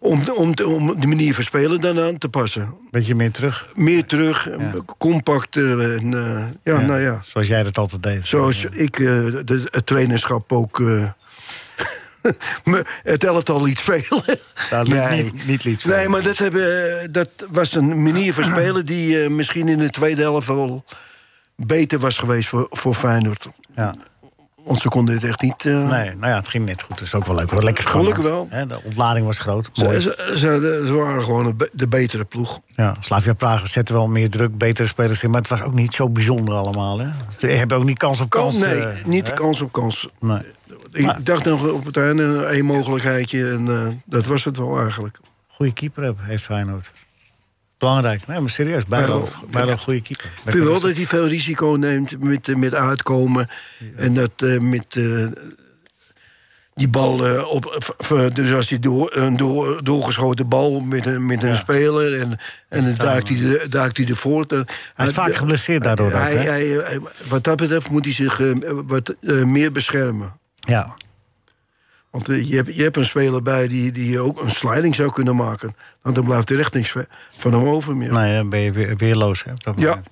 Om, 0.00 0.22
om, 0.36 0.54
om 0.64 1.00
de 1.00 1.06
manier 1.06 1.34
van 1.34 1.44
spelen 1.44 1.80
dan 1.80 2.00
aan 2.00 2.18
te 2.18 2.28
passen. 2.28 2.74
Beetje 2.90 3.14
meer 3.14 3.30
terug. 3.30 3.68
Meer 3.74 4.04
terug, 4.06 4.48
compacter. 4.98 5.80
En, 5.96 6.10
ja, 6.62 6.80
nou 6.80 7.00
ja. 7.00 7.20
Zoals 7.24 7.46
jij 7.46 7.62
dat 7.62 7.78
altijd 7.78 8.02
deed. 8.02 8.26
Zoals 8.26 8.64
ik 8.64 8.96
de, 8.96 9.62
het 9.64 9.86
trainerschap 9.86 10.52
ook... 10.52 10.82
eh, 12.22 12.32
me 12.72 12.84
het 13.02 13.24
elftal 13.24 13.62
liet 13.62 13.78
spelen. 13.78 14.22
Nou, 14.70 14.88
niet- 14.88 15.32
niet- 15.32 15.46
niet 15.46 15.64
liet 15.64 15.80
spelen. 15.80 15.96
Nee, 15.98 16.08
maar 16.08 16.22
dat, 16.22 16.38
hebben, 16.38 17.12
dat 17.12 17.28
was 17.50 17.74
een 17.74 18.02
manier 18.02 18.34
van 18.34 18.44
spelen... 18.44 18.86
die 18.86 19.22
eh, 19.22 19.30
misschien 19.30 19.68
in 19.68 19.78
de 19.78 19.90
tweede 19.90 20.22
helft 20.22 20.46
wel 20.46 20.84
beter 21.56 21.98
was 21.98 22.18
geweest 22.18 22.48
voor, 22.48 22.66
voor 22.70 22.94
Feyenoord. 22.94 23.46
Ja. 23.76 23.94
Want 24.64 24.80
ze 24.80 24.88
konden 24.88 25.14
het 25.14 25.24
echt 25.24 25.42
niet... 25.42 25.64
eh, 25.64 25.72
Nee, 25.88 26.14
nou 26.14 26.26
ja, 26.32 26.36
het 26.36 26.48
ging 26.48 26.64
net 26.66 26.82
goed. 26.82 26.98
Dat 26.98 27.06
is 27.06 27.14
ook 27.14 27.26
wel 27.26 27.36
leuk. 27.36 27.50
Wat 27.50 27.64
lekker 27.64 27.82
spannend. 27.82 28.14
Gelukkig 28.14 28.48
wel. 28.50 28.66
De 28.68 28.80
ontlading 28.84 29.26
was 29.26 29.38
groot. 29.38 29.70
ze, 29.72 29.84
Mooi. 29.84 30.00
ze, 30.00 30.32
ze- 30.36 30.82
ze 30.86 30.92
waren 30.92 31.22
gewoon 31.24 31.56
de 31.72 31.86
betere 31.88 32.24
ploeg. 32.24 32.60
Ja, 32.66 32.94
Slavia 33.00 33.32
Praag 33.34 33.66
zette 33.68 33.92
wel 33.92 34.08
meer 34.08 34.30
druk, 34.30 34.58
betere 34.58 34.88
spelers 34.88 35.22
in. 35.22 35.30
Maar 35.30 35.40
het 35.40 35.50
was 35.50 35.62
ook 35.62 35.74
niet 35.74 35.94
zo 35.94 36.08
bijzonder 36.08 36.54
allemaal. 36.54 36.98
Hè? 36.98 37.06
Ze 37.36 37.46
hebben 37.46 37.76
ook 37.76 37.84
niet 37.84 37.98
kans 37.98 38.20
op 38.20 38.30
kans. 38.30 38.54
nee, 38.56 38.84
eh, 38.84 39.04
niet 39.04 39.26
hè? 39.26 39.32
kans 39.32 39.60
op 39.60 39.72
kans. 39.72 40.08
Nee. 40.20 40.40
Ik 40.92 41.26
dacht 41.26 41.44
nog 41.44 41.66
op 41.70 41.84
het 41.84 41.96
einde 41.96 42.22
een 42.52 42.64
mogelijkheidje. 42.64 43.50
En 43.50 43.68
eh, 43.68 43.88
dat 44.04 44.26
was 44.26 44.44
het 44.44 44.56
wel 44.56 44.78
eigenlijk. 44.80 45.18
Goede 45.48 45.72
keeper 45.72 46.02
heb- 46.04 46.18
heeft 46.20 46.44
Feyenoord. 46.44 46.92
Belangrijk. 47.78 48.26
Nee, 48.26 48.40
maar 48.40 48.50
serieus. 48.50 48.84
Bijlo 48.86 49.28
een 49.52 49.78
goede 49.78 50.02
keeper. 50.02 50.30
Ik 50.44 50.50
vind 50.50 50.64
wel 50.64 50.80
dat 50.80 50.94
hij 50.96 51.04
veel 51.06 51.26
risico 51.28 51.66
neemt 51.80 52.22
met, 52.24 52.48
eh, 52.48 52.54
met 52.54 52.74
uitkomen. 52.74 53.48
En 53.96 54.14
dat 54.14 54.30
eh, 54.36 54.58
met 54.58 54.96
die 56.74 56.88
bal 56.88 57.42
op. 57.44 57.90
Dus 58.32 58.52
als 58.52 58.68
hij 58.70 58.78
door, 58.78 59.16
een 59.16 59.36
door, 59.36 59.84
doorgeschoten 59.84 60.48
bal 60.48 60.80
met 60.80 61.06
een, 61.06 61.26
met 61.26 61.42
een 61.42 61.48
Ja. 61.48 61.54
speler. 61.56 62.20
En, 62.20 62.36
en 62.68 62.84
dan 62.84 62.94
duikt 62.94 63.28
hij, 63.28 63.38
de, 63.38 63.66
duikt 63.70 63.96
hij 63.96 64.06
ervoor. 64.06 64.44
Hij 64.94 65.06
is 65.06 65.12
vaak 65.14 65.34
geblesseerd 65.34 65.82
daardoor 65.82 66.12
Hij, 66.12 66.36
hè? 66.36 66.50
hij, 66.50 66.66
hij- 66.66 67.00
wat 67.28 67.44
dat 67.44 67.56
betreft 67.56 67.90
moet 67.90 68.04
hij 68.04 68.14
zich 68.14 68.40
wat 68.86 69.14
meer 69.22 69.72
beschermen. 69.72 70.32
Ja. 70.68 70.94
Want 72.10 72.28
eh, 72.28 72.48
je, 72.48 72.56
hebt, 72.56 72.76
je 72.76 72.82
hebt 72.82 72.96
een 72.96 73.04
speler 73.04 73.42
bij 73.42 73.68
die, 73.68 73.92
die 73.92 74.20
ook 74.20 74.42
een 74.42 74.50
sliding 74.50 74.94
zou 74.94 75.12
kunnen 75.12 75.36
maken. 75.36 75.76
Want 76.02 76.14
dan 76.14 76.24
blijft 76.24 76.50
er 76.50 76.58
echt 76.58 76.74
niks 76.74 76.94
van 77.36 77.52
hem 77.52 77.68
over 77.68 77.96
meer. 77.96 78.12
Nee, 78.12 78.36
dan 78.36 78.48
ben 78.48 78.60
je 78.60 78.72
weer, 78.72 78.96
weerloos. 78.96 79.44
Hè, 79.44 79.50
op 79.50 79.64
dat 79.64 79.80
Ja. 79.80 80.02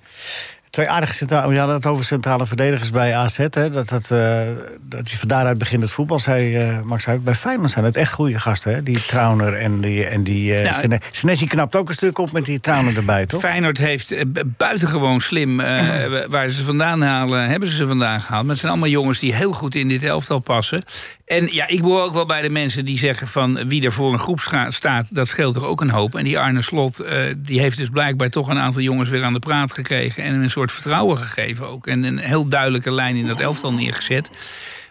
Twee 0.69 0.89
aardige 0.89 1.13
centrale... 1.13 1.53
Je 1.53 1.59
had 1.59 1.69
het 1.69 1.85
over 1.85 2.05
centrale 2.05 2.45
verdedigers 2.45 2.89
bij 2.89 3.15
AZ. 3.15 3.37
Hè, 3.37 3.69
dat, 3.69 3.89
dat, 3.89 4.11
eh, 4.11 4.39
dat 4.81 5.09
je 5.09 5.17
van 5.17 5.27
daaruit 5.27 5.57
begint 5.57 5.81
het 5.81 5.91
voetbal, 5.91 6.19
zei 6.19 6.55
eh, 6.55 6.81
Max 6.81 7.05
Huip. 7.05 7.23
Bij 7.23 7.35
Feyenoord 7.35 7.69
zijn 7.71 7.85
het 7.85 7.95
echt 7.95 8.11
goede 8.13 8.39
gasten. 8.39 8.73
Hè? 8.73 8.83
Die 8.83 9.05
Trauner 9.05 9.53
en 9.53 9.81
die... 9.81 10.05
En 10.05 10.23
die 10.23 10.55
eh 10.55 10.63
Nou, 10.63 10.75
Sene- 10.75 10.99
Senesi 11.11 11.47
knapt 11.47 11.75
ook 11.75 11.87
een 11.87 11.93
stuk 11.93 12.17
op 12.17 12.31
met 12.31 12.45
die 12.45 12.59
Trauner 12.59 12.97
erbij, 12.97 13.25
toch? 13.25 13.39
Feyenoord 13.41 13.77
heeft 13.77 14.31
bu- 14.33 14.43
buitengewoon 14.57 15.21
slim, 15.21 15.57
waar 16.29 16.49
ze 16.49 16.63
vandaan 16.63 17.01
halen, 17.01 17.47
hebben 17.49 17.69
ze 17.69 17.75
ze 17.75 17.87
vandaan 17.87 18.21
gehaald. 18.21 18.41
Maar 18.41 18.51
het 18.51 18.59
zijn 18.59 18.71
allemaal 18.71 18.89
jongens 18.89 19.19
die 19.19 19.33
heel 19.33 19.51
goed 19.51 19.75
in 19.75 19.87
dit 19.87 20.03
elftal 20.03 20.39
passen. 20.39 20.83
En 21.25 21.47
ja, 21.53 21.67
ik 21.67 21.81
behoor 21.81 22.03
ook 22.03 22.13
wel 22.13 22.25
bij 22.25 22.41
de 22.41 22.49
mensen 22.49 22.85
die 22.85 22.97
zeggen 22.97 23.27
van 23.27 23.67
wie 23.67 23.83
er 23.83 23.91
voor 23.91 24.13
een 24.13 24.19
groep 24.19 24.39
staat, 24.67 25.15
dat 25.15 25.27
scheelt 25.27 25.53
toch 25.53 25.63
ook 25.63 25.81
een 25.81 25.89
hoop. 25.89 26.15
En 26.15 26.23
die 26.23 26.39
Arne 26.39 26.61
Slot, 26.61 27.03
die 27.37 27.59
heeft 27.59 27.77
dus 27.77 27.89
blijkbaar 27.89 28.29
toch 28.29 28.47
een 28.47 28.57
aantal 28.59 28.81
jongens 28.81 29.09
weer 29.09 29.23
aan 29.23 29.33
de 29.33 29.39
praat 29.39 29.71
gekregen. 29.71 30.23
En 30.23 30.49
soort 30.57 30.71
vertrouwen 30.71 31.17
gegeven 31.17 31.67
ook. 31.67 31.87
En 31.87 32.03
een 32.03 32.17
heel 32.17 32.45
duidelijke 32.49 32.91
lijn 32.91 33.15
in 33.15 33.27
dat 33.27 33.39
elftal 33.39 33.73
neergezet. 33.73 34.29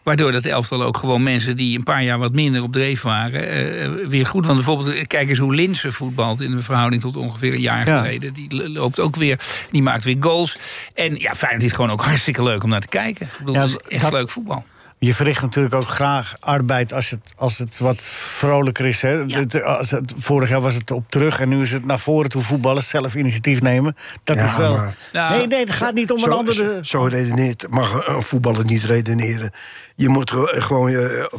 Waardoor 0.03 0.33
dat 0.33 0.45
elftal 0.45 0.83
ook 0.83 0.97
gewoon 0.97 1.23
mensen 1.23 1.57
die 1.57 1.77
een 1.79 1.83
paar 1.85 2.03
jaar 2.03 2.19
wat 2.19 2.33
minder 2.33 2.63
op 2.63 2.73
dreef 2.73 3.03
waren, 3.03 3.49
eh, 3.51 3.89
weer 4.09 4.27
goed. 4.27 4.45
Want 4.45 4.57
bijvoorbeeld, 4.57 4.95
eh, 4.95 5.07
kijk 5.07 5.29
eens 5.29 5.39
hoe 5.39 5.55
Linse 5.55 5.93
voetbalt 5.93 6.41
in 6.41 6.51
de 6.51 6.63
verhouding 6.63 7.03
tot 7.03 7.17
ongeveer 7.17 7.53
een 7.55 7.61
jaar 7.61 7.87
Ja. 7.89 7.99
geleden. 7.99 8.33
Die 8.33 8.55
lo- 8.57 8.69
loopt 8.69 9.01
ook 9.01 9.17
weer, 9.17 9.39
die 9.71 9.83
maakt 9.83 10.05
weer 10.05 10.17
goals. 10.21 10.59
En 10.95 11.17
ja, 11.17 11.35
Feyenoord 11.35 11.63
is 11.65 11.73
gewoon 11.73 11.91
ook 11.91 12.05
hartstikke 12.05 12.43
leuk 12.43 12.63
om 12.63 12.71
naar 12.71 12.81
te 12.81 12.89
kijken. 12.89 13.27
Ik 13.27 13.33
bedoel, 13.39 13.55
Ja, 13.55 13.61
dat 13.61 13.69
is 13.69 13.77
echt 13.89 14.03
dat- 14.03 14.13
leuk 14.13 14.31
voetbal. 14.31 14.65
Je 14.99 15.15
verricht 15.15 15.43
natuurlijk 15.43 15.75
ook 15.75 15.89
graag 15.89 16.35
arbeid 16.41 16.93
als 16.93 17.11
het, 17.11 17.33
als 17.37 17.59
het 17.59 17.79
wat 17.79 18.03
vrolijker 18.03 18.87
is. 18.87 19.03
Hè? 19.03 19.25
Het- 19.27 19.63
als 19.63 19.91
het, 19.91 20.13
vorig 20.17 20.49
jaar 20.49 20.61
was 20.61 20.75
het 20.75 20.91
op 20.91 21.05
terug 21.11 21.41
en 21.41 21.49
nu 21.49 21.63
is 21.63 21.73
het 21.73 21.85
naar 21.85 21.99
voren 21.99 22.31
toe 22.31 22.43
voetballers 22.43 22.89
zelf 22.89 23.15
initiatief 23.15 23.61
nemen. 23.63 23.97
Dat 24.25 24.37
Ja, 24.37 24.45
is 24.47 24.57
wel. 24.57 24.77
maar- 24.77 24.95
Nou, 25.13 25.37
nee, 25.39 25.47
nee, 25.47 25.61
het 25.61 25.71
gaat 25.71 25.95
niet 25.95 26.11
om 26.11 26.23
een 26.25 26.31
andere. 26.33 26.75
zo, 26.83 26.99
zo 26.99 27.03
redeneert, 27.07 27.67
mag 27.71 28.07
een 28.07 28.23
voetballer 28.23 28.65
niet 28.65 28.85
redeneren. 28.85 29.51
Je 29.95 30.09
moet 30.09 30.31
ge- 30.31 30.55
gewoon, 30.61 30.93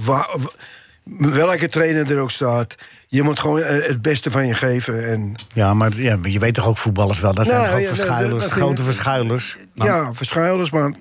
wa- 0.05 0.27
wa- 0.37 1.29
welke 1.29 1.67
trainer 1.67 2.11
er 2.11 2.19
ook 2.19 2.31
staat, 2.31 2.75
je 3.07 3.23
moet 3.23 3.39
gewoon 3.39 3.59
eh, 3.61 3.87
het 3.87 4.01
beste 4.01 4.31
van 4.31 4.47
je 4.47 4.53
geven. 4.53 5.07
En, 5.09 5.35
Ja, 5.53 5.73
maar, 5.73 6.01
ja, 6.01 6.15
maar 6.15 6.29
je 6.29 6.39
weet 6.39 6.53
toch 6.53 6.67
ook 6.67 6.77
voetballers 6.77 7.19
wel. 7.19 7.33
Dat 7.33 7.45
zijn 7.45 7.57
Nou, 7.57 7.69
toch 7.69 7.77
ook 7.77 7.83
ja, 7.83 7.87
dat- 7.89 7.97
verschuilers, 7.97 8.43
dat 8.43 8.51
grote 8.51 8.83
verschuilers. 8.83 9.57
Maar- 9.75 9.87
ja, 9.87 10.13
verschuilers, 10.13 10.69
maar 10.71 10.91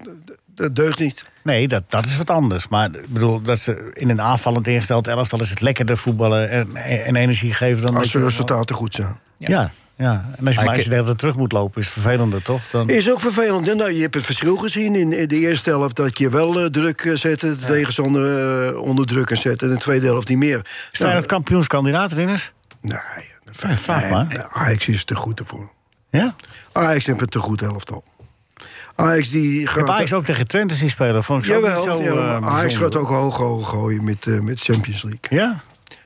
dat 0.57 0.77
deugt 0.77 0.99
niet. 0.99 1.29
Nee, 1.43 1.69
dat, 1.69 1.83
dat 1.89 2.07
is 2.07 2.17
wat 2.17 2.31
anders. 2.31 2.69
Maar 2.69 2.89
ik 2.95 3.09
bedoel, 3.09 3.43
dat 3.43 3.59
ze 3.59 3.91
in 3.93 4.11
een 4.11 4.21
aanvallend 4.21 4.67
ingesteld 4.69 5.07
elftal 5.09 5.41
is 5.41 5.51
het 5.51 5.61
lekkerder 5.61 5.97
voetballen 5.97 6.51
en, 6.51 6.77
en 6.77 7.17
energie 7.17 7.55
geven 7.55 7.83
dan. 7.87 7.97
Als 7.97 8.13
dat 8.13 8.21
de 8.23 8.29
resultaten 8.29 8.75
goed 8.75 8.95
zijn. 8.95 9.19
Ja, 9.39 9.71
ja. 9.97 10.25
En 10.39 10.47
als 10.47 10.55
je, 10.55 10.61
maar 10.61 10.69
als 10.69 10.77
je 10.77 10.83
ik- 10.83 10.89
de 10.89 10.95
hele 10.95 11.07
tijd 11.07 11.19
terug 11.19 11.37
moet 11.37 11.53
lopen, 11.53 11.81
is 11.81 11.85
het 11.85 11.93
vervelender 11.93 12.43
toch? 12.43 12.61
Dan... 12.71 12.89
Is 12.89 13.11
ook 13.11 13.21
vervelend. 13.21 13.67
Nou, 13.75 13.93
je 13.93 14.01
hebt 14.01 14.15
het 14.15 14.25
verschil 14.25 14.57
gezien 14.57 14.95
in 14.95 15.29
de 15.29 15.37
eerste 15.37 15.71
helft 15.71 15.97
dat 15.97 16.19
je 16.19 16.31
wel 16.31 16.61
eh, 16.61 16.67
druk 16.67 17.01
eh, 17.01 17.15
zette, 17.15 17.57
de 17.59 17.67
tegenstander 17.67 18.67
eh, 18.69 18.81
onder 18.83 19.07
druk 19.07 19.31
en 19.31 19.37
zette. 19.37 19.65
En 19.65 19.71
in 19.71 19.77
de 19.77 19.83
tweede 19.83 20.07
helft 20.07 20.29
niet 20.29 20.39
meer. 20.39 20.61
Is 20.93 20.99
Feyenoord 20.99 21.27
kampioenskandidaat, 21.27 22.13
Rinus? 22.13 22.53
Nee, 22.81 22.99
Ja, 23.63 23.77
vraag 23.77 24.11
maar. 24.11 24.47
Ajax 24.53 24.89
is 24.89 25.05
te 25.05 25.15
goed 25.15 25.39
ervoor. 25.41 25.71
Ja? 26.11 26.35
Ajax 26.73 27.07
heeft 27.07 27.21
het 27.21 27.31
te 27.31 27.39
goed 27.39 27.63
elftal. 27.63 28.05
Ajax 28.97 29.31
die 29.31 29.67
gaat... 29.67 29.89
Ajax 29.89 30.13
ook 30.13 30.25
tegen 30.25 30.47
Twente 30.47 30.75
zien 30.75 30.91
spelen. 30.91 31.25
Vond 31.25 31.43
ik 31.43 31.49
Jawel, 31.51 31.83
zo, 31.83 32.03
ja, 32.03 32.11
eh, 32.37 32.47
Ajax 32.49 32.77
gaat 32.77 32.97
ook 32.97 33.09
hoog, 33.09 33.37
hoog 33.37 33.69
gooien 33.69 34.05
met, 34.05 34.27
eh, 34.27 34.39
met 34.41 34.61
Champions 34.61 35.03
League. 35.03 35.39
Ja? 35.39 35.61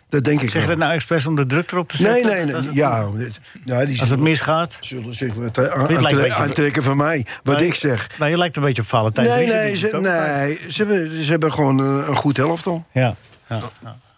Dat 0.09 0.25
denk 0.25 0.41
ik 0.41 0.51
Zeg 0.51 0.67
dat 0.67 0.77
nou 0.79 0.93
expres 0.93 1.27
om 1.27 1.37
de 1.37 1.47
druk 1.47 1.71
erop 1.73 1.89
te 1.89 1.97
zetten? 1.97 2.27
nee, 2.27 2.45
nee. 2.45 2.55
Als 2.57 2.65
het- 2.67 2.75
Ja, 2.75 3.07
dit- 3.15 3.41
ja, 3.65 3.85
die 3.85 4.01
Als 4.01 4.09
het 4.11 4.21
misgaat? 4.21 4.77
zullen 4.81 5.15
zich 5.15 5.35
wat 5.35 5.59
aan- 5.59 5.65
Dit 5.65 5.73
lijkt 5.73 5.91
een 5.91 5.97
aantre- 5.99 6.17
beetje- 6.17 6.35
aantrekken 6.35 6.83
van 6.83 6.97
mij. 6.97 7.27
Wat 7.43 7.57
Nee, 7.59 7.67
ik 7.67 7.75
zeg. 7.75 8.07
Nou, 8.19 8.31
je 8.31 8.39
lijkt 8.39 8.57
een 8.57 8.63
beetje 8.63 8.83
op 8.83 8.89
Valentijn. 8.89 9.27
Nee, 9.29 9.47
nee, 9.47 9.77
ze, 9.77 9.87
nee 10.01 10.59
ze, 10.69 10.85
hebben, 10.85 11.25
ze 11.25 11.31
hebben 11.31 11.53
gewoon 11.53 11.79
een, 11.79 12.09
een 12.09 12.17
goed 12.17 12.39
elftal. 12.39 12.85
Ja. 12.93 13.15
ja. 13.49 13.59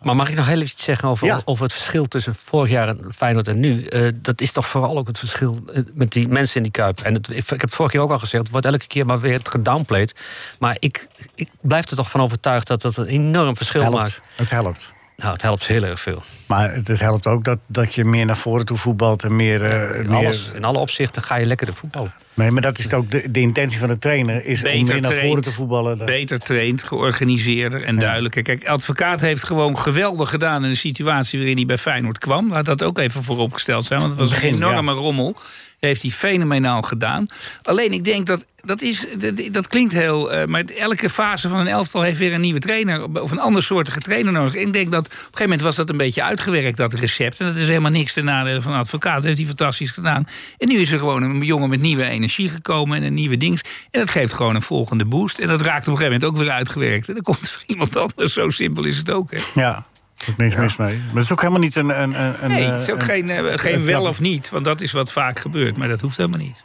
Maar 0.02 0.16
mag 0.16 0.28
ik 0.28 0.36
nog 0.36 0.46
heel 0.46 0.54
even 0.60 0.68
iets 0.72 0.84
zeggen 0.84 1.08
over, 1.08 1.26
Ja. 1.26 1.40
over 1.44 1.62
het 1.64 1.72
verschil 1.72 2.08
tussen 2.08 2.34
vorig 2.34 2.70
jaar 2.70 2.88
en 2.88 3.12
Feyenoord 3.14 3.48
en 3.48 3.60
nu? 3.60 3.84
Eh, 3.84 4.08
dat 4.14 4.40
is 4.40 4.52
toch 4.52 4.66
vooral 4.66 4.98
ook 4.98 5.06
het 5.06 5.18
verschil 5.18 5.58
eh, 5.74 5.82
met 5.92 6.12
die 6.12 6.28
mensen 6.28 6.56
in 6.56 6.62
die 6.62 6.72
Kuip. 6.72 7.00
En 7.00 7.14
het, 7.14 7.28
ik 7.30 7.48
heb 7.48 7.60
het 7.60 7.74
vorige 7.74 7.94
keer 7.94 8.04
ook 8.04 8.10
al 8.10 8.18
gezegd, 8.18 8.42
het 8.42 8.52
wordt 8.52 8.66
elke 8.66 8.86
keer 8.86 9.06
maar 9.06 9.20
weer 9.20 9.40
gedownplayed. 9.42 10.20
Maar 10.58 10.76
ik, 10.78 11.06
ik 11.34 11.48
blijf 11.60 11.90
er 11.90 11.96
toch 11.96 12.10
van 12.10 12.20
overtuigd 12.20 12.66
dat 12.66 12.82
dat 12.82 12.96
een 12.96 13.06
enorm 13.06 13.56
verschil 13.56 13.80
Helpt. 13.82 13.96
maakt. 13.96 14.20
Het 14.36 14.50
helpt. 14.50 14.92
Nou, 15.16 15.32
het 15.32 15.42
helpt 15.42 15.66
heel 15.66 15.82
erg 15.82 16.00
veel. 16.00 16.22
Maar 16.52 16.74
het, 16.74 17.00
helpt 17.00 17.26
ook 17.26 17.44
dat, 17.44 17.58
dat 17.66 17.94
je 17.94 18.04
meer 18.04 18.26
naar 18.26 18.36
voren 18.36 18.66
toe 18.66 18.76
voetbalt 18.76 19.24
en 19.24 19.36
meer... 19.36 19.64
eh, 19.64 20.00
In, 20.00 20.06
meer 20.10 20.16
alles, 20.16 20.50
in 20.54 20.64
alle 20.64 20.78
opzichten 20.78 21.22
ga 21.22 21.36
je 21.36 21.46
lekker 21.46 21.66
de 21.66 21.72
voetballen. 21.74 22.14
nee, 22.34 22.50
maar 22.50 22.62
dat 22.62 22.78
is 22.78 22.92
ook 22.92 23.10
de, 23.10 23.30
de 23.30 23.40
intentie 23.40 23.78
van 23.78 23.88
de 23.88 23.98
trainer. 23.98 24.44
Is 24.44 24.64
om 24.64 24.84
meer 24.84 25.00
naar 25.00 25.14
voren 25.14 25.42
te 25.42 25.52
voetballen. 25.52 25.96
dan- 25.98 26.06
Beter 26.06 26.38
traint, 26.38 26.82
georganiseerder 26.82 27.84
en 27.84 27.98
duidelijker. 27.98 28.42
Kijk, 28.42 28.66
advocaat 28.66 29.20
heeft 29.20 29.44
gewoon 29.44 29.78
geweldig 29.78 30.28
gedaan 30.30 30.64
in 30.64 30.70
de 30.70 30.76
situatie 30.76 31.38
waarin 31.38 31.56
hij 31.56 31.66
bij 31.66 31.78
Feyenoord 31.78 32.18
kwam. 32.18 32.48
Laat 32.50 32.66
dat 32.66 32.82
ook 32.82 32.98
even 32.98 33.22
vooropgesteld 33.22 33.84
zijn, 33.86 34.00
want 34.00 34.10
het 34.12 34.20
was 34.20 34.30
een 34.30 34.40
Begin, 34.40 34.54
enorme 34.54 34.92
ja. 34.92 34.98
rommel. 34.98 35.36
Heeft 35.78 36.02
hij 36.02 36.10
fenomenaal 36.10 36.82
gedaan. 36.82 37.24
Alleen 37.62 37.92
ik 37.92 38.04
denk 38.04 38.26
dat, 38.26 38.46
dat, 38.64 38.82
is, 38.82 39.06
dat, 39.18 39.42
dat 39.52 39.66
klinkt 39.68 39.92
heel... 39.92 40.32
eh, 40.32 40.46
maar 40.46 40.64
elke 40.78 41.10
fase 41.10 41.48
van 41.48 41.58
een 41.58 41.66
elftal 41.66 42.02
heeft 42.02 42.18
weer 42.18 42.32
een 42.32 42.40
nieuwe 42.40 42.58
trainer... 42.58 43.20
of 43.22 43.30
een 43.30 43.40
andersoortige 43.40 44.00
trainer 44.00 44.32
nodig. 44.32 44.54
En 44.54 44.66
ik 44.66 44.72
denk 44.72 44.92
dat 44.92 45.06
op 45.06 45.10
een 45.10 45.16
gegeven 45.18 45.42
moment 45.42 45.60
was 45.60 45.76
dat 45.76 45.90
een 45.90 45.96
beetje 45.96 46.22
uitgewerkt, 46.42 46.76
dat 46.76 46.92
recept. 46.92 47.40
En 47.40 47.46
dat 47.46 47.56
is 47.56 47.68
helemaal 47.68 47.90
niks 47.90 48.12
ten 48.12 48.24
nadele 48.24 48.60
van 48.62 48.72
de 48.72 48.78
advocaat. 48.78 49.14
Dat 49.14 49.24
heeft 49.24 49.38
hij 49.38 49.46
fantastisch 49.46 49.90
gedaan. 49.90 50.26
En 50.58 50.68
nu 50.68 50.78
is 50.78 50.92
er 50.92 50.98
gewoon 50.98 51.22
een 51.22 51.42
jongen 51.42 51.68
met 51.68 51.80
nieuwe 51.80 52.04
energie 52.04 52.48
gekomen 52.48 52.96
en 52.96 53.02
een 53.02 53.14
nieuwe 53.14 53.36
dings. 53.36 53.60
En 53.90 54.00
dat 54.00 54.10
geeft 54.10 54.32
gewoon 54.32 54.54
een 54.54 54.62
volgende 54.62 55.04
boost. 55.04 55.38
En 55.38 55.46
dat 55.46 55.60
raakt 55.60 55.88
op 55.88 55.92
een 55.92 55.98
gegeven 55.98 56.20
moment 56.20 56.24
ook 56.24 56.36
weer 56.44 56.50
uitgewerkt. 56.54 57.08
En 57.08 57.14
dan 57.14 57.22
komt 57.22 57.42
er 57.42 57.62
iemand 57.72 57.96
anders. 57.96 58.32
Zo 58.32 58.50
simpel 58.50 58.84
is 58.84 58.96
het 58.96 59.10
ook. 59.10 59.30
Hè. 59.30 59.38
Ja, 59.54 59.86
er 60.16 60.28
is 60.28 60.36
niks 60.36 60.56
mis 60.56 60.76
mee. 60.76 60.96
Maar 60.96 61.14
het 61.14 61.22
is 61.24 61.32
ook 61.32 61.40
helemaal 61.40 61.62
niet 61.62 61.76
een... 61.76 62.00
een, 62.02 62.14
een 62.44 62.48
Nee, 62.48 62.64
eh, 62.64 62.72
het 62.72 62.82
is 62.82 62.90
ook 62.90 62.98
een- 62.98 63.04
geen, 63.04 63.30
eh, 63.30 63.52
geen 63.58 63.74
een 63.74 63.84
wel 63.84 64.06
of 64.06 64.20
niet. 64.20 64.50
Want 64.50 64.64
dat 64.64 64.80
is 64.80 64.92
wat 64.92 65.12
vaak 65.12 65.38
gebeurt. 65.38 65.76
Maar 65.76 65.88
dat 65.88 66.00
hoeft 66.00 66.16
helemaal 66.16 66.40
niet. 66.40 66.62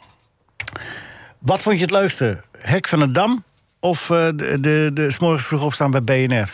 Wat 1.38 1.62
vond 1.62 1.74
je 1.74 1.80
het 1.80 1.90
leukste? 1.90 2.40
Hek 2.58 2.88
van 2.88 2.98
de 2.98 3.10
Dam 3.10 3.44
of 3.80 4.10
eh, 4.10 4.26
de, 4.34 4.60
de, 4.60 4.90
de 4.94 5.10
's 5.10 5.18
morgens 5.18 5.44
vroeg 5.46 5.62
opstaan 5.62 5.90
bij 5.90 6.02
BNR? 6.26 6.48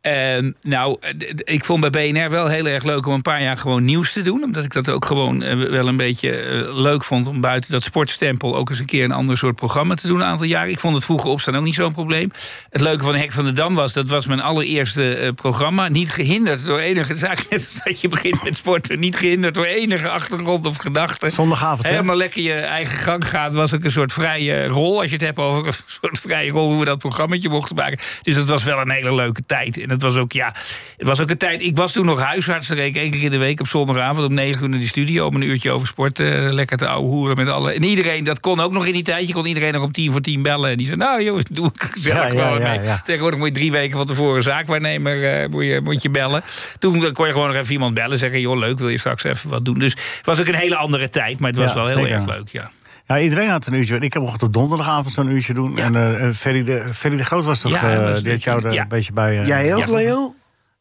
Ehm, 0.00 0.50
nou, 0.62 0.98
ik 1.44 1.64
vond 1.64 1.90
bij 1.90 2.12
BNR 2.12 2.30
wel 2.30 2.46
heel 2.46 2.66
erg 2.66 2.84
leuk 2.84 3.06
om 3.06 3.12
een 3.12 3.22
paar 3.22 3.42
jaar 3.42 3.56
gewoon 3.56 3.84
nieuws 3.84 4.12
te 4.12 4.20
doen. 4.20 4.42
Omdat 4.42 4.64
ik 4.64 4.72
dat 4.72 4.90
ook 4.90 5.04
gewoon 5.04 5.42
eh, 5.42 5.56
wel 5.56 5.88
een 5.88 5.96
beetje 5.96 6.30
eh, 6.30 6.78
leuk 6.78 7.04
vond 7.04 7.26
om 7.26 7.40
buiten 7.40 7.70
dat 7.70 7.82
sportstempel 7.82 8.56
ook 8.56 8.70
eens 8.70 8.78
een 8.78 8.86
keer 8.86 9.04
een 9.04 9.12
ander 9.12 9.38
soort 9.38 9.54
programma 9.54 9.94
te 9.94 10.06
doen 10.06 10.20
een 10.20 10.26
aantal 10.26 10.46
jaren. 10.46 10.70
Ik 10.70 10.78
vond 10.78 10.94
het 10.94 11.04
vroeger 11.04 11.30
opstaan 11.30 11.56
ook 11.56 11.64
niet 11.64 11.74
zo'n 11.74 11.92
probleem. 11.92 12.30
Het 12.70 12.80
leuke 12.80 13.04
van 13.04 13.14
Hek 13.14 13.32
van 13.32 13.44
de 13.44 13.52
Dam 13.52 13.74
was, 13.74 13.92
dat 13.92 14.08
was 14.08 14.26
mijn 14.26 14.40
allereerste 14.40 15.14
eh, 15.14 15.32
programma. 15.32 15.88
Niet 15.88 16.10
gehinderd 16.10 16.64
door 16.64 16.78
enige, 16.78 17.12
eigenlijk 17.26 17.50
net 17.50 17.68
als 17.72 17.80
dat 17.84 18.00
je 18.00 18.08
begint 18.08 18.42
met 18.42 18.56
sporten. 18.56 19.00
Niet 19.00 19.16
gehinderd 19.16 19.54
door 19.54 19.64
enige 19.64 20.08
achtergrond 20.08 20.66
of 20.66 20.76
gedachte. 20.76 21.30
Zondagavond, 21.30 21.82
hè? 21.82 21.90
Helemaal 21.90 22.16
lekker 22.16 22.42
je 22.42 22.52
eigen 22.52 22.98
gang 22.98 23.28
gaat. 23.28 23.52
was 23.54 23.74
ook 23.74 23.84
een 23.84 23.92
soort 23.92 24.12
vrije 24.12 24.66
rol. 24.66 24.96
Als 24.96 25.06
je 25.06 25.12
het 25.12 25.24
hebt 25.24 25.38
over 25.38 25.66
een 25.66 25.72
soort 26.00 26.18
vrije 26.18 26.50
rol, 26.50 26.68
hoe 26.68 26.78
we 26.78 26.84
dat 26.84 26.98
programmaatje 26.98 27.48
mochten 27.48 27.76
maken. 27.76 27.98
Dus 28.22 28.34
dat 28.34 28.46
was 28.46 28.64
wel 28.64 28.80
een 28.80 28.90
hele 28.90 29.14
leuke 29.14 29.42
tijd. 29.46 29.78
En 29.78 29.97
het 30.02 30.12
was 30.12 30.22
ook, 30.22 30.32
ja, 30.32 30.54
het 30.96 31.06
was 31.06 31.20
ook 31.20 31.30
een 31.30 31.36
tijd. 31.38 31.62
Ik 31.62 31.76
was 31.76 31.92
toen 31.92 32.06
nog 32.06 32.20
huisarts. 32.20 32.70
Ik 32.70 32.96
één 32.96 33.10
keer 33.10 33.22
in 33.22 33.30
de 33.30 33.38
week 33.38 33.60
op 33.60 33.66
zondagavond 33.66 34.28
om 34.28 34.34
negen 34.34 34.66
uur 34.68 34.74
in 34.74 34.80
de 34.80 34.86
studio. 34.86 35.26
Om 35.26 35.34
een 35.34 35.42
uurtje 35.42 35.70
over 35.70 35.86
sport 35.86 36.20
eh, 36.20 36.26
lekker 36.50 36.76
te 36.76 36.88
ouwe 36.88 37.08
hoeren 37.08 37.36
met 37.36 37.48
alle. 37.48 37.72
En 37.72 37.84
iedereen, 37.84 38.24
dat 38.24 38.40
kon 38.40 38.60
ook 38.60 38.72
nog 38.72 38.86
in 38.86 38.92
die 38.92 39.02
tijd. 39.02 39.26
Je 39.26 39.32
kon 39.32 39.46
iedereen 39.46 39.72
nog 39.72 39.82
om 39.82 39.92
tien 39.92 40.12
voor 40.12 40.20
tien 40.20 40.42
bellen. 40.42 40.70
En 40.70 40.76
die 40.76 40.86
zei, 40.86 40.98
nou 40.98 41.22
jongens, 41.24 41.44
doe 41.52 41.66
ik 41.66 41.82
gezellig 41.82 42.32
Ja, 42.32 42.58
mee. 42.58 42.80
ja. 42.82 43.02
Tegenwoordig 43.04 43.38
moet 43.38 43.48
je 43.48 43.54
drie 43.54 43.70
weken 43.72 43.96
van 43.96 44.06
tevoren 44.06 44.42
zaakwaarnemer 44.42 45.24
eh, 45.24 45.48
moet, 45.48 45.64
je, 45.64 45.80
moet 45.84 46.02
je 46.02 46.10
bellen. 46.10 46.42
Toen 46.78 47.12
kon 47.12 47.26
je 47.26 47.32
gewoon 47.32 47.48
nog 47.48 47.56
even 47.56 47.72
iemand 47.72 47.94
bellen. 47.94 48.18
Zeggen, 48.18 48.40
joh, 48.40 48.58
leuk, 48.58 48.78
wil 48.78 48.88
je 48.88 48.98
straks 48.98 49.24
even 49.24 49.50
wat 49.50 49.64
doen. 49.64 49.78
Dus 49.78 49.92
het 49.92 50.26
was 50.26 50.40
ook 50.40 50.46
een 50.46 50.54
hele 50.54 50.76
andere 50.76 51.08
tijd. 51.08 51.40
Maar 51.40 51.50
het 51.50 51.58
was 51.58 51.74
wel 51.74 51.86
heel 51.86 51.96
zeker. 51.96 52.10
erg 52.12 52.26
leuk, 52.26 52.48
ja. 52.48 52.70
Ja, 53.08 53.18
iedereen 53.18 53.48
had 53.48 53.66
een 53.66 53.72
uurtje. 53.74 53.98
Ik 53.98 54.12
heb 54.12 54.22
mocht 54.22 54.42
op 54.42 54.52
donderdagavond 54.52 55.14
zo'n 55.14 55.30
uurtje 55.30 55.54
doen. 55.54 55.78
En 55.78 56.20
eh, 56.20 56.28
Ferry, 56.34 56.62
de, 56.64 56.82
Ferry 56.92 57.16
de 57.16 57.24
Groot 57.24 57.44
was 57.44 57.60
toch... 57.60 57.70
Ja, 57.72 57.92
eh, 57.94 57.98
was- 58.10 58.42
jou 58.44 58.64
er 58.64 58.72
ja. 58.72 58.82
een 58.82 58.88
beetje 58.88 59.12
bij... 59.12 59.38
eh, 59.38 59.46
Jij 59.46 59.74
ook, 59.74 59.86
ja. 59.86 59.92
Leo? 59.92 60.34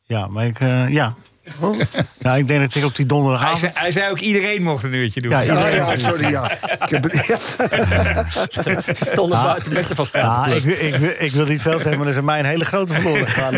Ja, 0.03 0.27
maar 0.27 0.45
ik... 0.45 0.59
eh, 0.59 0.89
ja. 0.89 1.13
ja, 2.19 2.35
ik 2.35 2.47
denk 2.47 2.59
dat 2.61 2.75
ik 2.75 2.83
op 2.85 2.95
die 2.95 3.05
Hij 3.05 3.05
donderdagavond... 3.05 3.59
zei, 3.59 3.71
hij 3.75 3.91
zei 3.91 4.09
ook, 4.11 4.17
iedereen 4.19 4.63
mocht 4.63 4.83
een 4.83 4.93
uurtje 4.93 5.21
doen. 5.21 5.31
Ja, 5.31 5.39
Ja, 5.39 5.51
iedereen- 5.69 5.75
ja, 5.75 5.95
sorry, 5.95 6.29
ja. 6.29 6.51
Ik 6.51 6.89
heb, 6.89 7.03
het- 7.03 7.25
ja. 8.85 8.93
Ze 8.93 9.05
stonden 9.05 9.43
buiten 9.43 9.73
beste 9.73 9.95
van 9.95 10.05
straat. 10.05 10.49
Ja, 10.49 10.55
ik, 10.55 10.61
wil- 10.63 11.09
ik, 11.09 11.17
ik 11.19 11.31
wil 11.31 11.45
niet 11.45 11.61
veel 11.61 11.71
zeggen, 11.79 11.97
maar 11.97 12.05
er 12.05 12.11
is 12.13 12.17
aan 12.17 12.25
mij 12.25 12.39
een 12.39 12.45
hele 12.45 12.65
grote 12.65 12.93
verloren 12.93 13.27
gegaan. 13.27 13.53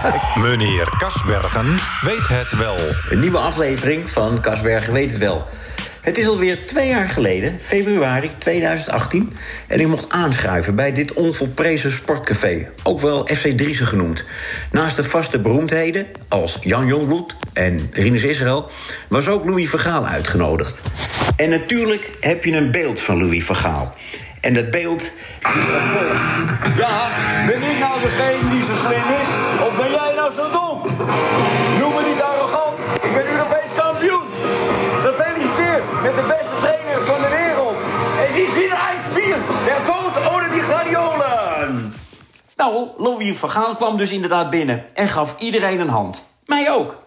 Meneer 0.42 0.88
Kasbergen 0.98 1.66
weet 2.02 2.28
het 2.28 2.56
wel. 2.58 2.76
Een 3.10 3.20
nieuwe 3.20 3.38
aflevering 3.38 4.10
van 4.10 4.40
Kasbergen 4.40 4.92
weet 4.92 5.10
het 5.10 5.18
wel. 5.20 5.48
Het 6.04 6.18
is 6.18 6.26
alweer 6.26 6.66
twee 6.66 6.88
jaar 6.88 7.08
geleden, 7.08 7.60
februari 7.60 8.30
2018... 8.38 9.36
en 9.66 9.80
ik 9.80 9.86
mocht 9.86 10.10
aanschuiven 10.10 10.74
bij 10.74 10.92
dit 10.92 11.12
onvolprezen 11.12 11.92
sportcafé. 11.92 12.70
Ook 12.82 13.00
wel 13.00 13.26
FC 13.26 13.46
Driessen 13.46 13.86
genoemd. 13.86 14.24
Naast 14.70 14.96
de 14.96 15.04
vaste 15.04 15.40
beroemdheden, 15.40 16.06
als 16.28 16.58
Jan 16.60 16.86
Jongbloed 16.86 17.36
en 17.52 17.90
Rinus 17.92 18.24
Israël... 18.24 18.70
was 19.08 19.28
ook 19.28 19.44
Louis 19.44 19.68
Vergaal 19.68 20.06
uitgenodigd. 20.06 20.82
En 21.36 21.50
natuurlijk 21.50 22.10
heb 22.20 22.44
je 22.44 22.52
een 22.52 22.70
beeld 22.70 23.00
van 23.00 23.18
Louis 23.18 23.44
Vergaal. 23.44 23.94
En 24.40 24.54
dat 24.54 24.70
beeld. 24.70 25.10
Ja, 26.76 27.10
ben 27.46 27.62
ik 27.62 27.78
nou 27.78 28.00
degene 28.00 28.50
die 28.50 28.62
zo 28.62 28.74
slim 28.74 29.04
is? 29.22 29.28
Of 29.66 29.76
ben 29.76 29.90
jij 29.90 30.12
nou 30.16 30.32
zo 30.32 30.50
dom? 30.50 30.96
Louis 43.04 43.36
van 43.36 43.50
Gaal 43.50 43.74
kwam 43.74 43.96
dus 43.96 44.10
inderdaad 44.10 44.50
binnen 44.50 44.84
en 44.94 45.08
gaf 45.08 45.34
iedereen 45.38 45.80
een 45.80 45.88
hand. 45.88 46.22
Mij 46.46 46.70
ook. 46.70 46.98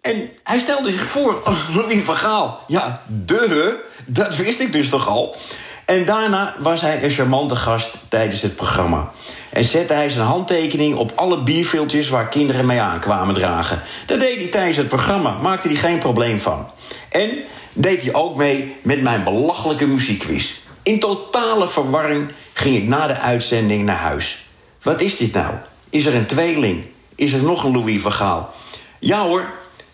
En 0.00 0.30
hij 0.42 0.58
stelde 0.58 0.90
zich 0.90 1.08
voor 1.08 1.40
als 1.44 1.58
Louis 1.74 2.04
van 2.04 2.16
Gaal. 2.16 2.60
Ja, 2.66 3.02
de, 3.06 3.84
dat 4.06 4.36
wist 4.36 4.60
ik 4.60 4.72
dus 4.72 4.88
toch 4.88 5.08
al. 5.08 5.36
En 5.84 6.04
daarna 6.04 6.54
was 6.58 6.80
hij 6.80 7.04
een 7.04 7.10
charmante 7.10 7.56
gast 7.56 7.96
tijdens 8.08 8.42
het 8.42 8.56
programma. 8.56 9.12
En 9.50 9.64
zette 9.64 9.92
hij 9.92 10.10
zijn 10.10 10.26
handtekening 10.26 10.96
op 10.96 11.12
alle 11.14 11.42
bierviltjes 11.42 12.08
waar 12.08 12.28
kinderen 12.28 12.66
mee 12.66 12.80
aankwamen 12.80 13.34
dragen. 13.34 13.82
Dat 14.06 14.20
deed 14.20 14.36
hij 14.36 14.46
tijdens 14.46 14.76
het 14.76 14.88
programma, 14.88 15.38
maakte 15.42 15.68
hij 15.68 15.76
geen 15.76 15.98
probleem 15.98 16.40
van. 16.40 16.66
En 17.08 17.30
deed 17.72 18.02
hij 18.02 18.14
ook 18.14 18.36
mee 18.36 18.76
met 18.82 19.02
mijn 19.02 19.24
belachelijke 19.24 19.86
muziekquiz. 19.86 20.54
In 20.82 21.00
totale 21.00 21.68
verwarring 21.68 22.28
ging 22.52 22.76
ik 22.76 22.88
na 22.88 23.06
de 23.06 23.18
uitzending 23.18 23.84
naar 23.84 23.96
huis. 23.96 24.46
Wat 24.82 25.00
is 25.00 25.16
dit 25.16 25.32
nou? 25.32 25.54
Is 25.90 26.06
er 26.06 26.14
een 26.14 26.26
tweeling? 26.26 26.84
Is 27.14 27.32
er 27.32 27.42
nog 27.42 27.64
een 27.64 27.72
Louis 27.72 28.00
van 28.00 28.12
Gaal? 28.12 28.54
Ja 28.98 29.22
hoor, 29.22 29.44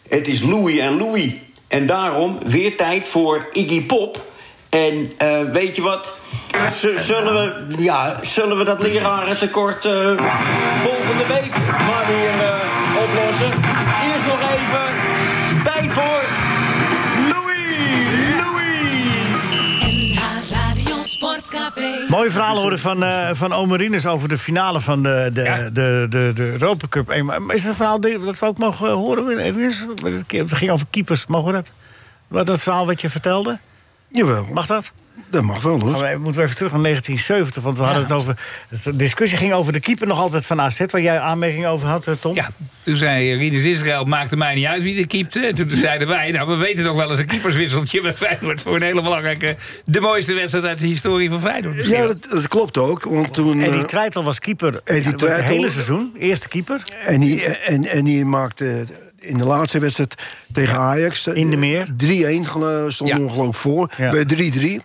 het 0.09 0.29
is 0.29 0.41
Louis 0.41 0.79
en 0.79 0.97
Louis. 0.97 1.33
En 1.69 1.87
daarom 1.87 2.39
weer 2.47 2.77
tijd 2.77 3.09
voor 3.09 3.49
Iggy 3.53 3.87
Pop. 3.87 4.33
En 4.69 5.13
eh, 5.17 5.41
weet 5.41 5.77
je 5.77 5.83
wat? 5.83 6.17
Zullen, 6.97 7.35
we, 7.35 7.83
ja, 7.83 8.19
zullen 8.23 8.59
we 8.59 8.65
dat 8.65 8.81
lerarentekort 8.81 9.85
eh, 9.85 9.93
volgende 10.83 11.27
week 11.29 11.51
maar 11.67 12.05
weer 12.07 12.44
Sportcafé. 21.25 22.05
Mooie 22.09 22.31
verhalen 22.31 22.63
horen 22.63 22.79
van, 22.79 23.03
eh 23.03 23.29
van 23.33 23.53
Omerines 23.53 24.07
over 24.07 24.29
de 24.29 24.39
finale 24.39 24.81
van 24.81 25.03
de, 25.03 25.31
de, 25.33 25.43
Ja. 25.43 25.57
de, 25.71 26.07
de, 26.11 26.31
de 26.35 26.43
Europa 26.43 26.87
Cup. 26.89 27.11
Is 27.13 27.27
dat 27.27 27.49
een 27.49 27.75
verhaal 27.75 28.01
dat 28.01 28.39
we 28.39 28.47
ook 28.47 28.59
mogen 28.59 28.91
horen? 28.91 29.39
Het 29.39 30.55
ging 30.55 30.71
over 30.71 30.87
keepers, 30.91 31.27
mogen 31.27 31.47
we 31.47 31.53
dat? 31.53 31.73
Wat 32.29 32.47
dat 32.47 32.61
verhaal 32.61 32.87
wat 32.87 33.01
je 33.01 33.11
vertelde? 33.11 33.59
Jawel. 34.09 34.47
Mag 34.53 34.67
dat? 34.67 34.93
Dat 35.31 35.43
mag 35.43 35.63
wel, 35.63 35.81
hoor. 35.81 35.93
We, 35.93 36.19
moeten 36.19 36.41
we 36.41 36.47
even 36.47 36.57
terug 36.57 36.73
naar 36.73 36.83
1970, 36.83 37.63
want 37.63 37.79
we 37.79 37.85
hadden 37.85 38.03
het 38.03 38.13
over... 38.13 38.37
De 38.85 38.97
discussie 38.97 39.39
ging 39.39 39.53
over 39.53 39.73
de 39.73 39.81
keeper 39.81 40.07
nog 40.07 40.19
altijd 40.21 40.47
van 40.47 40.61
AZ... 40.61 40.81
waar 40.91 41.01
jij 41.03 41.19
aanmerking 41.19 41.67
over 41.67 41.89
had, 41.89 42.07
eh, 42.07 42.15
Tom. 42.15 42.35
Ja, 42.35 42.49
toen 42.83 42.97
zei 42.97 43.35
Rinus 43.35 43.65
Israël, 43.65 44.05
maakte 44.05 44.37
mij 44.37 44.55
niet 44.55 44.67
uit 44.67 44.83
wie 44.83 45.01
er 45.01 45.07
keepte. 45.07 45.41
En 45.41 45.55
toen 45.55 45.71
zeiden 45.71 46.09
wij, 46.09 46.31
nou, 46.31 46.49
we 46.49 46.57
weten 46.57 46.85
nog 46.85 46.97
wel 46.97 47.11
eens 47.11 47.19
een 47.19 47.27
keeperswisseltje 47.27 48.01
bij 48.01 48.15
Feyenoord... 48.15 48.63
voor 48.63 48.77
een 48.77 48.83
hele 48.83 49.03
belangrijke, 49.03 49.57
de 49.85 50.01
mooiste 50.01 50.35
wedstrijd 50.35 50.65
uit 50.65 50.79
de 50.79 50.87
historie 50.87 51.29
van 51.31 51.41
Feyenoord. 51.41 51.75
misschien 51.75 51.97
Ja, 51.97 52.07
dat, 52.07 52.27
dat 52.31 52.49
klopt 52.49 52.79
ook. 52.79 53.03
Want 53.05 53.35
toen, 53.35 53.61
En 53.63 53.71
die 53.71 53.81
eh, 53.81 53.87
Treitel 53.87 54.25
was 54.25 54.39
keeper 54.39 54.81
Eddie 54.85 55.07
het 55.11 55.19
Treitel- 55.19 55.47
hele 55.47 55.71
seizoen. 55.71 56.15
Eerste 56.19 56.49
keeper. 56.49 56.83
en, 57.07 57.21
die, 57.21 57.45
en, 57.45 57.85
en 57.85 58.05
die 58.05 58.25
maakte 58.25 58.85
in 59.27 59.39
de 59.39 59.45
laatste 59.45 59.79
wedstrijd 59.79 60.15
tegen 60.53 60.79
Ajax... 60.79 61.27
eh, 61.27 61.35
In 61.37 61.51
de 61.51 61.57
meer. 61.57 61.87
3-1 61.87 62.47
gelo- 62.49 62.91
stond 62.91 63.11
Ja. 63.11 63.19
hij 63.19 63.29
geloof 63.29 63.47
ik 63.49 63.55
voor. 63.55 63.91
Ja. 63.97 64.11
Bij 64.11 64.25
3-3. 64.25 64.81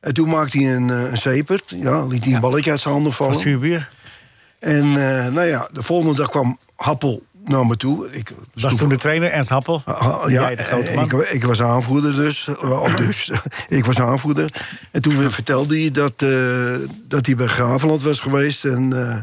En 0.00 0.14
toen 0.14 0.28
maakte 0.28 0.58
hij 0.58 0.74
een, 0.76 0.90
eh, 0.90 1.10
een 1.10 1.16
zeepert. 1.18 1.72
Ja, 1.76 2.04
liet 2.04 2.24
hij 2.24 2.34
een 2.34 2.40
balletje 2.40 2.70
uit 2.70 2.80
zijn 2.80 2.94
handen 2.94 3.12
Van 3.12 3.26
vallen. 3.26 3.40
Zuurbier. 3.40 3.88
En 4.58 4.84
eh, 4.84 5.32
nou 5.32 5.46
ja, 5.46 5.68
de 5.72 5.82
volgende 5.82 6.14
dag 6.16 6.30
kwam 6.30 6.58
Happel 6.76 7.22
naar 7.44 7.66
me 7.66 7.76
toe. 7.76 8.06
Ik 8.10 8.30
Was 8.54 8.76
toen 8.76 8.88
de 8.88 8.96
trainer, 8.96 9.30
Ernst 9.32 9.48
Happel. 9.48 9.82
Ah, 9.84 10.22
ja, 10.30 10.40
Jij 10.40 10.54
de 10.56 10.62
grote 10.62 10.88
eh, 10.90 10.94
man. 10.96 11.04
ik, 11.22 11.28
ik 11.30 11.44
was 11.44 11.62
aanvoerder 11.62 12.14
dus. 12.14 12.48
Of 12.60 12.94
dus. 12.94 13.30
ik 13.68 13.84
was 13.84 14.00
aanvoerder. 14.00 14.50
En 14.90 15.02
toen 15.02 15.30
vertelde 15.30 15.80
hij 15.80 15.90
dat, 15.90 16.12
eh, 16.16 16.88
dat 17.08 17.26
hij 17.26 17.34
bij 17.36 17.46
Gravenland 17.46 18.02
was 18.02 18.20
geweest. 18.20 18.64
En 18.64 18.92
eh, 19.08 19.18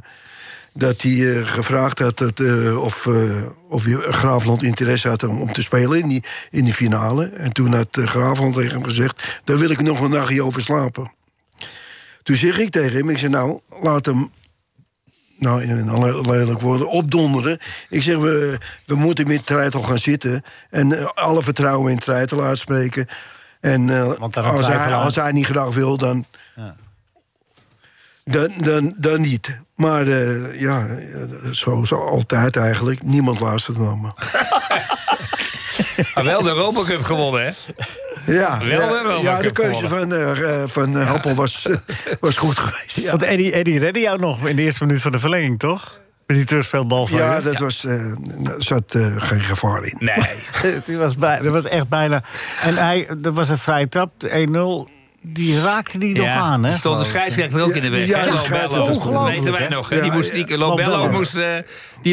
dat 0.77 1.01
hij 1.01 1.37
eh, 1.37 1.47
gevraagd 1.47 1.99
had 1.99 2.17
dat, 2.17 2.39
eh, 2.39 2.83
of, 2.83 3.07
eh, 3.07 3.41
of 3.69 3.83
hij 3.83 3.93
Gravenland 3.93 4.63
interesse 4.63 5.07
had 5.07 5.23
om, 5.23 5.41
om 5.41 5.53
te 5.53 5.61
spelen 5.61 5.99
in 5.99 6.07
die, 6.07 6.23
in 6.51 6.63
die 6.63 6.73
finale. 6.73 7.25
En 7.25 7.51
toen 7.51 7.73
had 7.73 7.87
Gravenland 7.91 8.53
tegen 8.53 8.71
hem 8.71 8.83
gezegd... 8.83 9.41
daar 9.43 9.57
wil 9.57 9.69
ik 9.69 9.81
nog 9.81 10.01
een 10.01 10.09
nachtje 10.09 10.43
over 10.43 10.61
slapen. 10.61 11.11
Toen 12.23 12.35
zeg 12.35 12.59
ik 12.59 12.69
tegen 12.69 12.97
hem, 12.97 13.09
ik 13.09 13.17
zei 13.17 13.31
nou, 13.31 13.59
laat 13.81 14.05
hem 14.05 14.29
nou, 15.37 15.61
in 15.61 15.69
een 15.69 15.99
le- 15.99 16.31
lelijk 16.31 16.61
woorden, 16.61 16.89
opdonderen. 16.89 17.57
Ik 17.89 18.01
zeg, 18.01 18.17
we, 18.17 18.57
we 18.85 18.95
moeten 18.95 19.27
met 19.27 19.45
Treitel 19.45 19.81
gaan 19.81 19.97
zitten... 19.97 20.43
en 20.69 21.15
alle 21.15 21.43
vertrouwen 21.43 21.91
in 21.91 21.99
Treitel 21.99 22.43
uitspreken. 22.43 23.07
En 23.59 23.89
als, 24.19 24.67
hij, 24.67 24.93
als 24.93 25.15
hij 25.15 25.31
niet 25.31 25.45
graag 25.45 25.73
wil, 25.73 25.97
dan... 25.97 26.25
Dan, 28.27 28.51
dan, 28.57 28.93
dan 28.97 29.21
niet. 29.21 29.59
Maar 29.75 30.07
eh, 30.07 30.59
ja, 30.59 30.87
zo, 31.51 31.83
zo 31.83 31.95
altijd 31.95 32.57
eigenlijk. 32.57 33.03
Niemand 33.03 33.39
luistert 33.39 33.77
naar 33.77 33.97
me. 33.97 34.09
Maar 36.15 36.23
wel 36.23 36.41
de 36.41 36.49
Europa 36.49 36.83
Cup 36.83 37.03
gewonnen, 37.03 37.45
hè? 37.45 37.51
Ja, 38.33 38.57
Wel 38.59 38.67
ja, 38.69 38.87
de 38.87 38.93
Europa 38.93 39.21
ja, 39.21 39.41
de 39.41 39.51
keuze 39.51 39.87
van, 39.87 40.13
eh, 40.13 40.61
eh, 40.61 40.69
van 40.69 40.95
Happel 40.95 41.35
was, 41.35 41.67
was 42.19 42.37
goed 42.37 42.57
geweest. 42.57 43.09
Want 43.09 43.23
Eddie, 43.23 43.51
Eddie 43.51 43.79
redde 43.79 43.99
jou 43.99 44.19
nog 44.19 44.47
in 44.47 44.55
de 44.55 44.61
eerste 44.61 44.85
minuut 44.85 45.01
van 45.01 45.11
de 45.11 45.19
verlenging, 45.19 45.59
toch? 45.59 45.99
Met 46.27 46.37
die 46.37 46.45
terugspeelbal 46.45 47.07
van 47.07 47.17
Ja, 47.17 47.41
dat 47.41 47.57
was, 47.57 47.85
eh, 47.85 47.93
er 47.93 48.15
zat 48.57 48.95
geen 49.17 49.41
gevaar 49.41 49.85
in. 49.85 49.95
Nee. 49.99 50.25
Die 50.85 50.97
was 50.97 51.15
bij, 51.15 51.39
dat 51.41 51.51
was 51.51 51.65
echt 51.65 51.89
bijna... 51.89 52.23
En 52.61 52.75
hij, 52.75 53.07
er 53.23 53.33
was 53.33 53.49
een 53.49 53.57
vrije 53.57 53.87
trap, 53.87 54.11
1-0. 54.27 54.31
Die 55.27 55.61
raakte 55.61 55.97
die 55.97 56.17
nog 56.17 56.27
aan, 56.27 56.63
hè? 56.63 56.73
Stond 56.73 56.99
de 56.99 57.05
scheidsrechter 57.05 57.61
ook 57.61 57.75
in 57.75 57.81
de 57.81 57.89
weg. 57.89 58.07
Ja, 58.07 58.17
hè, 58.19 58.23
de 58.25 58.29
Lo 58.31 58.35
scheidsrechter 58.37 58.79
Bello. 58.79 58.93
stond- 58.93 59.13
Dat 59.13 59.27
weten 59.27 59.51
wij 59.51 59.67
nog. 59.67 59.87
Die 59.89 60.11
moest, 60.11 60.31
die, 60.31 60.47
ja. 60.47 60.57
Lo 60.57 60.73
Bello 60.73 60.97
Bello. 60.97 61.11
moest... 61.11 61.37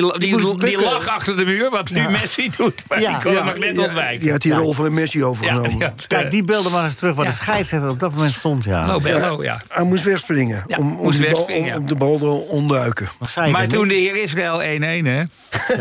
eh, 0.01 0.18
die, 0.18 0.36
die, 0.36 0.59
die, 0.59 0.80
lag 0.80 1.09
achter 1.09 1.36
de 1.36 1.45
muur, 1.45 1.70
wat 1.70 1.90
nu 1.90 2.09
Messi 2.09 2.51
doet. 2.57 2.84
Maar 2.88 2.99
die 2.99 3.18
kon 3.22 3.34
hem 3.34 3.45
nog 3.45 3.59
net 3.59 3.76
ja, 3.76 3.82
ontwijken. 3.82 4.20
Die 4.20 4.30
had 4.30 4.40
die 4.40 4.55
rol 4.55 4.72
van 4.72 4.95
Messi 4.95 5.18
Ja, 5.18 5.24
overgenomen. 5.24 5.95
Kijk, 6.07 6.30
die 6.30 6.45
beelden 6.45 6.72
maar 6.72 6.84
eens 6.84 6.97
terug 6.97 7.16
waar 7.16 7.24
Ja. 7.24 7.30
de 7.30 7.36
scheidsrechter 7.36 7.90
op 7.90 8.01
dat 8.01 8.14
moment 8.14 8.32
stond, 8.32 8.64
ja. 8.64 8.99
Bello, 9.01 9.43
ja. 9.43 9.62
Hij 9.68 9.84
moest 9.84 10.05
wegspringen. 10.05 10.62
Ja, 10.66 10.76
om, 10.76 10.97
om, 10.97 11.03
moest 11.03 11.18
die 11.18 11.30
bal, 11.30 11.34
wegspringen, 11.34 11.76
om 11.76 11.82
ja. 11.82 11.88
de 11.88 11.95
bal 11.95 12.18
te 12.18 12.26
ontduiken. 12.26 13.09
Je 13.34 13.51
Maar 13.51 13.68
toen 13.68 13.88
de 13.88 13.95
heer 13.95 14.22
Israël 14.22 14.61
1-1, 14.61 15.05
hè? 15.07 15.22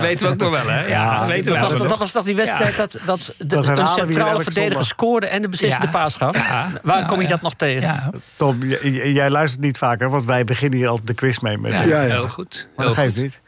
Weten 0.02 0.26
we 0.26 0.32
ook 0.32 0.38
nog 0.38 0.50
wel, 0.50 0.74
hè? 0.74 0.86
Ja, 0.88 1.28
weten 1.28 1.52
we 1.52 1.60
Dat 1.60 1.70
was, 1.70 1.80
wel. 1.80 1.88
dat 1.88 2.00
was 2.00 2.12
toch 2.12 2.26
die 2.26 2.36
wedstrijd 2.36 2.76
dat, 2.78 2.98
dat 3.06 3.34
de, 3.38 3.94
centrale 3.96 4.44
verdediger 4.44 4.86
scoorde 4.86 5.28
en 5.28 5.42
de 5.42 5.50
beslissende 5.50 5.88
paas 5.90 6.16
gaf? 6.16 6.38
Waar 6.84 7.06
kom 7.06 7.22
je 7.22 7.28
dat 7.28 7.42
nog 7.42 7.54
tegen? 7.54 7.82
Ja, 7.82 8.10
Tom, 8.36 8.64
jij 8.92 9.30
luistert 9.30 9.62
niet 9.62 9.78
vaker, 9.78 10.10
want 10.10 10.24
wij 10.24 10.44
beginnen 10.44 10.80
hier 10.80 10.88
altijd 10.88 11.08
de 11.08 11.14
quiz 11.14 11.40
mee. 11.40 11.58
Met 11.58 11.74
ja, 11.74 12.00
heel 12.00 12.30
goed. 12.30 12.68
maar 12.76 12.86
dat 12.86 12.96
goed. 12.96 13.04
geeft 13.04 13.16
niet. 13.16 13.42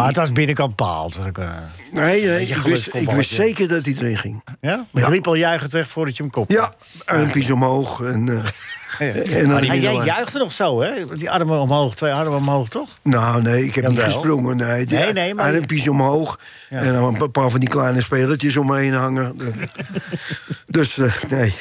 Ja, 0.00 0.06
Ah, 0.06 0.12
het 0.12 0.16
was 0.16 0.32
binnenkant 0.32 0.74
paal. 0.76 1.04
Het 1.06 1.16
was 1.16 1.26
ook, 1.26 1.38
eh, 1.38 1.48
nee, 1.92 2.24
nee, 2.26 2.46
ik, 2.46 2.56
wist, 2.56 2.88
ik 2.94 3.10
wist 3.10 3.30
ja. 3.30 3.36
zeker 3.36 3.68
dat 3.68 3.84
hij 3.84 3.94
erin 3.98 4.16
ging. 4.18 4.42
ja? 4.60 4.86
Je 4.92 5.00
Ja. 5.00 5.08
liep 5.08 5.26
al 5.26 5.34
juichend 5.34 5.72
weg 5.72 5.90
voordat 5.90 6.16
je 6.16 6.22
hem 6.22 6.32
kopte. 6.32 6.54
Ja, 6.54 6.72
armpjes 7.04 7.50
omhoog. 7.50 8.00
En, 8.02 8.28
eh, 8.28 9.40
en 9.40 9.48
dan 9.48 9.70
Ah, 9.70 9.80
jij 9.82 9.94
juichte 9.94 10.38
nog 10.38 10.52
zo, 10.52 10.80
hè? 10.82 10.92
Die 11.12 11.30
armen 11.30 11.60
omhoog, 11.60 11.94
twee 11.94 12.12
armen 12.12 12.38
omhoog, 12.38 12.68
toch? 12.68 12.88
Nou, 13.02 13.42
nee, 13.42 13.64
ik 13.64 13.74
heb 13.74 13.88
niet 13.88 13.98
gesprongen. 14.00 14.56
Nee, 14.56 14.86
die 14.86 14.98
Nee, 14.98 15.12
nee, 15.12 15.34
maar- 15.34 15.54
armpjes 15.54 15.88
omhoog. 15.88 16.38
En 16.68 16.92
dan 16.92 17.22
een 17.22 17.30
paar 17.30 17.50
van 17.50 17.60
die 17.60 17.68
kleine 17.68 18.00
spelertjes 18.00 18.56
om 18.56 18.66
me 18.66 18.78
heen 18.78 18.92
hangen. 18.94 19.36
dus, 20.66 20.98
eh, 20.98 21.12
nee. 21.28 21.54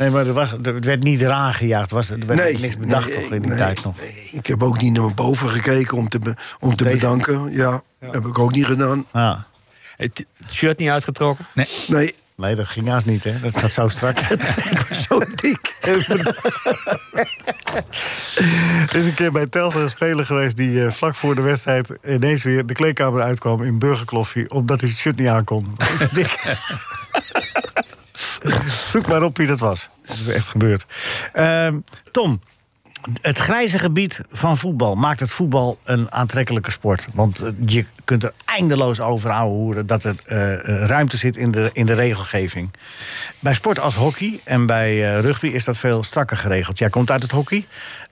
Nee, 0.00 0.10
maar 0.10 0.26
er, 0.26 0.32
was, 0.32 0.52
er 0.62 0.80
werd 0.80 1.02
niet 1.02 1.20
eraan 1.20 1.54
gejaagd. 1.54 1.90
Er, 1.90 1.96
was, 1.96 2.10
er 2.10 2.26
werd 2.26 2.40
nee. 2.40 2.58
niks 2.58 2.76
bedacht 2.76 3.06
nee, 3.06 3.14
toch, 3.14 3.32
in 3.32 3.40
die 3.40 3.48
nee, 3.48 3.58
tijd 3.58 3.84
nog. 3.84 3.96
nee. 4.00 4.28
Ik 4.32 4.46
heb 4.46 4.62
ook 4.62 4.80
niet 4.80 4.92
naar 4.92 5.14
boven 5.14 5.48
gekeken 5.48 5.96
om 5.96 6.08
te, 6.08 6.18
be- 6.18 6.34
om 6.60 6.76
te 6.76 6.84
Deze? 6.84 6.96
bedanken. 6.96 7.52
Ja, 7.52 7.82
heb 7.98 8.26
ik 8.26 8.38
ook 8.38 8.52
niet 8.52 8.66
gedaan. 8.66 9.06
Ah. 9.10 9.38
Het 9.96 10.26
shirt 10.48 10.78
niet 10.78 10.88
uitgetrokken? 10.88 11.46
Nee, 11.86 12.14
Nee, 12.40 12.54
dat 12.54 12.68
ging 12.68 12.88
haast 12.88 13.06
niet, 13.06 13.24
hè? 13.24 13.40
Dat 13.40 13.52
staat 13.52 13.70
zo 13.70 13.88
strak. 13.88 14.18
ik 14.70 14.84
was 14.88 15.02
zo 15.02 15.22
dik. 15.34 15.76
Er 15.80 15.96
is 19.00 19.04
een 19.04 19.14
keer 19.14 19.32
bij 19.32 19.46
Telstra 19.46 19.82
een 19.82 19.88
speler 19.88 20.24
geweest... 20.24 20.56
die 20.56 20.84
eh, 20.84 20.92
vlak 20.92 21.14
voor 21.14 21.34
de 21.34 21.40
wedstrijd 21.40 21.92
ineens 22.06 22.42
weer 22.42 22.66
de 22.66 22.74
kleedkamer 22.74 23.22
uitkwam... 23.22 23.62
in 23.62 23.78
burgerkloffie, 23.78 24.50
omdat 24.50 24.80
hij 24.80 24.90
het 24.90 24.98
shirt 24.98 25.18
niet 25.18 25.28
aankon. 25.28 25.74
Dat 25.76 26.00
is 26.00 26.08
dik. 26.18 26.58
Zoek 28.90 29.06
maar 29.06 29.22
op 29.22 29.36
wie 29.36 29.46
dat 29.46 29.58
was. 29.58 29.88
Dat 30.06 30.16
is 30.16 30.26
echt 30.26 30.48
gebeurd. 30.48 30.86
Ehm, 31.32 31.78
Tom, 32.10 32.40
het 33.20 33.38
grijze 33.38 33.78
gebied 33.78 34.20
van 34.30 34.56
voetbal 34.56 34.94
maakt 34.94 35.20
het 35.20 35.30
voetbal 35.30 35.78
een 35.84 36.12
aantrekkelijke 36.12 36.70
sport. 36.70 37.08
Want 37.14 37.40
eh, 37.40 37.50
je 37.64 37.84
kunt 38.04 38.22
er 38.22 38.32
eindeloos 38.44 39.00
over 39.00 39.30
houden 39.30 39.86
dat 39.86 40.04
er 40.04 40.14
eh, 40.26 40.52
eh, 40.52 40.86
ruimte 40.86 41.16
zit 41.16 41.36
in 41.36 41.50
de, 41.50 41.70
in 41.72 41.86
de 41.86 41.94
regelgeving. 41.94 42.70
Bij 43.38 43.54
sport 43.54 43.80
als 43.80 43.94
hockey 43.94 44.40
en 44.44 44.66
bij 44.66 45.20
rugby 45.20 45.46
is 45.46 45.64
dat 45.64 45.76
veel 45.76 46.02
strakker 46.02 46.36
geregeld. 46.36 46.78
Jij 46.78 46.90
komt 46.90 47.10
uit 47.10 47.22
het 47.22 47.30
hockey. 47.30 47.64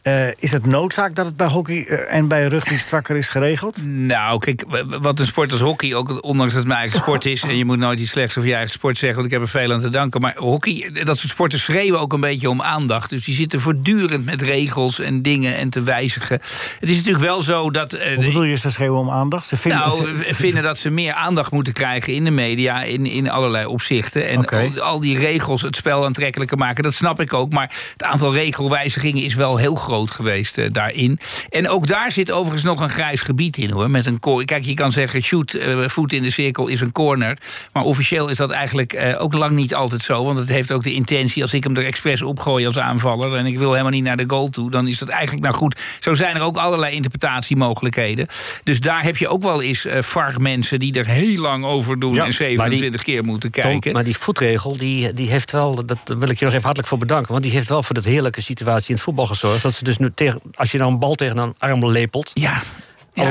Eh, 0.09 0.28
is 0.38 0.52
het 0.52 0.66
noodzaak 0.66 1.14
dat 1.14 1.26
het 1.26 1.36
bij 1.36 1.46
hockey 1.46 1.86
eh, 1.86 2.16
en 2.16 2.28
bij 2.28 2.46
rugby 2.46 2.76
strakker 2.76 3.16
is 3.16 3.28
geregeld? 3.28 3.84
Nou, 3.84 4.38
kijk, 4.38 4.64
wat 5.00 5.18
een 5.20 5.26
sport 5.26 5.52
als 5.52 5.61
hockey, 5.61 5.94
ook 5.94 6.24
ondanks 6.24 6.52
dat 6.52 6.59
het 6.62 6.66
mijn 6.68 6.78
eigen 6.80 7.00
sport 7.00 7.24
is... 7.24 7.42
en 7.48 7.56
je 7.56 7.64
moet 7.64 7.78
nooit 7.78 7.98
iets 8.00 8.11
slechts 8.11 8.36
over 8.36 8.48
je 8.48 8.54
eigen 8.54 8.72
sport 8.74 8.98
zeggen... 8.98 9.18
want 9.18 9.32
ik 9.32 9.38
heb 9.38 9.42
er 9.42 9.61
veel 9.61 9.72
aan 9.72 9.78
te 9.80 9.88
danken. 9.88 10.20
Maar 10.20 10.34
hockey, 10.36 10.90
dat 11.04 11.18
soort 11.18 11.30
sporten 11.32 11.59
schreeuwen 11.59 12.00
ook 12.00 12.12
een 12.12 12.20
beetje 12.20 12.50
om 12.50 12.62
aandacht. 12.62 13.11
Dus 13.11 13.24
die 13.24 13.34
zitten 13.34 13.61
voortdurend 13.61 14.24
met 14.24 14.42
regels 14.42 14.98
en 15.00 15.22
dingen 15.22 15.56
en 15.56 15.70
te 15.70 15.82
wijzigen. 15.82 16.40
Het 16.80 16.90
is 16.90 16.96
natuurlijk 16.96 17.24
wel 17.24 17.42
zo 17.42 17.70
dat... 17.70 17.92
eh, 17.92 18.14
Hoe 18.14 18.24
bedoel 18.24 18.42
je, 18.42 18.56
ze 18.56 18.70
schreeuwen 18.70 18.98
om 19.00 19.11
aandacht? 19.11 19.46
Ze 19.46 19.56
vinden, 19.56 19.80
nou, 19.80 20.06
ze- 20.06 20.34
vinden 20.34 20.62
dat 20.62 20.78
ze 20.78 20.90
meer 20.90 21.12
aandacht 21.12 21.52
moeten 21.52 21.72
krijgen 21.72 22.12
in 22.12 22.24
de 22.24 22.30
media, 22.30 22.82
in, 22.82 23.06
in 23.06 23.30
allerlei 23.30 23.66
opzichten. 23.66 24.28
En 24.28 24.46
al, 24.48 24.80
al 24.80 25.00
die 25.00 25.18
regels 25.18 25.62
het 25.62 25.76
spel 25.76 26.04
aantrekkelijker 26.04 26.59
maken, 26.59 26.82
dat 26.82 26.94
snap 26.94 27.20
ik 27.20 27.32
ook. 27.34 27.52
Maar 27.52 27.70
het 27.92 28.02
aantal 28.02 28.32
regelwijzigingen 28.34 29.22
is 29.22 29.34
wel 29.34 29.56
heel 29.56 29.74
groot 29.74 29.96
geweest 30.07 30.59
eh, 30.59 30.66
daarin. 30.72 31.18
En 31.51 31.68
ook 31.68 31.86
daar 31.86 32.12
zit 32.12 32.30
overigens 32.32 32.62
nog 32.62 32.80
een 32.80 32.88
grijs 32.88 33.20
gebied 33.20 33.57
in 33.57 33.70
hoor. 33.70 33.90
Met 33.90 34.07
een 34.07 34.20
cor- 34.20 34.44
Kijk, 34.44 34.64
je 34.64 34.74
kan 34.74 34.92
zeggen, 34.92 35.22
shoot, 35.22 35.53
eh, 35.55 35.78
voet 35.88 36.12
in 36.12 36.22
de 36.22 36.30
cirkel 36.30 36.66
is 36.66 36.80
een 36.80 36.92
corner. 36.92 37.38
Maar 37.72 37.82
officieel 37.84 38.28
is 38.28 38.36
dat 38.36 38.51
eigenlijk 38.51 38.92
eh, 38.92 39.22
ook 39.22 39.34
lang 39.34 39.53
niet 39.53 39.74
altijd 39.74 40.03
zo. 40.03 40.24
Want 40.24 40.38
het 40.38 40.49
heeft 40.49 40.72
ook 40.72 40.82
de 40.82 40.92
intentie, 40.92 41.42
als 41.42 41.55
ik 41.55 41.64
hem 41.64 41.76
er 41.76 41.84
expres 41.84 42.22
opgooi 42.22 42.66
als 42.66 42.78
aanvaller. 42.78 43.34
en 43.34 43.46
ik 43.46 43.59
wil 43.59 43.70
helemaal 43.70 43.92
niet 43.92 44.05
naar 44.05 44.16
de 44.16 44.24
goal 44.26 44.49
toe, 44.49 44.70
dan 44.70 44.88
is 44.88 44.99
dat 44.99 45.09
eigenlijk 45.09 45.42
nou 45.42 45.55
goed. 45.55 45.80
Zo 46.01 46.14
zijn 46.14 46.36
er 46.36 46.42
ook 46.42 46.57
allerlei 46.57 46.94
interpretatiemogelijkheden. 46.94 48.26
Dus 48.64 48.80
daar 48.80 49.03
heb 49.03 49.16
je 49.16 49.28
ook 49.28 49.42
wel 49.42 49.62
eens 49.62 49.84
eh 49.84 50.03
VAR-mensen 50.03 50.78
die 50.78 50.92
er 50.94 51.07
heel 51.07 51.40
lang 51.40 51.64
over 51.64 51.99
doen. 51.99 52.14
Ja, 52.14 52.24
en 52.24 52.32
27 52.32 53.03
keer 53.03 53.24
moeten 53.24 53.51
Tom, 53.51 53.62
kijken. 53.62 53.92
maar 53.92 54.05
die 54.05 54.16
voetregel, 54.16 54.76
die, 54.76 55.12
die 55.12 55.30
heeft 55.30 55.51
wel, 55.51 55.86
dat 55.86 55.99
wil 56.18 56.28
ik 56.28 56.38
je 56.38 56.44
nog 56.44 56.55
even 56.55 56.64
hartelijk 56.64 56.88
voor 56.88 56.99
bedanken. 56.99 57.32
Want 57.32 57.42
die 57.44 57.53
heeft 57.53 57.68
wel 57.68 57.82
voor 57.82 57.94
dat 57.94 58.05
heerlijke 58.05 58.42
situatie 58.42 58.88
in 58.88 58.94
het 58.94 59.05
voetbal 59.05 59.26
gezorgd. 59.26 59.62
Dat 59.62 59.78
ze 59.79 59.85
dus 59.85 59.99
nu 59.99 60.11
tegen, 60.14 60.41
als 60.55 60.70
je 60.70 60.79
dan 60.79 60.93
een 60.93 60.99
bal 60.99 61.14
tegen 61.14 61.39
een 61.39 61.55
arm 61.59 61.87
lepelt, 61.87 62.31
ja. 62.35 62.62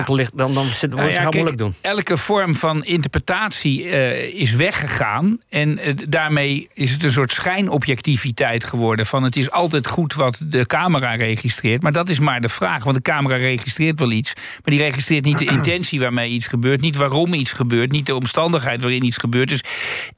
ligt, 0.08 0.38
dan, 0.38 0.54
dan 0.54 0.66
zit, 0.66 0.92
dan 0.92 1.00
Nou 1.00 1.12
ja, 1.12 1.24
het 1.24 1.34
moeilijk 1.34 1.58
doen. 1.58 1.74
Elke 1.82 2.18
vorm 2.18 2.56
van 2.56 2.84
interpretatie 2.84 3.90
eh, 3.90 4.42
is 4.42 4.52
weggegaan. 4.52 5.40
En 5.50 5.80
eh, 5.80 5.94
daarmee 6.08 6.70
is 6.74 6.92
het 6.92 7.04
een 7.04 7.12
soort 7.12 7.32
schijnobjectiviteit 7.32 8.64
geworden. 8.64 9.06
Van 9.06 9.24
het 9.24 9.36
is 9.36 9.52
altijd 9.52 9.88
goed 9.88 10.14
wat 10.14 10.46
de 10.48 10.66
camera 10.66 11.16
registreert. 11.16 11.82
Maar 11.82 11.92
dat 11.92 12.10
is 12.10 12.20
maar 12.20 12.42
de 12.42 12.50
vraag. 12.50 12.84
Want 12.84 12.96
de 12.96 13.02
camera 13.02 13.36
registreert 13.36 14.00
wel 14.00 14.12
iets. 14.12 14.34
Maar 14.36 14.76
die 14.76 14.80
registreert 14.80 15.26
niet 15.26 15.38
de 15.38 15.46
intentie 15.58 16.00
waarmee 16.00 16.30
iets 16.30 16.48
gebeurt. 16.48 16.82
Niet 16.82 16.96
waarom 16.96 17.34
iets 17.34 17.54
gebeurt. 17.54 17.92
Niet 17.92 18.06
de 18.06 18.16
omstandigheid 18.16 18.82
waarin 18.82 19.06
iets 19.06 19.18
gebeurt. 19.18 19.50
Dus 19.50 19.64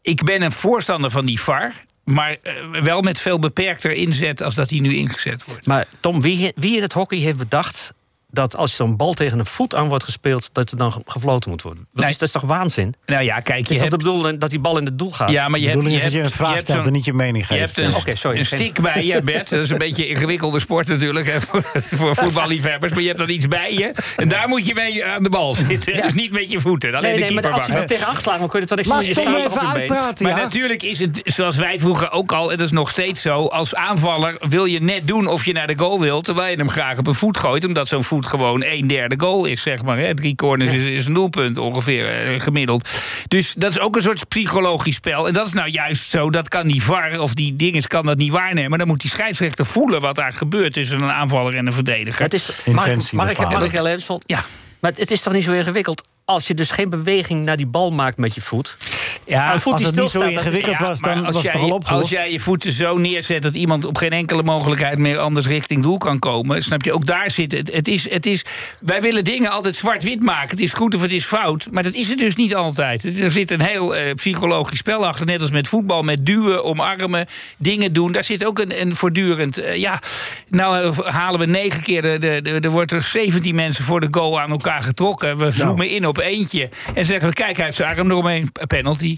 ik 0.02 0.24
ben 0.24 0.42
een 0.42 0.52
voorstander 0.52 1.12
van 1.12 1.26
die 1.26 1.42
VAR. 1.42 1.88
Maar 2.10 2.38
eh, 2.42 2.54
wel 2.82 3.02
met 3.02 3.20
veel 3.20 3.40
beperkter 3.40 3.92
inzet 3.92 4.42
als 4.42 4.56
dat 4.56 4.70
hij 4.70 4.80
nu 4.80 4.96
ingezet 4.96 5.46
wordt. 5.46 5.66
Maar 5.66 5.88
Tom, 6.00 6.22
wie, 6.22 6.52
wie 6.56 6.76
in 6.76 6.82
het 6.82 6.94
hockey 6.94 7.18
heeft 7.18 7.38
bedacht 7.38 7.94
dat 8.32 8.56
als 8.56 8.76
zo'n 8.76 8.96
bal 8.98 9.14
tegen 9.14 9.40
een 9.40 9.46
voet 9.46 9.76
aan 9.76 9.88
wordt 9.88 10.04
gespeeld, 10.04 10.50
dat 10.54 10.72
er 10.72 10.78
dan 10.78 10.92
ge- 10.92 11.02
gefloten 11.06 11.50
moet 11.50 11.62
worden? 11.62 11.88
Dat, 11.92 12.02
Nee. 12.04 12.12
is, 12.14 12.18
dat 12.18 12.28
is 12.28 12.34
toch 12.34 12.42
waanzin? 12.44 12.94
Nou 13.06 13.24
ja, 13.24 13.40
kijk, 13.40 13.68
je 13.68 13.74
is 13.74 13.80
hebt... 13.80 13.92
de 13.92 13.98
bedoeling 13.98 14.40
dat 14.40 14.50
die 14.50 14.60
bal 14.60 14.78
in 14.78 14.86
het 14.86 14.98
doel 14.98 15.12
gaat? 15.12 15.30
Ja, 15.30 15.48
maar 15.48 15.60
je 15.60 15.66
De 15.66 15.72
hebt, 15.72 15.84
bedoeling 15.84 15.92
je 15.92 15.98
is 15.98 16.04
dat 16.04 16.12
je 16.14 16.18
hebt, 16.20 16.32
een 16.32 16.38
vraag 16.38 16.54
hebt 16.54 16.68
stelt 16.68 16.86
en 16.86 16.92
niet 16.92 17.06
je 17.06 17.14
mening 17.14 17.48
Je 17.48 17.56
geeft. 17.56 17.76
hebt 17.76 17.94
een, 17.94 18.00
Oké, 18.00 18.16
sorry. 18.16 18.38
een 18.40 18.46
stick 18.46 18.82
bij 18.82 19.06
je, 19.06 19.22
Bert. 19.30 19.50
Dat 19.50 19.60
is 19.60 19.70
een 19.70 19.78
beetje 19.78 20.04
een 20.04 20.10
ingewikkelde 20.10 20.60
sport 20.60 20.88
natuurlijk 20.88 21.28
hè, 21.28 21.42
voor, 21.42 21.64
voor 21.74 22.16
voetballiefhebbers. 22.16 22.92
Maar 22.94 23.02
je 23.02 23.08
hebt 23.08 23.20
dan 23.20 23.30
iets 23.30 23.48
bij 23.48 23.74
je. 23.74 23.94
En 24.16 24.30
daar 24.30 24.48
moet 24.48 24.68
je 24.68 24.74
mee 24.74 25.06
aan 25.06 25.24
de 25.24 25.30
bal 25.30 25.56
zitten. 25.56 25.94
Ja. 25.96 26.02
Dus 26.02 26.14
niet 26.14 26.32
met 26.32 26.52
je 26.52 26.60
voeten. 26.60 26.96
Alleen 26.96 27.02
Nee, 27.20 27.28
de 27.28 27.34
maar 27.34 27.42
keeper 27.42 27.52
als 27.58 27.66
je 27.66 27.72
mag. 27.72 27.82
er 27.82 27.88
tegen 27.88 28.08
aangeslagen 28.08 28.40
wordt, 28.40 28.54
kun 28.54 28.62
je 28.68 28.68
het 28.76 28.86
dan 28.86 28.98
Tom 28.98 29.14
staan 29.14 29.34
even 29.36 29.46
op 29.46 29.52
je 29.54 29.60
been. 29.60 29.80
uitpraten, 29.80 30.26
Maar 30.28 30.36
ja. 30.38 30.42
natuurlijk 30.44 30.84
is 30.84 31.00
het, 31.00 31.22
zoals 31.24 31.56
wij 31.56 31.80
vroeger 31.80 32.12
ook 32.12 32.32
al, 32.32 32.52
en 32.52 32.58
dat 32.58 32.66
is 32.66 32.72
nog 32.74 32.90
steeds 32.90 33.22
zo... 33.22 33.46
als 33.46 33.76
aanvaller 33.76 34.36
wil 34.50 34.66
je 34.66 34.82
net 34.82 35.08
doen 35.08 35.28
of 35.28 35.46
je 35.46 35.54
naar 35.54 35.68
de 35.68 35.78
goal 35.78 36.00
wilt... 36.00 36.24
terwijl 36.24 36.52
je 36.52 36.58
hem 36.58 36.70
graag 36.70 36.98
op 36.98 37.08
een 37.08 37.14
voet 37.14 37.38
gooit... 37.38 37.66
omdat 37.66 37.88
zo'n 37.88 38.04
voet 38.04 38.19
gewoon 38.26 38.64
een 38.66 38.88
derde 38.88 39.16
goal 39.20 39.46
is, 39.46 39.62
zeg 39.62 39.84
maar. 39.84 39.98
Hè. 39.98 40.14
Drie 40.14 40.36
corners 40.36 40.74
is, 40.74 40.84
is 40.84 41.06
een 41.06 41.14
doelpunt 41.14 41.58
ongeveer 41.58 42.10
eh, 42.10 42.40
gemiddeld. 42.40 42.90
Dus 43.28 43.54
dat 43.58 43.72
is 43.72 43.80
ook 43.80 43.96
een 43.96 44.02
soort 44.02 44.28
psychologisch 44.28 44.96
spel. 44.96 45.28
En 45.28 45.34
dat 45.34 45.48
is 45.48 45.54
nou 45.54 45.70
juist 45.70 46.10
zo, 46.10 46.30
dat 46.30 46.48
kan 46.48 46.68
die 46.68 46.84
VAR 46.84 47.20
of 47.20 47.34
die 47.34 47.56
dinges 47.56 47.88
kan 47.88 48.06
dat 48.06 48.18
niet 48.18 48.32
waarnemen. 48.32 48.78
Dan 48.80 48.88
moet 48.88 49.02
die 49.02 49.10
scheidsrechter 49.10 49.66
voelen 49.66 50.02
wat 50.02 50.16
daar 50.16 50.34
gebeurt... 50.34 50.74
tussen 50.74 51.02
een 51.02 51.12
aanvaller 51.12 51.56
en 51.56 51.68
een 51.68 51.74
verdediger. 51.74 52.24
Het 52.24 52.34
is, 52.34 52.50
Intentie 52.64 53.18
mag 53.18 53.30
ik, 53.30 53.38
mag 53.38 53.64
ik 53.64 53.72
heel 53.72 53.88
even... 53.88 54.02
Sol- 54.02 54.22
Ja. 54.26 54.46
Maar 54.80 54.92
het 54.96 55.12
is 55.12 55.22
toch 55.22 55.34
niet 55.34 55.44
zo 55.44 55.52
ingewikkeld 55.52 56.04
als 56.30 56.48
je 56.48 56.54
dus 56.54 56.72
geen 56.72 56.90
beweging 56.90 57.46
naar 57.46 57.58
die 57.58 57.66
bal 57.66 57.92
maakt 57.92 58.18
met 58.18 58.36
je 58.36 58.42
voet? 58.42 58.78
Ja, 59.26 59.52
als 59.52 59.64
het 59.64 59.96
niet 59.96 60.10
zo 60.10 60.22
is- 60.22 60.32
ingewikkeld 60.32 60.80
Ja, 60.80 60.86
was, 60.86 61.00
dan 61.00 61.26
als 61.26 61.36
was 61.36 61.44
het 61.44 61.52
toch 61.52 61.62
al 61.62 61.70
opgelost? 61.72 62.02
Als 62.02 62.12
jij 62.12 62.32
je 62.32 62.40
voeten 62.40 62.72
zo 62.72 62.98
neerzet 62.98 63.42
dat 63.42 63.54
iemand 63.54 63.86
op 63.86 63.98
geen 63.98 64.12
enkele 64.12 64.44
mogelijkheid 64.44 64.98
meer 64.98 65.18
anders 65.18 65.48
richting 65.48 65.84
doel 65.84 65.98
kan 65.98 66.20
komen, 66.20 66.64
snap 66.64 66.84
je? 66.84 66.94
Ook 66.94 67.06
daar 67.06 67.32
zit 67.32 67.52
het. 67.52 67.74
Het 67.74 67.88
is, 67.88 68.10
het 68.10 68.26
is, 68.26 68.46
wij 68.82 69.02
willen 69.02 69.24
dingen 69.24 69.52
altijd 69.52 69.76
zwart-wit 69.76 70.22
maken. 70.22 70.50
Het 70.50 70.60
is 70.62 70.74
goed 70.74 70.96
of 70.96 71.02
het 71.02 71.12
is 71.12 71.26
fout, 71.26 71.68
maar 71.72 71.84
dat 71.84 71.94
is 71.94 72.08
het 72.10 72.18
dus 72.18 72.36
niet 72.36 72.56
altijd. 72.56 73.20
Er 73.20 73.32
zit 73.32 73.52
een 73.52 73.62
heel 73.62 73.96
eh, 73.96 74.14
psychologisch 74.14 74.78
spel 74.80 75.08
achter, 75.08 75.26
net 75.26 75.42
als 75.42 75.52
met 75.52 75.68
voetbal, 75.68 76.02
met 76.02 76.26
duwen, 76.26 76.64
omarmen, 76.66 77.26
dingen 77.58 77.94
doen. 77.94 78.12
Daar 78.12 78.24
zit 78.24 78.46
ook 78.46 78.60
een, 78.60 78.82
een 78.82 78.96
voortdurend. 78.96 79.58
eh, 79.58 79.76
ja, 79.76 80.00
nou 80.48 80.84
eh, 80.84 80.98
halen 81.14 81.40
we 81.40 81.46
negen 81.46 81.82
keer. 81.84 82.02
De, 82.02 82.18
de, 82.20 82.40
de- 82.44 82.60
er 82.60 82.70
wordt 82.70 82.92
er 82.92 83.02
17 83.02 83.56
mensen 83.56 83.84
voor 83.84 84.00
de 84.00 84.08
goal 84.12 84.40
aan 84.40 84.52
elkaar 84.52 84.82
getrokken. 84.84 85.38
We 85.38 85.52
zoomen 85.52 85.90
in 85.90 86.08
op 86.08 86.18
eentje 86.18 86.70
en 86.94 87.06
zeggen 87.06 87.28
we: 87.30 87.34
kijk, 87.36 87.56
hij 87.56 87.66
heeft 87.66 87.78
zijn 87.78 87.98
arm 87.98 88.10
eromheen, 88.12 88.52
penalty. 88.68 89.09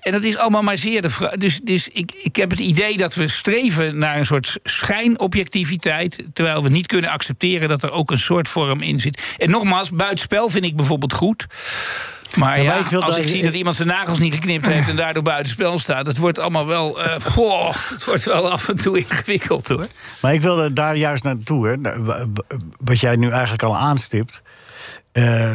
En 0.00 0.12
dat 0.12 0.22
is 0.24 0.36
allemaal 0.36 0.62
maar 0.62 0.78
zeer 0.78 1.02
de 1.02 1.10
vraag. 1.10 1.30
Dus, 1.30 1.60
dus 1.62 1.88
ik, 1.88 2.12
ik 2.22 2.36
heb 2.36 2.50
het 2.50 2.58
idee 2.60 2.96
dat 2.96 3.14
we 3.14 3.28
streven 3.28 3.98
naar 3.98 4.16
een 4.18 4.26
soort 4.26 4.58
schijnobjectiviteit. 4.62 6.22
Terwijl 6.32 6.62
we 6.62 6.68
niet 6.68 6.86
kunnen 6.86 7.10
accepteren 7.10 7.68
dat 7.68 7.82
er 7.82 7.90
ook 7.90 8.10
een 8.10 8.18
soort 8.18 8.48
vorm 8.48 8.80
in 8.82 9.00
zit. 9.00 9.22
En 9.38 9.50
nogmaals, 9.50 9.90
buitenspel 9.90 10.48
vind 10.48 10.64
ik 10.64 10.76
bijvoorbeeld 10.76 11.12
goed. 11.12 11.46
Maar 12.36 12.62
Ja, 12.62 12.74
ik 12.78 12.92
als 12.92 13.16
ik 13.16 13.28
zie 13.28 13.42
dat 13.42 13.54
iemand 13.54 13.76
zijn 13.76 13.88
nagels 13.88 14.18
niet 14.18 14.34
geknipt 14.34 14.66
heeft 14.66 14.88
en 14.88 14.96
daardoor 14.96 15.22
buitenspel 15.22 15.78
staat, 15.78 16.06
het 16.06 16.16
wordt 16.16 16.38
allemaal 16.38 16.66
wel. 16.66 16.98
goh, 17.22 17.74
het 17.90 18.04
wordt 18.04 18.24
wel 18.24 18.50
af 18.50 18.68
en 18.68 18.76
toe 18.76 18.98
ingewikkeld 18.98 19.68
hoor. 19.68 19.86
Maar 20.20 20.34
ik 20.34 20.42
wilde 20.42 20.72
daar 20.72 20.96
juist 20.96 21.24
naartoe, 21.24 21.68
hè, 21.68 21.76
Nou, 21.76 22.02
wa- 22.02 22.26
wa- 22.34 22.56
wat 22.80 23.00
jij 23.00 23.16
nu 23.16 23.30
eigenlijk 23.30 23.62
al 23.62 23.76
aanstipt. 23.76 24.42
Eh, 25.12 25.54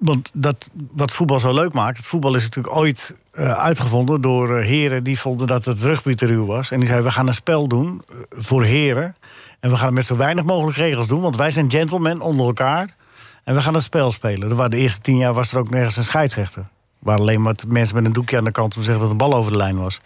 want 0.00 0.30
dat, 0.34 0.70
wat 0.92 1.12
voetbal 1.12 1.40
zo 1.40 1.54
leuk 1.54 1.72
maakt, 1.72 1.96
het 1.96 2.06
voetbal 2.06 2.34
is 2.34 2.42
natuurlijk 2.42 2.76
ooit 2.76 3.14
eh, 3.32 3.52
uitgevonden 3.52 4.20
door 4.20 4.56
eh, 4.56 4.66
heren 4.66 5.04
die 5.04 5.18
vonden 5.18 5.46
dat 5.46 5.64
het 5.64 5.82
rugby 5.82 6.14
te 6.14 6.26
ruw 6.26 6.46
was. 6.46 6.70
En 6.70 6.78
die 6.78 6.88
zeiden: 6.88 7.08
we 7.08 7.14
gaan 7.14 7.26
een 7.26 7.34
spel 7.34 7.68
doen 7.68 8.02
eh, 8.08 8.16
voor 8.30 8.64
heren. 8.64 9.16
En 9.60 9.70
we 9.70 9.76
gaan 9.76 9.86
het 9.86 9.94
met 9.94 10.04
zo 10.04 10.16
weinig 10.16 10.44
mogelijk 10.44 10.76
regels 10.76 11.08
doen, 11.08 11.20
want 11.20 11.36
wij 11.36 11.50
zijn 11.50 11.70
gentlemen 11.70 12.20
onder 12.20 12.46
elkaar. 12.46 12.96
En 13.44 13.54
we 13.54 13.60
gaan 13.60 13.74
het 13.74 13.82
spel 13.82 14.10
spelen. 14.10 14.70
De 14.70 14.76
eerste 14.76 15.00
tien 15.00 15.16
jaar 15.16 15.34
was 15.34 15.52
er 15.52 15.58
ook 15.58 15.70
nergens 15.70 15.96
een 15.96 16.04
scheidsrechter. 16.04 16.62
Er 16.62 16.68
waren 16.98 17.20
alleen 17.20 17.42
maar 17.42 17.54
mensen 17.68 17.94
met 17.94 18.04
een 18.04 18.12
doekje 18.12 18.36
aan 18.36 18.44
de 18.44 18.52
kant 18.52 18.76
om 18.76 18.82
zeggen 18.82 19.00
dat 19.00 19.10
de 19.10 19.16
bal 19.16 19.34
over 19.34 19.52
de 19.52 19.56
lijn 19.56 19.76
was. 19.76 20.00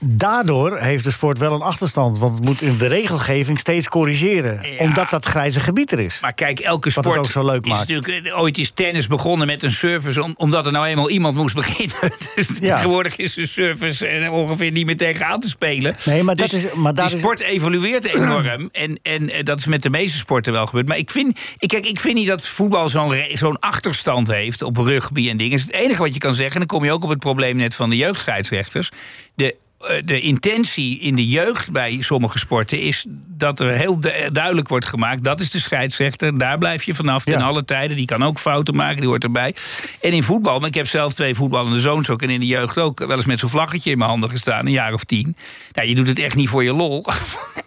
Daardoor 0.00 0.78
heeft 0.78 1.04
de 1.04 1.10
sport 1.10 1.38
wel 1.38 1.52
een 1.52 1.60
achterstand. 1.60 2.18
Want 2.18 2.34
het 2.34 2.44
moet 2.44 2.62
in 2.62 2.76
de 2.78 2.86
regelgeving 2.86 3.58
steeds 3.58 3.88
corrigeren. 3.88 4.60
Ja. 4.62 4.68
Omdat 4.78 5.10
dat 5.10 5.24
grijze 5.24 5.60
gebied 5.60 5.92
er 5.92 6.00
is. 6.00 6.18
Maar 6.20 6.32
kijk, 6.32 6.58
elke 6.58 6.90
Wat 6.94 6.94
het 6.94 7.04
sport 7.04 7.18
ook 7.18 7.30
zo 7.32 7.44
leuk 7.44 7.64
is 7.64 7.70
maakt. 7.70 7.88
natuurlijk... 7.88 8.26
eh, 8.26 8.40
Ooit 8.40 8.58
is 8.58 8.70
tennis 8.70 9.06
begonnen 9.06 9.46
met 9.46 9.62
een 9.62 9.70
service... 9.70 10.22
Om, 10.22 10.34
omdat 10.36 10.66
er 10.66 10.72
nou 10.72 10.86
eenmaal 10.86 11.10
iemand 11.10 11.36
moest 11.36 11.54
beginnen. 11.54 11.96
Dus 12.34 12.48
Ja. 12.60 12.74
tegenwoordig 12.74 13.16
is 13.16 13.34
de 13.34 13.46
service 13.46 14.06
eh, 14.06 14.32
ongeveer 14.32 14.70
niet 14.70 14.86
meer 14.86 14.96
tegenaan 14.96 15.40
te 15.40 15.48
spelen. 15.48 15.96
Nee, 16.04 16.22
maar 16.22 16.36
dat 16.36 16.50
Dus 16.50 16.64
is- 16.64 16.72
maar 16.74 16.94
daar 16.94 17.06
die 17.06 17.14
is- 17.14 17.20
sport 17.20 17.40
evelueert 17.40 18.04
enorm. 18.14 18.68
En, 18.72 18.98
en 19.02 19.30
eh, 19.30 19.44
dat 19.44 19.58
is 19.58 19.66
met 19.66 19.82
de 19.82 19.90
meeste 19.90 20.18
sporten 20.18 20.52
wel 20.52 20.66
gebeurd. 20.66 20.88
Maar 20.88 20.98
ik 20.98 21.10
vind, 21.10 21.38
ik, 21.58 21.68
kijk, 21.68 21.86
ik 21.86 22.00
vind 22.00 22.14
niet 22.14 22.26
dat 22.28 22.46
voetbal 22.46 22.88
zo'n 22.88 23.14
zo'n 23.32 23.58
achterstand 23.58 24.26
heeft... 24.26 24.62
op 24.62 24.76
rugby 24.76 25.28
en 25.30 25.36
dingen. 25.36 25.58
Het 25.60 25.72
enige 25.72 26.02
wat 26.02 26.12
je 26.14 26.20
kan 26.20 26.34
zeggen... 26.34 26.60
en 26.60 26.66
dan 26.66 26.76
kom 26.78 26.84
je 26.86 26.92
ook 26.92 27.02
op 27.04 27.08
het 27.10 27.18
probleem 27.18 27.56
net 27.56 27.74
van 27.74 27.90
de 27.90 27.96
jeugdscheidsrechters... 27.96 28.90
De, 29.34 29.54
de 30.04 30.20
intentie 30.20 30.98
in 30.98 31.16
de 31.16 31.26
jeugd 31.26 31.70
bij 31.72 31.96
sommige 32.00 32.38
sporten 32.38 32.78
is 32.80 33.04
dat 33.28 33.60
er 33.60 33.70
heel 33.70 34.00
du- 34.00 34.30
duidelijk 34.32 34.68
wordt 34.68 34.86
gemaakt: 34.86 35.24
dat 35.24 35.40
is 35.40 35.50
de 35.50 35.58
scheidsrechter, 35.60 36.38
daar 36.38 36.58
blijf 36.58 36.82
je 36.82 36.94
vanaf 36.94 37.24
ten 37.24 37.38
Ja. 37.38 37.44
alle 37.44 37.64
tijden. 37.64 37.96
Die 37.96 38.06
kan 38.06 38.22
ook 38.24 38.38
fouten 38.38 38.74
maken, 38.76 38.96
die 39.00 39.08
hoort 39.08 39.22
erbij. 39.24 39.54
En 40.00 40.12
in 40.12 40.22
voetbal, 40.22 40.58
maar 40.58 40.68
ik 40.68 40.74
heb 40.74 40.86
zelf 40.88 41.14
twee 41.14 41.34
voetballende 41.34 41.80
zoons 41.80 42.10
ook 42.10 42.22
en 42.22 42.30
in 42.30 42.40
de 42.40 42.46
jeugd 42.46 42.78
ook 42.78 42.98
wel 42.98 43.16
eens 43.16 43.24
met 43.26 43.38
zo'n 43.38 43.48
vlaggetje 43.48 43.90
in 43.90 43.98
mijn 43.98 44.10
handen 44.10 44.30
gestaan, 44.30 44.66
een 44.66 44.72
jaar 44.72 44.92
of 44.92 45.04
tien. 45.04 45.36
Nou, 45.72 45.88
je 45.88 45.94
doet 45.94 46.06
het 46.06 46.18
echt 46.18 46.34
niet 46.36 46.48
voor 46.48 46.64
je 46.64 46.72
lol. 46.72 47.04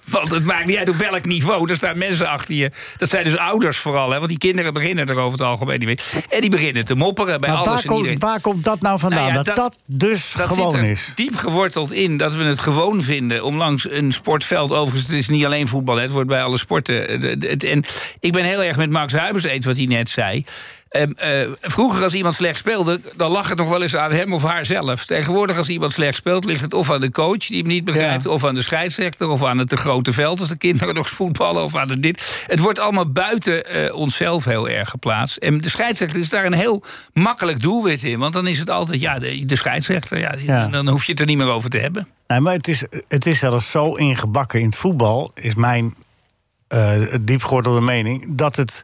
Want 0.09 0.31
het 0.31 0.45
maakt 0.45 0.65
niet 0.65 0.77
uit 0.77 0.89
op 0.89 0.95
welk 0.95 1.25
niveau. 1.25 1.69
Er 1.69 1.75
staan 1.75 1.97
mensen 1.97 2.27
achter 2.29 2.55
je. 2.55 2.71
Dat 2.97 3.09
zijn 3.09 3.23
dus 3.23 3.37
ouders 3.37 3.77
vooral. 3.77 4.09
Hè? 4.11 4.17
Want 4.17 4.29
die 4.29 4.37
kinderen 4.37 4.73
beginnen 4.73 5.07
er 5.07 5.17
over 5.17 5.31
het 5.39 5.47
algemeen 5.47 5.79
niet 5.79 5.87
mee. 5.87 6.23
En 6.29 6.41
die 6.41 6.49
beginnen 6.49 6.85
te 6.85 6.95
mopperen 6.95 7.39
bij 7.39 7.49
Maar 7.49 7.57
alles 7.57 7.67
waar, 7.69 7.77
en 7.91 7.95
iedereen. 7.95 8.19
komt, 8.19 8.29
waar 8.31 8.41
komt 8.41 8.63
dat 8.63 8.81
nou 8.81 8.99
vandaan? 8.99 9.19
Nou 9.19 9.31
ja, 9.31 9.43
dat, 9.43 9.45
dat- 9.45 9.55
dat 9.55 9.77
dus 9.85 10.33
Dat 10.37 10.47
gewoon 10.47 10.83
is. 10.83 11.11
diep 11.15 11.35
geworteld 11.35 11.91
in 11.99 12.17
dat 12.17 12.35
we 12.35 12.43
het 12.43 12.59
gewoon 12.59 13.01
vinden 13.01 13.43
om 13.43 13.57
langs 13.57 13.91
een 13.91 14.11
sportveld. 14.13 14.71
Overigens, 14.71 15.07
het 15.09 15.17
is 15.17 15.29
niet 15.29 15.45
alleen 15.45 15.67
voetbal, 15.67 15.95
het 15.97 16.11
wordt 16.11 16.29
bij 16.29 16.43
alle 16.43 16.57
sporten. 16.57 17.07
eh, 17.41 17.71
En 17.71 17.83
ik 18.19 18.31
ben 18.31 18.43
heel 18.43 18.63
erg 18.63 18.77
met 18.77 18.89
Max 18.89 19.13
Huibers 19.13 19.43
eens 19.43 19.65
wat 19.65 19.77
hij 19.77 19.85
net 19.85 20.09
zei. 20.09 20.45
Ehm, 20.89 21.11
eh, 21.15 21.47
vroeger 21.61 22.03
als 22.03 22.13
iemand 22.13 22.35
slecht 22.35 22.57
speelde, 22.57 22.99
dan 23.15 23.31
lag 23.31 23.49
het 23.49 23.57
nog 23.57 23.69
wel 23.69 23.81
eens 23.81 23.95
aan 23.95 24.11
hem 24.11 24.33
of 24.33 24.43
haar 24.43 24.65
zelf. 24.65 25.05
Tegenwoordig 25.05 25.57
als 25.57 25.69
iemand 25.69 25.93
slecht 25.93 26.15
speelt, 26.15 26.45
ligt 26.45 26.61
het 26.61 26.73
of 26.73 26.91
aan 26.91 27.01
de 27.01 27.11
coach 27.11 27.45
die 27.45 27.57
hem 27.57 27.67
niet 27.67 27.83
begrijpt, 27.83 28.23
Ja. 28.23 28.29
of 28.29 28.45
aan 28.45 28.55
de 28.55 28.61
scheidsrechter, 28.61 29.27
of 29.29 29.43
aan 29.43 29.57
het 29.57 29.69
te 29.69 29.77
grote 29.77 30.11
veld 30.11 30.39
als 30.39 30.49
de 30.49 30.57
kinderen 30.57 30.95
nog 31.01 31.09
voetballen, 31.09 31.63
of 31.63 31.75
aan 31.75 31.89
het 31.89 32.01
dit. 32.01 32.43
Het 32.47 32.59
wordt 32.59 32.79
allemaal 32.79 33.11
buiten 33.11 33.65
eh, 33.65 33.95
onszelf 33.95 34.45
heel 34.45 34.69
erg 34.69 34.89
geplaatst. 34.89 35.37
En 35.37 35.61
de 35.61 35.69
scheidsrechter 35.69 36.19
is 36.19 36.29
daar 36.29 36.45
een 36.45 36.53
heel 36.53 36.83
makkelijk 37.13 37.61
doelwit 37.61 38.03
in, 38.03 38.19
want 38.19 38.33
dan 38.33 38.47
is 38.47 38.59
het 38.59 38.69
altijd 38.69 39.01
ja, 39.01 39.19
de, 39.19 39.45
de 39.45 39.55
scheidsrechter. 39.55 40.39
Ja. 40.43 40.67
Dan 40.67 40.87
hoef 40.87 41.03
je 41.05 41.11
het 41.11 41.21
er 41.21 41.27
niet 41.27 41.37
meer 41.37 41.49
over 41.49 41.69
te 41.69 41.77
hebben. 41.77 42.07
Nee, 42.27 42.39
maar 42.39 42.53
het 42.53 42.67
is, 42.67 42.83
het 43.07 43.25
is 43.25 43.39
zelfs 43.39 43.71
zo 43.71 43.93
ingebakken 43.93 44.59
in 44.59 44.65
het 44.65 44.75
voetbal, 44.75 45.31
is 45.33 45.53
mijn 45.55 45.93
eh 46.67 47.01
diepgewortelde 47.21 47.81
mening, 47.81 48.35
dat, 48.35 48.55
het, 48.55 48.83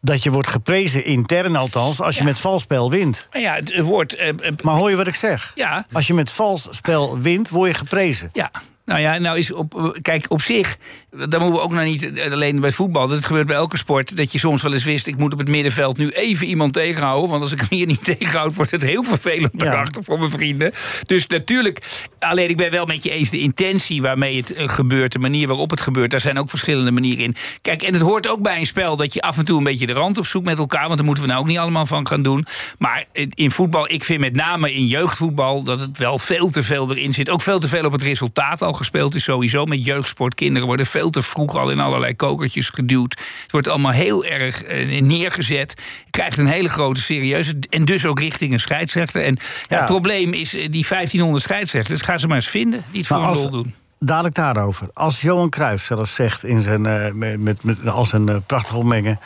dat 0.00 0.22
je 0.22 0.30
wordt 0.30 0.48
geprezen, 0.48 1.04
intern 1.04 1.56
althans, 1.56 2.00
als 2.00 2.14
je 2.14 2.20
Ja. 2.22 2.28
met 2.28 2.38
vals 2.38 2.62
spel 2.62 2.90
wint. 2.90 3.28
Maar 3.32 3.40
ja, 3.40 3.54
het 3.54 3.80
woord. 3.80 4.14
eh, 4.16 4.28
eh, 4.28 4.34
Maar 4.62 4.74
hoor 4.74 4.90
je 4.90 4.96
wat 4.96 5.06
ik 5.06 5.14
zeg? 5.14 5.52
Ja. 5.54 5.86
Als 5.92 6.06
je 6.06 6.14
met 6.14 6.30
vals 6.30 6.68
spel 6.70 7.18
wint, 7.18 7.48
word 7.48 7.70
je 7.70 7.76
geprezen. 7.76 8.28
Ja. 8.32 8.50
Nou 8.88 9.00
ja, 9.00 9.18
nou 9.18 9.38
is 9.38 9.52
op, 9.52 9.98
kijk, 10.02 10.24
op 10.28 10.42
zich, 10.42 10.76
daar 11.10 11.40
moeten 11.40 11.52
we 11.52 11.60
ook 11.60 11.72
nog 11.72 11.84
niet 11.84 12.12
alleen 12.30 12.60
bij 12.60 12.72
voetbal. 12.72 13.08
Dat 13.08 13.24
gebeurt 13.24 13.46
bij 13.46 13.56
elke 13.56 13.76
sport. 13.76 14.16
Dat 14.16 14.32
je 14.32 14.38
soms 14.38 14.62
wel 14.62 14.72
eens 14.72 14.84
wist, 14.84 15.06
ik 15.06 15.16
moet 15.16 15.32
op 15.32 15.38
het 15.38 15.48
middenveld 15.48 15.96
nu 15.96 16.08
even 16.08 16.46
iemand 16.46 16.72
tegenhouden. 16.72 17.30
Want 17.30 17.42
als 17.42 17.52
ik 17.52 17.58
hem 17.58 17.68
hier 17.70 17.86
niet 17.86 18.04
tegenhoud, 18.18 18.54
wordt 18.54 18.70
het 18.70 18.82
heel 18.82 19.02
vervelend 19.02 19.50
Ja. 19.52 19.64
daarachter 19.64 20.04
voor 20.04 20.18
mijn 20.18 20.30
vrienden. 20.30 20.72
Dus 21.06 21.26
natuurlijk, 21.26 21.78
alleen 22.18 22.48
ik 22.48 22.56
ben 22.56 22.70
wel 22.70 22.86
met 22.86 23.02
je 23.04 23.10
eens 23.10 23.30
de 23.30 23.38
intentie 23.38 24.02
waarmee 24.02 24.36
het 24.36 24.52
eh, 24.54 24.68
gebeurt, 24.68 25.12
de 25.12 25.18
manier 25.18 25.46
waarop 25.48 25.70
het 25.70 25.80
gebeurt, 25.80 26.10
daar 26.10 26.20
zijn 26.20 26.38
ook 26.38 26.50
verschillende 26.50 26.90
manieren 26.90 27.24
in. 27.24 27.36
Kijk, 27.62 27.82
en 27.82 27.92
het 27.92 28.02
hoort 28.02 28.28
ook 28.28 28.42
bij 28.42 28.58
een 28.58 28.66
spel 28.66 28.96
dat 28.96 29.14
je 29.14 29.20
af 29.20 29.38
en 29.38 29.44
toe 29.44 29.58
een 29.58 29.64
beetje 29.64 29.86
de 29.86 29.92
rand 29.92 30.18
opzoekt 30.18 30.44
met 30.44 30.58
elkaar. 30.58 30.84
Want 30.86 30.96
daar 30.96 31.06
moeten 31.06 31.24
we 31.24 31.30
nou 31.30 31.40
ook 31.42 31.48
niet 31.48 31.58
allemaal 31.58 31.86
van 31.86 32.06
gaan 32.06 32.22
doen. 32.22 32.46
Maar 32.78 33.04
in 33.12 33.30
in 33.34 33.50
voetbal, 33.50 33.90
ik 33.90 34.04
vind 34.04 34.20
met 34.20 34.34
name 34.34 34.74
in 34.74 34.86
jeugdvoetbal 34.86 35.62
dat 35.62 35.80
het 35.80 35.98
wel 35.98 36.18
veel 36.18 36.50
te 36.50 36.62
veel 36.62 36.90
erin 36.90 37.12
zit. 37.14 37.30
Ook 37.30 37.42
veel 37.42 37.58
te 37.58 37.68
veel 37.68 37.84
op 37.84 37.92
het 37.92 38.02
resultaat 38.02 38.62
al 38.62 38.72
gespeeld 38.78 39.14
is 39.14 39.24
sowieso 39.24 39.64
met 39.64 39.84
jeugdsport. 39.84 40.34
Kinderen 40.34 40.66
worden 40.66 40.86
veel 40.86 41.10
te 41.10 41.22
vroeg 41.22 41.56
al 41.56 41.70
in 41.70 41.80
allerlei 41.80 42.16
kokertjes 42.16 42.68
geduwd. 42.68 43.18
Het 43.42 43.52
wordt 43.52 43.68
allemaal 43.68 43.92
heel 43.92 44.24
erg 44.24 44.62
eh, 44.62 45.02
neergezet. 45.02 45.74
Je 46.04 46.10
krijgt 46.10 46.38
een 46.38 46.46
hele 46.46 46.68
grote 46.68 47.00
serieuze. 47.00 47.58
En 47.70 47.84
dus 47.84 48.06
ook 48.06 48.20
richting 48.20 48.52
een 48.52 48.60
scheidsrechter. 48.60 49.24
En 49.24 49.38
ja, 49.68 49.76
het 49.76 49.84
probleem 49.84 50.32
is 50.32 50.54
eh, 50.54 50.60
die 50.70 50.86
1500 50.88 51.44
scheidsrechters. 51.44 52.02
Ga 52.02 52.18
ze 52.18 52.26
maar 52.26 52.36
eens 52.36 52.48
vinden 52.48 52.84
die 52.90 52.98
het 52.98 53.06
voor 53.06 53.44
een 53.44 53.50
doen. 53.50 53.74
Dadelijk 54.00 54.34
daarover. 54.34 54.88
Als 54.92 55.20
Johan 55.20 55.50
Cruijff 55.50 55.84
zelfs 55.84 56.14
zegt 56.14 56.44
in 56.44 56.62
zijn, 56.62 56.86
eh, 56.86 57.12
met, 57.12 57.40
met, 57.40 57.64
met, 57.64 57.88
als 57.88 58.12
een 58.12 58.28
eh, 58.28 58.36
prachtige. 58.46 59.18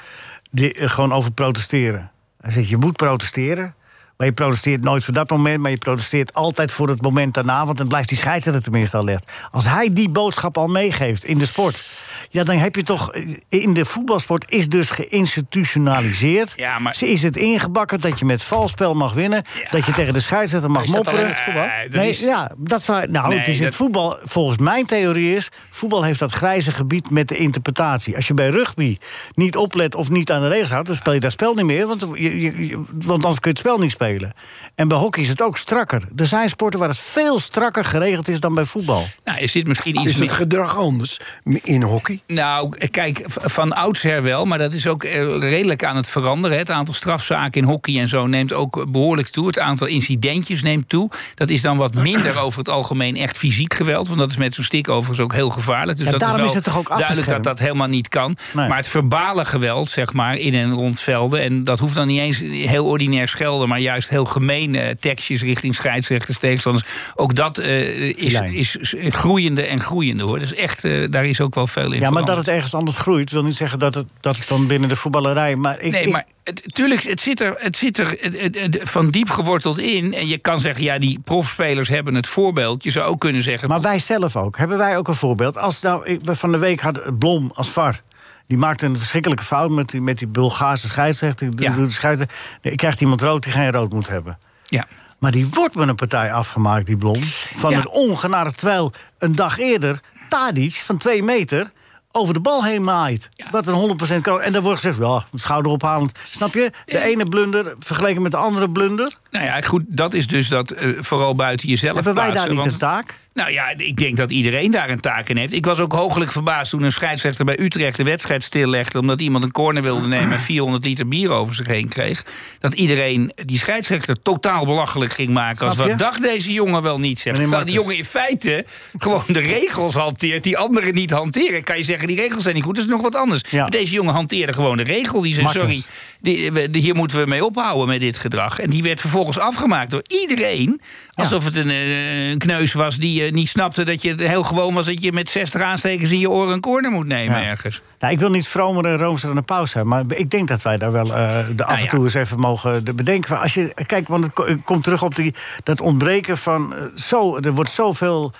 Die, 0.50 0.88
gewoon 0.88 1.12
over 1.12 1.32
protesteren. 1.32 2.10
Hij 2.40 2.52
zegt, 2.52 2.68
je 2.68 2.76
moet 2.76 2.96
protesteren... 2.96 3.74
Maar 4.22 4.30
je 4.30 4.36
protesteert 4.36 4.82
nooit 4.82 5.04
voor 5.04 5.14
dat 5.14 5.30
moment, 5.30 5.60
maar 5.60 5.70
je 5.70 5.78
protesteert 5.78 6.34
altijd 6.34 6.72
voor 6.72 6.88
het 6.88 7.02
moment 7.02 7.34
daarna. 7.34 7.64
Want 7.64 7.78
dan 7.78 7.88
blijft 7.88 8.08
die 8.08 8.18
scheidsrechter 8.18 8.62
tenminste 8.62 8.96
al 8.96 9.04
legd. 9.04 9.30
Als 9.50 9.64
hij 9.64 9.92
die 9.92 10.08
boodschap 10.08 10.56
al 10.56 10.66
meegeeft 10.66 11.24
in 11.24 11.38
de 11.38 11.46
sport. 11.46 11.84
Ja, 12.32 12.44
dan 12.44 12.56
heb 12.56 12.76
je 12.76 12.82
toch. 12.82 13.12
In 13.48 13.74
de 13.74 13.84
voetbalsport 13.84 14.44
is 14.50 14.68
dus 14.68 14.90
geïnstitutionaliseerd. 14.90 16.52
Ja, 16.56 16.78
maar- 16.78 16.94
Ze 16.94 17.08
is 17.12 17.22
het 17.22 17.36
ingebakken 17.36 18.00
dat 18.00 18.18
je 18.18 18.24
met 18.24 18.42
valspel 18.42 18.94
mag 18.94 19.12
winnen. 19.12 19.42
Dat 19.70 19.86
je 19.86 19.92
tegen 19.92 20.12
de 20.12 20.20
scheidsrechter 20.20 20.70
mag 20.70 20.86
mopperen. 20.86 21.18
alleen 21.18 21.28
het 21.30 21.38
voetbal? 21.40 21.62
Eh, 21.64 21.70
dat 21.82 21.92
Nee, 21.92 22.08
is- 22.08 22.20
ja, 22.20 22.50
dat, 22.56 22.86
nou, 22.86 23.28
Nee, 23.28 23.38
het 23.38 23.48
is 23.48 23.56
dat- 23.56 23.66
het 23.66 23.74
voetbal. 23.74 24.16
Volgens 24.24 24.58
mijn 24.58 24.86
theorie 24.86 25.36
is. 25.36 25.48
Voetbal 25.70 26.02
heeft 26.02 26.18
dat 26.18 26.32
grijze 26.32 26.72
gebied 26.72 27.10
met 27.10 27.28
de 27.28 27.36
interpretatie. 27.36 28.16
Als 28.16 28.26
je 28.26 28.34
bij 28.34 28.48
rugby 28.48 28.96
niet 29.34 29.56
oplet 29.56 29.94
of 29.94 30.08
niet 30.10 30.30
aan 30.32 30.42
de 30.42 30.48
regels 30.48 30.70
houdt. 30.70 30.86
dan 30.86 30.96
speel 30.96 31.12
je 31.12 31.20
dat 31.20 31.32
spel 31.32 31.54
niet 31.54 31.64
meer. 31.64 31.86
Want, 31.86 32.00
je, 32.14 32.40
je- 32.40 32.66
je- 32.68 32.82
want 32.88 33.08
anders 33.24 33.40
kun 33.40 33.50
je 33.50 33.56
het 33.56 33.58
spel 33.58 33.78
niet 33.78 33.90
spelen. 33.90 34.32
En 34.74 34.88
bij 34.88 34.98
hockey 34.98 35.22
is 35.22 35.28
het 35.28 35.42
ook 35.42 35.58
strakker. 35.58 36.02
Er 36.16 36.26
zijn 36.26 36.48
sporten 36.48 36.80
waar 36.80 36.88
het 36.88 36.98
veel 36.98 37.38
strakker 37.38 37.84
geregeld 37.84 38.28
is 38.28 38.40
dan 38.40 38.54
bij 38.54 38.64
voetbal. 38.64 39.06
Nou, 39.24 39.38
is 39.38 39.52
dit 39.52 39.66
misschien 39.66 39.94
iets 39.96 40.04
Is 40.04 40.10
het 40.10 40.20
meer... 40.20 40.30
gedrag 40.34 40.76
anders 40.78 41.20
in 41.62 41.82
hockey? 41.82 42.20
Nou, 42.26 42.88
kijk, 42.90 43.22
van 43.26 43.72
oudsher 43.72 44.22
wel, 44.22 44.44
maar 44.44 44.58
dat 44.58 44.72
is 44.72 44.86
ook 44.86 45.04
eh, 45.04 45.38
redelijk 45.38 45.84
aan 45.84 45.96
het 45.96 46.08
veranderen. 46.08 46.58
Het 46.58 46.70
aantal 46.70 46.94
strafzaken 46.94 47.60
in 47.60 47.66
hockey 47.66 48.00
en 48.00 48.08
zo 48.08 48.26
neemt 48.26 48.52
ook 48.52 48.84
behoorlijk 48.88 49.28
toe. 49.28 49.46
Het 49.46 49.58
aantal 49.58 49.86
incidentjes 49.86 50.62
neemt 50.62 50.88
toe. 50.88 51.10
Dat 51.34 51.48
is 51.48 51.62
dan 51.62 51.76
wat 51.76 51.94
minder 51.94 52.38
over 52.38 52.58
het 52.58 52.68
algemeen 52.68 53.16
echt 53.16 53.36
fysiek 53.36 53.74
geweld. 53.74 54.06
Want 54.06 54.18
dat 54.18 54.30
is 54.30 54.36
met 54.36 54.54
zo'n 54.54 54.64
stick 54.64 54.88
overigens 54.88 55.20
ook 55.20 55.32
heel 55.32 55.50
gevaarlijk. 55.50 55.98
Dus 55.98 56.06
Ja, 56.06 56.12
dat 56.12 56.20
daarom 56.20 56.38
is, 56.38 56.42
wel 56.44 56.50
is 56.50 56.64
het 56.64 56.74
toch 56.74 56.78
ook 56.78 56.98
duidelijk 56.98 57.28
dat 57.28 57.42
dat 57.42 57.58
helemaal 57.58 57.88
niet 57.88 58.08
kan. 58.08 58.36
Nee. 58.52 58.68
Maar 58.68 58.76
het 58.76 58.88
verbale 58.88 59.44
geweld, 59.44 59.90
zeg 59.90 60.12
maar, 60.12 60.36
in 60.36 60.54
en 60.54 60.72
rond 60.72 61.00
velden... 61.00 61.40
en 61.40 61.64
dat 61.64 61.78
hoeft 61.78 61.94
dan 61.94 62.06
niet 62.06 62.20
eens 62.20 62.38
heel 62.68 62.86
ordinair 62.86 63.28
schelden... 63.28 63.68
maar 63.68 63.80
juist 63.80 64.08
heel 64.08 64.24
gemene 64.24 64.96
tekstjes 65.00 65.42
richting 65.42 65.74
scheidsrechters, 65.74 66.38
tegenstanders... 66.38 66.84
ook 67.14 67.34
dat 67.34 67.58
eh, 67.58 68.08
is, 68.08 68.40
is 68.40 68.94
groeiende 69.08 69.62
en 69.62 69.80
groeiende, 69.80 70.22
hoor. 70.22 70.38
Dus 70.38 70.54
echt, 70.54 70.84
eh, 70.84 70.92
daar 71.10 71.24
is 71.24 71.40
ook 71.40 71.54
wel 71.54 71.66
veel 71.66 71.92
in 71.92 72.00
Ja, 72.00 72.10
maar 72.12 72.24
dat 72.24 72.36
het 72.36 72.48
ergens 72.48 72.74
anders 72.74 72.96
groeit. 72.96 73.30
wil 73.30 73.42
niet 73.42 73.54
zeggen 73.54 73.78
dat 73.78 73.94
het, 73.94 74.06
dat 74.20 74.36
het 74.36 74.48
dan 74.48 74.66
binnen 74.66 74.88
de 74.88 74.96
voetballerij. 74.96 75.56
Maar 75.56 75.80
ik, 75.80 75.92
Nee, 75.92 76.02
ik- 76.06 76.12
maar 76.12 76.24
het, 76.44 76.74
tuurlijk, 76.74 77.02
het 77.02 77.20
zit 77.20 77.40
er, 77.40 77.54
het 77.58 77.76
zit 77.76 77.98
er 77.98 78.16
het- 78.20 78.40
het- 78.40 78.60
het- 78.60 78.80
van 78.82 79.10
diep 79.10 79.30
geworteld 79.30 79.78
in. 79.78 80.14
En 80.14 80.26
je 80.28 80.38
kan 80.38 80.60
zeggen, 80.60 80.84
ja, 80.84 80.98
die 80.98 81.18
profspelers 81.24 81.88
hebben 81.88 82.14
het 82.14 82.26
voorbeeld. 82.26 82.84
Je 82.84 82.90
zou 82.90 83.06
ook 83.06 83.20
kunnen 83.20 83.42
zeggen... 83.42 83.68
Maar 83.68 83.80
wij 83.80 83.98
zelf 83.98 84.36
ook. 84.36 84.56
Hebben 84.56 84.78
wij 84.78 84.96
ook 84.96 85.08
een 85.08 85.14
voorbeeld? 85.14 85.56
Als 85.56 85.80
nou, 85.80 86.06
ik, 86.06 86.20
van 86.24 86.52
de 86.52 86.58
week 86.58 86.80
had 86.80 87.18
Blom 87.18 87.50
als 87.54 87.68
VAR. 87.68 88.00
Die 88.46 88.58
maakte 88.58 88.86
een 88.86 88.98
verschrikkelijke 88.98 89.44
fout 89.44 89.70
met 89.70 89.88
die, 89.90 90.00
met 90.00 90.18
die 90.18 90.28
Bulgaarse 90.28 90.88
scheidsrechter. 90.88 91.48
Ja. 91.56 91.70
de 91.74 91.90
scheidsrechter. 91.90 92.36
Ik 92.60 92.76
krijgt 92.76 93.00
iemand 93.00 93.22
rood 93.22 93.42
die 93.42 93.52
geen 93.52 93.70
rood 93.72 93.92
moet 93.92 94.08
hebben. 94.08 94.38
ja. 94.64 94.86
Maar 95.18 95.30
die 95.30 95.46
wordt 95.50 95.74
met 95.74 95.88
een 95.88 95.94
partij 95.94 96.32
afgemaakt, 96.32 96.86
die 96.86 96.96
Blom. 96.96 97.22
Van 97.56 97.70
Ja. 97.70 97.76
het 97.76 97.88
ongenade. 97.88 98.52
Terwijl 98.52 98.92
een 99.18 99.34
dag 99.34 99.58
eerder 99.58 100.00
Tadic 100.28 100.72
van 100.74 100.96
twee 100.96 101.22
meter 101.22 101.70
over 102.12 102.34
de 102.34 102.40
bal 102.40 102.64
heen 102.64 102.82
maait. 102.82 103.28
Wat 103.50 103.66
een 103.66 103.96
100% 104.18 104.20
kan. 104.20 104.40
En 104.40 104.52
dan 104.52 104.62
wordt 104.62 104.80
gezegd, 104.80 104.98
ja, 104.98 105.24
schouderophalend. 105.34 106.12
Snap 106.24 106.54
je? 106.54 106.70
De 106.84 107.02
ene 107.02 107.26
blunder 107.26 107.74
vergeleken 107.78 108.22
met 108.22 108.30
de 108.30 108.36
andere 108.36 108.70
blunder. 108.70 109.12
Nou 109.30 109.44
ja, 109.44 109.60
goed, 109.60 109.82
dat 109.86 110.14
is 110.14 110.26
dus 110.26 110.48
dat 110.48 110.70
eh, 110.70 110.88
vooral 111.00 111.34
buiten 111.34 111.68
jezelf 111.68 111.94
Hebben 111.94 112.14
wij 112.14 112.32
daar 112.32 112.48
niet 112.48 112.56
want 112.56 112.72
een 112.72 112.78
taak? 112.78 113.14
Nou 113.34 113.50
ja, 113.50 113.68
ik 113.76 113.96
denk 113.96 114.16
dat 114.16 114.30
iedereen 114.30 114.70
daar 114.70 114.90
een 114.90 115.00
taak 115.00 115.28
in 115.28 115.36
heeft. 115.36 115.52
Ik 115.52 115.64
was 115.64 115.80
ook 115.80 115.92
hooglijk 115.92 116.30
verbaasd 116.32 116.70
toen 116.70 116.82
een 116.82 116.92
scheidsrechter 116.92 117.44
bij 117.44 117.60
Utrecht 117.60 117.96
de 117.96 118.04
wedstrijd 118.04 118.42
stillegde. 118.42 118.98
omdat 118.98 119.20
iemand 119.20 119.44
een 119.44 119.50
corner 119.50 119.82
wilde 119.82 120.08
nemen 120.08 120.32
en 120.32 120.38
400 120.52 120.84
liter 120.84 121.08
bier 121.08 121.32
over 121.32 121.54
zich 121.54 121.66
heen 121.66 121.88
kreeg. 121.88 122.24
Dat 122.58 122.72
iedereen 122.72 123.32
die 123.44 123.58
scheidsrechter 123.58 124.22
totaal 124.22 124.64
belachelijk 124.64 125.12
ging 125.12 125.30
maken. 125.30 125.66
Als 125.66 125.76
wat 125.76 125.98
dacht 125.98 126.22
deze 126.22 126.52
jongen 126.52 126.82
wel 126.82 126.98
niet, 126.98 127.18
zegt. 127.18 127.38
Terwijl 127.38 127.64
die 127.64 127.74
jongen 127.74 127.96
in 127.96 128.04
feite 128.04 128.64
gewoon 128.98 129.24
de 129.26 129.40
regels 129.40 129.94
hanteert 129.94 130.42
die 130.42 130.58
anderen 130.58 130.94
niet 130.94 131.10
hanteren. 131.10 131.64
Kan 131.64 131.76
je 131.76 131.82
zeggen, 131.82 132.08
die 132.08 132.16
regels 132.16 132.42
zijn 132.42 132.54
niet 132.54 132.64
goed, 132.64 132.76
dat 132.76 132.84
is 132.84 132.90
nog 132.90 133.02
wat 133.02 133.14
anders. 133.14 133.42
Ja. 133.50 133.60
Maar 133.62 133.70
deze 133.70 133.94
jongen 133.94 134.14
hanteerde 134.14 134.52
gewoon 134.52 134.76
de 134.76 134.82
regel. 134.82 135.20
Die 135.20 135.32
zei, 135.32 135.44
Martens. 135.44 135.62
sorry, 135.62 135.82
die, 136.22 136.68
hier 136.72 136.94
moeten 136.94 137.20
we 137.20 137.26
mee 137.26 137.44
ophouden 137.44 137.88
met 137.88 138.00
dit 138.00 138.18
gedrag. 138.18 138.58
En 138.58 138.70
die 138.70 138.82
werd 138.82 139.00
vervolgens 139.00 139.38
afgemaakt 139.38 139.90
door 139.90 140.02
iedereen. 140.06 140.80
Alsof 141.14 141.44
het 141.44 141.56
een, 141.56 141.70
eh, 141.70 142.30
een 142.30 142.38
kneus 142.38 142.72
was 142.72 142.96
die 142.96 143.24
eh, 143.24 143.32
niet 143.32 143.48
snapte 143.48 143.84
dat 143.84 144.02
je 144.02 144.14
heel 144.16 144.42
gewoon 144.42 144.74
was... 144.74 144.86
dat 144.86 145.02
je 145.02 145.12
met 145.12 145.30
60 145.30 145.60
aanstekers 145.62 146.10
in 146.10 146.18
je 146.18 146.30
oren 146.30 146.52
een 146.52 146.60
corner 146.60 146.90
moet 146.90 147.06
nemen 147.06 147.44
ergens. 147.44 147.80
Nou, 147.98 148.12
ik 148.12 148.20
wil 148.20 148.30
niet 148.30 148.48
vromer 148.48 148.84
en 148.86 148.96
roomser 148.96 149.28
dan 149.28 149.36
een 149.36 149.44
pauze 149.44 149.78
hebben. 149.78 149.92
Maar 149.92 150.18
ik 150.18 150.30
denk 150.30 150.48
dat 150.48 150.62
wij 150.62 150.76
daar 150.76 150.92
wel 150.92 151.14
eh, 151.14 151.38
de 151.56 151.64
af 151.64 151.68
Nou 151.68 151.78
en 151.78 151.84
ja. 151.84 151.90
toe 151.90 152.04
eens 152.04 152.14
even 152.14 152.38
mogen 152.38 152.84
de 152.84 152.94
bedenken. 152.94 153.40
Als 153.40 153.54
je, 153.54 153.74
kijk, 153.86 154.08
want 154.08 154.24
het 154.24 154.32
ko- 154.32 154.46
het 154.46 154.64
komt 154.64 154.82
terug 154.82 155.02
op 155.02 155.14
die, 155.14 155.34
dat 155.62 155.80
ontbreken 155.80 156.36
van... 156.38 156.74
zo, 156.94 157.36
er 157.36 157.52
wordt 157.52 157.70
zoveel 157.70 158.32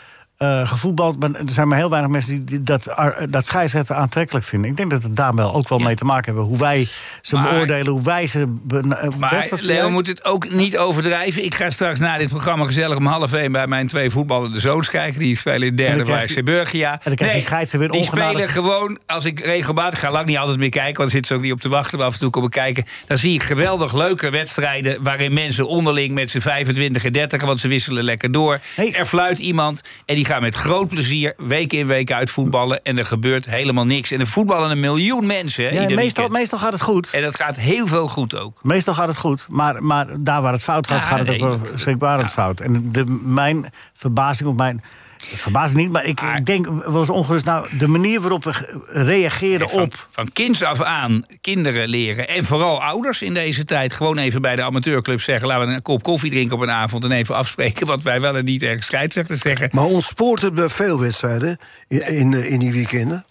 eh 0.42 0.68
gevoetbald. 0.68 1.18
Maar 1.20 1.30
er 1.34 1.42
zijn 1.44 1.68
maar 1.68 1.78
heel 1.78 1.90
weinig 1.90 2.10
mensen 2.10 2.34
die, 2.34 2.44
die 2.44 2.60
dat, 2.60 2.94
dat 3.28 3.44
scheidsrechter 3.46 3.96
aantrekkelijk 3.96 4.44
vinden. 4.44 4.70
Ik 4.70 4.76
denk 4.76 4.90
dat 4.90 5.02
het 5.02 5.16
daar 5.16 5.34
wel 5.34 5.54
ook 5.54 5.68
wel 5.68 5.78
mee 5.78 5.94
te 5.94 6.04
maken 6.04 6.24
hebben. 6.24 6.44
Hoe 6.44 6.58
wij 6.58 6.86
ze 7.20 7.34
Maar- 7.36 7.54
beoordelen, 7.54 7.92
hoe 7.92 8.02
wij 8.02 8.26
ze... 8.26 8.44
be- 8.48 8.96
eh, 9.00 9.08
Maar 9.18 9.48
Leo 9.60 9.90
moet 9.90 10.06
het 10.06 10.24
ook 10.24 10.50
niet 10.52 10.78
overdrijven. 10.78 11.44
Ik 11.44 11.54
ga 11.54 11.70
straks 11.70 11.98
na 11.98 12.16
dit 12.16 12.28
programma 12.28 12.64
gezellig 12.64 12.96
om 12.96 13.06
half 13.06 13.32
één... 13.32 13.52
bij 13.52 13.66
mijn 13.66 13.86
twee 13.86 14.10
voetballende 14.10 14.60
zoons 14.60 14.88
kijken. 14.88 15.20
Die 15.20 15.36
spelen 15.36 15.68
in 15.68 15.76
derde 15.76 16.04
bij 16.04 16.24
die- 16.24 16.32
Seburgia. 16.32 16.92
en 16.92 16.98
dan 17.04 17.14
krijgt 17.14 17.34
die 17.34 17.42
scheidsrechter 17.44 17.78
weer 17.78 18.00
die 18.00 18.10
spelen 18.10 18.48
gewoon... 18.48 18.98
Als 19.06 19.24
ik 19.24 19.40
regelmatig 19.40 19.98
ga, 19.98 20.10
lang 20.10 20.26
niet 20.26 20.36
altijd 20.38 20.58
meer 20.58 20.68
kijken... 20.68 20.96
want 20.96 20.98
dan 20.98 21.10
zitten 21.10 21.26
ze 21.30 21.34
ook 21.34 21.42
niet 21.42 21.52
op 21.52 21.60
te 21.60 21.68
wachten, 21.68 21.98
maar 21.98 22.06
af 22.06 22.12
en 22.12 22.18
toe 22.18 22.30
komen 22.30 22.50
kijken... 22.50 22.84
dan 23.06 23.18
zie 23.18 23.34
ik 23.34 23.42
geweldig 23.42 23.94
leuke 23.94 24.30
wedstrijden... 24.30 25.02
waarin 25.02 25.32
mensen 25.32 25.66
onderling 25.68 26.14
met 26.14 26.30
z'n 26.30 26.38
25 26.40 27.04
en 27.04 27.12
30... 27.12 27.42
want 27.42 27.60
ze 27.60 27.68
wisselen 27.68 28.04
lekker 28.04 28.32
door. 28.32 28.60
Hey. 28.74 28.94
Er 28.94 29.06
fluit 29.06 29.38
iemand 29.38 29.80
en 30.06 30.14
die 30.14 30.24
gaat 30.24 30.31
met 30.40 30.54
groot 30.54 30.88
plezier... 30.88 31.34
week 31.36 31.72
in 31.72 31.86
week 31.86 32.12
uit 32.12 32.30
voetballen 32.30 32.82
en 32.82 32.98
er 32.98 33.04
gebeurt 33.04 33.46
helemaal 33.46 33.86
niks. 33.86 34.10
En 34.10 34.20
er 34.20 34.26
voetballen 34.26 34.70
een 34.70 34.80
miljoen 34.80 35.26
mensen 35.26 35.64
hè, 35.64 35.70
Ja, 35.70 35.80
meestal, 35.80 35.96
weekend. 35.96 36.30
meestal 36.30 36.58
gaat 36.58 36.72
het 36.72 36.82
goed. 36.82 37.10
En 37.10 37.22
dat 37.22 37.36
gaat 37.36 37.56
heel 37.56 37.86
veel 37.86 38.08
goed 38.08 38.38
ook. 38.38 38.58
Meestal 38.62 38.94
gaat 38.94 39.08
het 39.08 39.16
goed, 39.16 39.46
maar, 39.48 39.82
maar 39.84 40.06
daar 40.20 40.42
waar 40.42 40.52
het 40.52 40.62
fout 40.62 40.86
gaat, 40.88 40.98
Ja, 40.98 41.04
gaat 41.04 41.18
het 41.18 41.28
nee, 41.28 41.44
ook 41.44 41.66
wel 41.66 41.78
schrikbarend 41.78 42.30
fout. 42.30 42.60
En 42.60 42.92
de, 42.92 43.04
mijn 43.24 43.70
verbazing 43.92 44.48
of 44.48 44.56
mijn. 44.56 44.82
Verbazing 45.26 45.80
niet, 45.80 45.90
maar 45.90 46.04
ik 46.04 46.20
Maar- 46.22 46.36
ik 46.36 46.46
denk 46.46 46.66
wel 46.66 46.96
eens 46.96 47.10
ongerust. 47.10 47.44
Nou, 47.44 47.78
de 47.78 47.88
manier 47.88 48.20
waarop 48.20 48.44
we 48.44 48.52
ge- 48.52 48.80
reageren 48.86 49.68
van, 49.68 49.82
op. 49.82 50.06
van 50.10 50.32
kinds 50.32 50.62
af 50.62 50.82
aan 50.82 51.24
kinderen 51.40 51.88
leren. 51.88 52.28
En 52.28 52.44
vooral 52.44 52.82
ouders 52.82 53.22
in 53.22 53.34
deze 53.34 53.64
tijd. 53.64 53.92
Gewoon 53.92 54.18
even 54.18 54.42
bij 54.42 54.56
de 54.56 54.62
amateurclub 54.62 55.20
zeggen... 55.20 55.46
laten 55.48 55.66
we 55.68 55.74
een 55.74 55.82
kop 55.82 56.02
koffie 56.02 56.30
drinken 56.30 56.56
op 56.56 56.62
een 56.62 56.70
avond... 56.70 57.04
en 57.04 57.12
even 57.12 57.34
afspreken 57.34 57.86
wat 57.86 58.02
wij 58.02 58.20
wel 58.20 58.36
en 58.36 58.44
niet 58.44 58.62
ergens 58.62 58.86
scheidsrechter 58.86 59.38
zeggen. 59.38 59.68
Maar 59.72 59.84
ons 59.84 60.06
sport 60.06 60.40
heeft 60.42 60.72
veel 60.72 61.00
wedstrijden 61.00 61.58
in, 61.88 62.06
in, 62.06 62.34
eh, 62.34 62.50
in 62.50 62.58
die 62.58 62.72
weekenden. 62.72 63.24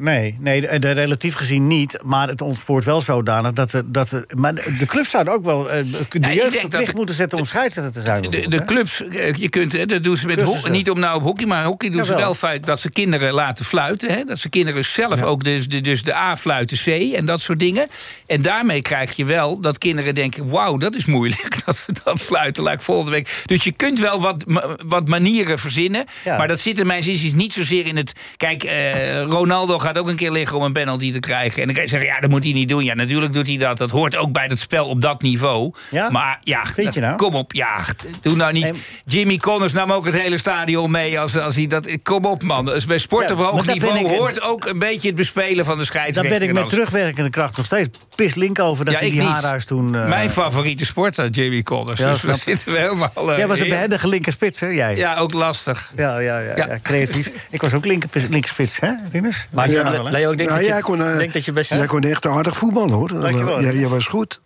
Nee, 0.00 0.36
nee 0.40 0.60
de, 0.60 0.78
de 0.78 0.90
relatief 0.90 1.34
gezien 1.34 1.66
niet. 1.66 1.98
Maar 2.04 2.28
het 2.28 2.40
ontspoort 2.42 2.84
wel 2.84 3.00
zodanig 3.00 3.52
dat. 3.52 3.72
er- 3.72 3.92
dat 3.92 4.16
maar 4.36 4.54
de 4.54 4.74
de 4.78 4.86
clubs 4.86 5.10
zouden 5.10 5.32
ook 5.32 5.44
wel 5.44 5.70
eh, 5.70 5.84
de 6.10 6.34
jeugd 6.34 6.56
verplicht 6.58 6.86
de- 6.86 6.96
moeten 6.96 7.14
zetten 7.14 7.38
om 7.38 7.44
scheidsrechter 7.44 7.92
te 7.92 8.00
zijn. 8.00 8.22
De, 8.22 8.48
de 8.48 8.64
clubs, 8.64 9.02
eh, 9.08 9.34
je 9.34 9.48
kunt, 9.48 9.72
hè, 9.72 9.86
dat 9.86 10.02
doen 10.04 10.16
ze 10.16 10.26
met 10.26 10.38
ho- 10.40 10.44
Cursussen. 10.44 10.72
niet 10.72 10.90
om 10.90 10.98
nou 10.98 11.16
op 11.16 11.22
hockey, 11.22 11.46
maar 11.46 11.64
hockey 11.64 11.90
doen 11.90 12.04
ze 12.04 12.14
wel 12.16 12.34
feit 12.34 12.66
dat 12.66 12.80
ze 12.80 12.90
kinderen 12.90 13.32
laten 13.32 13.64
fluiten. 13.64 14.10
Hè? 14.14 14.24
Dat 14.24 14.38
ze 14.38 14.48
kinderen 14.48 14.84
zelf 14.84 15.22
ook 15.22 15.44
dus 15.44 15.68
de, 15.68 15.80
dus 15.80 16.02
de 16.02 16.14
A 16.14 16.36
fluiten 16.36 16.76
C 16.84 16.86
en 17.14 17.24
dat 17.26 17.40
soort 17.40 17.58
dingen. 17.58 17.86
En 18.26 18.42
daarmee 18.42 18.82
krijg 18.82 19.16
je 19.16 19.24
wel 19.24 19.60
dat 19.60 19.78
kinderen 19.78 20.14
denken: 20.14 20.48
wauw, 20.48 20.76
dat 20.76 20.94
is 20.94 21.04
moeilijk 21.04 21.60
dat 21.64 21.84
we 21.86 21.92
dat 22.04 22.20
fluiten. 22.20 22.62
Laat 22.62 22.74
ik 22.74 22.80
volgende 22.80 23.10
week. 23.10 23.42
Dus 23.46 23.64
je 23.64 23.72
kunt 23.72 23.98
wel 24.00 24.20
wat, 24.20 24.44
wat 24.86 25.08
manieren 25.08 25.58
verzinnen. 25.58 26.04
Maar 26.24 26.48
dat 26.48 26.60
zit 26.60 26.78
in 26.78 26.86
mijn 26.86 27.02
zin 27.02 27.12
is 27.12 27.32
niet 27.32 27.52
zozeer 27.52 27.86
in 27.86 27.96
het. 27.96 28.12
Kijk, 28.36 28.62
eh, 28.64 29.22
Ronaldo 29.22 29.78
gaat 29.78 29.87
ook 29.96 30.08
een 30.08 30.16
keer 30.16 30.30
liggen 30.30 30.56
om 30.56 30.62
een 30.62 30.72
penalty 30.72 31.12
te 31.12 31.20
krijgen. 31.20 31.58
En 31.60 31.64
dan 31.64 31.74
kan 31.74 31.82
je 31.84 31.88
zeggen: 31.90 32.08
ja, 32.08 32.20
dat 32.20 32.30
moet 32.30 32.44
hij 32.44 32.52
niet 32.52 32.68
doen. 32.68 32.84
Ja, 32.84 32.94
natuurlijk 32.94 33.32
doet 33.32 33.46
hij 33.46 33.56
dat. 33.56 33.78
Dat 33.78 33.90
hoort 33.90 34.16
ook 34.16 34.32
bij 34.32 34.44
het 34.48 34.58
spel 34.58 34.86
op 34.86 35.00
dat 35.00 35.22
niveau. 35.22 35.72
Ja? 35.90 36.10
Maar 36.10 36.38
ja, 36.42 36.64
Vind 36.64 36.86
dat- 36.86 36.94
je 36.94 37.00
nou? 37.00 37.16
kom 37.16 37.32
op, 37.34 37.52
ja. 37.52 37.84
Doe 38.22 38.36
nou 38.36 38.52
niet. 38.52 38.64
En- 38.68 38.76
Jimmy 39.04 39.36
Connors 39.36 39.72
nam 39.72 39.92
ook 39.92 40.04
het 40.06 40.20
hele 40.20 40.38
stadion 40.38 40.90
mee. 40.90 41.20
Als, 41.20 41.36
als 41.38 41.54
hij 41.56 41.66
dat, 41.66 41.98
kom 42.02 42.24
op, 42.24 42.42
man. 42.42 42.64
Dus 42.64 42.86
bij 42.86 42.98
sport 42.98 43.28
Ja, 43.28 43.34
op 43.34 43.40
hoog 43.40 43.64
dat 43.64 43.74
niveau 43.74 43.98
ik- 43.98 44.06
hoort 44.18 44.42
ook 44.42 44.64
een 44.66 44.78
beetje 44.78 45.06
het 45.08 45.16
bespelen 45.16 45.64
van 45.64 45.72
de 45.76 45.76
Daar 45.82 45.86
scheidsrechter. 45.86 46.38
ben 46.38 46.48
ik 46.48 46.54
met 46.54 46.68
terugwerkende 46.68 47.30
kracht 47.30 47.56
nog 47.56 47.66
steeds 47.66 47.88
pis 48.16 48.34
link 48.34 48.58
over 48.60 48.84
dat 48.84 48.94
Ja, 48.94 49.00
hij 49.00 49.08
ik 49.08 49.14
die 49.14 49.22
niet. 49.22 49.32
haarhuis 49.32 49.64
toen. 49.64 49.94
eh, 49.94 50.08
Mijn 50.08 50.30
favoriete 50.30 50.84
sport, 50.84 51.14
dat 51.16 51.34
Jimmy 51.34 51.62
Connors. 51.62 52.00
Ja, 52.00 52.12
dus 52.12 52.22
we 52.22 52.34
zitten 52.38 52.72
we 52.72 52.78
helemaal... 52.78 53.10
eh, 53.30 53.36
Jij 53.36 53.46
was 53.46 53.60
een 53.60 53.68
behendige 53.68 54.08
linkerspits, 54.08 54.60
hè? 54.60 54.66
Jij? 54.66 54.96
Ja, 54.96 55.16
ook 55.16 55.32
lastig. 55.32 55.92
Ja, 55.96 56.18
ja, 56.18 56.38
ja, 56.38 56.56
Ja. 56.56 56.66
ja, 56.66 56.78
creatief. 56.82 57.30
ik 57.50 57.60
was 57.60 57.74
ook 57.74 57.84
linker, 57.84 58.08
linkerspits, 58.30 58.80
hè, 58.80 58.90
Rinus? 59.12 59.46
Maar 59.50 59.70
Ja. 59.84 60.02
Le- 60.02 60.10
Leo, 60.10 60.30
ik 60.30 60.36
denk, 60.36 60.48
Nou, 60.48 60.60
dat, 60.60 60.68
jij 60.68 60.76
je, 60.76 60.82
kon, 60.82 61.02
eh, 61.04 61.16
denk 61.16 61.32
dat 61.32 61.44
je 61.44 61.52
best... 61.52 61.70
Jij 61.70 61.86
kon 61.86 62.02
echt 62.02 62.26
aardig 62.26 62.56
voetballen, 62.56 62.90
hoor. 62.92 63.08
Dankjewel. 63.20 63.62
Jij, 63.62 63.74
jij 63.74 63.88
was 63.88 64.06
goed. 64.06 64.40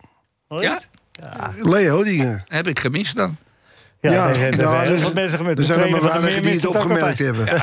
Ja, 0.48 0.78
Leo, 1.62 2.04
die... 2.04 2.22
eh, 2.26 2.34
heb 2.46 2.66
ik 2.68 2.78
gemist 2.78 3.16
dan. 3.16 3.36
Ja, 4.00 4.12
Ja, 4.12 4.26
nee, 4.28 4.38
nee, 4.38 4.50
nee, 4.50 4.60
ja, 4.60 4.80
heel 4.80 4.90
dus- 4.90 5.00
veel 5.00 5.12
mensen 5.12 5.42
met 5.42 5.58
er 5.58 5.64
zijn 5.64 5.80
er 5.80 5.90
maar 5.90 6.02
weinigen 6.02 6.42
die 6.42 6.52
het 6.52 6.66
opgemerkt 6.66 7.18
hebben. 7.18 7.46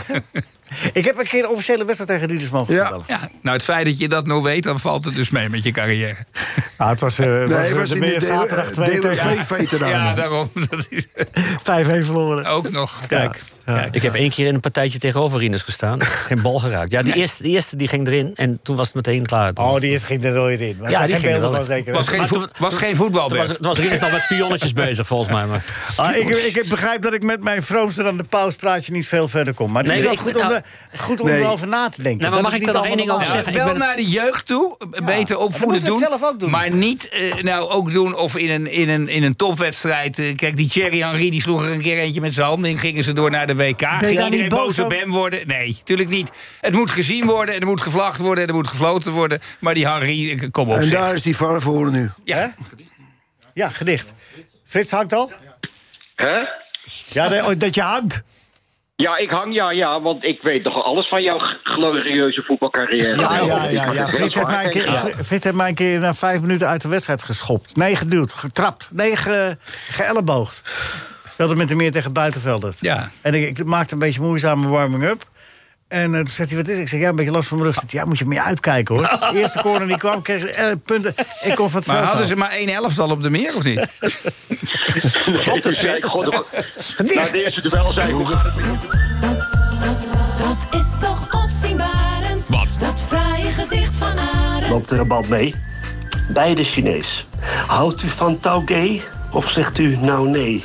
Ik 0.93 1.05
heb 1.05 1.17
een 1.19 1.27
keer 1.27 1.43
een 1.43 1.49
officiële 1.49 1.85
wedstrijd 1.85 2.09
tegen 2.11 2.27
Rieders 2.27 2.49
mogen 2.49 2.73
Ja. 2.73 2.79
vertellen. 2.81 3.05
Ja, 3.07 3.29
nou, 3.41 3.55
het 3.55 3.65
feit 3.65 3.85
dat 3.85 3.97
je 3.99 4.07
dat 4.09 4.25
nog 4.27 4.43
weet, 4.43 4.63
dan 4.63 4.79
valt 4.79 5.05
het 5.05 5.15
dus 5.15 5.29
mee 5.29 5.49
met 5.49 5.63
je 5.63 5.71
carrière. 5.71 6.15
Ah, 6.77 6.89
het 6.89 6.99
was, 6.99 7.19
eh 7.19 7.25
was, 7.27 7.49
Nee, 7.49 7.57
eh, 7.57 7.67
het 7.67 7.77
was 7.77 7.91
in 7.91 7.99
de 8.01 8.19
zaterdag 8.19 8.71
2 8.71 8.99
tegen. 8.99 9.87
Ja, 9.89 10.13
daarom. 10.13 10.49
Dat 10.69 10.85
is 10.89 11.05
5-1 11.07 12.05
verloren. 12.05 12.45
ook 12.45 12.69
nog. 12.71 12.99
Kijk. 13.07 13.41
Ik 13.91 14.01
heb 14.01 14.15
één 14.15 14.29
keer 14.29 14.47
in 14.47 14.53
een 14.53 14.59
partijtje 14.59 14.99
tegenover 14.99 15.39
Rinus 15.39 15.61
gestaan. 15.61 16.01
Geen 16.05 16.41
bal 16.41 16.59
geraakt. 16.59 16.91
Ja, 16.91 17.01
die, 17.01 17.13
eerste, 17.13 17.43
die 17.43 17.51
eerste 17.51 17.75
die 17.75 17.87
ging 17.87 18.07
erin 18.07 18.31
en 18.35 18.59
toen 18.63 18.75
was 18.75 18.85
het 18.85 18.95
meteen 18.95 19.25
klaar. 19.25 19.53
Toen 19.53 19.65
Oh, 19.65 19.79
die 19.79 19.91
is 19.93 20.03
ging 20.03 20.23
er 20.23 20.31
nooit 20.31 20.59
in. 20.59 20.77
Ja, 20.89 21.05
die 21.07 21.15
ging 21.15 21.33
er 21.33 21.51
wel 21.51 21.65
zeker. 21.65 21.93
was 21.93 22.07
geen, 22.07 22.27
voet- 22.27 22.57
was 22.57 22.73
geen 22.75 22.95
voetbal, 22.95 23.27
Toen 23.27 23.37
was, 23.37 23.57
was 23.59 23.77
Rinus 23.77 24.01
al 24.01 24.09
met 24.11 24.25
pionnetjes 24.27 24.73
bezig, 24.83 25.07
volgens 25.07 25.31
mij. 25.33 25.45
Maar. 25.45 25.63
Ah, 25.95 26.15
ik, 26.15 26.29
ik 26.29 26.65
begrijp 26.69 27.01
dat 27.01 27.13
ik 27.13 27.23
met 27.23 27.43
mijn 27.43 27.63
vroomster 27.63 28.07
aan 28.07 28.17
de 28.17 28.23
pauspraatje 28.29 28.91
niet 28.91 29.07
veel 29.07 29.27
verder 29.27 29.53
kom. 29.53 29.71
Maar 29.71 29.83
het 29.83 29.91
is 29.93 30.01
wel 30.01 30.11
ik- 30.11 30.19
goed 30.19 30.35
om, 30.35 30.41
nou- 30.41 30.61
goed 30.97 31.21
om 31.21 31.27
Nee. 31.27 31.39
erover 31.41 31.67
na 31.67 31.89
te 31.89 32.01
denken. 32.03 32.21
Nou, 32.21 32.33
maar 32.33 32.41
mag 32.43 32.53
ik 32.53 32.65
daar 32.65 32.73
nog 32.73 32.85
één 32.85 32.97
ding 32.97 33.09
over 33.11 33.25
zeggen? 33.25 33.53
wel 33.53 33.75
naar 33.75 33.95
de 33.95 34.05
jeugd 34.09 34.45
toe, 34.45 34.77
beter 35.05 35.37
opvoeden 35.37 35.83
doen, 35.83 35.97
zelf 35.99 36.23
ook 36.23 36.39
doen. 36.39 36.49
Maar 36.49 36.73
niet 36.75 37.09
eh, 37.09 37.43
nou 37.43 37.69
ook 37.69 37.91
doen 37.91 38.15
of 38.17 38.37
in 38.37 38.49
een, 38.49 38.71
in 38.71 38.89
een, 38.89 39.07
in 39.07 39.23
een 39.23 39.35
topwedstrijd. 39.35 40.19
eh, 40.19 40.35
kijk, 40.35 40.57
die 40.57 40.67
Thierry 40.69 40.99
Henry 41.01 41.29
die 41.29 41.41
sloeg 41.41 41.65
er 41.65 41.71
een 41.71 41.81
keer 41.81 41.97
eentje 41.97 42.21
met 42.21 42.33
zijn 42.33 42.47
handen 42.47 42.69
in. 42.69 42.77
Gingen 42.77 43.03
ze 43.03 43.13
door 43.13 43.31
naar 43.31 43.47
de 43.47 43.55
WK. 43.59 43.81
Ging 43.81 44.01
niet 44.01 44.19
iedereen 44.19 44.49
boos 44.49 44.79
op 44.79 44.91
hem 44.91 45.11
worden? 45.11 45.47
Nee, 45.47 45.67
natuurlijk 45.67 46.09
niet. 46.09 46.31
Het 46.61 46.73
moet 46.73 46.91
gezien 46.91 47.25
worden, 47.25 47.55
en 47.55 47.59
er 47.61 47.67
moet 47.67 47.81
gevlacht 47.81 48.19
worden, 48.19 48.43
en 48.43 48.49
er 48.49 48.55
moet 48.55 48.67
gefloten 48.67 49.11
worden. 49.11 49.39
Maar 49.59 49.73
die 49.73 49.85
eh, 49.87 50.47
kom 50.51 50.69
op 50.69 50.75
En 50.77 50.83
zeg. 50.85 50.99
daar 50.99 51.13
is 51.13 51.21
die 51.21 51.35
VAR 51.35 51.61
voor 51.61 51.91
nu. 51.91 52.09
Ja. 52.23 52.53
Ja, 53.53 53.69
gedicht. 53.69 54.13
Frits 54.65 54.91
hangt 54.91 55.13
al? 55.13 55.31
Hè? 56.15 56.37
Ja, 57.05 57.27
dat- 57.29 57.47
oh, 57.47 57.53
dat 57.57 57.75
je 57.75 57.81
hangt. 57.81 58.21
Ja, 58.95 59.17
ik 59.17 59.29
hang, 59.29 59.53
ja, 59.53 59.71
ja, 59.71 60.01
want 60.01 60.23
ik 60.23 60.41
weet 60.41 60.63
toch 60.63 60.83
alles 60.83 61.07
van 61.07 61.21
jouw 61.23 61.39
glorieuze 61.63 62.41
voetbalcarrière. 62.43 63.21
Ja, 63.21 63.39
ja, 63.69 63.91
ja. 63.91 64.07
Frits, 64.07 64.35
heeft 64.35 64.47
mij 64.47 64.63
een 64.63 64.69
keer, 64.69 65.13
Frits 65.23 65.43
heeft 65.43 65.55
mij 65.55 65.67
een 65.69 65.75
keer 65.75 65.99
na 65.99 66.13
vijf 66.13 66.41
minuten 66.41 66.67
uit 66.67 66.81
de 66.81 66.87
wedstrijd 66.87 67.23
geschopt. 67.23 67.75
Nee, 67.75 67.95
geduwd, 67.95 68.33
getrapt. 68.33 68.89
Nee, 68.93 69.15
ge, 69.17 69.57
geëlleboogd. 69.89 70.61
Speelde 71.39 71.57
met 71.57 71.67
de 71.67 71.75
meer 71.75 71.91
tegen 71.91 72.13
Buitenveldert. 72.13 72.77
Ja. 72.79 73.11
En 73.21 73.33
ik, 73.33 73.57
ik 73.59 73.65
maakte 73.65 73.93
een 73.93 73.99
beetje 73.99 74.21
moeizame 74.21 74.67
warming-up. 74.67 75.29
En 75.87 76.13
eh, 76.13 76.19
toen 76.19 76.27
zegt 76.27 76.49
hij, 76.49 76.57
wat 76.59 76.67
is 76.67 76.73
het? 76.73 76.83
Ik 76.83 76.89
zeg, 76.89 76.99
ja, 76.99 77.09
een 77.09 77.15
beetje 77.15 77.31
last 77.31 77.47
van 77.47 77.57
mijn 77.57 77.69
rug. 77.69 77.79
Zegt 77.79 77.91
hij, 77.91 77.99
Ja, 78.01 78.05
moet 78.07 78.17
je 78.17 78.25
meer 78.25 78.41
uitkijken, 78.41 78.95
hoor. 78.95 79.03
De 79.31 79.39
eerste 79.39 79.61
corner 79.61 79.87
die 79.87 79.97
kwam, 79.97 80.21
kreeg 80.21 80.43
ik 80.43 80.49
eh, 80.49 80.71
punten. 80.85 81.13
Ik 81.43 81.55
kon 81.55 81.69
van 81.69 81.79
het 81.79 81.87
Maar 81.87 82.03
hadden 82.03 82.21
af. 82.21 82.27
ze 82.27 82.35
maar 82.35 82.49
één 82.49 82.69
elftal 82.69 83.09
op 83.09 83.21
de 83.21 83.29
meer, 83.29 83.55
of 83.55 83.63
niet? 83.63 83.97
Toen 85.61 85.73
zei 85.73 85.95
ik, 85.95 86.03
god, 86.03 86.31
nou, 86.31 87.31
de 87.31 87.43
eerste 87.43 87.69
duel 87.69 87.91
zei 87.91 88.07
ik, 88.07 88.13
hoe 88.13 88.25
gaat 88.25 88.43
het? 88.43 88.53
Dat 90.39 90.81
is 90.81 90.87
toch 90.99 91.43
opzienbarend. 91.43 92.47
Wat? 92.47 92.75
Dat 92.79 93.01
fraaie 93.07 93.51
gedicht 93.51 93.95
van 93.95 94.17
Arend. 94.19 94.69
Loopt 94.69 94.89
er 94.89 94.99
een 94.99 95.07
bal 95.07 95.25
mee? 95.29 95.53
Beide 96.29 96.63
Chinees. 96.63 97.27
Houdt 97.67 98.03
u 98.03 98.09
van 98.09 98.37
Taugé 98.37 98.99
of 99.31 99.49
zegt 99.49 99.77
u 99.79 99.97
nou 99.97 100.29
nee? 100.29 100.63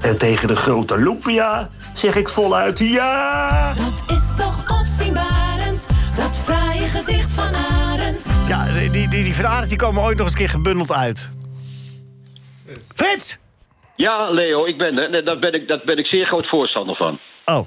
En 0.00 0.18
tegen 0.18 0.48
de 0.48 0.56
grote 0.56 0.98
Lumpia 0.98 1.68
zeg 1.94 2.16
ik 2.16 2.28
voluit 2.28 2.78
ja! 2.78 3.72
Dat 3.74 4.16
is 4.16 4.36
toch 4.36 4.80
opzienbarend. 4.80 5.86
Dat 6.14 6.36
fraaie 6.36 6.88
gedicht 6.88 7.30
van 7.30 7.54
Arend. 7.54 8.26
Ja, 8.48 8.64
die, 8.64 8.90
die, 8.90 9.08
die, 9.08 9.34
van 9.34 9.46
Aert, 9.46 9.68
die 9.68 9.78
komen 9.78 10.02
ooit 10.02 10.16
nog 10.16 10.26
eens 10.26 10.34
een 10.34 10.40
keer 10.40 10.48
gebundeld 10.48 10.92
uit. 10.92 11.30
Frits! 12.94 13.38
Ja, 13.96 14.30
Leo, 14.30 14.66
ik 14.66 14.78
ben 14.78 15.12
er. 15.12 15.24
Daar 15.24 15.38
ben 15.38 15.52
ik, 15.52 15.68
daar 15.68 15.80
ben 15.84 15.96
ik 15.96 16.06
zeer 16.06 16.26
groot 16.26 16.48
voorstander 16.48 16.96
van. 16.96 17.18
Oh, 17.44 17.66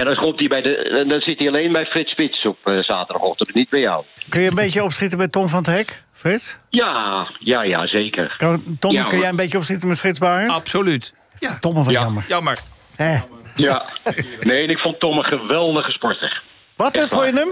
En 0.00 0.06
dan, 0.06 0.16
komt 0.16 0.38
hij 0.38 0.48
bij 0.48 0.62
de, 0.62 0.76
en 0.76 1.08
dan 1.08 1.20
zit 1.20 1.38
hij 1.38 1.48
alleen 1.48 1.72
bij 1.72 1.84
Frits 1.86 2.10
Spits 2.10 2.46
op 2.46 2.56
eh, 2.64 2.78
zaterdagochtend, 2.82 3.54
niet 3.54 3.68
bij 3.68 3.80
jou. 3.80 4.04
kun 4.28 4.40
je 4.40 4.48
een 4.48 4.54
beetje 4.54 4.82
opschieten 4.82 5.18
met 5.18 5.32
Tom 5.32 5.48
van 5.48 5.58
het 5.58 5.66
Hek, 5.66 6.02
Frits? 6.12 6.58
Ja, 6.68 7.28
ja, 7.38 7.62
ja, 7.62 7.86
zeker. 7.86 8.34
Kan, 8.36 8.76
Tom, 8.78 8.92
Ja, 8.92 9.04
kun 9.04 9.18
jij 9.18 9.28
een 9.28 9.36
beetje 9.36 9.58
opschieten 9.58 9.88
met 9.88 9.98
Frits 9.98 10.18
Bauer? 10.18 10.48
Absoluut. 10.48 11.12
Ja. 11.38 11.58
Tom, 11.58 11.76
Ja. 11.76 11.90
jammer. 11.90 12.24
Jammer. 12.28 12.58
Hè? 12.96 13.18
Ja. 13.54 13.84
Nee, 14.40 14.66
ik 14.66 14.78
vond 14.78 15.00
Tom 15.00 15.18
een 15.18 15.24
geweldige 15.24 15.90
sporter. 15.90 16.42
Wat, 16.76 16.96
Echt 16.96 17.08
voor 17.08 17.26
je 17.26 17.32
hem? 17.32 17.50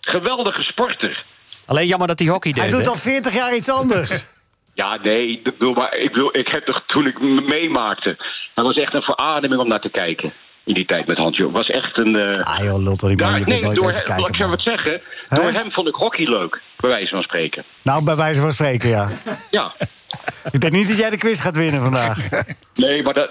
Geweldige 0.00 0.62
sporter. 0.62 1.24
Alleen 1.66 1.86
jammer 1.86 2.08
dat 2.08 2.18
hij 2.18 2.28
hockey 2.28 2.52
deed. 2.52 2.62
Hij 2.62 2.70
doet 2.70 2.84
hè? 2.84 2.88
al 2.88 2.96
40 2.96 3.34
jaar 3.34 3.54
iets 3.54 3.68
anders. 3.68 4.26
Ja, 4.74 4.98
nee, 5.02 5.28
ik 5.28 5.42
bedoel, 5.42 5.72
maar 5.74 5.96
ik, 5.96 6.12
bedoel, 6.12 6.36
ik 6.38 6.48
heb 6.48 6.66
toch 6.66 6.82
toen 6.86 7.06
ik 7.06 7.20
meemaakte... 7.46 8.16
dat 8.54 8.66
was 8.66 8.76
echt 8.76 8.94
een 8.94 9.02
verademing 9.02 9.60
om 9.60 9.68
naar 9.68 9.80
te 9.80 9.88
kijken. 9.88 10.32
In 10.66 10.74
die 10.74 10.86
tijd 10.86 11.06
met 11.06 11.16
Hans. 11.16 11.38
was 11.38 11.66
echt 11.68 11.96
een... 11.98 12.16
eh, 12.16 12.44
Ah 12.46 12.64
joh, 12.64 12.82
lult 12.82 13.00
daar- 13.00 13.10
je 13.38 13.44
nee, 13.46 13.60
door 13.60 13.70
eens 13.72 13.80
laat 13.82 13.96
ik 13.96 14.02
kijken. 14.04 14.34
zo 14.36 14.40
man. 14.40 14.50
wat 14.50 14.60
zeggen. 14.60 15.00
Door 15.28 15.50
hem 15.52 15.72
vond 15.72 15.88
ik 15.88 15.94
hockey 15.94 16.24
leuk, 16.24 16.60
bij 16.76 16.90
wijze 16.90 17.08
van 17.08 17.22
spreken. 17.22 17.64
Nou, 17.82 18.04
bij 18.04 18.16
wijze 18.16 18.40
van 18.40 18.52
spreken, 18.52 18.88
ja. 18.88 19.10
Ja, 19.50 19.72
Ik 20.52 20.60
denk 20.60 20.72
niet 20.72 20.88
dat 20.88 20.96
jij 20.96 21.10
de 21.10 21.16
quiz 21.16 21.40
gaat 21.40 21.56
winnen 21.56 21.82
vandaag. 21.82 22.18
nee, 22.74 23.02
maar 23.02 23.14
dat, 23.14 23.30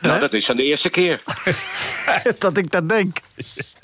nou, 0.00 0.20
dat 0.20 0.32
is 0.32 0.46
dan 0.46 0.56
de 0.56 0.62
eerste 0.64 0.90
keer. 0.90 1.22
dat 2.38 2.56
ik 2.56 2.70
dat 2.70 2.88
denk. 2.88 3.16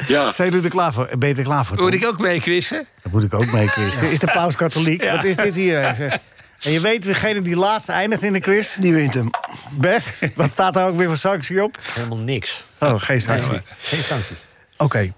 Ja. 0.06 0.32
Zijn 0.32 0.48
jullie 0.48 0.64
er 0.64 0.70
klaar 0.70 0.92
voor? 0.92 1.08
Ben 1.18 1.28
je 1.28 1.34
er 1.34 1.42
klaar 1.42 1.64
voor, 1.64 1.76
Tom? 1.76 1.84
Moet 1.86 1.94
ik 1.94 2.06
ook 2.06 2.18
mee 2.18 2.40
quizzen? 2.40 2.86
Dat 3.02 3.12
moet 3.12 3.22
ik 3.22 3.34
ook 3.34 3.52
mee 3.52 3.66
quizzen. 3.70 4.10
Is 4.10 4.18
de 4.18 4.30
paus 4.32 4.56
katholiek? 4.56 5.10
Wat 5.10 5.24
is 5.24 5.36
dit 5.36 5.54
hier? 5.54 5.80
Hij 5.80 5.94
zegt. 5.94 6.34
En 6.62 6.70
je 6.70 6.80
weet, 6.80 7.02
degene 7.02 7.42
die 7.42 7.56
laatste 7.56 7.92
eindigt 7.92 8.22
in 8.22 8.32
de 8.32 8.40
quiz... 8.40 8.74
Die 8.74 8.94
wint 8.94 9.14
hem. 9.14 9.30
Bert, 9.70 10.32
wat 10.36 10.48
staat 10.48 10.74
daar 10.74 10.88
ook 10.88 10.96
weer 10.96 11.08
voor 11.08 11.16
sanctie 11.16 11.62
op? 11.62 11.78
Helemaal 11.94 12.18
niks. 12.18 12.64
Oh, 12.80 13.00
geen 13.00 13.20
sanctie. 13.20 13.60
Geen 13.78 14.02
sancties. 14.02 14.38
Oké. 14.76 15.12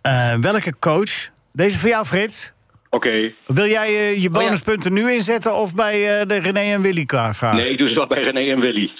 Eh, 0.00 0.34
welke 0.40 0.78
coach... 0.78 1.34
Deze 1.52 1.78
voor 1.78 1.88
jou, 1.88 2.06
Frits. 2.06 2.52
Oké. 2.90 3.32
Wil 3.46 3.66
jij 3.66 3.86
eh, 3.86 4.22
je 4.22 4.30
bonuspunten 4.30 4.92
nu 4.92 5.12
inzetten 5.12 5.54
of 5.54 5.74
bij 5.74 6.20
eh, 6.20 6.26
de 6.26 6.38
René 6.38 6.60
en 6.60 6.80
Willy 6.80 7.04
vraag? 7.06 7.52
Nee, 7.52 7.70
ik 7.70 7.78
doe 7.78 7.88
ze 7.88 7.94
wel 7.94 8.06
bij 8.06 8.22
René 8.22 8.52
en 8.52 8.60
Willy. 8.60 8.90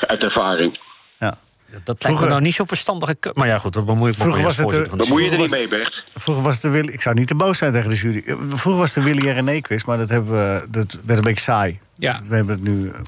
Uit 0.00 0.20
ervaring. 0.20 0.78
Ja. 1.18 1.34
Dat 1.70 1.84
lijkt 1.86 2.02
Vroeger- 2.02 2.24
me 2.24 2.30
nou 2.30 2.42
niet 2.42 2.54
zo 2.54 2.64
verstandige... 2.64 3.16
Maar 3.34 3.46
ja, 3.46 3.58
goed, 3.58 3.72
dat 3.72 3.86
bemoei 3.86 4.10
ik 4.10 4.16
Vroeger 4.18 4.42
was 4.42 4.56
het, 4.56 4.60
voorzitter 4.62 4.82
eh, 4.82 4.88
van 4.88 4.98
de 4.98 5.04
Bemoei 5.04 5.24
je 5.24 5.30
er 5.30 5.36
Vroeger 5.36 5.58
niet 5.58 5.70
mee, 5.70 5.78
Bert? 5.80 6.04
Vroeger 6.14 6.44
was 6.44 6.60
de 6.60 6.68
Willy... 6.68 6.92
Ik 6.92 7.02
zou 7.02 7.14
niet 7.14 7.26
te 7.28 7.34
boos 7.34 7.58
zijn 7.58 7.72
tegen 7.72 7.88
de 7.88 7.96
jury. 7.96 8.22
Eh, 8.26 8.34
Vroeger 8.48 8.76
was 8.76 8.92
de 8.92 9.02
Willy 9.02 9.28
en 9.28 9.34
René 9.34 9.60
quiz, 9.60 9.84
maar 9.84 9.98
dat, 9.98 10.08
hebben 10.08 10.32
we, 10.32 10.66
dat 10.68 10.98
werd 11.04 11.18
een 11.18 11.24
beetje 11.24 11.42
saai. 11.42 11.78
Ja. 11.94 12.20
We 12.28 12.34
hebben 12.36 12.54
het 12.54 12.64
nu 12.64 12.70
een 12.72 13.06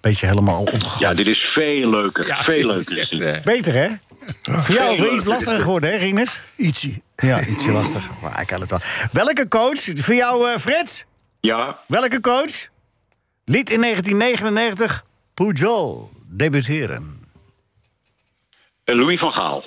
beetje 0.00 0.26
helemaal 0.26 0.60
omgegooid. 0.60 0.98
Ja, 0.98 1.14
dit 1.14 1.26
is 1.26 1.38
veel 1.54 1.90
leuker. 1.90 2.26
Ja, 2.26 2.42
veel 2.42 2.66
leuker. 2.66 2.98
is 2.98 3.10
eh, 3.10 3.42
Beter, 3.42 3.74
hè? 3.74 3.88
Voor 4.42 4.74
jou 4.74 4.98
wel 4.98 5.14
iets 5.14 5.24
lastiger 5.24 5.60
geworden, 5.60 5.90
hè, 5.90 5.96
Rinus? 5.96 6.40
Ietsie. 6.56 7.02
Ja, 7.16 7.40
ietsje 7.46 7.70
lastig. 7.70 8.04
Maar 8.22 8.40
ik 8.40 8.46
kan 8.46 8.60
het 8.60 8.70
wel. 8.70 8.80
Welke 9.12 9.48
coach, 9.48 9.80
voor 9.94 10.14
jou, 10.14 10.50
eh, 10.50 10.58
Frits? 10.58 11.04
Ja, 11.40 11.78
Welke 11.88 12.20
coach 12.20 12.68
liet 13.44 13.70
in 13.70 13.80
1999 13.80 15.04
Pujol 15.34 16.10
debuteren? 16.28 17.15
Eh, 18.86 18.96
Louis 18.96 19.18
van 19.18 19.32
Gaal. 19.32 19.64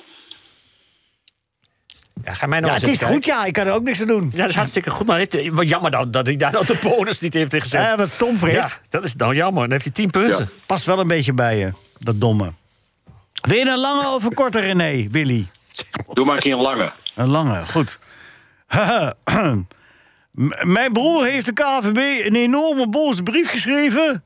Ja, 2.24 2.34
ga 2.34 2.46
mij 2.46 2.60
nou 2.60 2.72
Ja, 2.72 2.78
eens 2.78 2.90
het 2.90 3.00
is 3.00 3.08
goed, 3.08 3.24
ja. 3.24 3.44
Ik 3.44 3.52
kan 3.52 3.66
er 3.66 3.72
ook 3.72 3.82
niks 3.82 4.00
aan 4.00 4.06
doen. 4.06 4.30
Ja, 4.32 4.38
dat 4.38 4.48
is 4.48 4.54
hartstikke 4.54 4.90
goed. 4.90 5.06
Maar 5.06 5.18
heeft, 5.18 5.48
wat 5.48 5.68
jammer 5.68 5.90
dat, 5.90 6.12
dat 6.12 6.26
hij 6.26 6.36
daar 6.36 6.52
nou 6.52 6.66
de 6.66 6.80
bonus 6.82 7.20
niet 7.20 7.34
heeft 7.34 7.54
ingezet. 7.54 7.80
Eh, 7.80 7.96
wat 7.96 8.08
stom, 8.08 8.36
Frits. 8.36 8.68
ja, 8.68 8.78
dat 8.88 9.04
is 9.04 9.16
nou 9.16 9.34
jammer. 9.34 9.62
Dan 9.62 9.70
heeft 9.70 9.84
hij 9.84 9.92
10 9.92 10.10
punten. 10.10 10.44
Ja. 10.44 10.62
Past 10.66 10.84
wel 10.84 10.98
een 10.98 11.08
beetje 11.08 11.32
bij 11.32 11.58
je, 11.58 11.72
dat 11.98 12.20
domme. 12.20 12.52
Wil 13.40 13.56
je 13.56 13.66
een 13.66 13.78
lange 13.78 14.14
of 14.14 14.24
een 14.24 14.34
korte, 14.34 14.60
René, 14.60 15.08
Willy? 15.10 15.46
Doe 16.12 16.24
maar 16.24 16.36
een 16.36 16.42
keer 16.42 16.52
een 16.52 16.62
lange. 16.62 16.92
Een 17.14 17.28
lange, 17.28 17.66
goed. 17.66 17.98
Mijn 20.62 20.92
broer 20.92 21.24
heeft 21.24 21.46
de 21.46 21.52
KVB 21.52 22.26
een 22.26 22.34
enorme 22.34 22.88
boze 22.88 23.22
brief 23.22 23.50
geschreven... 23.50 24.24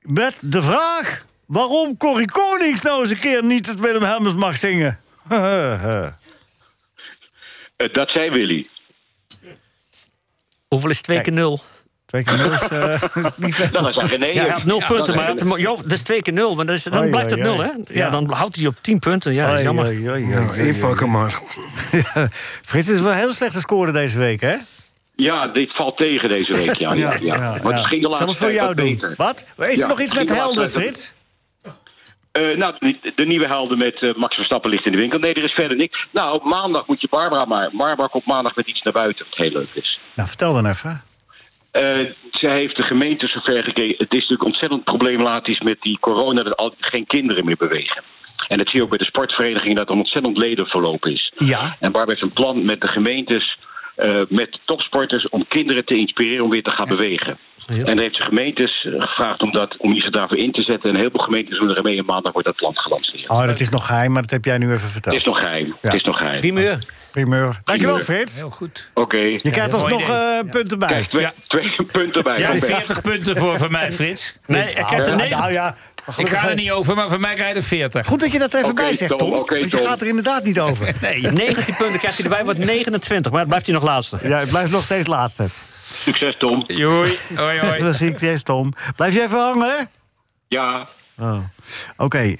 met 0.00 0.38
de 0.40 0.62
vraag 0.62 1.24
waarom 1.50 1.96
Corrie 1.96 2.30
Konings 2.30 2.80
nou 2.82 3.00
eens 3.02 3.10
een 3.10 3.18
keer 3.18 3.44
niet 3.44 3.66
het 3.66 3.80
Willem 3.80 4.02
Helmers 4.02 4.34
mag 4.34 4.56
zingen. 4.56 4.98
Eh, 7.76 7.92
dat 7.92 8.10
zei 8.10 8.30
Willy. 8.30 8.68
Hoeveel 10.68 10.90
is 10.90 11.02
2 11.02 11.20
keer 11.20 11.32
0? 11.32 11.60
Twee 12.06 12.24
keer 12.24 12.36
nul 12.36 12.52
is, 12.52 12.68
eh, 12.68 13.02
is 13.24 13.34
niet 13.38 13.54
veel. 13.54 13.70
Dan 13.70 13.88
is 13.88 13.94
dat 13.94 14.04
René. 14.08 14.26
Ja, 14.26 14.40
hij 14.42 14.50
had 14.50 14.64
0 14.64 14.78
Ja, 14.80 14.86
punten, 14.86 15.14
maar 15.14 15.26
hem- 15.34 15.56
joh, 15.58 15.78
dat 15.82 15.92
is 15.92 16.02
2 16.02 16.22
keer 16.22 16.32
0. 16.32 16.54
Maar 16.54 16.68
is, 16.68 16.82
dan 16.82 17.00
Oei, 17.00 17.10
blijft 17.10 17.30
het 17.30 17.38
oei, 17.38 17.48
0, 17.48 17.58
oei. 17.58 17.66
hè? 17.68 17.72
Ja, 17.94 18.04
Ja. 18.04 18.10
dan 18.10 18.30
houdt 18.32 18.56
hij 18.56 18.66
op 18.66 18.76
10 18.80 18.98
punten. 18.98 19.32
Ja, 19.32 19.46
dat 19.48 19.56
is 19.58 19.64
jammer. 19.64 19.84
Oei, 19.86 19.98
oei, 19.98 20.10
oei, 20.10 20.26
Nou, 20.26 20.58
inpakken 20.58 21.10
maar. 21.10 21.40
Frits 22.62 22.88
is 22.88 23.00
wel 23.00 23.12
heel 23.12 23.32
slechte 23.32 23.60
score 23.60 23.92
deze 23.92 24.18
week, 24.18 24.40
hè? 24.40 24.54
Ja, 25.16 25.46
dit 25.46 25.74
valt 25.76 25.96
tegen 25.96 26.28
deze 26.28 26.56
week. 26.56 26.74
Ja, 26.74 26.92
ja, 26.94 27.14
ja. 27.20 27.58
Maar 27.62 27.72
het 27.74 27.86
ging 27.86 28.02
de 28.02 28.08
laatste 28.08 28.16
Zal 28.24 28.26
het 28.26 28.36
voor 28.36 28.52
jou 28.52 28.66
wat 28.66 28.76
doen? 28.76 28.86
beter. 28.94 29.14
Wat? 29.16 29.44
Is 29.56 29.64
er 29.66 29.76
Ja, 29.76 29.86
nog 29.86 30.00
iets 30.00 30.10
het 30.14 30.28
met 30.28 30.36
helden, 30.38 30.70
Frits? 30.70 31.12
Eh, 32.32 32.56
nou, 32.56 32.96
de, 33.14 33.26
nieuwe 33.26 33.46
helden 33.46 33.78
met 33.78 34.02
eh, 34.02 34.14
Max 34.14 34.34
Verstappen 34.34 34.70
ligt 34.70 34.86
in 34.86 34.92
de 34.92 34.98
winkel. 34.98 35.18
Nee, 35.18 35.34
er 35.34 35.44
is 35.44 35.54
verder 35.54 35.76
niks. 35.76 36.06
Nou, 36.10 36.34
op 36.34 36.44
maandag 36.44 36.86
moet 36.86 37.00
je 37.00 37.08
Barbara 37.10 37.44
maar. 37.44 37.70
Barbara 37.72 38.08
komt 38.08 38.26
maandag 38.26 38.56
met 38.56 38.66
iets 38.66 38.82
naar 38.82 38.92
buiten, 38.92 39.26
wat 39.30 39.38
heel 39.38 39.50
leuk 39.50 39.70
is. 39.74 39.98
Nou, 40.14 40.28
vertel 40.28 40.52
dan 40.52 40.66
even. 40.66 41.02
Eh, 41.70 42.00
zij 42.30 42.56
heeft 42.58 42.76
de 42.76 42.82
gemeente 42.82 43.26
zover 43.26 43.62
gekeken. 43.62 43.94
Het 43.98 44.12
is 44.12 44.20
natuurlijk 44.20 44.44
ontzettend 44.44 44.84
problematisch 44.84 45.60
met 45.60 45.76
die 45.80 45.98
corona 46.00 46.42
dat 46.42 46.56
al 46.56 46.74
geen 46.80 47.06
kinderen 47.06 47.44
meer 47.44 47.56
bewegen. 47.56 48.02
En 48.48 48.58
dat 48.58 48.68
zie 48.68 48.76
je 48.78 48.82
ook 48.82 48.88
bij 48.88 48.98
de 48.98 49.04
sportverenigingen 49.04 49.76
dat 49.76 49.88
er 49.88 49.94
ontzettend 49.94 50.36
ledenverloop 50.36 51.06
is. 51.06 51.32
Ja. 51.36 51.76
En 51.80 51.92
Barbara 51.92 52.06
heeft 52.06 52.22
een 52.22 52.42
plan 52.42 52.64
met 52.64 52.80
de 52.80 52.88
gemeentes, 52.88 53.58
eh, 53.96 54.20
met 54.28 54.58
topsporters, 54.64 55.28
om 55.28 55.48
kinderen 55.48 55.84
te 55.84 55.96
inspireren 55.96 56.44
om 56.44 56.50
weer 56.50 56.62
te 56.62 56.70
gaan 56.70 56.88
bewegen. 56.88 57.38
En 57.78 57.84
dan 57.84 57.98
heeft 57.98 58.16
de 58.16 58.22
gemeentes 58.22 58.84
eh, 58.84 58.92
gevraagd 59.02 59.40
om, 59.42 59.52
dat, 59.52 59.76
om 59.78 59.94
zich 59.94 60.10
daarvoor 60.10 60.36
in 60.36 60.52
te 60.52 60.62
zetten. 60.62 60.90
En 60.90 61.00
heel 61.00 61.10
veel 61.10 61.20
gemeentes 61.20 61.58
doen 61.58 61.74
er 61.76 61.82
mee 61.82 61.98
en 61.98 62.04
maandag 62.04 62.32
wordt 62.32 62.48
dat 62.48 62.56
plan 62.56 62.76
gelanceerd. 62.76 63.30
Oh, 63.30 63.44
dat 63.44 63.60
is 63.60 63.68
nog 63.68 63.86
geheim, 63.86 64.12
maar 64.12 64.22
dat 64.22 64.30
heb 64.30 64.44
jij 64.44 64.58
nu 64.58 64.72
even 64.72 64.88
verteld. 64.88 65.14
Het 65.14 65.24
is 65.26 65.30
nog 65.32 65.38
geheim. 65.38 65.76
Het 65.80 65.94
is 65.94 66.02
nog 66.02 66.16
geheim. 66.16 66.40
Primeur. 66.40 66.78
Primeur. 67.10 67.60
Dankjewel. 67.64 67.98
Frits. 67.98 68.36
Heel 68.36 68.50
goed. 68.50 68.90
Oké. 68.94 69.16
Je 69.16 69.50
krijgt 69.50 69.74
alsnog 69.74 70.08
eh, 70.08 70.38
punten 70.50 70.78
bij. 70.78 70.88
Kijk, 70.88 71.08
twee, 71.08 71.70
twee 71.70 71.86
punten 71.92 72.22
bij. 72.22 72.38
Ja, 72.38 72.46
Van 72.46 72.60
Bert. 72.60 72.64
40 72.72 73.00
punten 73.00 73.36
voor 73.36 73.58
van 73.58 73.70
mij, 73.70 73.92
Frits. 73.92 74.34
Nee, 74.46 74.62
hij 74.62 74.84
krijgt 74.84 75.06
er 75.06 75.16
negen. 75.16 75.38
nou 75.38 75.52
ja, 75.52 75.74
Ik 76.16 76.28
ga 76.28 76.48
er 76.48 76.54
niet 76.54 76.70
over, 76.70 76.96
maar 76.96 77.08
van 77.08 77.20
mij 77.20 77.34
krijg 77.34 77.50
je 77.50 77.56
er 77.56 77.62
40. 77.62 78.06
Goed 78.06 78.20
dat 78.20 78.32
je 78.32 78.38
dat 78.38 78.52
er 78.54 78.60
even 78.60 78.74
bij 78.74 78.92
zegt, 78.92 79.18
Tom, 79.18 79.30
want 79.30 79.48
je 79.48 79.68
Tom. 79.68 79.80
gaat 79.80 80.00
er 80.00 80.06
inderdaad 80.06 80.44
niet 80.44 80.60
over. 80.60 80.94
Nee. 81.00 81.20
19 81.20 81.74
punten 81.76 81.98
krijgt 81.98 82.16
hij 82.16 82.26
erbij, 82.26 82.44
wordt 82.44 82.58
29. 82.58 83.30
Maar 83.30 83.40
het 83.40 83.48
blijft 83.48 83.66
hij 83.66 83.74
nog 83.74 83.84
laatste. 83.84 84.18
Ja, 84.22 84.38
het 84.38 84.48
blijft 84.48 84.70
nog 84.70 84.82
steeds 84.82 85.06
laatste. 85.06 85.44
Succes, 85.92 86.36
Tom. 86.38 86.64
Joei. 86.66 87.18
Hoi, 87.36 87.58
hoi. 87.60 87.82
Dat 87.82 87.94
zie 87.96 88.10
ik 88.10 88.20
yes, 88.20 88.42
Tom. 88.42 88.72
Blijf 88.96 89.14
je 89.14 89.22
even 89.22 89.38
hangen, 89.38 89.68
hè? 89.78 89.84
Ja. 90.48 90.88
Oh. 91.18 91.38
Oké. 91.96 92.36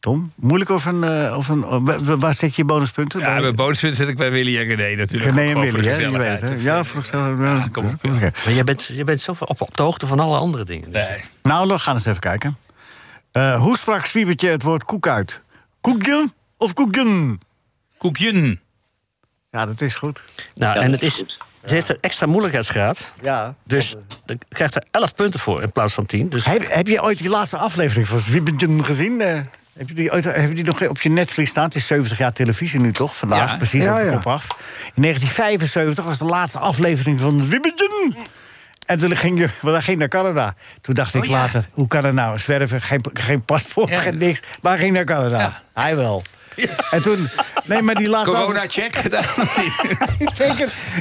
Tom, 0.00 0.32
moeilijk 0.34 0.70
of 0.70 0.84
een... 0.84 1.04
eh, 1.04 1.36
of 1.36 1.48
een 1.48 1.64
oh, 1.64 1.84
wa- 1.84 2.16
waar 2.16 2.34
zet 2.34 2.56
je 2.56 2.62
je 2.62 2.68
bonuspunten? 2.68 3.20
Ja, 3.20 3.26
Bij- 3.32 3.40
mijn 3.40 3.54
bonuspunt 3.54 3.96
zit 3.96 4.08
ik 4.08 4.16
bij 4.16 4.30
Willy 4.30 4.58
en 4.58 4.64
René 4.76 4.96
natuurlijk. 4.96 5.34
René 5.34 5.50
en 5.54 5.60
Willy, 5.60 5.82
de 5.82 5.88
hè? 5.88 5.96
Je 5.96 6.02
weet, 6.02 6.12
gezelligheid. 6.12 6.40
hè? 6.62 6.70
Ja, 6.70 6.84
voor 6.84 7.00
gezelligheid. 7.00 7.58
Ja, 7.62 7.68
kom 7.72 7.84
op. 7.86 8.02
Maar 8.44 8.52
jij 8.52 8.64
bent, 8.64 8.84
jij 8.84 9.04
bent 9.04 9.20
zo 9.20 9.34
op, 9.38 9.60
op 9.60 9.76
de 9.76 9.82
hoogte 9.82 10.06
van 10.06 10.20
alle 10.20 10.38
andere 10.38 10.64
dingen. 10.64 10.90
Dus. 10.92 11.08
Nee. 11.08 11.20
Nou, 11.42 11.68
we 11.68 11.78
gaan 11.78 11.94
eens 11.94 12.06
even 12.06 12.20
kijken. 12.20 12.56
Eh, 13.32 13.60
hoe 13.60 13.76
sprak 13.78 14.04
Swiebertje 14.06 14.48
het 14.48 14.62
woord 14.62 14.84
koek 14.84 15.06
uit? 15.08 15.40
Koekje 15.80 16.28
of 16.56 16.72
koekjen? 16.72 17.40
Koekjen. 17.96 18.60
Ja, 19.50 19.66
dat 19.66 19.80
is 19.80 19.94
goed. 19.96 20.22
Nou, 20.54 20.78
en 20.78 20.92
het 20.92 21.02
is, 21.02 21.24
ze 21.66 21.74
heeft 21.74 21.88
een 21.88 21.98
extra 22.00 22.26
moeilijkheidsgraad. 22.26 23.10
Ja. 23.22 23.54
Dus 23.64 23.94
dan 24.26 24.38
krijgt 24.48 24.74
er 24.74 24.82
11 24.90 25.14
punten 25.14 25.40
voor 25.40 25.62
in 25.62 25.72
plaats 25.72 25.92
van 25.94 26.06
10. 26.06 26.28
Dus 26.28 26.44
Heb, 26.44 26.64
heb 26.72 26.86
je 26.86 27.02
ooit 27.02 27.18
die 27.18 27.28
laatste 27.28 27.56
aflevering 27.56 28.06
van 28.08 28.20
Swiebertje 28.20 28.82
gezien? 28.82 29.20
Eh, 29.20 29.40
heb, 29.78 29.88
je 29.88 29.94
die 29.94 30.12
ooit, 30.12 30.24
heb 30.24 30.48
je 30.48 30.54
die 30.54 30.64
nog 30.64 30.82
op 30.88 31.00
je 31.00 31.08
netvlies 31.10 31.50
staan? 31.50 31.64
Het 31.64 31.74
is 31.74 31.86
70 31.86 32.18
jaar 32.18 32.32
televisie 32.32 32.80
nu 32.80 32.92
toch? 32.92 33.16
Vandaag, 33.16 33.50
Ja. 33.50 33.56
precies 33.56 33.84
Ja, 33.84 33.92
op 33.92 33.98
de 33.98 34.04
ja. 34.04 34.12
kop 34.16 34.26
af. 34.26 34.46
In 34.94 35.02
1975 35.02 36.04
was 36.04 36.18
de 36.18 36.24
laatste 36.24 36.58
aflevering 36.58 37.20
van 37.20 37.42
Swiebertje. 37.42 38.14
En 38.86 38.98
toen 38.98 39.16
ging 39.16 39.38
je, 39.38 39.48
want 39.60 39.74
hij 39.74 39.82
ging 39.84 39.98
naar 39.98 40.08
Canada. 40.08 40.54
Toen 40.80 40.94
dacht 40.94 41.14
ik 41.14 41.22
Oh, 41.22 41.28
ja. 41.28 41.32
later, 41.36 41.68
hoe 41.72 41.86
kan 41.86 42.04
het 42.04 42.14
nou? 42.14 42.38
Zwerven, 42.38 42.82
geen, 42.82 43.04
geen 43.12 43.44
paspoort, 43.44 43.88
Ja. 43.88 44.00
geen 44.00 44.18
niks. 44.18 44.40
Maar 44.62 44.72
hij 44.72 44.80
ging 44.80 44.94
naar 44.94 45.04
Canada. 45.04 45.38
Ja. 45.38 45.62
Hij 45.74 45.96
wel. 45.96 46.22
En 46.90 47.02
toen, 47.02 47.28
nee, 47.64 47.82
maar 47.82 47.94
die 47.94 48.08
laatste 48.08 48.36
Corona-check 48.36 48.94
gedaan. 48.96 49.24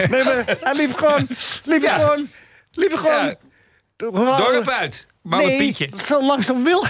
Nee, 0.09 0.23
maar 0.23 0.43
hij 0.59 0.73
liep 0.75 0.93
gewoon. 0.95 1.27
Liep 1.65 1.81
Ja. 1.81 1.93
gewoon. 1.99 2.29
Liep 2.71 2.93
gewoon. 2.93 3.25
Ja. 3.25 3.35
Dorp 4.37 4.67
uit. 4.69 5.05
Malle 5.21 5.45
nee, 5.45 5.57
Pietje. 5.57 5.89
zo 6.07 6.23
langzaam 6.23 6.63
wil. 6.63 6.85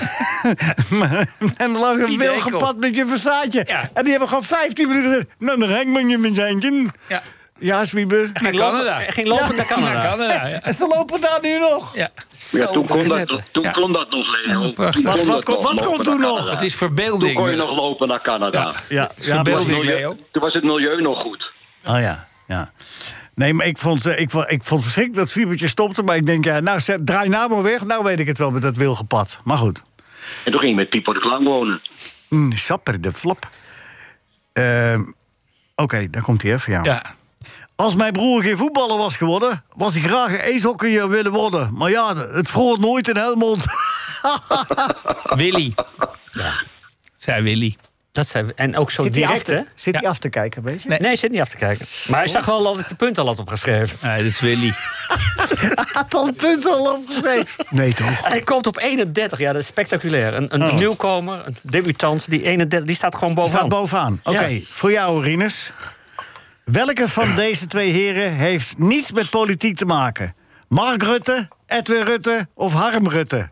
en 1.57 1.72
langzaam 1.72 2.06
Piet 2.06 2.18
wil 2.19 2.34
Enkel. 2.34 2.49
gepad 2.49 2.77
met 2.77 2.95
je 2.95 3.06
versaatje. 3.06 3.64
Ja. 3.68 3.90
En 3.94 4.02
die 4.02 4.11
hebben 4.11 4.30
gewoon 4.30 4.44
15 4.44 4.88
minuten. 4.88 5.30
Nou, 5.38 5.60
dan 5.60 5.72
hang 5.72 5.85
maar 5.85 6.06
je 6.06 6.19
verzantje. 6.19 6.85
Ja. 7.07 7.22
Ja, 7.64 7.85
Swieber. 7.85 8.30
Naar 8.41 8.52
Canada. 8.52 8.99
Ging 8.99 9.27
lopen 9.27 9.56
naar 9.56 9.65
Canada. 9.65 9.91
Naar 9.94 10.03
Canada, 10.11 10.48
ja. 10.48 10.61
En 10.61 10.73
ze 10.73 10.88
lopen 10.88 11.22
daar 11.22 11.40
nu 11.41 11.60
nog. 11.60 11.95
Ja. 11.95 12.10
Ja, 12.52 12.68
toen 12.68 12.88
kon 12.88 13.07
dat, 13.07 13.40
toen 13.52 13.64
Ja. 13.64 13.72
kon 13.72 13.94
dat 13.94 14.10
nog, 14.10 14.27
Leo. 14.45 14.61
Toen 14.61 14.73
kon 14.73 14.85
Wat- 15.03 15.23
wat- 15.23 15.26
wat 15.26 15.45
kon 15.85 15.95
naar 15.95 15.99
toen 16.06 16.19
nog? 16.19 16.49
Het 16.49 16.61
is 16.61 16.69
Toen 16.69 16.77
verbeelding. 16.77 17.35
kon 17.35 17.49
je 17.49 17.56
nog 17.56 17.76
lopen 17.76 18.07
naar 18.07 18.22
Canada. 18.22 18.73
Ja. 18.90 19.10
Verbeelding, 19.18 19.84
Leo. 19.84 20.18
Toen 20.31 20.41
was 20.41 20.53
het 20.53 20.64
milieu 20.64 21.02
nog 21.02 21.19
goed. 21.22 21.52
Oh 21.85 21.99
ja, 21.99 22.27
ja. 22.48 22.72
Nee, 23.35 23.53
maar 23.53 23.65
ik 23.65 23.77
vond, 23.77 24.06
ik, 24.06 24.30
vond- 24.31 24.52
ik 24.52 24.64
vond 24.64 24.69
het 24.69 24.81
verschrikkelijk 24.81 25.15
dat 25.15 25.30
Swiebertje 25.30 25.68
stopte. 25.68 26.03
Maar 26.03 26.15
ik 26.15 26.26
denk, 26.26 26.45
ja, 26.45 26.60
nou, 26.60 26.80
zet- 26.80 27.06
draai 27.06 27.30
nou 27.30 27.49
maar 27.49 27.64
weg. 27.64 27.84
Nou 27.85 28.03
weet 28.03 28.19
ik 28.19 28.27
het 28.27 28.38
wel 28.38 28.52
met 28.52 28.61
dat 28.61 28.77
wilgepad. 28.77 29.40
Maar 29.44 29.57
goed. 29.57 29.84
En 30.44 30.52
toen 30.52 30.60
ging 30.60 30.72
je 30.72 30.77
met 30.77 30.90
Pipo 30.90 31.14
de 31.14 31.19
Clown 31.19 31.44
wonen. 31.44 31.81
Mm, 32.30 32.52
sapper 32.57 33.02
de 33.02 33.11
flap. 33.14 33.48
Ehm, 34.53 35.02
Oké, 35.76 36.10
daar 36.10 36.22
komt 36.23 36.41
hij 36.41 36.53
even, 36.53 36.73
ja. 36.73 36.80
Ja. 36.84 37.02
Als 37.84 37.96
mijn 37.96 38.12
broer 38.12 38.42
geen 38.44 38.58
voetballer 38.58 38.98
was 38.98 39.16
geworden, 39.18 39.64
was 39.76 39.94
hij 39.94 40.02
graag 40.04 40.32
een 40.32 40.40
ijshockeyer 40.42 41.10
willen 41.10 41.32
worden. 41.32 41.70
Maar 41.74 41.90
ja, 41.90 42.16
het 42.18 42.50
vroor 42.50 42.80
nooit 42.80 43.08
in 43.08 43.16
Helmond. 43.16 43.66
Willy. 45.42 45.74
Ja. 46.32 46.52
Zei 47.16 47.42
Willy. 47.44 47.76
Dat 48.12 48.28
zijn. 48.28 48.52
En 48.56 48.78
ook 48.78 48.92
zo 48.92 49.04
Zit 49.04 49.14
direct, 49.14 49.48
hè? 49.48 49.62
zit 49.76 49.94
hij 49.94 50.04
Ja. 50.04 50.10
af 50.10 50.18
te 50.18 50.30
kijken, 50.30 50.64
weet 50.64 50.82
je? 50.84 50.90
Nee, 50.90 50.98
hij 51.02 51.16
zit 51.16 51.32
niet 51.32 51.42
af 51.42 51.50
te 51.50 51.58
kijken. 51.58 51.86
Maar 52.08 52.20
hij 52.20 52.28
zag 52.28 52.46
wel 52.46 52.64
dat 52.64 52.80
ik 52.80 52.88
de 52.88 52.96
punten 52.96 53.22
al 53.24 53.30
had 53.30 53.40
opgeschreven. 53.40 54.08
Nee, 54.08 54.18
dat 54.18 54.26
is 54.32 54.40
Willy. 54.40 54.74
Hij 55.58 55.72
had 55.94 56.14
al 56.14 56.32
punten 56.38 56.72
al 56.72 56.94
opgeschreven. 56.94 57.66
Nee, 57.70 57.94
toch? 57.94 58.24
Hij 58.28 58.42
komt 58.42 58.68
op 58.68 58.78
31, 58.80 59.40
ja, 59.40 59.52
dat 59.54 59.62
is 59.62 59.68
spectaculair. 59.68 60.34
Een, 60.34 60.54
een 60.54 60.64
Oh. 60.64 60.74
nieuwkomer, 60.78 61.42
een 61.46 61.58
debutant, 61.62 62.30
die 62.30 62.44
31, 62.44 62.88
die 62.88 62.96
staat 62.96 63.16
gewoon 63.16 63.34
bovenaan. 63.34 63.60
Staat 63.68 63.80
bovenaan. 63.80 64.20
Oké, 64.24 64.46
Ja. 64.46 64.60
voor 64.70 64.92
jou, 64.92 65.24
Rinus. 65.24 65.72
Welke 66.65 67.07
van 67.07 67.35
deze 67.35 67.68
twee 67.68 67.91
heren 67.91 68.31
heeft 68.31 68.77
niets 68.77 69.11
met 69.11 69.30
politiek 69.30 69.76
te 69.77 69.85
maken? 69.85 70.35
Mark 70.68 71.03
Rutte, 71.03 71.48
Edwin 71.65 72.03
Rutte 72.03 72.48
of 72.53 72.73
Harm 72.73 73.07
Rutte? 73.10 73.49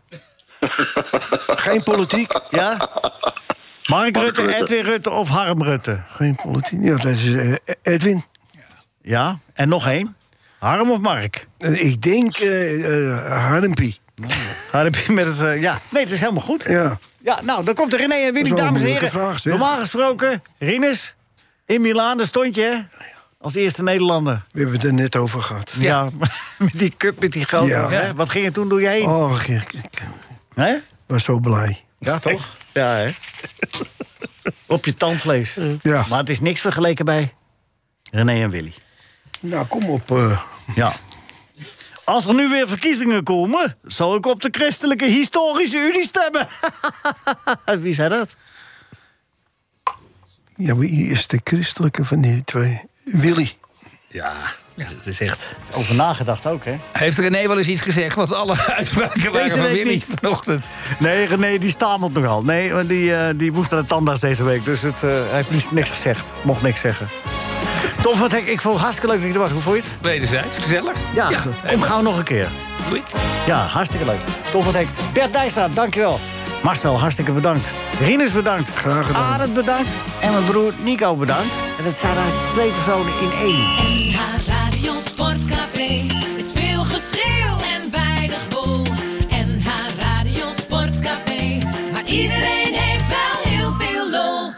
Geen 1.46 1.82
politiek. 1.82 2.40
Ja? 2.50 2.88
Mark 3.84 4.16
Rutte, 4.16 4.42
Rutte. 4.42 4.56
Edwin 4.56 4.84
Rutte 4.84 5.10
of 5.10 5.28
Harm 5.28 5.62
Rutte? 5.62 6.00
Geen 6.08 6.36
politiek. 6.42 6.82
Ja, 6.82 6.96
dat 6.96 7.04
is 7.04 7.32
eh, 7.34 7.54
Edwin. 7.82 8.24
Ja, 9.02 9.38
en 9.54 9.68
nog 9.68 9.86
één. 9.86 10.16
Harm 10.58 10.90
of 10.90 10.98
Mark? 10.98 11.46
Ik 11.58 12.02
denk 12.02 12.36
eh 12.36 13.06
eh, 13.06 13.48
Harmpie. 13.48 14.00
Harm 14.70 14.92
met 15.08 15.26
het... 15.26 15.60
ja, 15.60 15.78
nee, 15.88 16.02
het 16.02 16.12
is 16.12 16.20
helemaal 16.20 16.42
goed. 16.42 16.64
Ja. 16.68 16.98
Ja, 17.18 17.40
nou, 17.42 17.64
dan 17.64 17.74
komt 17.74 17.92
er 17.92 17.98
René 17.98 18.14
en 18.14 18.32
Willy, 18.32 18.54
dames 18.54 18.82
en 18.82 18.86
heren. 18.86 19.10
vraag. 19.10 19.44
Normaal 19.44 19.78
gesproken, 19.78 20.42
Rinus, 20.58 21.14
in 21.72 21.80
Milaan, 21.80 22.16
daar 22.16 22.26
stond 22.26 22.54
je, 22.54 22.62
hè? 22.62 23.04
Als 23.38 23.54
eerste 23.54 23.82
Nederlander. 23.82 24.42
We 24.48 24.58
hebben 24.60 24.76
het 24.76 24.84
er 24.86 24.92
net 24.92 25.16
over 25.16 25.42
gehad. 25.42 25.72
Ja, 25.78 26.08
met 26.58 26.70
die 26.72 26.94
cup, 26.96 27.20
met 27.20 27.32
die. 27.32 27.46
Ja. 27.50 27.90
Hè? 27.90 28.14
Wat 28.14 28.30
ging 28.30 28.46
er 28.46 28.52
toen 28.52 28.68
door 28.68 28.80
je 28.80 28.88
heen? 28.88 29.06
Oh, 29.06 29.40
ik, 29.40 29.48
ik- 29.48 29.72
ik 29.72 30.02
Hè? 30.54 30.74
was 31.06 31.24
zo 31.24 31.38
blij. 31.38 31.84
Ja, 31.98 32.18
toch? 32.18 32.56
Ja, 32.72 32.94
hè? 32.94 33.10
Op 34.66 34.84
je 34.84 34.94
tandvlees. 34.96 35.56
Ja. 35.82 36.04
Maar 36.08 36.18
het 36.18 36.30
is 36.30 36.40
niks 36.40 36.60
vergeleken 36.60 37.04
bij 37.04 37.34
René 38.10 38.42
en 38.42 38.50
Willy. 38.50 38.72
Nou, 39.40 39.66
kom 39.66 39.88
op. 39.90 40.10
eh. 40.10 40.40
Ja. 40.74 40.92
Als 42.04 42.26
er 42.26 42.34
nu 42.34 42.48
weer 42.48 42.68
verkiezingen 42.68 43.22
komen, 43.22 43.76
zal 43.84 44.14
ik 44.14 44.26
op 44.26 44.42
de 44.42 44.48
Christelijke 44.50 45.04
Historische 45.04 45.76
Unie 45.78 46.06
stemmen. 46.06 46.48
Wie 47.82 47.94
zei 47.94 48.08
dat? 48.08 48.34
Ja, 50.64 50.76
wie 50.76 51.06
is 51.10 51.26
de 51.26 51.40
christelijke 51.44 52.04
van 52.04 52.20
die 52.20 52.44
twee? 52.44 52.80
Willy. 53.04 53.52
Ja, 54.08 54.32
het 54.76 55.06
is 55.06 55.20
echt... 55.20 55.54
Over 55.74 55.94
nagedacht 55.94 56.46
ook, 56.46 56.64
hè? 56.64 56.78
Heeft 56.92 57.18
René 57.18 57.48
wel 57.48 57.58
eens 57.58 57.66
iets 57.66 57.80
gezegd? 57.80 58.14
Want 58.16 58.32
alle 58.32 58.56
uitspraken 58.76 59.22
waren 59.32 59.42
Deze 59.42 59.56
van 59.56 59.62
week 59.62 59.72
Willy 59.82 59.88
niet. 59.94 60.06
vanochtend. 60.20 60.64
Nee, 60.98 61.26
René, 61.26 61.58
die 61.58 61.70
stamelt 61.70 62.12
nogal. 62.12 62.42
Nee, 62.42 62.72
want 62.72 62.88
die, 62.88 63.14
eh, 63.14 63.34
die 63.36 63.52
moest 63.52 63.70
naar 63.70 63.80
de 63.80 63.86
tandarts 63.86 64.20
deze 64.20 64.44
week. 64.44 64.64
Dus 64.64 64.82
het, 64.82 65.02
eh, 65.02 65.10
hij 65.10 65.28
heeft 65.30 65.50
niks, 65.50 65.70
niks 65.70 65.90
gezegd. 65.90 66.32
Mocht 66.42 66.62
niks 66.62 66.80
zeggen. 66.80 67.08
Tom 68.02 68.16
van 68.16 68.30
Hek, 68.30 68.46
ik 68.46 68.60
vond 68.60 68.74
het 68.74 68.82
hartstikke 68.82 69.10
leuk 69.14 69.20
dat 69.22 69.28
je 69.28 69.34
er 69.34 69.40
was. 69.40 69.50
Hoe 69.50 69.60
vond 69.60 69.76
je 69.76 69.82
het? 69.82 69.96
Wederzijds, 70.00 70.58
gezellig. 70.58 70.96
Ja, 71.14 71.30
kom 71.70 71.82
gauw 71.82 72.02
nog 72.02 72.18
een 72.18 72.24
keer. 72.24 72.48
Doe 72.88 72.96
ik. 72.98 73.04
Ja, 73.46 73.58
hartstikke 73.66 74.04
leuk. 74.06 74.20
Tom 74.50 74.62
van 74.62 74.74
Hek. 74.74 74.86
Bert 75.12 75.32
Dijkstra, 75.32 75.68
dankjewel. 75.68 76.20
Marcel, 76.62 76.98
hartstikke 77.00 77.32
bedankt. 77.32 77.72
Rinus 78.00 78.32
bedankt. 78.32 78.70
Graag 78.74 79.06
gedaan. 79.06 79.22
Arend 79.22 79.54
bedankt. 79.54 79.90
En 80.20 80.32
mijn 80.32 80.44
broer 80.44 80.74
Nico 80.82 81.16
bedankt. 81.16 81.54
En 81.78 81.84
het 81.84 81.94
zijn 81.94 82.16
eigenlijk 82.16 82.50
twee 82.50 82.70
personen 82.70 83.12
in 83.20 83.30
één. 83.40 83.56
NH 83.56 84.18
Radio 84.46 84.92
Sportcafé 85.00 86.06
is 86.36 86.52
veel 86.54 86.84
geschreeuw 86.84 87.56
en 87.74 87.90
weinig 87.90 88.46
wol. 88.48 88.82
NH 89.28 89.66
Radio 89.98 90.52
Sportcafé, 90.52 91.58
maar 91.92 92.04
iedereen 92.04 92.74
heeft 92.74 93.08
wel 93.08 93.52
heel 93.52 93.72
veel 93.78 94.10
lol. 94.10 94.52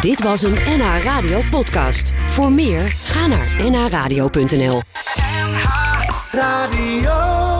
Dit 0.00 0.22
was 0.22 0.42
een 0.42 0.58
NH 0.66 1.02
Radio 1.02 1.40
podcast. 1.50 2.12
Voor 2.26 2.52
meer, 2.52 2.88
ga 2.88 3.26
naar 3.26 3.70
nhradio.nl. 3.70 4.82
Radio. 6.30 7.51